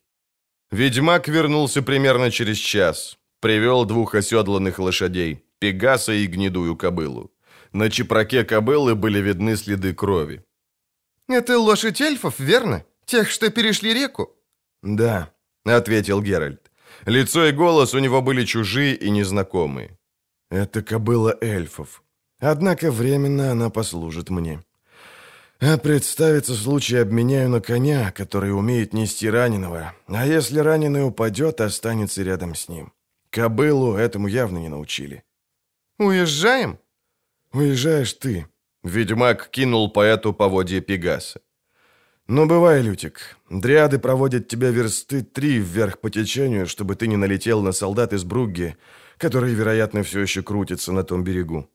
Ведьмак 0.72 1.28
вернулся 1.28 1.82
примерно 1.84 2.32
через 2.32 2.58
час. 2.58 3.18
Привел 3.40 3.86
двух 3.86 4.16
оседланных 4.16 4.80
лошадей, 4.80 5.46
Пегаса 5.60 6.14
и 6.14 6.28
гнедую 6.28 6.76
кобылу. 6.76 7.32
На 7.74 7.90
чепраке 7.90 8.44
кобылы 8.44 8.96
были 8.96 9.20
видны 9.20 9.56
следы 9.56 9.94
крови. 9.94 10.44
«Это 11.28 11.60
лошадь 11.60 12.02
эльфов, 12.02 12.40
верно? 12.40 12.84
Тех, 13.06 13.30
что 13.30 13.50
перешли 13.50 13.94
реку?» 13.94 14.36
«Да»,— 14.84 15.34
ответил 15.66 16.22
Геральт. 16.22 16.72
Лицо 17.06 17.46
и 17.46 17.52
голос 17.52 17.94
у 17.94 18.00
него 18.00 18.22
были 18.22 18.46
чужие 18.46 18.96
и 18.96 19.10
незнакомые. 19.10 19.98
«Это 20.50 20.82
кобыла 20.82 21.36
эльфов. 21.42 22.04
Однако 22.40 22.92
временно 22.92 23.52
она 23.52 23.70
послужит 23.70 24.30
мне. 24.30 24.64
А 25.60 25.78
представится 25.78 26.54
случай, 26.54 26.98
обменяю 26.98 27.50
на 27.50 27.62
коня, 27.62 28.12
который 28.12 28.56
умеет 28.56 28.94
нести 28.94 29.28
раненого, 29.30 29.94
а 30.08 30.26
если 30.26 30.60
раненый 30.60 31.06
упадет, 31.06 31.62
останется 31.62 32.22
рядом 32.22 32.54
с 32.54 32.70
ним. 32.70 32.94
Кобылу 33.32 33.96
этому 33.96 34.28
явно 34.28 34.60
не 34.60 34.70
научили». 34.70 35.24
«Уезжаем?» 35.98 36.80
«Уезжаешь 37.54 38.14
ты». 38.14 38.46
Ведьмак 38.84 39.50
кинул 39.50 39.92
поэту 39.92 40.34
поводья 40.34 40.80
Пегаса. 40.80 41.42
«Ну, 42.28 42.46
бывай, 42.46 42.82
Лютик. 42.82 43.38
Дриады 43.50 44.00
проводят 44.00 44.48
тебя 44.48 44.70
версты 44.70 45.24
три 45.24 45.60
вверх 45.60 46.00
по 46.00 46.10
течению, 46.10 46.68
чтобы 46.68 46.96
ты 46.96 47.08
не 47.08 47.18
налетел 47.18 47.62
на 47.62 47.72
солдат 47.72 48.14
из 48.14 48.24
Бругги, 48.24 48.78
которые, 49.18 49.56
вероятно, 49.56 50.04
все 50.04 50.20
еще 50.20 50.44
крутятся 50.44 50.92
на 50.92 51.04
том 51.04 51.24
берегу». 51.24 51.70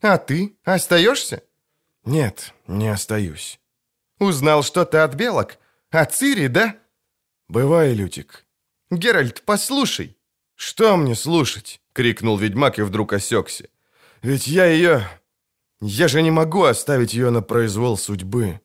«А 0.00 0.18
ты? 0.18 0.56
Остаешься?» 0.64 1.42
«Нет, 2.04 2.54
не 2.66 2.88
остаюсь». 2.88 3.60
«Узнал 4.18 4.62
что-то 4.62 5.04
от 5.04 5.14
белок? 5.14 5.58
От 5.90 6.14
Цири, 6.14 6.48
да?» 6.48 6.76
«Бывай, 7.48 7.92
Лютик». 7.92 8.44
«Геральт, 8.90 9.42
послушай». 9.44 10.16
«Что 10.54 10.96
мне 10.96 11.14
слушать?»— 11.14 11.80
крикнул 11.98 12.36
ведьмак 12.38 12.78
и 12.78 12.82
вдруг 12.82 13.12
осекся. 13.12 13.68
«Ведь 14.22 14.46
я 14.46 14.66
ее... 14.66 15.02
Я 15.80 16.06
же 16.06 16.22
не 16.22 16.30
могу 16.30 16.62
оставить 16.62 17.12
ее 17.12 17.30
на 17.30 17.42
произвол 17.42 17.96
судьбы. 17.96 18.60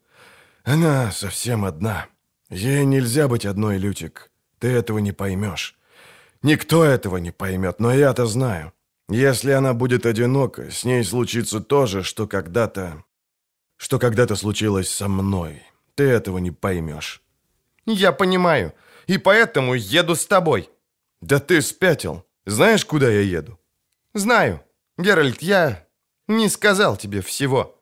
Она 0.64 1.12
совсем 1.12 1.66
одна. 1.66 2.06
Ей 2.52 2.86
нельзя 2.86 3.28
быть 3.28 3.48
одной, 3.48 3.80
Лютик. 3.80 4.30
Ты 4.60 4.68
этого 4.68 5.00
не 5.00 5.14
поймешь. 5.14 5.76
Никто 6.44 6.84
этого 6.84 7.18
не 7.18 7.32
поймет, 7.32 7.80
но 7.80 7.92
я-то 7.92 8.28
знаю. 8.28 8.72
Если 9.10 9.50
она 9.50 9.74
будет 9.74 10.06
одинока, 10.06 10.70
с 10.70 10.86
ней 10.86 11.04
случится 11.04 11.60
то 11.60 11.88
же, 11.88 12.04
что 12.04 12.28
когда-то... 12.28 13.04
Что 13.78 13.98
когда-то 13.98 14.36
случилось 14.36 14.92
со 14.92 15.08
мной. 15.08 15.64
Ты 15.96 16.04
этого 16.04 16.38
не 16.38 16.52
поймешь. 16.52 17.24
Я 17.88 18.12
понимаю. 18.12 18.74
И 19.08 19.18
поэтому 19.18 19.74
еду 19.74 20.16
с 20.16 20.28
тобой. 20.28 20.70
Да 21.20 21.40
ты 21.40 21.64
спятил. 21.64 22.24
Знаешь, 22.46 22.86
куда 22.86 23.10
я 23.10 23.22
еду? 23.22 23.60
Знаю. 24.14 24.62
Геральт, 24.98 25.42
я 25.42 25.88
не 26.28 26.50
сказал 26.50 26.98
тебе 26.98 27.22
всего. 27.22 27.82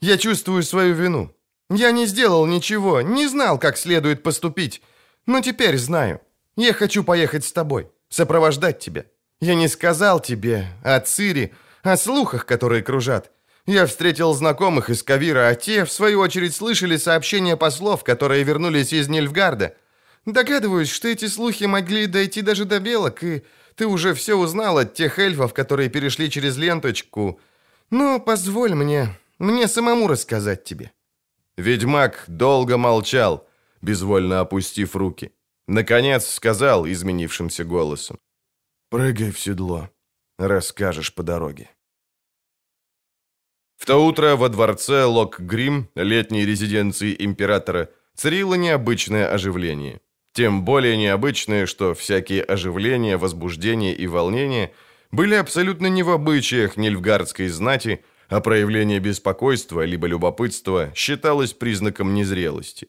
Я 0.00 0.16
чувствую 0.16 0.62
свою 0.62 0.94
вину. 0.94 1.34
Я 1.70 1.90
не 1.90 2.06
сделал 2.06 2.46
ничего, 2.46 3.02
не 3.02 3.26
знал, 3.26 3.58
как 3.58 3.76
следует 3.76 4.22
поступить. 4.22 4.80
Но 5.26 5.40
теперь 5.40 5.76
знаю. 5.76 6.20
Я 6.56 6.72
хочу 6.72 7.04
поехать 7.04 7.44
с 7.44 7.52
тобой, 7.52 7.90
сопровождать 8.08 8.78
тебя. 8.78 9.04
Я 9.40 9.54
не 9.54 9.68
сказал 9.68 10.20
тебе 10.20 10.66
о 10.82 10.98
Цири, 11.00 11.52
о 11.82 11.96
слухах, 11.96 12.46
которые 12.46 12.82
кружат. 12.82 13.30
Я 13.66 13.86
встретил 13.86 14.32
знакомых 14.32 14.88
из 14.88 15.02
Кавира, 15.02 15.48
а 15.48 15.54
те, 15.54 15.84
в 15.84 15.92
свою 15.92 16.20
очередь, 16.20 16.54
слышали 16.54 16.96
сообщения 16.96 17.56
послов, 17.56 18.02
которые 18.02 18.42
вернулись 18.42 18.94
из 18.94 19.08
Нильфгарда. 19.08 19.76
Догадываюсь, 20.24 20.90
что 20.90 21.08
эти 21.08 21.26
слухи 21.26 21.64
могли 21.64 22.06
дойти 22.06 22.40
даже 22.40 22.64
до 22.64 22.80
белок, 22.80 23.22
и 23.22 23.44
ты 23.78 23.86
уже 23.86 24.12
все 24.12 24.34
узнал 24.34 24.78
от 24.78 24.94
тех 24.94 25.18
эльфов, 25.20 25.54
которые 25.54 25.88
перешли 25.88 26.28
через 26.28 26.56
ленточку. 26.56 27.40
Но 27.90 28.18
позволь 28.18 28.74
мне, 28.74 29.16
мне 29.38 29.68
самому 29.68 30.08
рассказать 30.08 30.64
тебе». 30.64 30.90
Ведьмак 31.56 32.24
долго 32.26 32.76
молчал, 32.76 33.48
безвольно 33.80 34.40
опустив 34.40 34.96
руки. 34.96 35.32
Наконец 35.68 36.26
сказал 36.26 36.88
изменившимся 36.88 37.64
голосом. 37.64 38.18
«Прыгай 38.90 39.30
в 39.30 39.38
седло. 39.38 39.88
Расскажешь 40.38 41.14
по 41.14 41.22
дороге». 41.22 41.70
В 43.76 43.86
то 43.86 44.04
утро 44.04 44.34
во 44.34 44.48
дворце 44.48 45.04
Лок-Грим, 45.04 45.88
летней 45.94 46.44
резиденции 46.44 47.14
императора, 47.16 47.90
царило 48.16 48.54
необычное 48.54 49.32
оживление. 49.32 50.00
Тем 50.38 50.64
более 50.64 50.96
необычное, 50.96 51.66
что 51.66 51.94
всякие 51.94 52.44
оживления, 52.44 53.16
возбуждения 53.16 53.92
и 53.92 54.06
волнения 54.06 54.70
были 55.10 55.34
абсолютно 55.34 55.88
не 55.88 56.04
в 56.04 56.10
обычаях 56.10 56.76
нильфгардской 56.76 57.48
знати, 57.48 58.04
а 58.28 58.40
проявление 58.40 59.00
беспокойства 59.00 59.84
либо 59.84 60.06
любопытства 60.06 60.92
считалось 60.94 61.54
признаком 61.54 62.14
незрелости. 62.14 62.86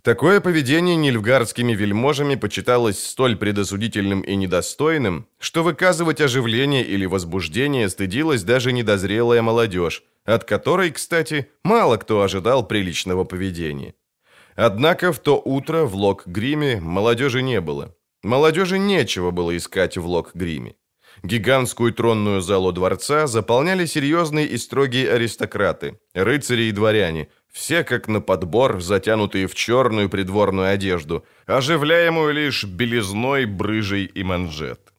Такое 0.00 0.40
поведение 0.40 0.96
нильфгардскими 0.96 1.74
вельможами 1.74 2.36
почиталось 2.36 3.04
столь 3.04 3.36
предосудительным 3.36 4.22
и 4.22 4.34
недостойным, 4.34 5.26
что 5.38 5.62
выказывать 5.62 6.22
оживление 6.22 6.86
или 6.86 7.04
возбуждение 7.04 7.86
стыдилась 7.90 8.44
даже 8.44 8.72
недозрелая 8.72 9.42
молодежь, 9.42 10.04
от 10.24 10.44
которой, 10.44 10.90
кстати, 10.90 11.50
мало 11.64 11.98
кто 11.98 12.22
ожидал 12.22 12.66
приличного 12.66 13.24
поведения. 13.24 13.92
Однако 14.56 15.12
в 15.12 15.18
то 15.18 15.40
утро 15.44 15.84
в 15.84 15.94
Лок-Гриме 15.94 16.80
молодежи 16.80 17.42
не 17.42 17.60
было. 17.60 17.94
Молодежи 18.22 18.78
нечего 18.78 19.30
было 19.30 19.56
искать 19.56 19.96
в 19.96 20.06
Лок-Гриме. 20.06 20.74
Гигантскую 21.22 21.92
тронную 21.92 22.40
залу 22.40 22.72
дворца 22.72 23.26
заполняли 23.26 23.86
серьезные 23.86 24.46
и 24.46 24.56
строгие 24.56 25.10
аристократы, 25.10 26.00
рыцари 26.14 26.64
и 26.64 26.72
дворяне, 26.72 27.28
все 27.52 27.84
как 27.84 28.08
на 28.08 28.20
подбор, 28.20 28.80
затянутые 28.80 29.46
в 29.46 29.54
черную 29.54 30.08
придворную 30.08 30.70
одежду, 30.70 31.24
оживляемую 31.46 32.32
лишь 32.32 32.64
белизной, 32.64 33.44
брыжей 33.44 34.06
и 34.06 34.22
манжет. 34.24 34.92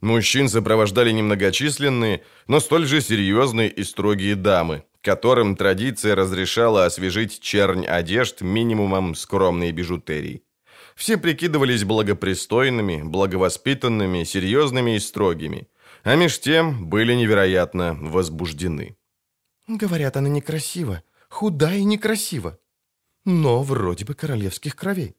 Мужчин 0.00 0.48
сопровождали 0.48 1.10
немногочисленные, 1.10 2.22
но 2.46 2.60
столь 2.60 2.86
же 2.86 3.00
серьезные 3.00 3.68
и 3.68 3.82
строгие 3.82 4.34
дамы, 4.34 4.84
которым 5.02 5.56
традиция 5.56 6.14
разрешала 6.14 6.84
освежить 6.84 7.40
чернь 7.40 7.86
одежд 7.86 8.40
минимумом 8.40 9.14
скромной 9.14 9.72
бижутерии. 9.72 10.44
Все 10.94 11.16
прикидывались 11.16 11.84
благопристойными, 11.84 13.02
благовоспитанными, 13.02 14.24
серьезными 14.24 14.96
и 14.96 14.98
строгими, 14.98 15.68
а 16.02 16.16
меж 16.16 16.40
тем 16.40 16.88
были 16.88 17.14
невероятно 17.14 17.94
возбуждены. 17.94 18.96
Говорят, 19.66 20.16
она 20.16 20.28
некрасива, 20.28 21.02
худа 21.28 21.74
и 21.74 21.84
некрасива, 21.84 22.58
но 23.24 23.62
вроде 23.62 24.04
бы 24.04 24.14
королевских 24.14 24.76
кровей. 24.76 25.16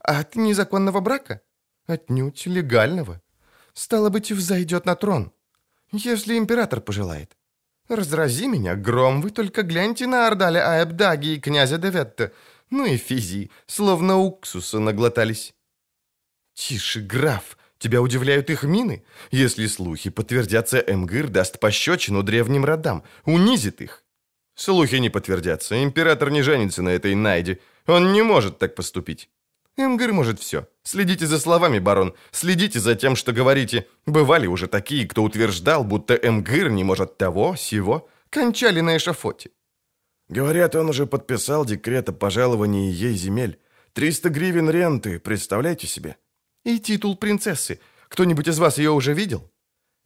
От 0.00 0.36
незаконного 0.36 1.00
брака? 1.00 1.42
Отнюдь 1.86 2.46
легального. 2.46 3.22
Стало 3.72 4.08
быть, 4.08 4.32
взойдет 4.32 4.86
на 4.86 4.96
трон, 4.96 5.32
если 5.92 6.36
император 6.36 6.80
пожелает. 6.80 7.35
Разрази 7.88 8.48
меня, 8.48 8.74
гром, 8.74 9.20
вы 9.20 9.30
только 9.30 9.62
гляньте 9.62 10.06
на 10.06 10.26
Ордаля 10.26 10.80
Аэбдаги 10.80 11.34
и 11.34 11.40
князя 11.40 11.78
Деветта. 11.78 12.32
Ну 12.68 12.84
и 12.84 12.96
физи, 12.96 13.50
словно 13.66 14.18
уксуса 14.18 14.80
наглотались. 14.80 15.54
Тише, 16.54 17.00
граф, 17.00 17.56
тебя 17.78 18.02
удивляют 18.02 18.50
их 18.50 18.64
мины? 18.64 19.04
Если 19.30 19.66
слухи 19.66 20.10
подтвердятся, 20.10 20.78
Эмгыр 20.78 21.28
даст 21.28 21.60
пощечину 21.60 22.24
древним 22.24 22.64
родам, 22.64 23.04
унизит 23.24 23.80
их. 23.80 24.02
Слухи 24.56 24.96
не 24.96 25.10
подтвердятся, 25.10 25.80
император 25.80 26.30
не 26.30 26.42
женится 26.42 26.82
на 26.82 26.88
этой 26.88 27.14
Найде. 27.14 27.60
Он 27.86 28.12
не 28.12 28.22
может 28.22 28.58
так 28.58 28.74
поступить. 28.74 29.28
Эмгыр 29.76 30.12
может 30.12 30.40
все. 30.40 30.66
Следите 30.82 31.26
за 31.26 31.38
словами, 31.38 31.78
барон. 31.78 32.14
Следите 32.30 32.80
за 32.80 32.94
тем, 32.94 33.14
что 33.14 33.32
говорите. 33.32 33.86
Бывали 34.06 34.46
уже 34.46 34.68
такие, 34.68 35.06
кто 35.06 35.22
утверждал, 35.22 35.84
будто 35.84 36.14
Эмгыр 36.14 36.70
не 36.70 36.84
может 36.84 37.18
того, 37.18 37.56
сего. 37.56 38.08
Кончали 38.30 38.80
на 38.80 38.96
эшафоте. 38.96 39.50
Говорят, 40.28 40.74
он 40.74 40.88
уже 40.88 41.06
подписал 41.06 41.64
декрет 41.64 42.08
о 42.08 42.12
пожаловании 42.12 42.90
ей 42.90 43.14
земель. 43.14 43.58
300 43.92 44.30
гривен 44.30 44.70
ренты, 44.70 45.18
представляете 45.18 45.86
себе? 45.86 46.16
И 46.64 46.78
титул 46.78 47.16
принцессы. 47.16 47.78
Кто-нибудь 48.08 48.48
из 48.48 48.58
вас 48.58 48.78
ее 48.78 48.90
уже 48.90 49.12
видел? 49.14 49.50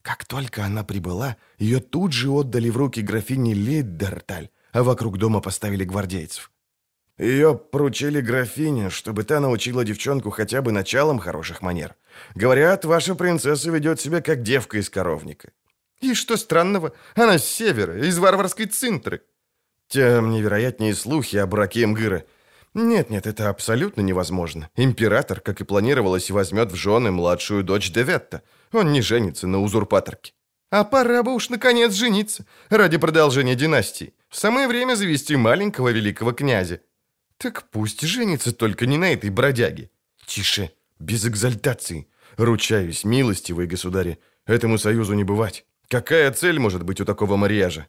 Как 0.02 0.24
только 0.24 0.64
она 0.64 0.84
прибыла, 0.84 1.36
ее 1.58 1.80
тут 1.80 2.12
же 2.12 2.30
отдали 2.30 2.70
в 2.70 2.76
руки 2.76 3.02
графине 3.02 3.54
Лиддерталь, 3.54 4.50
а 4.72 4.82
вокруг 4.82 5.18
дома 5.18 5.40
поставили 5.40 5.84
гвардейцев. 5.84 6.50
Ее 7.20 7.54
поручили 7.54 8.22
графине, 8.22 8.88
чтобы 8.88 9.24
та 9.24 9.40
научила 9.40 9.84
девчонку 9.84 10.30
хотя 10.30 10.62
бы 10.62 10.72
началом 10.72 11.18
хороших 11.18 11.60
манер. 11.60 11.94
Говорят, 12.34 12.86
ваша 12.86 13.14
принцесса 13.14 13.70
ведет 13.70 14.00
себя 14.00 14.22
как 14.22 14.42
девка 14.42 14.78
из 14.78 14.88
коровника. 14.88 15.50
И 16.00 16.14
что 16.14 16.38
странного, 16.38 16.92
она 17.14 17.36
с 17.36 17.44
севера, 17.44 17.98
из 18.08 18.18
варварской 18.18 18.64
цинтры. 18.64 19.20
Тем 19.88 20.30
невероятнее 20.30 20.94
слухи 20.94 21.36
о 21.36 21.46
браке 21.46 21.86
Мгыра. 21.86 22.24
Нет-нет, 22.72 23.26
это 23.26 23.50
абсолютно 23.50 24.00
невозможно. 24.00 24.70
Император, 24.76 25.40
как 25.40 25.60
и 25.60 25.64
планировалось, 25.64 26.30
возьмет 26.30 26.72
в 26.72 26.76
жены 26.76 27.10
младшую 27.10 27.64
дочь 27.64 27.92
Деветта. 27.92 28.40
Он 28.72 28.92
не 28.92 29.02
женится 29.02 29.46
на 29.46 29.60
узурпаторке. 29.60 30.32
А 30.70 30.84
пора 30.84 31.22
бы 31.22 31.34
уж 31.34 31.50
наконец 31.50 31.92
жениться, 31.92 32.46
ради 32.70 32.96
продолжения 32.96 33.56
династии. 33.56 34.14
Самое 34.30 34.68
время 34.68 34.94
завести 34.94 35.36
маленького 35.36 35.88
великого 35.90 36.32
князя. 36.32 36.80
Так 37.40 37.70
пусть 37.70 38.02
женится 38.02 38.52
только 38.52 38.84
не 38.84 38.98
на 38.98 39.14
этой 39.14 39.30
бродяге. 39.30 39.90
Тише, 40.26 40.72
без 40.98 41.24
экзальтации. 41.24 42.06
Ручаюсь, 42.36 43.02
милостивые 43.02 43.66
государи, 43.66 44.18
этому 44.44 44.76
союзу 44.76 45.14
не 45.14 45.24
бывать. 45.24 45.64
Какая 45.88 46.30
цель 46.32 46.58
может 46.58 46.82
быть 46.82 47.00
у 47.00 47.06
такого 47.06 47.36
марияжа? 47.36 47.86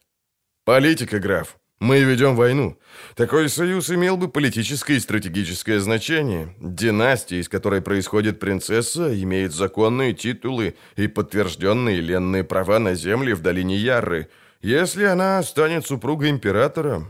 Политика, 0.63 1.19
граф. 1.19 1.57
Мы 1.81 1.99
ведем 1.99 2.37
войну. 2.37 2.77
Такой 3.15 3.49
союз 3.49 3.89
имел 3.89 4.15
бы 4.15 4.29
политическое 4.29 4.95
и 4.95 4.99
стратегическое 5.01 5.81
значение. 5.81 6.55
Династия, 6.61 7.41
из 7.41 7.49
которой 7.49 7.81
происходит 7.81 8.39
принцесса, 8.39 9.13
имеет 9.21 9.51
законные 9.51 10.13
титулы 10.13 10.75
и 10.95 11.07
подтвержденные 11.07 11.99
ленные 11.99 12.45
права 12.45 12.79
на 12.79 12.95
земли 12.95 13.33
в 13.33 13.41
долине 13.41 13.75
Ярры. 13.75 14.29
Если 14.61 15.03
она 15.03 15.41
станет 15.41 15.87
супругой 15.87 16.29
императора, 16.29 17.07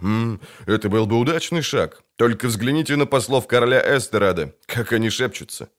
это 0.65 0.90
был 0.90 1.06
бы 1.06 1.19
удачный 1.19 1.61
шаг. 1.61 2.02
Только 2.15 2.48
взгляните 2.48 2.95
на 2.95 3.06
послов 3.06 3.45
короля 3.45 3.82
Эстерада, 3.98 4.56
как 4.68 4.94
они 4.94 5.10
шепчутся. 5.10 5.69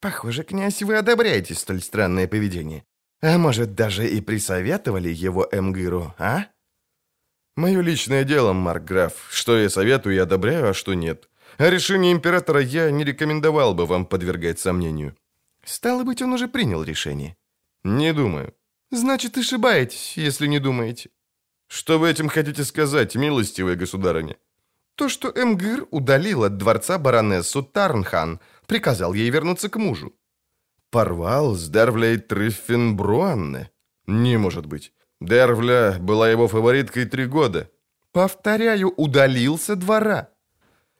Похоже, 0.00 0.42
князь, 0.42 0.82
вы 0.82 0.96
одобряете 0.96 1.54
столь 1.54 1.80
странное 1.80 2.28
поведение. 2.28 2.84
А 3.22 3.38
может, 3.38 3.74
даже 3.74 4.06
и 4.06 4.20
присоветовали 4.20 5.08
его 5.08 5.48
Эмгиру, 5.50 6.14
а? 6.18 6.46
Мое 7.56 7.80
личное 7.80 8.24
дело, 8.24 8.52
Марк 8.52 8.84
Граф. 8.84 9.28
Что 9.30 9.56
я 9.56 9.70
советую 9.70 10.16
и 10.16 10.18
одобряю, 10.18 10.70
а 10.70 10.74
что 10.74 10.92
нет. 10.92 11.30
А 11.56 11.70
решение 11.70 12.12
императора 12.12 12.60
я 12.60 12.90
не 12.90 13.02
рекомендовал 13.02 13.74
бы 13.74 13.86
вам 13.86 14.04
подвергать 14.04 14.58
сомнению. 14.58 15.16
Стало 15.64 16.04
быть, 16.04 16.20
он 16.20 16.34
уже 16.34 16.48
принял 16.48 16.82
решение. 16.82 17.36
Не 17.82 18.12
думаю. 18.12 18.52
Значит, 18.90 19.38
ошибаетесь, 19.38 20.16
если 20.16 20.46
не 20.46 20.58
думаете. 20.58 21.10
Что 21.66 21.98
вы 21.98 22.10
этим 22.10 22.28
хотите 22.28 22.64
сказать, 22.64 23.14
милостивая 23.14 23.74
государыня? 23.74 24.36
То, 24.94 25.08
что 25.08 25.32
Эмгир 25.34 25.86
удалил 25.90 26.44
от 26.44 26.56
дворца 26.56 26.98
баронессу 26.98 27.62
Тарнхан, 27.62 28.40
приказал 28.66 29.12
ей 29.12 29.30
вернуться 29.30 29.68
к 29.68 29.76
мужу. 29.76 30.12
Порвал 30.90 31.54
с 31.54 31.68
Дервлей 31.68 32.18
Триффенбруанне? 32.18 33.70
Не 34.06 34.36
может 34.36 34.66
быть. 34.66 34.92
Дервля 35.20 35.96
была 35.98 36.30
его 36.30 36.46
фавориткой 36.46 37.06
три 37.06 37.26
года. 37.26 37.68
Повторяю, 38.12 38.90
удалился 38.96 39.74
двора. 39.74 40.28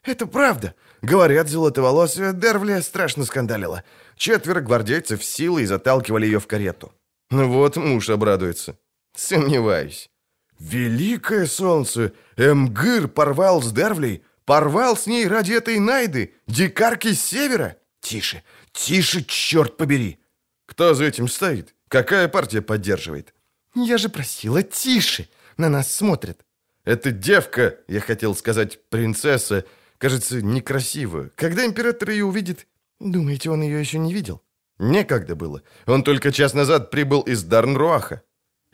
Это 0.03 0.27
правда. 0.27 0.74
Говорят, 1.01 1.49
золотоволосая 1.49 2.32
Дервля 2.32 2.82
страшно 2.82 3.24
скандалила. 3.24 3.85
Четверо 4.16 4.61
гвардейцев 4.61 5.23
силой 5.23 5.66
заталкивали 5.66 6.27
ее 6.27 6.41
в 6.41 6.47
карету. 6.47 6.93
Ну 7.31 7.49
вот 7.49 7.77
муж 7.77 8.11
обрадуется. 8.11 8.77
Сомневаюсь. 9.15 10.11
Великое 10.65 11.47
солнце! 11.47 12.12
Эмгыр 12.36 13.09
порвал 13.09 13.62
с 13.62 13.70
Дервлей, 13.70 14.24
порвал 14.47 14.97
с 14.97 15.07
ней 15.07 15.28
ради 15.28 15.53
этой 15.53 15.78
Найды, 15.78 16.35
дикарки 16.47 17.12
с 17.12 17.23
севера. 17.23 17.77
Тише, 18.01 18.43
тише, 18.73 19.23
черт 19.24 19.77
побери! 19.77 20.19
Кто 20.66 20.95
за 20.95 21.05
этим 21.05 21.28
стоит? 21.28 21.74
Какая 21.89 22.28
партия 22.28 22.62
поддерживает? 22.62 23.35
«Я 23.74 23.99
же 23.99 24.09
просила 24.09 24.62
тише! 24.62 25.28
На 25.57 25.69
нас 25.69 25.93
смотрят!» 25.93 26.45
«Эта 26.85 27.11
девка, 27.11 27.78
я 27.89 28.01
хотел 28.01 28.35
сказать, 28.35 28.78
принцесса, 28.89 29.65
кажется, 29.99 30.43
некрасивая. 30.43 31.31
Когда 31.35 31.66
император 31.66 32.11
ее 32.11 32.24
увидит...» 32.24 32.66
«Думаете, 33.01 33.51
он 33.51 33.62
ее 33.62 33.81
еще 33.81 33.99
не 33.99 34.15
видел?» 34.15 34.43
«Некогда 34.78 35.35
было. 35.35 35.62
Он 35.86 36.05
только 36.05 36.32
час 36.32 36.55
назад 36.55 36.91
прибыл 36.91 37.20
из 37.23 37.43
Дарнруаха». 37.43 38.23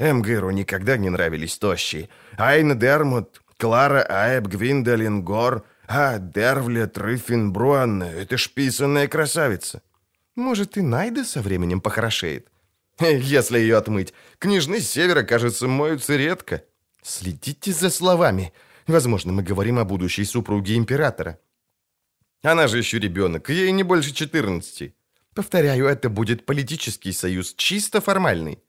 Эмгыру 0.01 0.51
никогда 0.51 0.97
не 0.97 1.10
нравились 1.10 1.59
тощие. 1.59 2.09
Айна 2.39 2.74
Дермут, 2.74 3.43
Клара 3.59 4.02
Аэб 4.02 4.47
Гвиндолин 4.47 5.22
Гор, 5.22 5.62
а 5.86 6.18
Дервля 6.18 6.86
Трыфин 6.86 7.52
Бруанна— 7.52 8.05
это 8.05 8.39
шписанная 8.39 9.09
красавица. 9.09 9.82
Может, 10.36 10.78
и 10.78 10.81
Найда 10.81 11.22
со 11.24 11.43
временем 11.43 11.82
похорошеет. 11.82 12.48
Если 12.98 13.59
ее 13.59 13.77
отмыть. 13.77 14.14
Княжны 14.39 14.81
с 14.81 14.89
севера, 14.89 15.22
кажется, 15.22 15.68
моются 15.68 16.16
редко. 16.16 16.64
Следите 17.02 17.72
за 17.72 17.90
словами. 17.90 18.55
Возможно, 18.86 19.32
мы 19.32 19.43
говорим 19.43 19.78
о 19.78 19.85
будущей 19.85 20.24
супруге 20.24 20.77
императора. 20.77 21.39
Она 22.43 22.68
же 22.68 22.78
еще 22.78 22.98
ребенок, 22.98 23.51
ей 23.51 23.70
не 23.72 23.82
больше 23.82 24.14
14. 24.14 24.94
Повторяю, 25.35 25.86
это 25.86 26.09
будет 26.09 26.47
политический 26.47 27.12
союз, 27.12 27.52
чисто 27.55 28.01
формальный. 28.01 28.62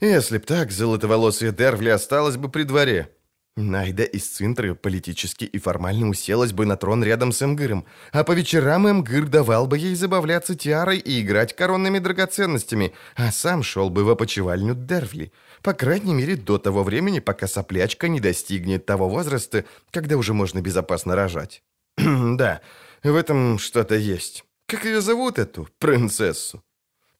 Если 0.00 0.38
б 0.38 0.44
так, 0.44 0.70
золотоволосая 0.70 1.52
Дервли 1.52 1.88
осталась 1.88 2.36
бы 2.36 2.50
при 2.50 2.64
дворе. 2.64 3.10
Найда 3.56 4.02
из 4.02 4.28
Цинтры 4.28 4.74
политически 4.74 5.44
и 5.44 5.58
формально 5.58 6.10
уселась 6.10 6.52
бы 6.52 6.66
на 6.66 6.76
трон 6.76 7.02
рядом 7.02 7.32
с 7.32 7.40
Эмгыром, 7.40 7.86
а 8.12 8.22
по 8.22 8.32
вечерам 8.32 8.86
Эмгыр 8.86 9.26
давал 9.26 9.66
бы 9.66 9.78
ей 9.78 9.94
забавляться 9.94 10.54
тиарой 10.54 10.98
и 10.98 11.22
играть 11.22 11.56
коронными 11.56 11.98
драгоценностями, 11.98 12.92
а 13.14 13.32
сам 13.32 13.62
шел 13.62 13.88
бы 13.88 14.04
в 14.04 14.10
опочивальню 14.10 14.74
Дервли, 14.74 15.32
по 15.62 15.72
крайней 15.72 16.12
мере 16.12 16.36
до 16.36 16.58
того 16.58 16.84
времени, 16.84 17.20
пока 17.20 17.46
соплячка 17.46 18.08
не 18.08 18.20
достигнет 18.20 18.84
того 18.84 19.08
возраста, 19.08 19.64
когда 19.90 20.18
уже 20.18 20.34
можно 20.34 20.60
безопасно 20.60 21.16
рожать. 21.16 21.62
да, 21.96 22.60
в 23.02 23.16
этом 23.16 23.58
что-то 23.58 23.94
есть. 23.94 24.44
Как 24.66 24.84
ее 24.84 25.00
зовут, 25.00 25.38
эту 25.38 25.66
принцессу? 25.78 26.62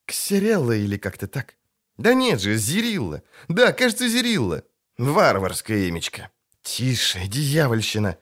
Ксерелла 0.05 0.73
или 0.73 0.97
как-то 0.97 1.27
так? 1.27 1.56
Да 1.97 2.13
нет 2.13 2.41
же, 2.41 2.55
Зирилла. 2.55 3.23
Да, 3.47 3.73
кажется, 3.73 4.07
Зирилла. 4.07 4.63
Варварское 4.97 5.89
имечко. 5.89 6.29
Тише, 6.61 7.27
дьявольщина. 7.27 8.17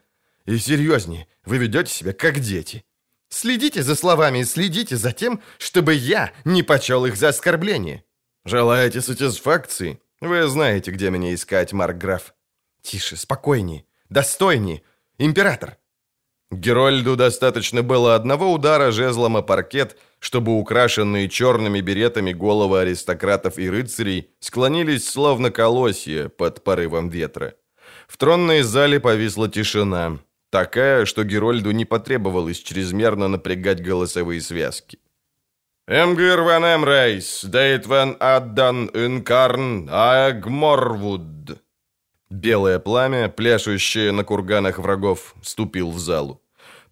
И 0.46 0.58
серьезнее, 0.58 1.28
вы 1.46 1.58
ведете 1.58 1.92
себя 1.92 2.14
как 2.14 2.40
дети. 2.40 2.86
Следите 3.30 3.84
за 3.84 3.96
словами 3.96 4.40
и 4.40 4.44
следите 4.46 4.96
за 4.96 5.12
тем, 5.12 5.42
чтобы 5.58 5.94
я 5.94 6.32
не 6.46 6.64
почел 6.64 7.06
их 7.06 7.18
за 7.18 7.30
оскорбление. 7.30 8.04
Желаете 8.46 9.02
сатисфакции? 9.02 10.00
Вы 10.22 10.48
знаете, 10.48 10.92
где 10.92 11.10
меня 11.10 11.34
искать, 11.34 11.74
Маркграф. 11.74 12.34
Тише, 12.82 13.18
спокойнее, 13.18 13.86
достойнее. 14.10 14.84
Император. 15.18 15.78
Герольду 16.56 17.16
достаточно 17.16 17.84
было 17.84 18.16
одного 18.16 18.52
удара 18.52 18.92
жезлом 18.92 19.36
о 19.36 19.42
паркет, 19.42 19.98
чтобы 20.20 20.58
украшенные 20.58 21.28
черными 21.28 21.82
беретами 21.82 22.32
головы 22.32 22.80
аристократов 22.80 23.58
и 23.58 23.70
рыцарей 23.70 24.30
склонились 24.40 25.10
словно 25.10 25.52
колосья 25.52 26.30
под 26.30 26.64
порывом 26.64 27.10
ветра. 27.10 27.56
В 28.08 28.18
тронной 28.18 28.62
зале 28.62 29.00
повисла 29.00 29.50
тишина, 29.50 30.20
такая, 30.50 31.06
что 31.06 31.24
Герольду 31.24 31.72
не 31.72 31.84
потребовалось 31.84 32.60
чрезмерно 32.60 33.28
напрягать 33.28 33.84
голосовые 33.84 34.40
связки. 34.40 35.00
«Эмгир 35.88 36.42
ван 36.42 36.64
Эмрейс, 36.64 37.44
дейт 37.44 37.86
ван 37.86 38.16
Аддан 38.20 38.90
Инкарн 38.94 39.90
Агморвуд». 39.92 41.62
Белое 42.30 42.80
пламя, 42.80 43.30
пляшущее 43.30 44.12
на 44.12 44.24
курганах 44.24 44.80
врагов, 44.80 45.36
ступил 45.44 45.92
в 45.92 46.00
залу 46.00 46.42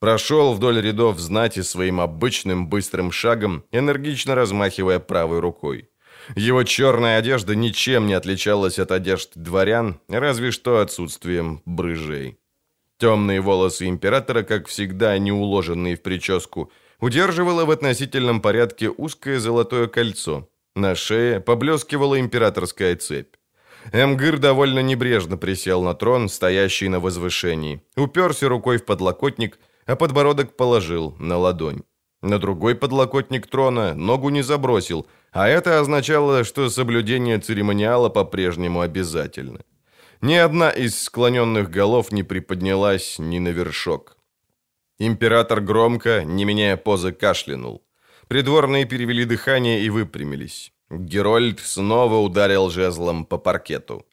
прошел 0.04 0.54
вдоль 0.54 0.82
рядов 0.82 1.18
знати 1.18 1.64
своим 1.64 2.02
обычным 2.02 2.68
быстрым 2.68 3.10
шагом, 3.14 3.64
энергично 3.72 4.36
размахивая 4.36 5.00
правой 5.00 5.40
рукой. 5.40 5.88
Его 6.36 6.64
черная 6.64 7.20
одежда 7.20 7.56
ничем 7.56 8.08
не 8.08 8.14
отличалась 8.14 8.80
от 8.80 8.92
одежд 8.92 9.32
дворян, 9.36 10.02
разве 10.10 10.52
что 10.52 10.80
отсутствием 10.80 11.62
брыжей. 11.66 12.38
Темные 13.00 13.40
волосы 13.40 13.88
императора, 13.88 14.44
как 14.44 14.68
всегда 14.68 15.18
не 15.18 15.32
уложенные 15.32 15.96
в 15.96 16.02
прическу, 16.02 16.70
удерживало 17.00 17.64
в 17.64 17.72
относительном 17.72 18.42
порядке 18.42 18.90
узкое 18.90 19.40
золотое 19.40 19.88
кольцо. 19.88 20.50
На 20.76 20.96
шее 20.96 21.40
поблескивала 21.40 22.20
императорская 22.20 22.98
цепь. 22.98 23.36
Эмгыр 23.94 24.38
довольно 24.38 24.80
небрежно 24.80 25.38
присел 25.38 25.82
на 25.82 25.94
трон, 25.94 26.28
стоящий 26.28 26.90
на 26.90 27.00
возвышении, 27.00 27.82
уперся 27.96 28.50
рукой 28.50 28.80
в 28.80 28.84
подлокотник– 28.84 29.60
а 29.86 29.96
подбородок 29.96 30.56
положил 30.56 31.16
на 31.20 31.38
ладонь. 31.38 31.84
На 32.22 32.40
другой 32.40 32.76
подлокотник 32.76 33.48
трона 33.48 33.94
ногу 33.94 34.30
не 34.30 34.44
забросил, 34.44 35.08
а 35.32 35.48
это 35.48 35.80
означало, 35.80 36.44
что 36.44 36.70
соблюдение 36.70 37.38
церемониала 37.40 38.10
по-прежнему 38.10 38.80
обязательно. 38.80 39.60
Ни 40.22 40.36
одна 40.36 40.70
из 40.70 41.04
склоненных 41.04 41.70
голов 41.70 42.14
не 42.14 42.24
приподнялась 42.24 43.20
ни 43.20 43.40
на 43.40 43.50
вершок. 43.50 44.18
Император 45.00 45.60
громко, 45.60 46.24
не 46.24 46.46
меняя 46.46 46.78
позы, 46.78 47.12
кашлянул. 47.12 47.84
Придворные 48.30 48.86
перевели 48.86 49.26
дыхание 49.26 49.82
и 49.82 49.90
выпрямились. 49.90 50.72
Герольд 50.90 51.60
снова 51.60 52.16
ударил 52.16 52.70
жезлом 52.70 53.26
по 53.26 53.38
паркету. 53.38 54.06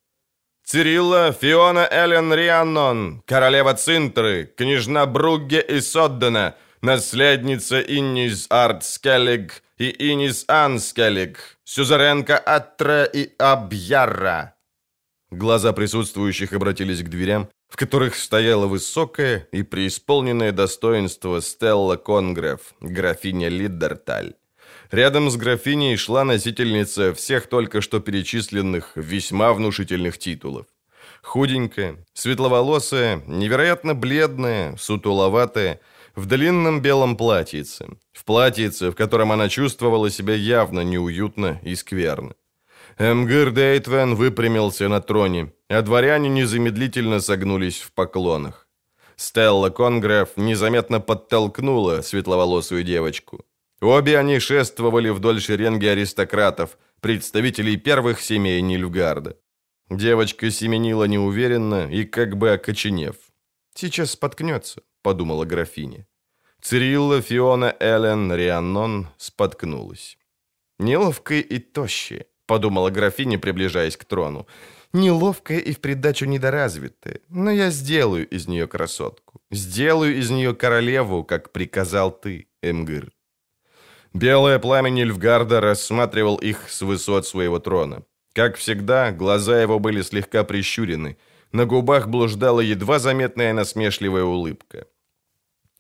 Цирилла 0.70 1.32
Фиона 1.32 1.88
Эллен 1.90 2.32
Рианнон, 2.32 3.24
королева 3.26 3.74
Цинтры, 3.74 4.44
княжна 4.56 5.04
Бругге 5.04 5.60
и 5.60 5.80
Соддена, 5.80 6.54
наследница 6.80 7.80
Иннис 7.80 8.46
Артскелег 8.48 9.64
и 9.78 10.12
Инис 10.12 10.44
Анскелег, 10.46 11.58
сюзеренка 11.64 12.38
Атра 12.38 13.02
и 13.02 13.32
Абьяра». 13.36 14.54
Глаза 15.32 15.72
присутствующих 15.72 16.52
обратились 16.52 17.02
к 17.02 17.08
дверям, 17.08 17.48
в 17.68 17.74
которых 17.74 18.14
стояла 18.14 18.68
высокая 18.68 19.48
и 19.50 19.64
преисполненное 19.64 20.52
достоинство 20.52 21.40
Стелла 21.42 21.96
Конгреф, 21.96 22.74
графиня 22.80 23.48
Лиддерталь. 23.48 24.34
Рядом 24.90 25.30
с 25.30 25.36
графиней 25.36 25.96
шла 25.96 26.24
носительница 26.24 27.14
всех 27.14 27.46
только 27.46 27.80
что 27.80 28.00
перечисленных 28.00 28.92
весьма 28.96 29.52
внушительных 29.52 30.18
титулов. 30.18 30.66
Худенькая, 31.22 32.04
светловолосая, 32.12 33.22
невероятно 33.26 33.94
бледная, 33.94 34.76
сутуловатая, 34.76 35.80
в 36.16 36.26
длинном 36.26 36.80
белом 36.80 37.16
платьице. 37.16 37.86
В 38.12 38.24
платьице, 38.24 38.90
в 38.90 38.96
котором 38.96 39.30
она 39.30 39.48
чувствовала 39.48 40.10
себя 40.10 40.34
явно 40.34 40.80
неуютно 40.80 41.60
и 41.62 41.76
скверно. 41.76 42.34
Эмгир 42.98 43.52
Дейтвен 43.52 44.16
выпрямился 44.16 44.88
на 44.88 45.00
троне, 45.00 45.52
а 45.68 45.82
дворяне 45.82 46.28
незамедлительно 46.28 47.20
согнулись 47.20 47.80
в 47.80 47.92
поклонах. 47.92 48.66
Стелла 49.14 49.70
Конгреф 49.70 50.30
незаметно 50.36 50.98
подтолкнула 50.98 52.02
светловолосую 52.02 52.82
девочку. 52.82 53.44
Обе 53.80 54.18
они 54.18 54.38
шествовали 54.38 55.08
вдоль 55.08 55.40
шеренги 55.40 55.86
аристократов, 55.86 56.78
представителей 57.00 57.78
первых 57.78 58.20
семей 58.20 58.60
Нильфгарда. 58.60 59.38
Девочка 59.88 60.50
семенила 60.50 61.04
неуверенно 61.04 61.90
и 61.90 62.04
как 62.04 62.36
бы 62.36 62.50
окоченев. 62.50 63.16
«Сейчас 63.74 64.12
споткнется»,— 64.12 64.82
подумала 65.02 65.46
графиня. 65.46 66.06
Цирилла, 66.60 67.22
Фиона, 67.22 67.74
Эллен, 67.80 68.32
Рианнон 68.32 69.08
споткнулась. 69.16 70.18
«Неловкая 70.78 71.40
и 71.40 71.58
тощая»,— 71.58 72.26
подумала 72.46 72.90
графиня, 72.90 73.38
приближаясь 73.38 73.96
к 73.96 74.04
трону. 74.04 74.46
«Неловкая 74.92 75.58
и 75.58 75.72
в 75.72 75.80
придачу 75.80 76.26
недоразвитая, 76.26 77.20
но 77.28 77.50
я 77.50 77.70
сделаю 77.70 78.28
из 78.28 78.46
нее 78.46 78.66
красотку. 78.66 79.40
Сделаю 79.50 80.18
из 80.18 80.30
нее 80.30 80.54
королеву, 80.54 81.24
как 81.24 81.52
приказал 81.52 82.10
ты, 82.12 82.48
Эмгыр». 82.60 83.10
Белое 84.12 84.58
пламя 84.58 84.90
Нильфгарда 84.90 85.60
рассматривал 85.60 86.36
их 86.36 86.68
с 86.68 86.82
высот 86.82 87.26
своего 87.26 87.58
трона. 87.58 88.02
Как 88.32 88.56
всегда, 88.56 89.12
глаза 89.12 89.60
его 89.60 89.78
были 89.78 90.02
слегка 90.02 90.44
прищурены. 90.44 91.16
На 91.52 91.66
губах 91.66 92.08
блуждала 92.08 92.60
едва 92.60 92.98
заметная 92.98 93.52
насмешливая 93.52 94.24
улыбка. 94.24 94.86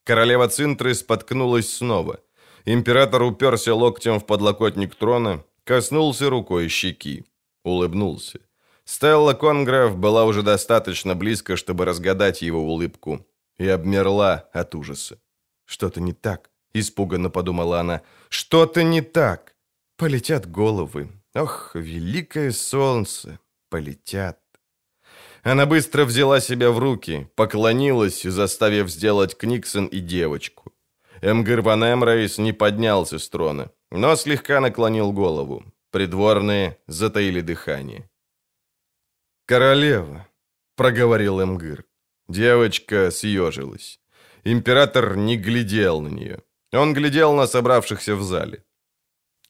Королева 0.04 0.48
Цинтры 0.48 0.94
споткнулась 0.94 1.76
снова. 1.76 2.20
Император 2.64 3.22
уперся 3.22 3.74
локтем 3.74 4.18
в 4.18 4.26
подлокотник 4.26 4.94
трона, 4.94 5.44
коснулся 5.64 6.28
рукой 6.30 6.68
щеки. 6.68 7.24
Улыбнулся. 7.64 8.40
Стелла 8.84 9.34
Конграф 9.34 9.96
была 9.96 10.24
уже 10.24 10.42
достаточно 10.42 11.14
близко, 11.14 11.56
чтобы 11.56 11.84
разгадать 11.84 12.42
его 12.42 12.60
улыбку, 12.60 13.24
и 13.58 13.68
обмерла 13.68 14.48
от 14.52 14.74
ужаса. 14.74 15.20
«Что-то 15.64 16.00
не 16.00 16.12
так»,— 16.12 16.49
испуганно 16.72 17.30
подумала 17.30 17.80
она. 17.80 18.02
«Что-то 18.28 18.82
не 18.82 19.00
так. 19.00 19.54
Полетят 19.96 20.50
головы, 20.50 21.10
Ох, 21.34 21.76
великое 21.76 22.50
солнце, 22.50 23.38
полетят. 23.68 24.40
Она 25.44 25.64
быстро 25.64 26.04
взяла 26.04 26.40
себя 26.40 26.70
в 26.72 26.78
руки, 26.78 27.28
поклонилась, 27.36 28.22
заставив 28.22 28.90
сделать 28.90 29.36
Книксон 29.38 29.86
и 29.86 30.00
девочку. 30.00 30.72
Эмгир 31.22 31.62
Ван 31.62 31.84
Эмрейс 31.84 32.38
не 32.38 32.52
поднялся 32.52 33.18
с 33.18 33.28
трона, 33.28 33.70
но 33.90 34.16
слегка 34.16 34.60
наклонил 34.60 35.12
голову. 35.12 35.64
Придворные 35.92 36.78
затаили 36.88 37.40
дыхание. 37.40 38.10
«Королева»,— 39.46 40.26
проговорил 40.76 41.40
Эмгир. 41.40 41.84
Девочка 42.28 43.10
съежилась. 43.10 44.00
Император 44.44 45.16
не 45.16 45.36
глядел 45.36 46.00
на 46.00 46.08
нее. 46.08 46.42
Он 46.72 46.94
глядел 46.94 47.34
на 47.34 47.46
собравшихся 47.46 48.14
в 48.14 48.22
зале. 48.22 48.64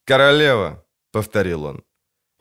«Королева»,— 0.05 0.83
повторил 1.11 1.63
он. 1.65 1.83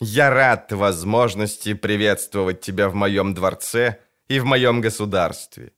«Я 0.01 0.31
рад 0.31 0.73
возможности 0.73 1.75
приветствовать 1.75 2.61
тебя 2.61 2.89
в 2.89 2.95
моем 2.95 3.35
дворце 3.35 3.99
и 4.29 4.41
в 4.41 4.45
моем 4.45 4.81
государстве. 4.81 5.73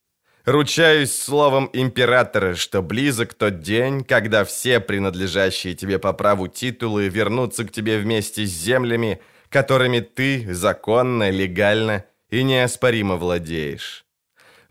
Ручаюсь 0.45 1.17
словом 1.17 1.71
императора, 1.73 2.55
что 2.55 2.83
близок 2.83 3.35
тот 3.35 3.61
день, 3.61 4.05
когда 4.05 4.45
все 4.45 4.81
принадлежащие 4.81 5.75
тебе 5.75 5.99
по 5.99 6.13
праву 6.13 6.49
титулы 6.49 7.09
вернутся 7.09 7.65
к 7.65 7.71
тебе 7.73 7.99
вместе 7.99 8.45
с 8.45 8.51
землями, 8.51 9.21
которыми 9.49 10.01
ты 10.01 10.53
законно, 10.53 11.31
легально 11.31 12.05
и 12.31 12.43
неоспоримо 12.43 13.17
владеешь. 13.17 14.02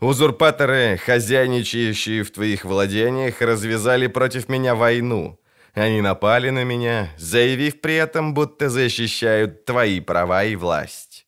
Узурпаторы, 0.02 0.96
хозяйничающие 0.96 2.24
в 2.24 2.32
твоих 2.32 2.64
владениях, 2.64 3.40
развязали 3.40 4.08
против 4.08 4.48
меня 4.48 4.74
войну, 4.74 5.38
они 5.74 6.00
напали 6.00 6.50
на 6.50 6.64
меня, 6.64 7.08
заявив 7.18 7.80
при 7.80 7.94
этом, 7.94 8.34
будто 8.34 8.68
защищают 8.68 9.64
твои 9.64 10.00
права 10.00 10.42
и 10.42 10.56
власть. 10.56 11.24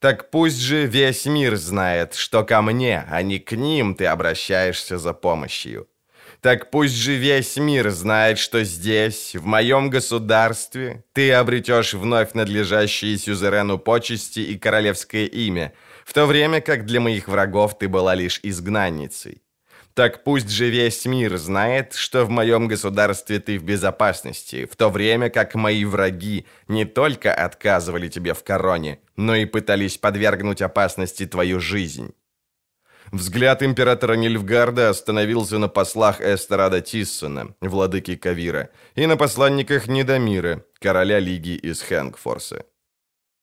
Так 0.00 0.32
пусть 0.32 0.58
же 0.58 0.86
весь 0.86 1.26
мир 1.26 1.54
знает, 1.54 2.14
что 2.14 2.42
ко 2.42 2.62
мне, 2.62 3.04
а 3.08 3.22
не 3.22 3.38
к 3.38 3.52
ним 3.52 3.94
ты 3.94 4.06
обращаешься 4.06 4.98
за 4.98 5.12
помощью. 5.12 5.86
Так 6.40 6.72
пусть 6.72 6.96
же 6.96 7.14
весь 7.14 7.56
мир 7.56 7.90
знает, 7.90 8.38
что 8.38 8.64
здесь, 8.64 9.36
в 9.36 9.46
моем 9.46 9.88
государстве, 9.88 11.04
ты 11.12 11.32
обретешь 11.32 11.94
вновь 11.94 12.34
надлежащие 12.34 13.18
сюзерену 13.18 13.78
почести 13.78 14.40
и 14.40 14.58
королевское 14.58 15.26
имя, 15.26 15.72
в 16.06 16.12
то 16.12 16.26
время 16.26 16.60
как 16.60 16.86
для 16.86 17.00
моих 17.00 17.26
врагов 17.26 17.76
ты 17.78 17.88
была 17.88 18.14
лишь 18.14 18.38
изгнанницей. 18.44 19.42
Так 19.92 20.22
пусть 20.22 20.48
же 20.50 20.70
весь 20.70 21.04
мир 21.04 21.36
знает, 21.36 21.94
что 21.94 22.24
в 22.24 22.30
моем 22.30 22.68
государстве 22.68 23.40
ты 23.40 23.58
в 23.58 23.64
безопасности, 23.64 24.66
в 24.66 24.76
то 24.76 24.88
время 24.88 25.30
как 25.30 25.54
мои 25.56 25.84
враги 25.84 26.46
не 26.68 26.84
только 26.84 27.34
отказывали 27.34 28.08
тебе 28.08 28.34
в 28.34 28.44
короне, 28.44 29.00
но 29.16 29.34
и 29.34 29.46
пытались 29.46 29.98
подвергнуть 29.98 30.62
опасности 30.62 31.26
твою 31.26 31.60
жизнь». 31.60 32.14
Взгляд 33.12 33.62
императора 33.62 34.14
Нильфгарда 34.14 34.90
остановился 34.90 35.58
на 35.58 35.68
послах 35.68 36.20
Эстерада 36.20 36.80
Тиссона, 36.80 37.54
владыки 37.60 38.16
Кавира, 38.16 38.70
и 38.96 39.06
на 39.06 39.16
посланниках 39.16 39.86
Недомира, 39.86 40.64
короля 40.80 41.20
Лиги 41.20 41.56
из 41.56 41.82
Хэнгфорса. 41.82 42.64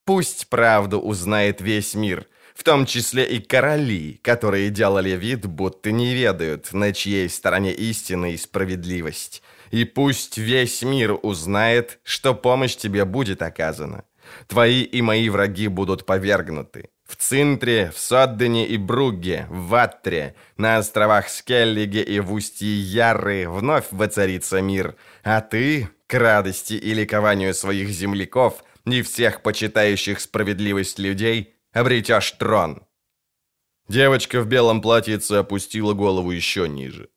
«Пусть 0.05 0.49
правду 0.49 0.99
узнает 0.99 1.61
весь 1.61 1.95
мир, 1.95 2.27
в 2.55 2.63
том 2.63 2.85
числе 2.85 3.25
и 3.25 3.39
короли, 3.39 4.19
которые 4.21 4.69
делали 4.69 5.11
вид, 5.11 5.45
будто 5.45 5.91
не 5.91 6.13
ведают, 6.13 6.73
на 6.73 6.93
чьей 6.93 7.29
стороне 7.29 7.73
истина 7.73 8.31
и 8.31 8.37
справедливость. 8.37 9.41
И 9.71 9.85
пусть 9.85 10.37
весь 10.37 10.83
мир 10.83 11.17
узнает, 11.21 11.99
что 12.03 12.35
помощь 12.35 12.75
тебе 12.75 13.05
будет 13.05 13.41
оказана. 13.41 14.03
Твои 14.47 14.83
и 14.83 15.01
мои 15.01 15.29
враги 15.29 15.67
будут 15.67 16.05
повергнуты. 16.05 16.89
В 17.07 17.15
Цинтре, 17.15 17.91
в 17.93 17.99
Соддене 17.99 18.65
и 18.65 18.77
Бругге, 18.77 19.47
в 19.49 19.67
Ваттре, 19.67 20.35
на 20.57 20.77
островах 20.77 21.29
Скеллиге 21.29 22.01
и 22.01 22.19
в 22.19 22.31
устье 22.33 22.79
Ярры 22.79 23.47
вновь 23.49 23.85
воцарится 23.91 24.61
мир, 24.61 24.95
а 25.23 25.41
ты, 25.41 25.89
к 26.07 26.13
радости 26.13 26.73
и 26.73 26.93
ликованию 26.93 27.53
своих 27.53 27.89
земляков 27.89 28.63
и 28.85 29.01
всех 29.01 29.41
почитающих 29.41 30.19
справедливость 30.19 30.99
людей, 30.99 31.52
обретешь 31.73 32.31
трон». 32.31 32.83
Девочка 33.89 34.41
в 34.41 34.47
белом 34.47 34.81
платьице 34.81 35.33
опустила 35.33 35.93
голову 35.93 36.31
еще 36.31 36.69
ниже. 36.69 37.09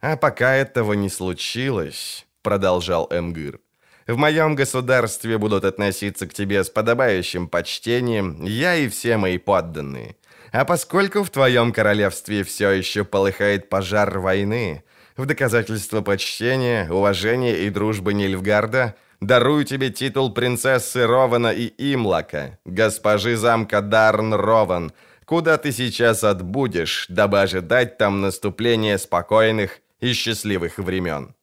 «А 0.00 0.16
пока 0.16 0.54
этого 0.54 0.92
не 0.92 1.08
случилось»,— 1.08 2.26
продолжал 2.42 3.08
Эмгир, 3.10 3.60
«в 4.06 4.16
моем 4.16 4.54
государстве 4.54 5.38
будут 5.38 5.64
относиться 5.64 6.26
к 6.26 6.34
тебе 6.34 6.62
с 6.62 6.68
подобающим 6.68 7.48
почтением 7.48 8.44
я 8.44 8.76
и 8.76 8.88
все 8.88 9.16
мои 9.16 9.38
подданные. 9.38 10.16
А 10.52 10.64
поскольку 10.64 11.22
в 11.22 11.30
твоем 11.30 11.72
королевстве 11.72 12.44
все 12.44 12.70
еще 12.70 13.04
полыхает 13.04 13.68
пожар 13.68 14.18
войны, 14.18 14.84
в 15.16 15.24
доказательство 15.24 16.02
почтения, 16.02 16.88
уважения 16.90 17.60
и 17.60 17.70
дружбы 17.70 18.12
Нильфгарда— 18.12 18.96
Дарую 19.26 19.64
тебе 19.64 19.90
титул 19.90 20.32
принцессы 20.32 21.04
Рована 21.04 21.52
и 21.52 21.66
Имлака, 21.94 22.60
госпожи 22.64 23.34
замка 23.36 23.80
Дарн 23.80 24.34
Рован, 24.34 24.92
куда 25.24 25.58
ты 25.58 25.72
сейчас 25.72 26.22
отбудешь, 26.22 27.06
дабы 27.08 27.40
ожидать 27.40 27.98
там 27.98 28.20
наступления 28.20 28.98
спокойных 28.98 29.80
и 29.98 30.12
счастливых 30.12 30.78
времен». 30.78 31.34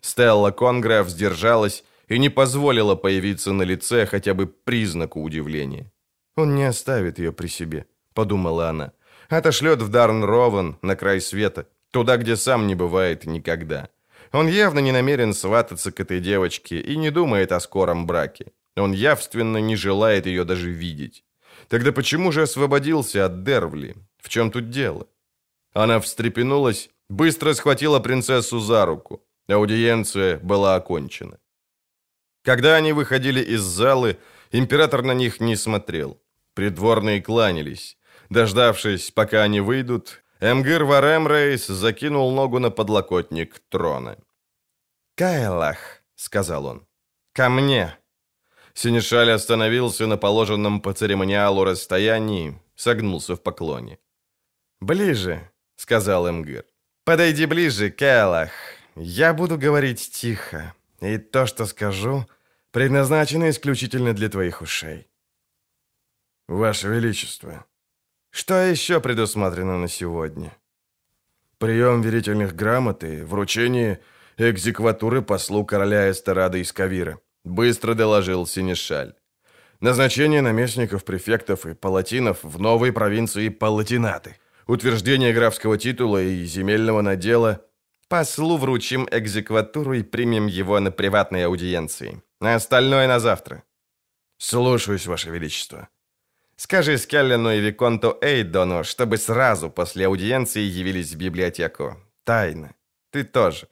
Стелла 0.00 0.50
Конгреф 0.50 1.08
сдержалась 1.08 1.84
и 2.08 2.18
не 2.18 2.30
позволила 2.30 2.96
появиться 2.96 3.52
на 3.52 3.62
лице 3.62 4.04
хотя 4.04 4.34
бы 4.34 4.48
признаку 4.48 5.22
удивления. 5.22 5.92
«Он 6.36 6.56
не 6.56 6.64
оставит 6.64 7.20
ее 7.20 7.30
при 7.30 7.46
себе»,— 7.46 7.86
подумала 8.14 8.70
она. 8.70 8.92
«Отошлет 9.28 9.82
в 9.82 9.88
Дарн 9.88 10.24
Рован 10.24 10.78
на 10.82 10.96
край 10.96 11.20
света, 11.20 11.66
Туда, 11.90 12.18
где 12.18 12.36
сам 12.36 12.66
не 12.66 12.74
бывает 12.74 13.24
никогда. 13.24 13.88
Он 14.32 14.48
явно 14.48 14.80
не 14.80 14.92
намерен 14.92 15.32
свататься 15.32 15.90
к 15.90 16.00
этой 16.00 16.20
девочке 16.20 16.80
и 16.80 16.96
не 16.96 17.10
думает 17.10 17.52
о 17.52 17.60
скором 17.60 18.06
браке. 18.06 18.52
Он 18.76 18.92
явственно 18.92 19.58
не 19.58 19.76
желает 19.76 20.26
ее 20.26 20.44
даже 20.44 20.70
видеть. 20.70 21.24
Тогда 21.68 21.92
почему 21.92 22.32
же 22.32 22.42
освободился 22.42 23.24
от 23.24 23.42
Дервли? 23.42 23.96
В 24.22 24.28
чем 24.28 24.50
тут 24.50 24.70
дело? 24.70 25.06
Она 25.72 25.98
встрепенулась, 26.00 26.90
быстро 27.08 27.54
схватила 27.54 28.00
принцессу 28.00 28.60
за 28.60 28.86
руку. 28.86 29.22
Аудиенция 29.48 30.38
была 30.38 30.76
окончена. 30.76 31.38
Когда 32.42 32.76
они 32.76 32.92
выходили 32.92 33.40
из 33.40 33.60
залы, 33.60 34.18
император 34.52 35.02
на 35.02 35.14
них 35.14 35.40
не 35.40 35.56
смотрел. 35.56 36.20
Придворные 36.54 37.22
кланялись. 37.22 37.96
Дождавшись, 38.30 39.10
пока 39.10 39.42
они 39.42 39.60
выйдут, 39.60 40.22
Эмгир 40.40 40.84
Варемрейс 40.84 41.66
закинул 41.66 42.32
ногу 42.32 42.60
на 42.60 42.70
подлокотник 42.70 43.58
трона. 43.68 44.18
«Кайлах»,— 45.16 45.78
сказал 46.14 46.66
он,— 46.66 46.86
«ко 47.32 47.48
мне». 47.48 47.98
Синешаль 48.72 49.32
остановился 49.32 50.06
на 50.06 50.16
положенном 50.16 50.80
по 50.80 50.92
церемониалу 50.92 51.64
расстоянии, 51.64 52.56
согнулся 52.76 53.34
в 53.34 53.42
поклоне. 53.42 53.98
«Ближе»,— 54.80 55.50
сказал 55.76 56.28
Эмгир. 56.28 56.64
«Подойди 57.04 57.46
ближе, 57.46 57.90
Кайлах. 57.90 58.50
Я 58.94 59.34
буду 59.34 59.58
говорить 59.58 60.12
тихо, 60.12 60.72
и 61.00 61.18
то, 61.18 61.46
что 61.46 61.66
скажу, 61.66 62.28
предназначено 62.70 63.50
исключительно 63.50 64.14
для 64.14 64.28
твоих 64.28 64.62
ушей». 64.62 65.08
«Ваше 66.46 66.86
Величество», 66.86 67.66
что 68.38 68.54
еще 68.54 69.00
предусмотрено 69.00 69.78
на 69.78 69.88
сегодня? 69.88 70.56
Прием 71.58 72.02
верительных 72.02 72.54
грамот 72.54 73.02
и 73.02 73.22
вручение 73.22 73.98
экзекватуры 74.36 75.22
послу 75.22 75.64
короля 75.64 76.08
Эстерада 76.08 76.58
из 76.58 76.72
Кавира. 76.72 77.18
Быстро 77.42 77.94
доложил 77.94 78.46
Синешаль. 78.46 79.14
Назначение 79.80 80.40
наместников, 80.40 81.04
префектов 81.04 81.66
и 81.66 81.74
палатинов 81.74 82.38
в 82.44 82.60
новой 82.60 82.92
провинции 82.92 83.48
Палатинаты. 83.48 84.36
Утверждение 84.68 85.32
графского 85.32 85.76
титула 85.76 86.22
и 86.22 86.44
земельного 86.44 87.02
надела. 87.02 87.66
Послу 88.06 88.56
вручим 88.56 89.08
экзекватуру 89.10 89.94
и 89.94 90.04
примем 90.04 90.46
его 90.46 90.78
на 90.78 90.92
приватной 90.92 91.44
аудиенции. 91.44 92.22
А 92.40 92.54
остальное 92.54 93.08
на 93.08 93.18
завтра. 93.18 93.64
Слушаюсь, 94.38 95.08
Ваше 95.08 95.30
Величество. 95.30 95.88
Скажи 96.60 96.98
Скеллену 96.98 97.52
и 97.52 97.60
Виконту 97.60 98.18
Эйдону, 98.20 98.82
чтобы 98.82 99.16
сразу 99.16 99.70
после 99.70 100.06
аудиенции 100.06 100.60
явились 100.60 101.12
в 101.12 101.16
библиотеку. 101.16 101.96
Тайно. 102.24 102.74
Ты 103.12 103.22
тоже. 103.22 103.68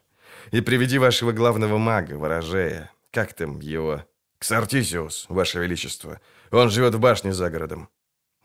И 0.51 0.61
приведи 0.61 0.97
вашего 0.97 1.33
главного 1.33 1.77
мага, 1.77 2.13
ворожея. 2.13 2.89
Как 3.11 3.33
там 3.33 3.59
его? 3.59 4.05
Ксартисиус, 4.39 5.25
ваше 5.27 5.59
величество. 5.59 6.21
Он 6.49 6.69
живет 6.69 6.95
в 6.95 6.99
башне 7.01 7.33
за 7.33 7.49
городом. 7.49 7.89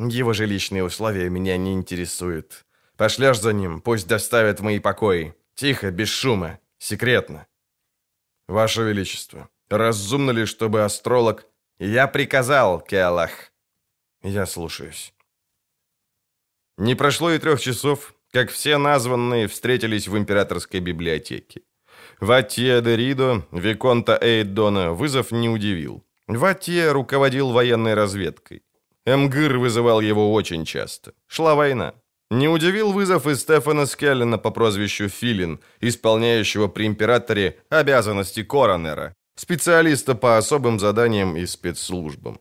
Его 0.00 0.32
жилищные 0.32 0.82
условия 0.82 1.30
меня 1.30 1.56
не 1.56 1.72
интересуют. 1.72 2.64
Пошлешь 2.96 3.40
за 3.40 3.52
ним, 3.52 3.80
пусть 3.80 4.08
доставят 4.08 4.58
в 4.58 4.64
мои 4.64 4.80
покои. 4.80 5.36
Тихо, 5.54 5.92
без 5.92 6.08
шума, 6.08 6.58
секретно. 6.78 7.46
Ваше 8.48 8.82
величество, 8.82 9.48
разумно 9.70 10.32
ли, 10.32 10.46
чтобы 10.46 10.82
астролог... 10.82 11.46
Я 11.78 12.08
приказал, 12.08 12.80
Кеалах. 12.80 13.51
Я 14.22 14.46
слушаюсь. 14.46 15.12
Не 16.78 16.94
прошло 16.94 17.32
и 17.32 17.38
трех 17.38 17.60
часов, 17.60 18.14
как 18.32 18.50
все 18.50 18.78
названные 18.78 19.48
встретились 19.48 20.08
в 20.08 20.16
императорской 20.16 20.80
библиотеке. 20.80 21.62
Ватье 22.20 22.80
де 22.80 22.96
Ридо, 22.96 23.42
Виконта 23.50 24.18
Эйдона, 24.20 24.92
вызов 24.92 25.32
не 25.32 25.48
удивил. 25.48 26.04
Ватье 26.28 26.92
руководил 26.92 27.50
военной 27.50 27.94
разведкой. 27.94 28.62
Эмгыр 29.04 29.58
вызывал 29.58 30.00
его 30.00 30.32
очень 30.32 30.64
часто. 30.64 31.12
Шла 31.26 31.54
война. 31.54 31.94
Не 32.30 32.48
удивил 32.48 32.92
вызов 32.92 33.26
и 33.26 33.34
Стефана 33.34 33.86
Скеллена 33.86 34.38
по 34.38 34.50
прозвищу 34.50 35.08
Филин, 35.08 35.60
исполняющего 35.80 36.68
при 36.68 36.86
императоре 36.86 37.58
обязанности 37.68 38.44
коронера, 38.44 39.14
специалиста 39.34 40.14
по 40.14 40.38
особым 40.38 40.78
заданиям 40.78 41.36
и 41.36 41.44
спецслужбам. 41.44 42.38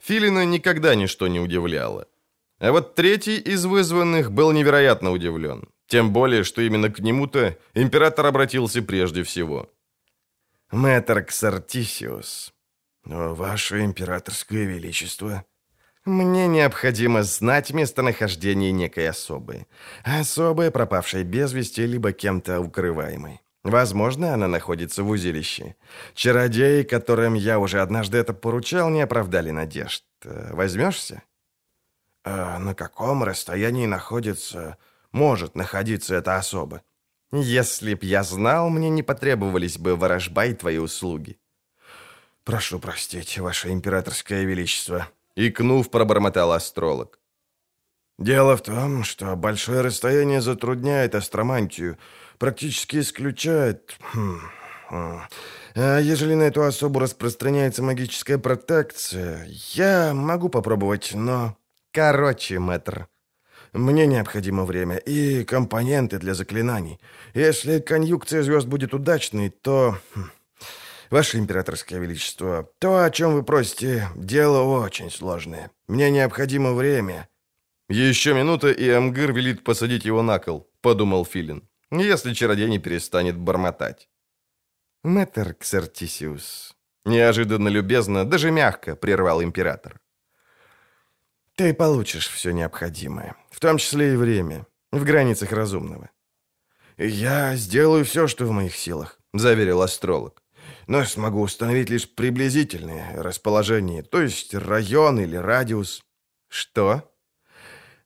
Филина 0.00 0.44
никогда 0.44 0.94
ничто 0.94 1.28
не 1.28 1.40
удивляло. 1.40 2.06
А 2.58 2.72
вот 2.72 2.94
третий 2.94 3.38
из 3.38 3.64
вызванных 3.64 4.32
был 4.32 4.52
невероятно 4.52 5.12
удивлен. 5.12 5.68
Тем 5.86 6.12
более, 6.12 6.44
что 6.44 6.62
именно 6.62 6.90
к 6.90 7.00
нему-то 7.00 7.58
император 7.74 8.26
обратился 8.26 8.82
прежде 8.82 9.22
всего. 9.22 9.70
«Мэтр 10.70 11.24
Ксартисиус, 11.24 12.52
ваше 13.04 13.84
императорское 13.84 14.64
величество...» 14.64 15.44
Мне 16.06 16.46
необходимо 16.46 17.22
знать 17.22 17.72
местонахождение 17.72 18.72
некой 18.72 19.06
особы. 19.08 19.66
Особы, 20.02 20.70
пропавшей 20.70 21.24
без 21.24 21.52
вести, 21.52 21.84
либо 21.84 22.12
кем-то 22.12 22.60
укрываемой. 22.60 23.42
Возможно, 23.62 24.32
она 24.32 24.48
находится 24.48 25.02
в 25.02 25.10
узилище. 25.10 25.76
Чародеи, 26.14 26.82
которым 26.82 27.34
я 27.34 27.58
уже 27.58 27.82
однажды 27.82 28.16
это 28.16 28.32
поручал, 28.32 28.88
не 28.88 29.02
оправдали 29.02 29.50
надежд. 29.50 30.04
Возьмешься? 30.24 31.22
А 32.24 32.58
на 32.58 32.74
каком 32.74 33.22
расстоянии 33.22 33.86
находится, 33.86 34.76
может 35.12 35.54
находиться 35.54 36.14
эта 36.14 36.36
особа? 36.36 36.82
Если 37.32 37.94
б 37.94 38.04
я 38.04 38.22
знал, 38.22 38.70
мне 38.70 38.88
не 38.88 39.02
потребовались 39.02 39.78
бы 39.78 39.94
ворожба 39.94 40.46
и 40.46 40.54
твои 40.54 40.78
услуги. 40.78 41.38
Прошу 42.44 42.80
простить, 42.80 43.38
ваше 43.38 43.70
императорское 43.70 44.44
величество. 44.44 45.08
Икнув, 45.36 45.90
пробормотал 45.90 46.52
астролог. 46.52 47.20
Дело 48.18 48.56
в 48.56 48.62
том, 48.62 49.04
что 49.04 49.36
большое 49.36 49.80
расстояние 49.80 50.40
затрудняет 50.40 51.14
астромантию, 51.14 51.96
практически 52.40 52.98
исключает... 52.98 53.96
Хм, 54.00 54.40
хм. 54.88 55.20
А 55.76 55.98
ежели 56.00 56.34
на 56.34 56.44
эту 56.44 56.64
особу 56.64 56.98
распространяется 56.98 57.82
магическая 57.84 58.38
протекция, 58.38 59.46
я 59.74 60.12
могу 60.14 60.48
попробовать, 60.48 61.12
но... 61.14 61.56
Короче, 61.92 62.58
мэтр, 62.58 63.08
мне 63.72 64.06
необходимо 64.06 64.64
время 64.64 64.96
и 64.96 65.44
компоненты 65.44 66.18
для 66.18 66.34
заклинаний. 66.34 66.98
Если 67.34 67.80
конъюнкция 67.80 68.42
звезд 68.42 68.66
будет 68.66 68.94
удачной, 68.94 69.50
то... 69.50 69.98
Хм, 70.14 70.30
Ваше 71.10 71.38
императорское 71.38 71.98
величество, 71.98 72.70
то, 72.78 73.02
о 73.02 73.10
чем 73.10 73.34
вы 73.34 73.42
просите, 73.42 74.08
дело 74.14 74.62
очень 74.62 75.10
сложное. 75.10 75.70
Мне 75.88 76.10
необходимо 76.10 76.72
время». 76.72 77.28
«Еще 77.88 78.32
минута, 78.32 78.70
и 78.70 78.88
Амгыр 78.88 79.32
велит 79.32 79.64
посадить 79.64 80.04
его 80.04 80.22
на 80.22 80.38
кол»,— 80.38 80.70
подумал 80.80 81.24
Филин 81.24 81.68
если 81.98 82.34
чародей 82.34 82.68
не 82.68 82.78
перестанет 82.78 83.36
бормотать. 83.36 84.08
«Мэтр 85.02 85.54
Ксертисиус»,— 85.54 86.76
неожиданно 87.04 87.68
любезно, 87.68 88.24
даже 88.24 88.50
мягко 88.50 88.94
прервал 88.96 89.42
император. 89.42 89.98
«Ты 91.54 91.74
получишь 91.74 92.28
все 92.28 92.52
необходимое, 92.52 93.34
в 93.50 93.60
том 93.60 93.78
числе 93.78 94.12
и 94.12 94.16
время, 94.16 94.66
в 94.92 95.02
границах 95.04 95.52
разумного». 95.52 96.10
«Я 96.98 97.56
сделаю 97.56 98.04
все, 98.04 98.26
что 98.26 98.44
в 98.44 98.50
моих 98.50 98.76
силах»,— 98.76 99.18
заверил 99.32 99.80
астролог. 99.80 100.42
«Но 100.86 101.04
смогу 101.04 101.40
установить 101.40 101.88
лишь 101.88 102.14
приблизительное 102.14 103.22
расположение, 103.22 104.02
то 104.02 104.20
есть 104.20 104.54
район 104.54 105.18
или 105.18 105.36
радиус». 105.36 106.02
«Что?» 106.48 107.10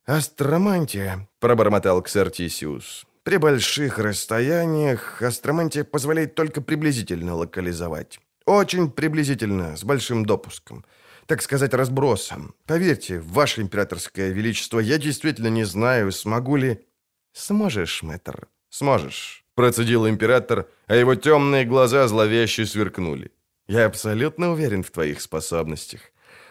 «Астромантия»,— 0.05 1.27
пробормотал 1.39 2.01
Ксертисиус. 2.01 3.05
При 3.25 3.37
больших 3.37 3.97
расстояниях 3.97 5.23
астромантия 5.23 5.83
позволяет 5.83 6.35
только 6.35 6.61
приблизительно 6.61 7.33
локализовать. 7.33 8.19
Очень 8.45 8.91
приблизительно, 8.91 9.75
с 9.75 9.83
большим 9.83 10.27
допуском. 10.27 10.85
Так 11.25 11.41
сказать, 11.41 11.73
разбросом. 11.73 12.53
Поверьте, 12.67 13.19
ваше 13.19 13.61
императорское 13.61 14.29
величество, 14.29 14.77
я 14.77 14.99
действительно 14.99 15.47
не 15.47 15.63
знаю, 15.63 16.11
смогу 16.11 16.55
ли... 16.55 16.85
Сможешь, 17.33 18.03
мэтр, 18.03 18.47
сможешь, 18.69 19.43
процедил 19.55 20.07
император, 20.07 20.69
а 20.85 20.95
его 20.95 21.15
темные 21.15 21.65
глаза 21.65 22.07
зловеще 22.07 22.67
сверкнули. 22.67 23.31
Я 23.67 23.87
абсолютно 23.87 24.51
уверен 24.51 24.83
в 24.83 24.91
твоих 24.91 25.19
способностях. 25.19 26.01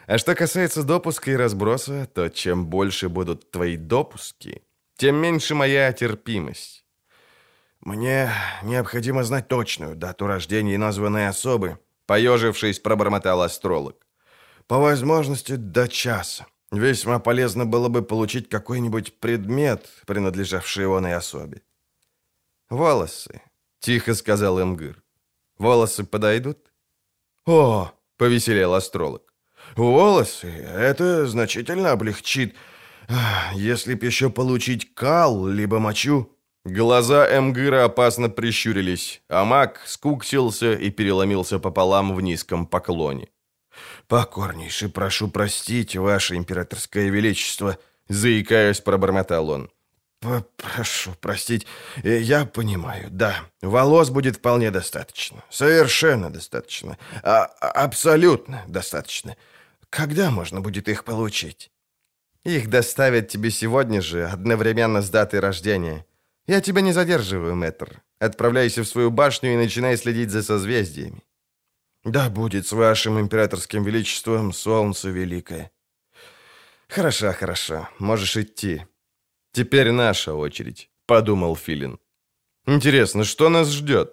А 0.09 0.19
что 0.19 0.35
касается 0.35 0.83
допуска 0.83 1.31
и 1.31 1.37
разброса, 1.37 2.09
то 2.13 2.29
чем 2.29 2.67
больше 2.67 3.09
будут 3.09 3.53
твои 3.53 3.77
допуски, 3.77 4.63
тем 4.97 5.17
меньше 5.17 5.55
моя 5.55 5.93
терпимость. 5.93 6.85
Мне 7.81 8.31
необходимо 8.63 9.25
знать 9.25 9.49
точную 9.49 9.95
дату 9.95 10.27
рождения 10.27 10.79
названной 10.79 11.29
особы, 11.29 11.79
поежившись, 12.07 12.79
пробормотал 12.79 13.43
астролог. 13.43 14.07
По 14.67 14.79
возможности 14.79 15.57
до 15.57 15.89
часа. 15.89 16.47
Весьма 16.73 17.19
полезно 17.19 17.67
было 17.67 17.89
бы 17.89 18.03
получить 18.03 18.49
какой-нибудь 18.49 19.21
предмет, 19.21 19.87
принадлежавший 20.07 20.85
ионой 20.85 21.15
особе. 21.15 21.63
«Волосы»,— 22.71 23.43
тихо 23.81 24.15
сказал 24.15 24.61
Эмгыр. 24.61 25.03
«Волосы 25.59 26.05
подойдут?» 26.05 26.59
«О!»— 27.47 27.93
повеселел 28.17 28.75
астролог. 28.75 29.33
«Волосы? 29.77 30.49
Это 30.49 31.27
значительно 31.27 31.93
облегчит. 31.93 32.57
Если 33.55 33.95
б 33.95 34.07
еще 34.07 34.31
получить 34.31 34.95
кал, 34.95 35.47
либо 35.47 35.79
мочу...» 35.79 36.31
Глаза 36.65 37.29
Эмгыра 37.29 37.85
опасно 37.85 38.31
прищурились, 38.31 39.21
а 39.29 39.45
маг 39.45 39.83
скуксился 39.85 40.73
и 40.73 40.89
переломился 40.89 41.59
пополам 41.59 42.15
в 42.15 42.23
низком 42.23 42.67
поклоне. 42.67 43.29
«Покорнейше 44.09 44.89
прошу 44.89 45.29
простить, 45.29 45.95
ваше 45.95 46.37
императорское 46.37 47.11
величество»,— 47.11 47.79
заикаясь, 48.09 48.81
пробормотал 48.81 49.51
он. 49.51 49.71
«Прошу 50.57 51.11
простить, 51.21 51.67
э, 52.03 52.21
я 52.21 52.47
понимаю, 52.47 53.09
да, 53.11 53.43
волос 53.61 54.09
будет 54.09 54.37
вполне 54.37 54.71
достаточно, 54.71 55.45
совершенно 55.51 56.31
достаточно, 56.31 56.97
а, 57.23 57.45
абсолютно 57.45 58.65
достаточно. 58.67 59.37
Когда 59.91 60.31
можно 60.31 60.63
будет 60.63 60.89
их 60.89 61.05
получить?» 61.05 61.71
«Их 62.45 62.69
доставят 62.69 63.29
тебе 63.29 63.51
сегодня 63.51 64.01
же, 64.03 64.27
одновременно 64.27 65.01
с 65.01 65.11
датой 65.11 65.41
рождения. 65.41 66.07
Я 66.47 66.61
тебя 66.61 66.83
не 66.83 66.93
задерживаю, 66.93 67.57
мэтр. 67.57 68.03
Отправляйся 68.19 68.83
в 68.83 68.89
свою 68.89 69.11
башню 69.11 69.55
и 69.55 69.57
начинай 69.57 69.97
следить 69.97 70.31
за 70.31 70.43
созвездиями». 70.43 71.23
«Да 72.05 72.29
будет 72.29 72.67
с 72.67 72.73
вашим 72.73 73.19
императорским 73.19 73.83
величеством 73.83 74.53
солнце 74.53 75.09
великое». 75.09 75.71
«Хорошо, 76.89 77.33
хорошо, 77.33 77.89
можешь 77.99 78.37
идти». 78.37 78.87
«Теперь 79.53 79.91
наша 79.91 80.35
очередь»,— 80.35 80.91
подумал 81.07 81.57
Филин. 81.57 81.99
«Интересно, 82.67 83.25
что 83.25 83.49
нас 83.49 83.71
ждет?» 83.71 84.13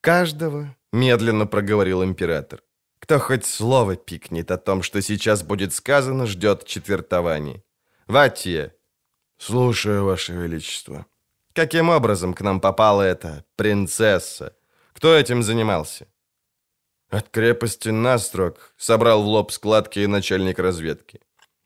«Каждого»,— 0.00 0.74
медленно 0.92 1.46
проговорил 1.46 2.02
император. 2.02 2.62
«Кто 3.06 3.20
хоть 3.20 3.46
слово 3.46 3.94
пикнет 3.94 4.50
о 4.50 4.56
том, 4.58 4.82
что 4.82 5.00
сейчас 5.00 5.44
будет 5.44 5.72
сказано, 5.72 6.26
ждет 6.26 6.64
четвертование. 6.64 7.62
Ватье!» 8.08 8.74
«Слушаю, 9.38 10.04
Ваше 10.04 10.32
Величество». 10.32 11.06
«Каким 11.52 11.88
образом 11.88 12.34
к 12.34 12.40
нам 12.40 12.60
попала 12.60 13.02
эта 13.02 13.44
принцесса? 13.54 14.56
Кто 14.92 15.14
этим 15.14 15.44
занимался?» 15.44 16.08
От 17.08 17.28
крепости 17.28 17.90
Настрок 17.90 18.74
собрал 18.76 19.22
в 19.22 19.26
лоб 19.26 19.52
складки 19.52 20.04
начальник 20.06 20.58
разведки. 20.58 21.20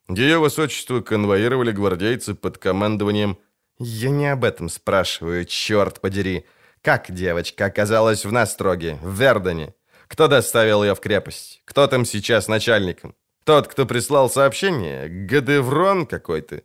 Ее 0.09 0.37
высочество 0.37 1.01
конвоировали 1.01 1.71
гвардейцы 1.71 2.35
под 2.35 2.59
командованием... 2.59 3.39
Я 3.79 4.11
не 4.11 4.27
об 4.27 4.43
этом 4.43 4.69
спрашиваю, 4.69 5.45
черт 5.45 6.01
подери. 6.01 6.45
Как 6.83 7.11
девочка 7.11 7.65
оказалась 7.65 8.25
в 8.25 8.31
Настроге, 8.31 8.99
в 9.01 9.19
Вердоне? 9.19 9.73
Кто 10.11 10.27
доставил 10.27 10.83
ее 10.83 10.93
в 10.93 10.99
крепость? 10.99 11.61
Кто 11.63 11.87
там 11.87 12.03
сейчас 12.03 12.49
начальником? 12.49 13.15
Тот, 13.45 13.69
кто 13.69 13.85
прислал 13.85 14.29
сообщение? 14.29 15.07
Гадеврон 15.07 16.05
какой-то? 16.05 16.63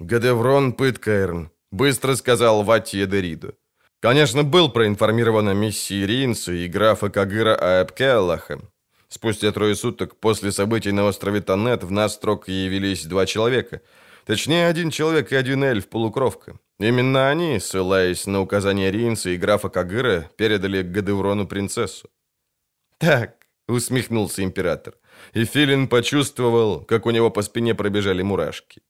Гадеврон 0.00 0.72
Пыткаэрн, 0.72 1.52
быстро 1.70 2.16
сказал 2.16 2.64
Ватье 2.64 3.06
Дериду. 3.06 3.54
Конечно, 4.00 4.42
был 4.42 4.72
проинформирован 4.72 5.48
о 5.48 5.54
миссии 5.54 6.04
Ринса 6.04 6.50
и 6.52 6.66
графа 6.66 7.08
Кагыра 7.08 7.54
Аэбкеллаха. 7.54 8.62
Спустя 9.08 9.52
трое 9.52 9.76
суток 9.76 10.16
после 10.16 10.50
событий 10.50 10.90
на 10.90 11.04
острове 11.04 11.40
Танет 11.40 11.84
в 11.84 11.92
Настрок 11.92 12.48
явились 12.48 13.04
два 13.04 13.26
человека. 13.26 13.80
Точнее, 14.30 14.68
один 14.68 14.90
человек 14.90 15.32
и 15.32 15.34
один 15.34 15.64
эльф-полукровка. 15.64 16.56
Именно 16.78 17.30
они, 17.30 17.58
ссылаясь 17.58 18.26
на 18.26 18.40
указания 18.40 18.92
Ринса 18.92 19.30
и 19.30 19.36
графа 19.36 19.68
Кагыра, 19.68 20.30
передали 20.36 20.82
Гадеврону 20.82 21.48
принцессу. 21.48 22.08
«Так»,— 22.98 23.48
усмехнулся 23.68 24.44
император. 24.44 24.94
И 25.32 25.44
Филин 25.44 25.88
почувствовал, 25.88 26.84
как 26.84 27.06
у 27.06 27.10
него 27.10 27.30
по 27.32 27.42
спине 27.42 27.74
пробежали 27.74 28.22
мурашки. 28.22 28.82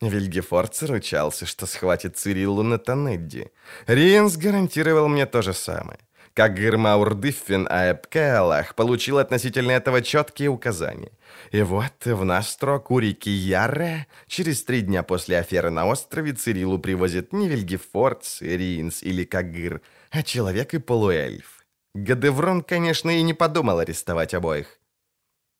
Вильгефорд 0.00 0.82
ручался, 0.82 1.44
что 1.44 1.66
схватит 1.66 2.16
Цириллу 2.16 2.62
на 2.62 2.78
Танедди. 2.78 3.50
Риенс 3.86 4.38
гарантировал 4.38 5.08
мне 5.08 5.26
то 5.26 5.42
же 5.42 5.52
самое. 5.52 5.98
Как 6.38 6.54
Гермаур 6.54 7.16
Дыффин 7.16 7.66
Аэбкеалах 7.68 8.76
получил 8.76 9.18
относительно 9.18 9.72
этого 9.72 10.02
четкие 10.02 10.50
указания. 10.50 11.10
И 11.50 11.62
вот 11.62 12.04
в 12.04 12.24
наш 12.24 12.46
строк 12.46 12.92
у 12.92 13.00
реки 13.00 13.28
Ярре 13.28 14.06
через 14.28 14.62
три 14.62 14.82
дня 14.82 15.02
после 15.02 15.40
аферы 15.40 15.70
на 15.70 15.88
острове 15.88 16.34
Цириллу 16.34 16.78
привозят 16.78 17.32
не 17.32 17.48
Вильгефордс, 17.48 18.40
Риенс 18.40 19.02
или 19.02 19.24
Кагыр, 19.24 19.80
а 20.12 20.22
человек 20.22 20.74
и 20.74 20.78
полуэльф. 20.78 21.66
Гадеврон, 21.96 22.62
конечно, 22.62 23.10
и 23.10 23.20
не 23.22 23.34
подумал 23.34 23.80
арестовать 23.80 24.32
обоих. 24.32 24.78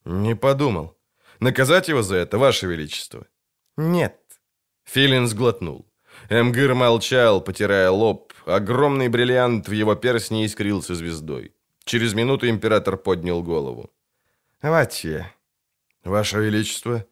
«Не 0.05 0.37
подумал. 0.37 0.97
Наказать 1.41 1.89
его 1.89 2.03
за 2.03 2.19
это, 2.19 2.39
Ваше 2.39 2.69
Величество?» 2.69 3.27
«Нет, 3.77 4.21
Филин 4.85 5.27
сглотнул. 5.27 5.88
Эмгир 6.29 6.75
молчал, 6.75 7.41
потирая 7.41 7.91
лоб. 7.91 8.35
Огромный 8.45 9.09
бриллиант 9.09 9.69
в 9.69 9.73
его 9.73 9.95
перстне 9.95 10.45
искрился 10.45 10.95
звездой. 10.95 11.53
Через 11.85 12.13
минуту 12.13 12.49
император 12.49 12.99
поднял 12.99 13.43
голову. 13.43 13.91
«Ватье». 14.61 15.33
«Ваше 16.05 16.39
Величество?» 16.39 17.07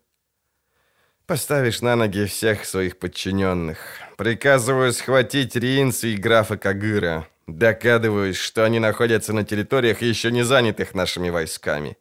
«Поставишь 1.26 1.80
на 1.80 1.96
ноги 1.96 2.26
всех 2.26 2.66
своих 2.66 2.98
подчиненных. 2.98 3.78
Приказываю 4.16 4.92
схватить 4.92 5.56
Риинса 5.56 6.08
и 6.08 6.16
графа 6.16 6.58
Кагыра. 6.58 7.26
Докадываюсь, 7.46 8.36
что 8.36 8.64
они 8.64 8.80
находятся 8.80 9.32
на 9.32 9.44
территориях, 9.44 10.02
еще 10.02 10.30
не 10.30 10.42
занятых 10.42 10.94
нашими 10.94 11.30
войсками. 11.30 11.96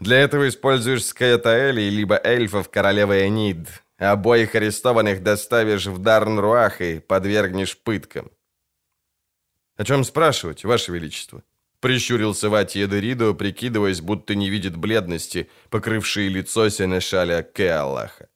Для 0.00 0.18
этого 0.18 0.48
используешь 0.48 1.06
Скаятаэли 1.06 1.82
либо 1.82 2.20
эльфов 2.22 2.68
королевы 2.68 3.26
Энид. 3.26 3.68
Обоих 3.98 4.54
арестованных 4.54 5.22
доставишь 5.22 5.86
в 5.86 5.98
Дарн-Руах 5.98 6.80
и 6.80 7.00
подвергнешь 7.00 7.78
пыткам». 7.78 8.30
«О 9.76 9.84
чем 9.84 10.04
спрашивать, 10.04 10.64
Ваше 10.64 10.92
Величество?» 10.92 11.42
Прищурился 11.80 12.50
Ватье 12.50 12.88
Деридо, 12.88 13.34
прикидываясь, 13.34 14.00
будто 14.00 14.34
не 14.34 14.50
видит 14.50 14.76
бледности, 14.76 15.48
покрывшей 15.70 16.28
лицо 16.28 16.68
Сенешаля 16.70 17.42
Кеаллаха. 17.42 18.28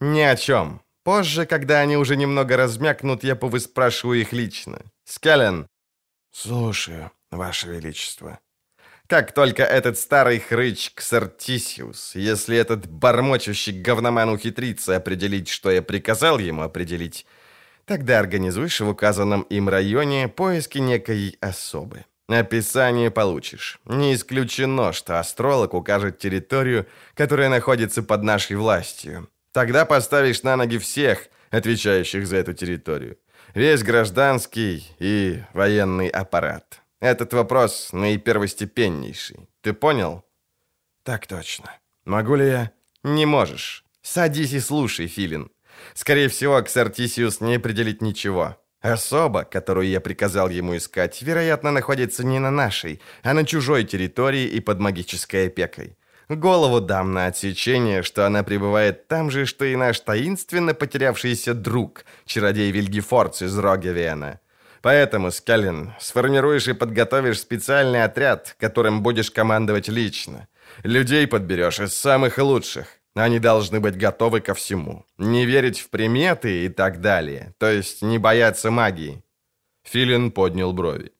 «Ни 0.00 0.20
о 0.20 0.36
чем. 0.36 0.82
Позже, 1.04 1.46
когда 1.46 1.80
они 1.80 1.96
уже 1.96 2.16
немного 2.16 2.56
размякнут, 2.56 3.22
я 3.22 3.36
повыспрашиваю 3.36 4.20
их 4.20 4.32
лично. 4.32 4.82
Скален!» 5.04 5.68
«Слушаю, 6.32 7.12
Ваше 7.30 7.68
Величество». 7.68 8.40
Как 9.10 9.32
только 9.32 9.64
этот 9.64 9.98
старый 9.98 10.38
хрыч 10.38 10.92
Ксартисиус, 10.94 12.12
если 12.14 12.56
этот 12.56 12.86
бормочущий 12.86 13.72
говноман 13.72 14.28
ухитрится 14.28 14.94
определить, 14.94 15.48
что 15.48 15.68
я 15.72 15.82
приказал 15.82 16.38
ему 16.38 16.62
определить, 16.62 17.26
тогда 17.86 18.20
организуешь 18.20 18.78
в 18.78 18.88
указанном 18.88 19.42
им 19.50 19.68
районе 19.68 20.28
поиски 20.28 20.78
некой 20.78 21.36
особы. 21.40 22.04
Описание 22.28 23.10
получишь. 23.10 23.80
Не 23.84 24.14
исключено, 24.14 24.92
что 24.92 25.18
астролог 25.18 25.74
укажет 25.74 26.18
территорию, 26.18 26.86
которая 27.14 27.48
находится 27.48 28.04
под 28.04 28.22
нашей 28.22 28.54
властью. 28.54 29.28
Тогда 29.50 29.86
поставишь 29.86 30.44
на 30.44 30.54
ноги 30.54 30.78
всех, 30.78 31.26
отвечающих 31.50 32.28
за 32.28 32.36
эту 32.36 32.52
территорию. 32.52 33.18
Весь 33.54 33.82
гражданский 33.82 34.86
и 35.00 35.42
военный 35.52 36.06
аппарат. 36.06 36.80
Этот 37.00 37.32
вопрос 37.32 37.92
наипервостепеннейший. 37.92 39.48
Ты 39.62 39.72
понял? 39.72 40.22
Так 41.02 41.26
точно. 41.26 41.70
Могу 42.04 42.36
ли 42.36 42.46
я? 42.46 42.70
Не 43.02 43.26
можешь. 43.26 43.84
Садись 44.02 44.52
и 44.52 44.60
слушай, 44.60 45.06
Филин. 45.06 45.50
Скорее 45.94 46.28
всего, 46.28 46.62
Ксартисиус 46.62 47.40
не 47.40 47.56
определит 47.56 48.02
ничего. 48.02 48.56
Особа, 48.82 49.44
которую 49.44 49.88
я 49.88 50.00
приказал 50.00 50.50
ему 50.50 50.76
искать, 50.76 51.22
вероятно, 51.22 51.70
находится 51.70 52.24
не 52.24 52.38
на 52.38 52.50
нашей, 52.50 53.00
а 53.22 53.32
на 53.32 53.44
чужой 53.44 53.84
территории 53.84 54.44
и 54.44 54.60
под 54.60 54.80
магической 54.80 55.46
опекой. 55.46 55.96
Голову 56.28 56.80
дам 56.80 57.12
на 57.12 57.26
отсечение, 57.26 58.02
что 58.02 58.26
она 58.26 58.42
пребывает 58.42 59.08
там 59.08 59.30
же, 59.30 59.46
что 59.46 59.64
и 59.64 59.74
наш 59.74 60.00
таинственно 60.00 60.74
потерявшийся 60.74 61.54
друг, 61.54 62.04
чародей 62.24 62.70
Вильгефорц 62.70 63.42
из 63.42 63.58
Рогевена. 63.58 64.40
Поэтому, 64.82 65.30
Скалин, 65.30 65.92
сформируешь 66.00 66.68
и 66.68 66.72
подготовишь 66.72 67.40
специальный 67.40 68.04
отряд, 68.04 68.56
которым 68.58 69.02
будешь 69.02 69.30
командовать 69.30 69.88
лично. 69.88 70.48
Людей 70.82 71.26
подберешь 71.26 71.80
из 71.80 71.94
самых 71.94 72.38
лучших. 72.38 72.86
Они 73.14 73.38
должны 73.38 73.80
быть 73.80 73.98
готовы 73.98 74.40
ко 74.40 74.54
всему. 74.54 75.04
Не 75.18 75.44
верить 75.44 75.80
в 75.80 75.90
приметы 75.90 76.64
и 76.64 76.68
так 76.68 77.00
далее. 77.00 77.54
То 77.58 77.68
есть 77.68 78.02
не 78.02 78.18
бояться 78.18 78.70
магии. 78.70 79.22
Филин 79.82 80.30
поднял 80.30 80.72
брови. 80.72 81.12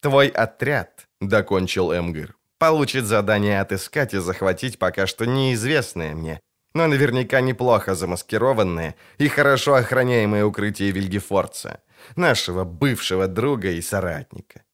«Твой 0.00 0.28
отряд»,— 0.28 1.06
докончил 1.20 1.92
Эмгир, 1.92 2.36
«получит 2.58 3.04
задание 3.04 3.60
отыскать 3.60 4.14
и 4.14 4.18
захватить 4.18 4.78
пока 4.78 5.06
что 5.06 5.26
неизвестное 5.26 6.14
мне, 6.14 6.40
но 6.74 6.86
наверняка 6.86 7.40
неплохо 7.40 7.94
замаскированное 7.94 8.94
и 9.18 9.28
хорошо 9.28 9.74
охраняемое 9.74 10.44
укрытие 10.44 10.90
Вильгефорца, 10.90 11.80
нашего 12.16 12.64
бывшего 12.64 13.26
друга 13.26 13.70
и 13.70 13.80
соратника. 13.80 14.64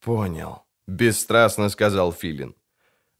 «Понял»,— 0.00 0.64
бесстрастно 0.86 1.68
сказал 1.68 2.12
Филин. 2.12 2.54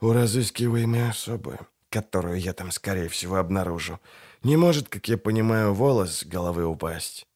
«У 0.01 0.13
разыскиваемой 0.13 1.11
особы, 1.11 1.59
которую 1.91 2.41
я 2.41 2.53
там, 2.53 2.71
скорее 2.71 3.09
всего, 3.09 3.37
обнаружу, 3.37 4.01
не 4.43 4.57
может, 4.57 4.89
как 4.89 5.09
я 5.09 5.19
понимаю, 5.19 5.75
волос 5.75 6.19
с 6.19 6.25
головы 6.25 6.65
упасть». 6.65 7.27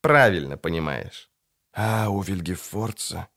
«Правильно 0.00 0.56
понимаешь». 0.56 1.30
«А 1.72 2.08
у 2.08 2.20
Вильгефорца?» 2.20 3.28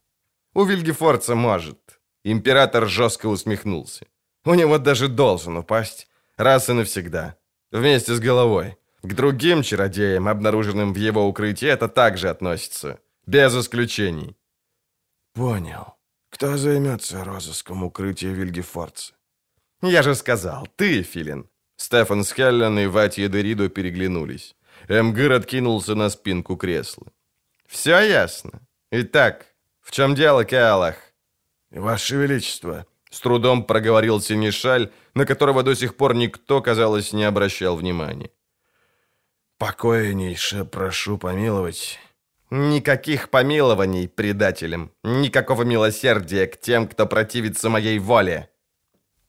«У 0.53 0.63
Вильгефорца 0.63 1.35
может». 1.35 1.99
Император 2.23 2.87
жестко 2.87 3.27
усмехнулся. 3.27 4.05
«У 4.45 4.53
него 4.53 4.77
даже 4.77 5.07
должен 5.07 5.57
упасть. 5.57 6.07
Раз 6.37 6.69
и 6.69 6.73
навсегда. 6.73 7.35
Вместе 7.71 8.13
с 8.13 8.19
головой. 8.19 8.77
К 9.03 9.13
другим 9.13 9.63
чародеям, 9.63 10.27
обнаруженным 10.27 10.93
в 10.93 10.97
его 10.97 11.27
укрытии, 11.27 11.67
это 11.67 11.87
также 11.87 12.29
относится. 12.29 12.99
Без 13.25 13.55
исключений». 13.55 14.35
«Понял. 15.33 15.95
Кто 16.29 16.57
займется 16.57 17.23
розыском 17.23 17.83
укрытия 17.83 18.31
Вильгефорца?» 18.31 19.13
«Я 19.81 20.03
же 20.03 20.15
сказал, 20.15 20.67
ты, 20.75 21.03
Филин». 21.03 21.49
Стефан 21.77 22.23
Скеллен 22.23 22.77
и 22.77 22.85
Ватье 22.85 23.27
Деридо 23.27 23.69
переглянулись. 23.69 24.55
Эмгыр 24.87 25.31
откинулся 25.31 25.95
на 25.95 26.09
спинку 26.09 26.55
кресла. 26.55 27.07
«Все 27.65 27.99
ясно. 28.01 28.61
Итак, 28.91 29.45
в 29.79 29.91
чем 29.91 30.13
дело, 30.15 30.45
Кеалах?» 30.45 30.95
«Ваше 31.71 32.17
Величество»,— 32.17 32.85
с 33.09 33.19
трудом 33.19 33.63
проговорил 33.63 34.21
Синишаль, 34.21 34.91
на 35.15 35.25
которого 35.25 35.63
до 35.63 35.75
сих 35.75 35.95
пор 35.95 36.13
никто, 36.13 36.61
казалось, 36.61 37.13
не 37.13 37.23
обращал 37.23 37.75
внимания. 37.75 38.29
«Покойнейше 39.61 40.65
прошу 40.65 41.19
помиловать». 41.19 41.99
«Никаких 42.49 43.29
помилований 43.29 44.07
предателям, 44.07 44.91
никакого 45.03 45.61
милосердия 45.61 46.47
к 46.47 46.59
тем, 46.59 46.87
кто 46.87 47.05
противится 47.05 47.69
моей 47.69 47.99
воле». 47.99 48.49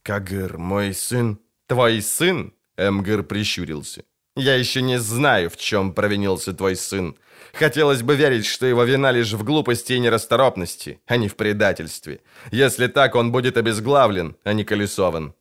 «Кагыр, 0.03 0.57
мой 0.57 0.95
сын...» 0.95 1.39
«Твой 1.67 2.01
сын?»— 2.01 2.55
Эмгыр 2.79 3.25
прищурился. 3.25 4.05
«Я 4.35 4.55
еще 4.55 4.81
не 4.81 4.99
знаю, 4.99 5.51
в 5.51 5.59
чем 5.59 5.93
провинился 5.93 6.55
твой 6.55 6.77
сын. 6.77 7.15
Хотелось 7.53 8.03
бы 8.03 8.17
верить, 8.17 8.47
что 8.47 8.65
его 8.65 8.85
вина 8.85 9.13
лишь 9.13 9.35
в 9.35 9.45
глупости 9.45 9.93
и 9.93 10.01
нерасторопности, 10.01 11.03
а 11.07 11.19
не 11.19 11.29
в 11.29 11.37
предательстве. 11.37 12.21
Если 12.51 12.87
так, 12.87 13.17
он 13.17 13.33
будет 13.33 13.59
обезглавлен, 13.59 14.39
а 14.45 14.55
не 14.55 14.65
колесован». 14.65 15.35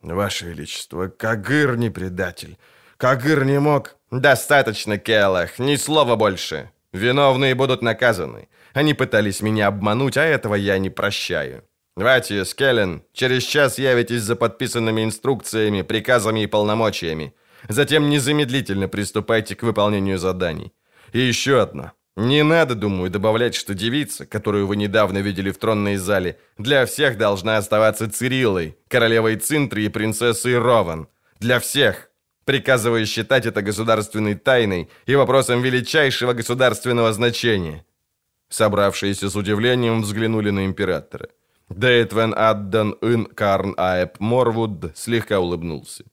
«Ваше 0.00 0.46
Величество, 0.46 1.06
Кагыр 1.06 1.76
не 1.76 1.90
предатель. 1.90 2.58
Кагыр 2.96 3.44
не 3.44 3.60
мог...» 3.60 4.01
«Достаточно, 4.12 4.98
Келлах, 4.98 5.58
ни 5.58 5.76
слова 5.76 6.16
больше. 6.16 6.70
Виновные 6.92 7.54
будут 7.54 7.80
наказаны. 7.80 8.48
Они 8.74 8.92
пытались 8.92 9.40
меня 9.40 9.68
обмануть, 9.68 10.18
а 10.18 10.22
этого 10.22 10.54
я 10.54 10.76
не 10.76 10.90
прощаю. 10.90 11.64
Ватиус, 11.96 12.54
Келлен, 12.54 13.02
через 13.14 13.42
час 13.42 13.78
явитесь 13.78 14.20
за 14.22 14.36
подписанными 14.36 15.02
инструкциями, 15.02 15.80
приказами 15.80 16.42
и 16.44 16.46
полномочиями. 16.46 17.34
Затем 17.68 18.10
незамедлительно 18.10 18.86
приступайте 18.86 19.56
к 19.56 19.62
выполнению 19.62 20.18
заданий. 20.18 20.74
И 21.14 21.18
еще 21.18 21.62
одно. 21.62 21.92
Не 22.14 22.44
надо, 22.44 22.74
думаю, 22.74 23.10
добавлять, 23.10 23.54
что 23.54 23.72
девица, 23.72 24.26
которую 24.26 24.66
вы 24.66 24.76
недавно 24.76 25.18
видели 25.18 25.50
в 25.50 25.56
тронной 25.56 25.96
зале, 25.96 26.38
для 26.58 26.84
всех 26.84 27.16
должна 27.16 27.56
оставаться 27.56 28.10
Цириллой, 28.10 28.76
королевой 28.88 29.36
Цинтри 29.36 29.86
и 29.86 29.88
принцессой 29.88 30.58
Рован. 30.58 31.08
Для 31.40 31.58
всех. 31.60 32.11
Приказываю 32.44 33.06
считать 33.06 33.46
это 33.46 33.62
государственной 33.62 34.34
тайной 34.34 34.88
и 35.06 35.14
вопросом 35.14 35.62
величайшего 35.62 36.32
государственного 36.32 37.12
значения. 37.12 37.84
Собравшиеся 38.48 39.30
с 39.30 39.36
удивлением 39.36 40.02
взглянули 40.02 40.50
на 40.50 40.66
императора. 40.66 41.28
Дейтвен 41.68 42.34
Адден 42.36 42.96
Ин 43.00 43.26
Карн 43.26 43.74
Аэп 43.76 44.20
Морвуд 44.20 44.96
слегка 44.96 45.38
улыбнулся. 45.40 46.04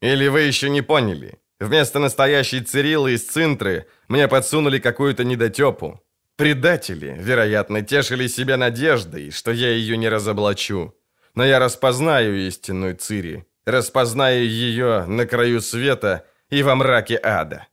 «Или 0.00 0.28
вы 0.28 0.40
еще 0.40 0.70
не 0.70 0.82
поняли? 0.82 1.38
Вместо 1.60 2.00
настоящей 2.00 2.60
Цириллы 2.60 3.12
из 3.12 3.24
Цинтры 3.24 3.86
мне 4.08 4.26
подсунули 4.26 4.80
какую-то 4.80 5.22
недотепу. 5.22 6.00
Предатели, 6.36 7.16
вероятно, 7.20 7.82
тешили 7.82 8.26
себя 8.26 8.56
надеждой, 8.56 9.30
что 9.30 9.52
я 9.52 9.70
ее 9.70 9.96
не 9.96 10.08
разоблачу. 10.08 10.92
Но 11.36 11.44
я 11.44 11.60
распознаю 11.60 12.34
истинную 12.48 12.96
Цири, 12.96 13.46
распознаю 13.64 14.44
ее 14.46 15.04
на 15.06 15.26
краю 15.26 15.60
света 15.60 16.24
и 16.50 16.62
во 16.62 16.74
мраке 16.74 17.18
ада. 17.22 17.68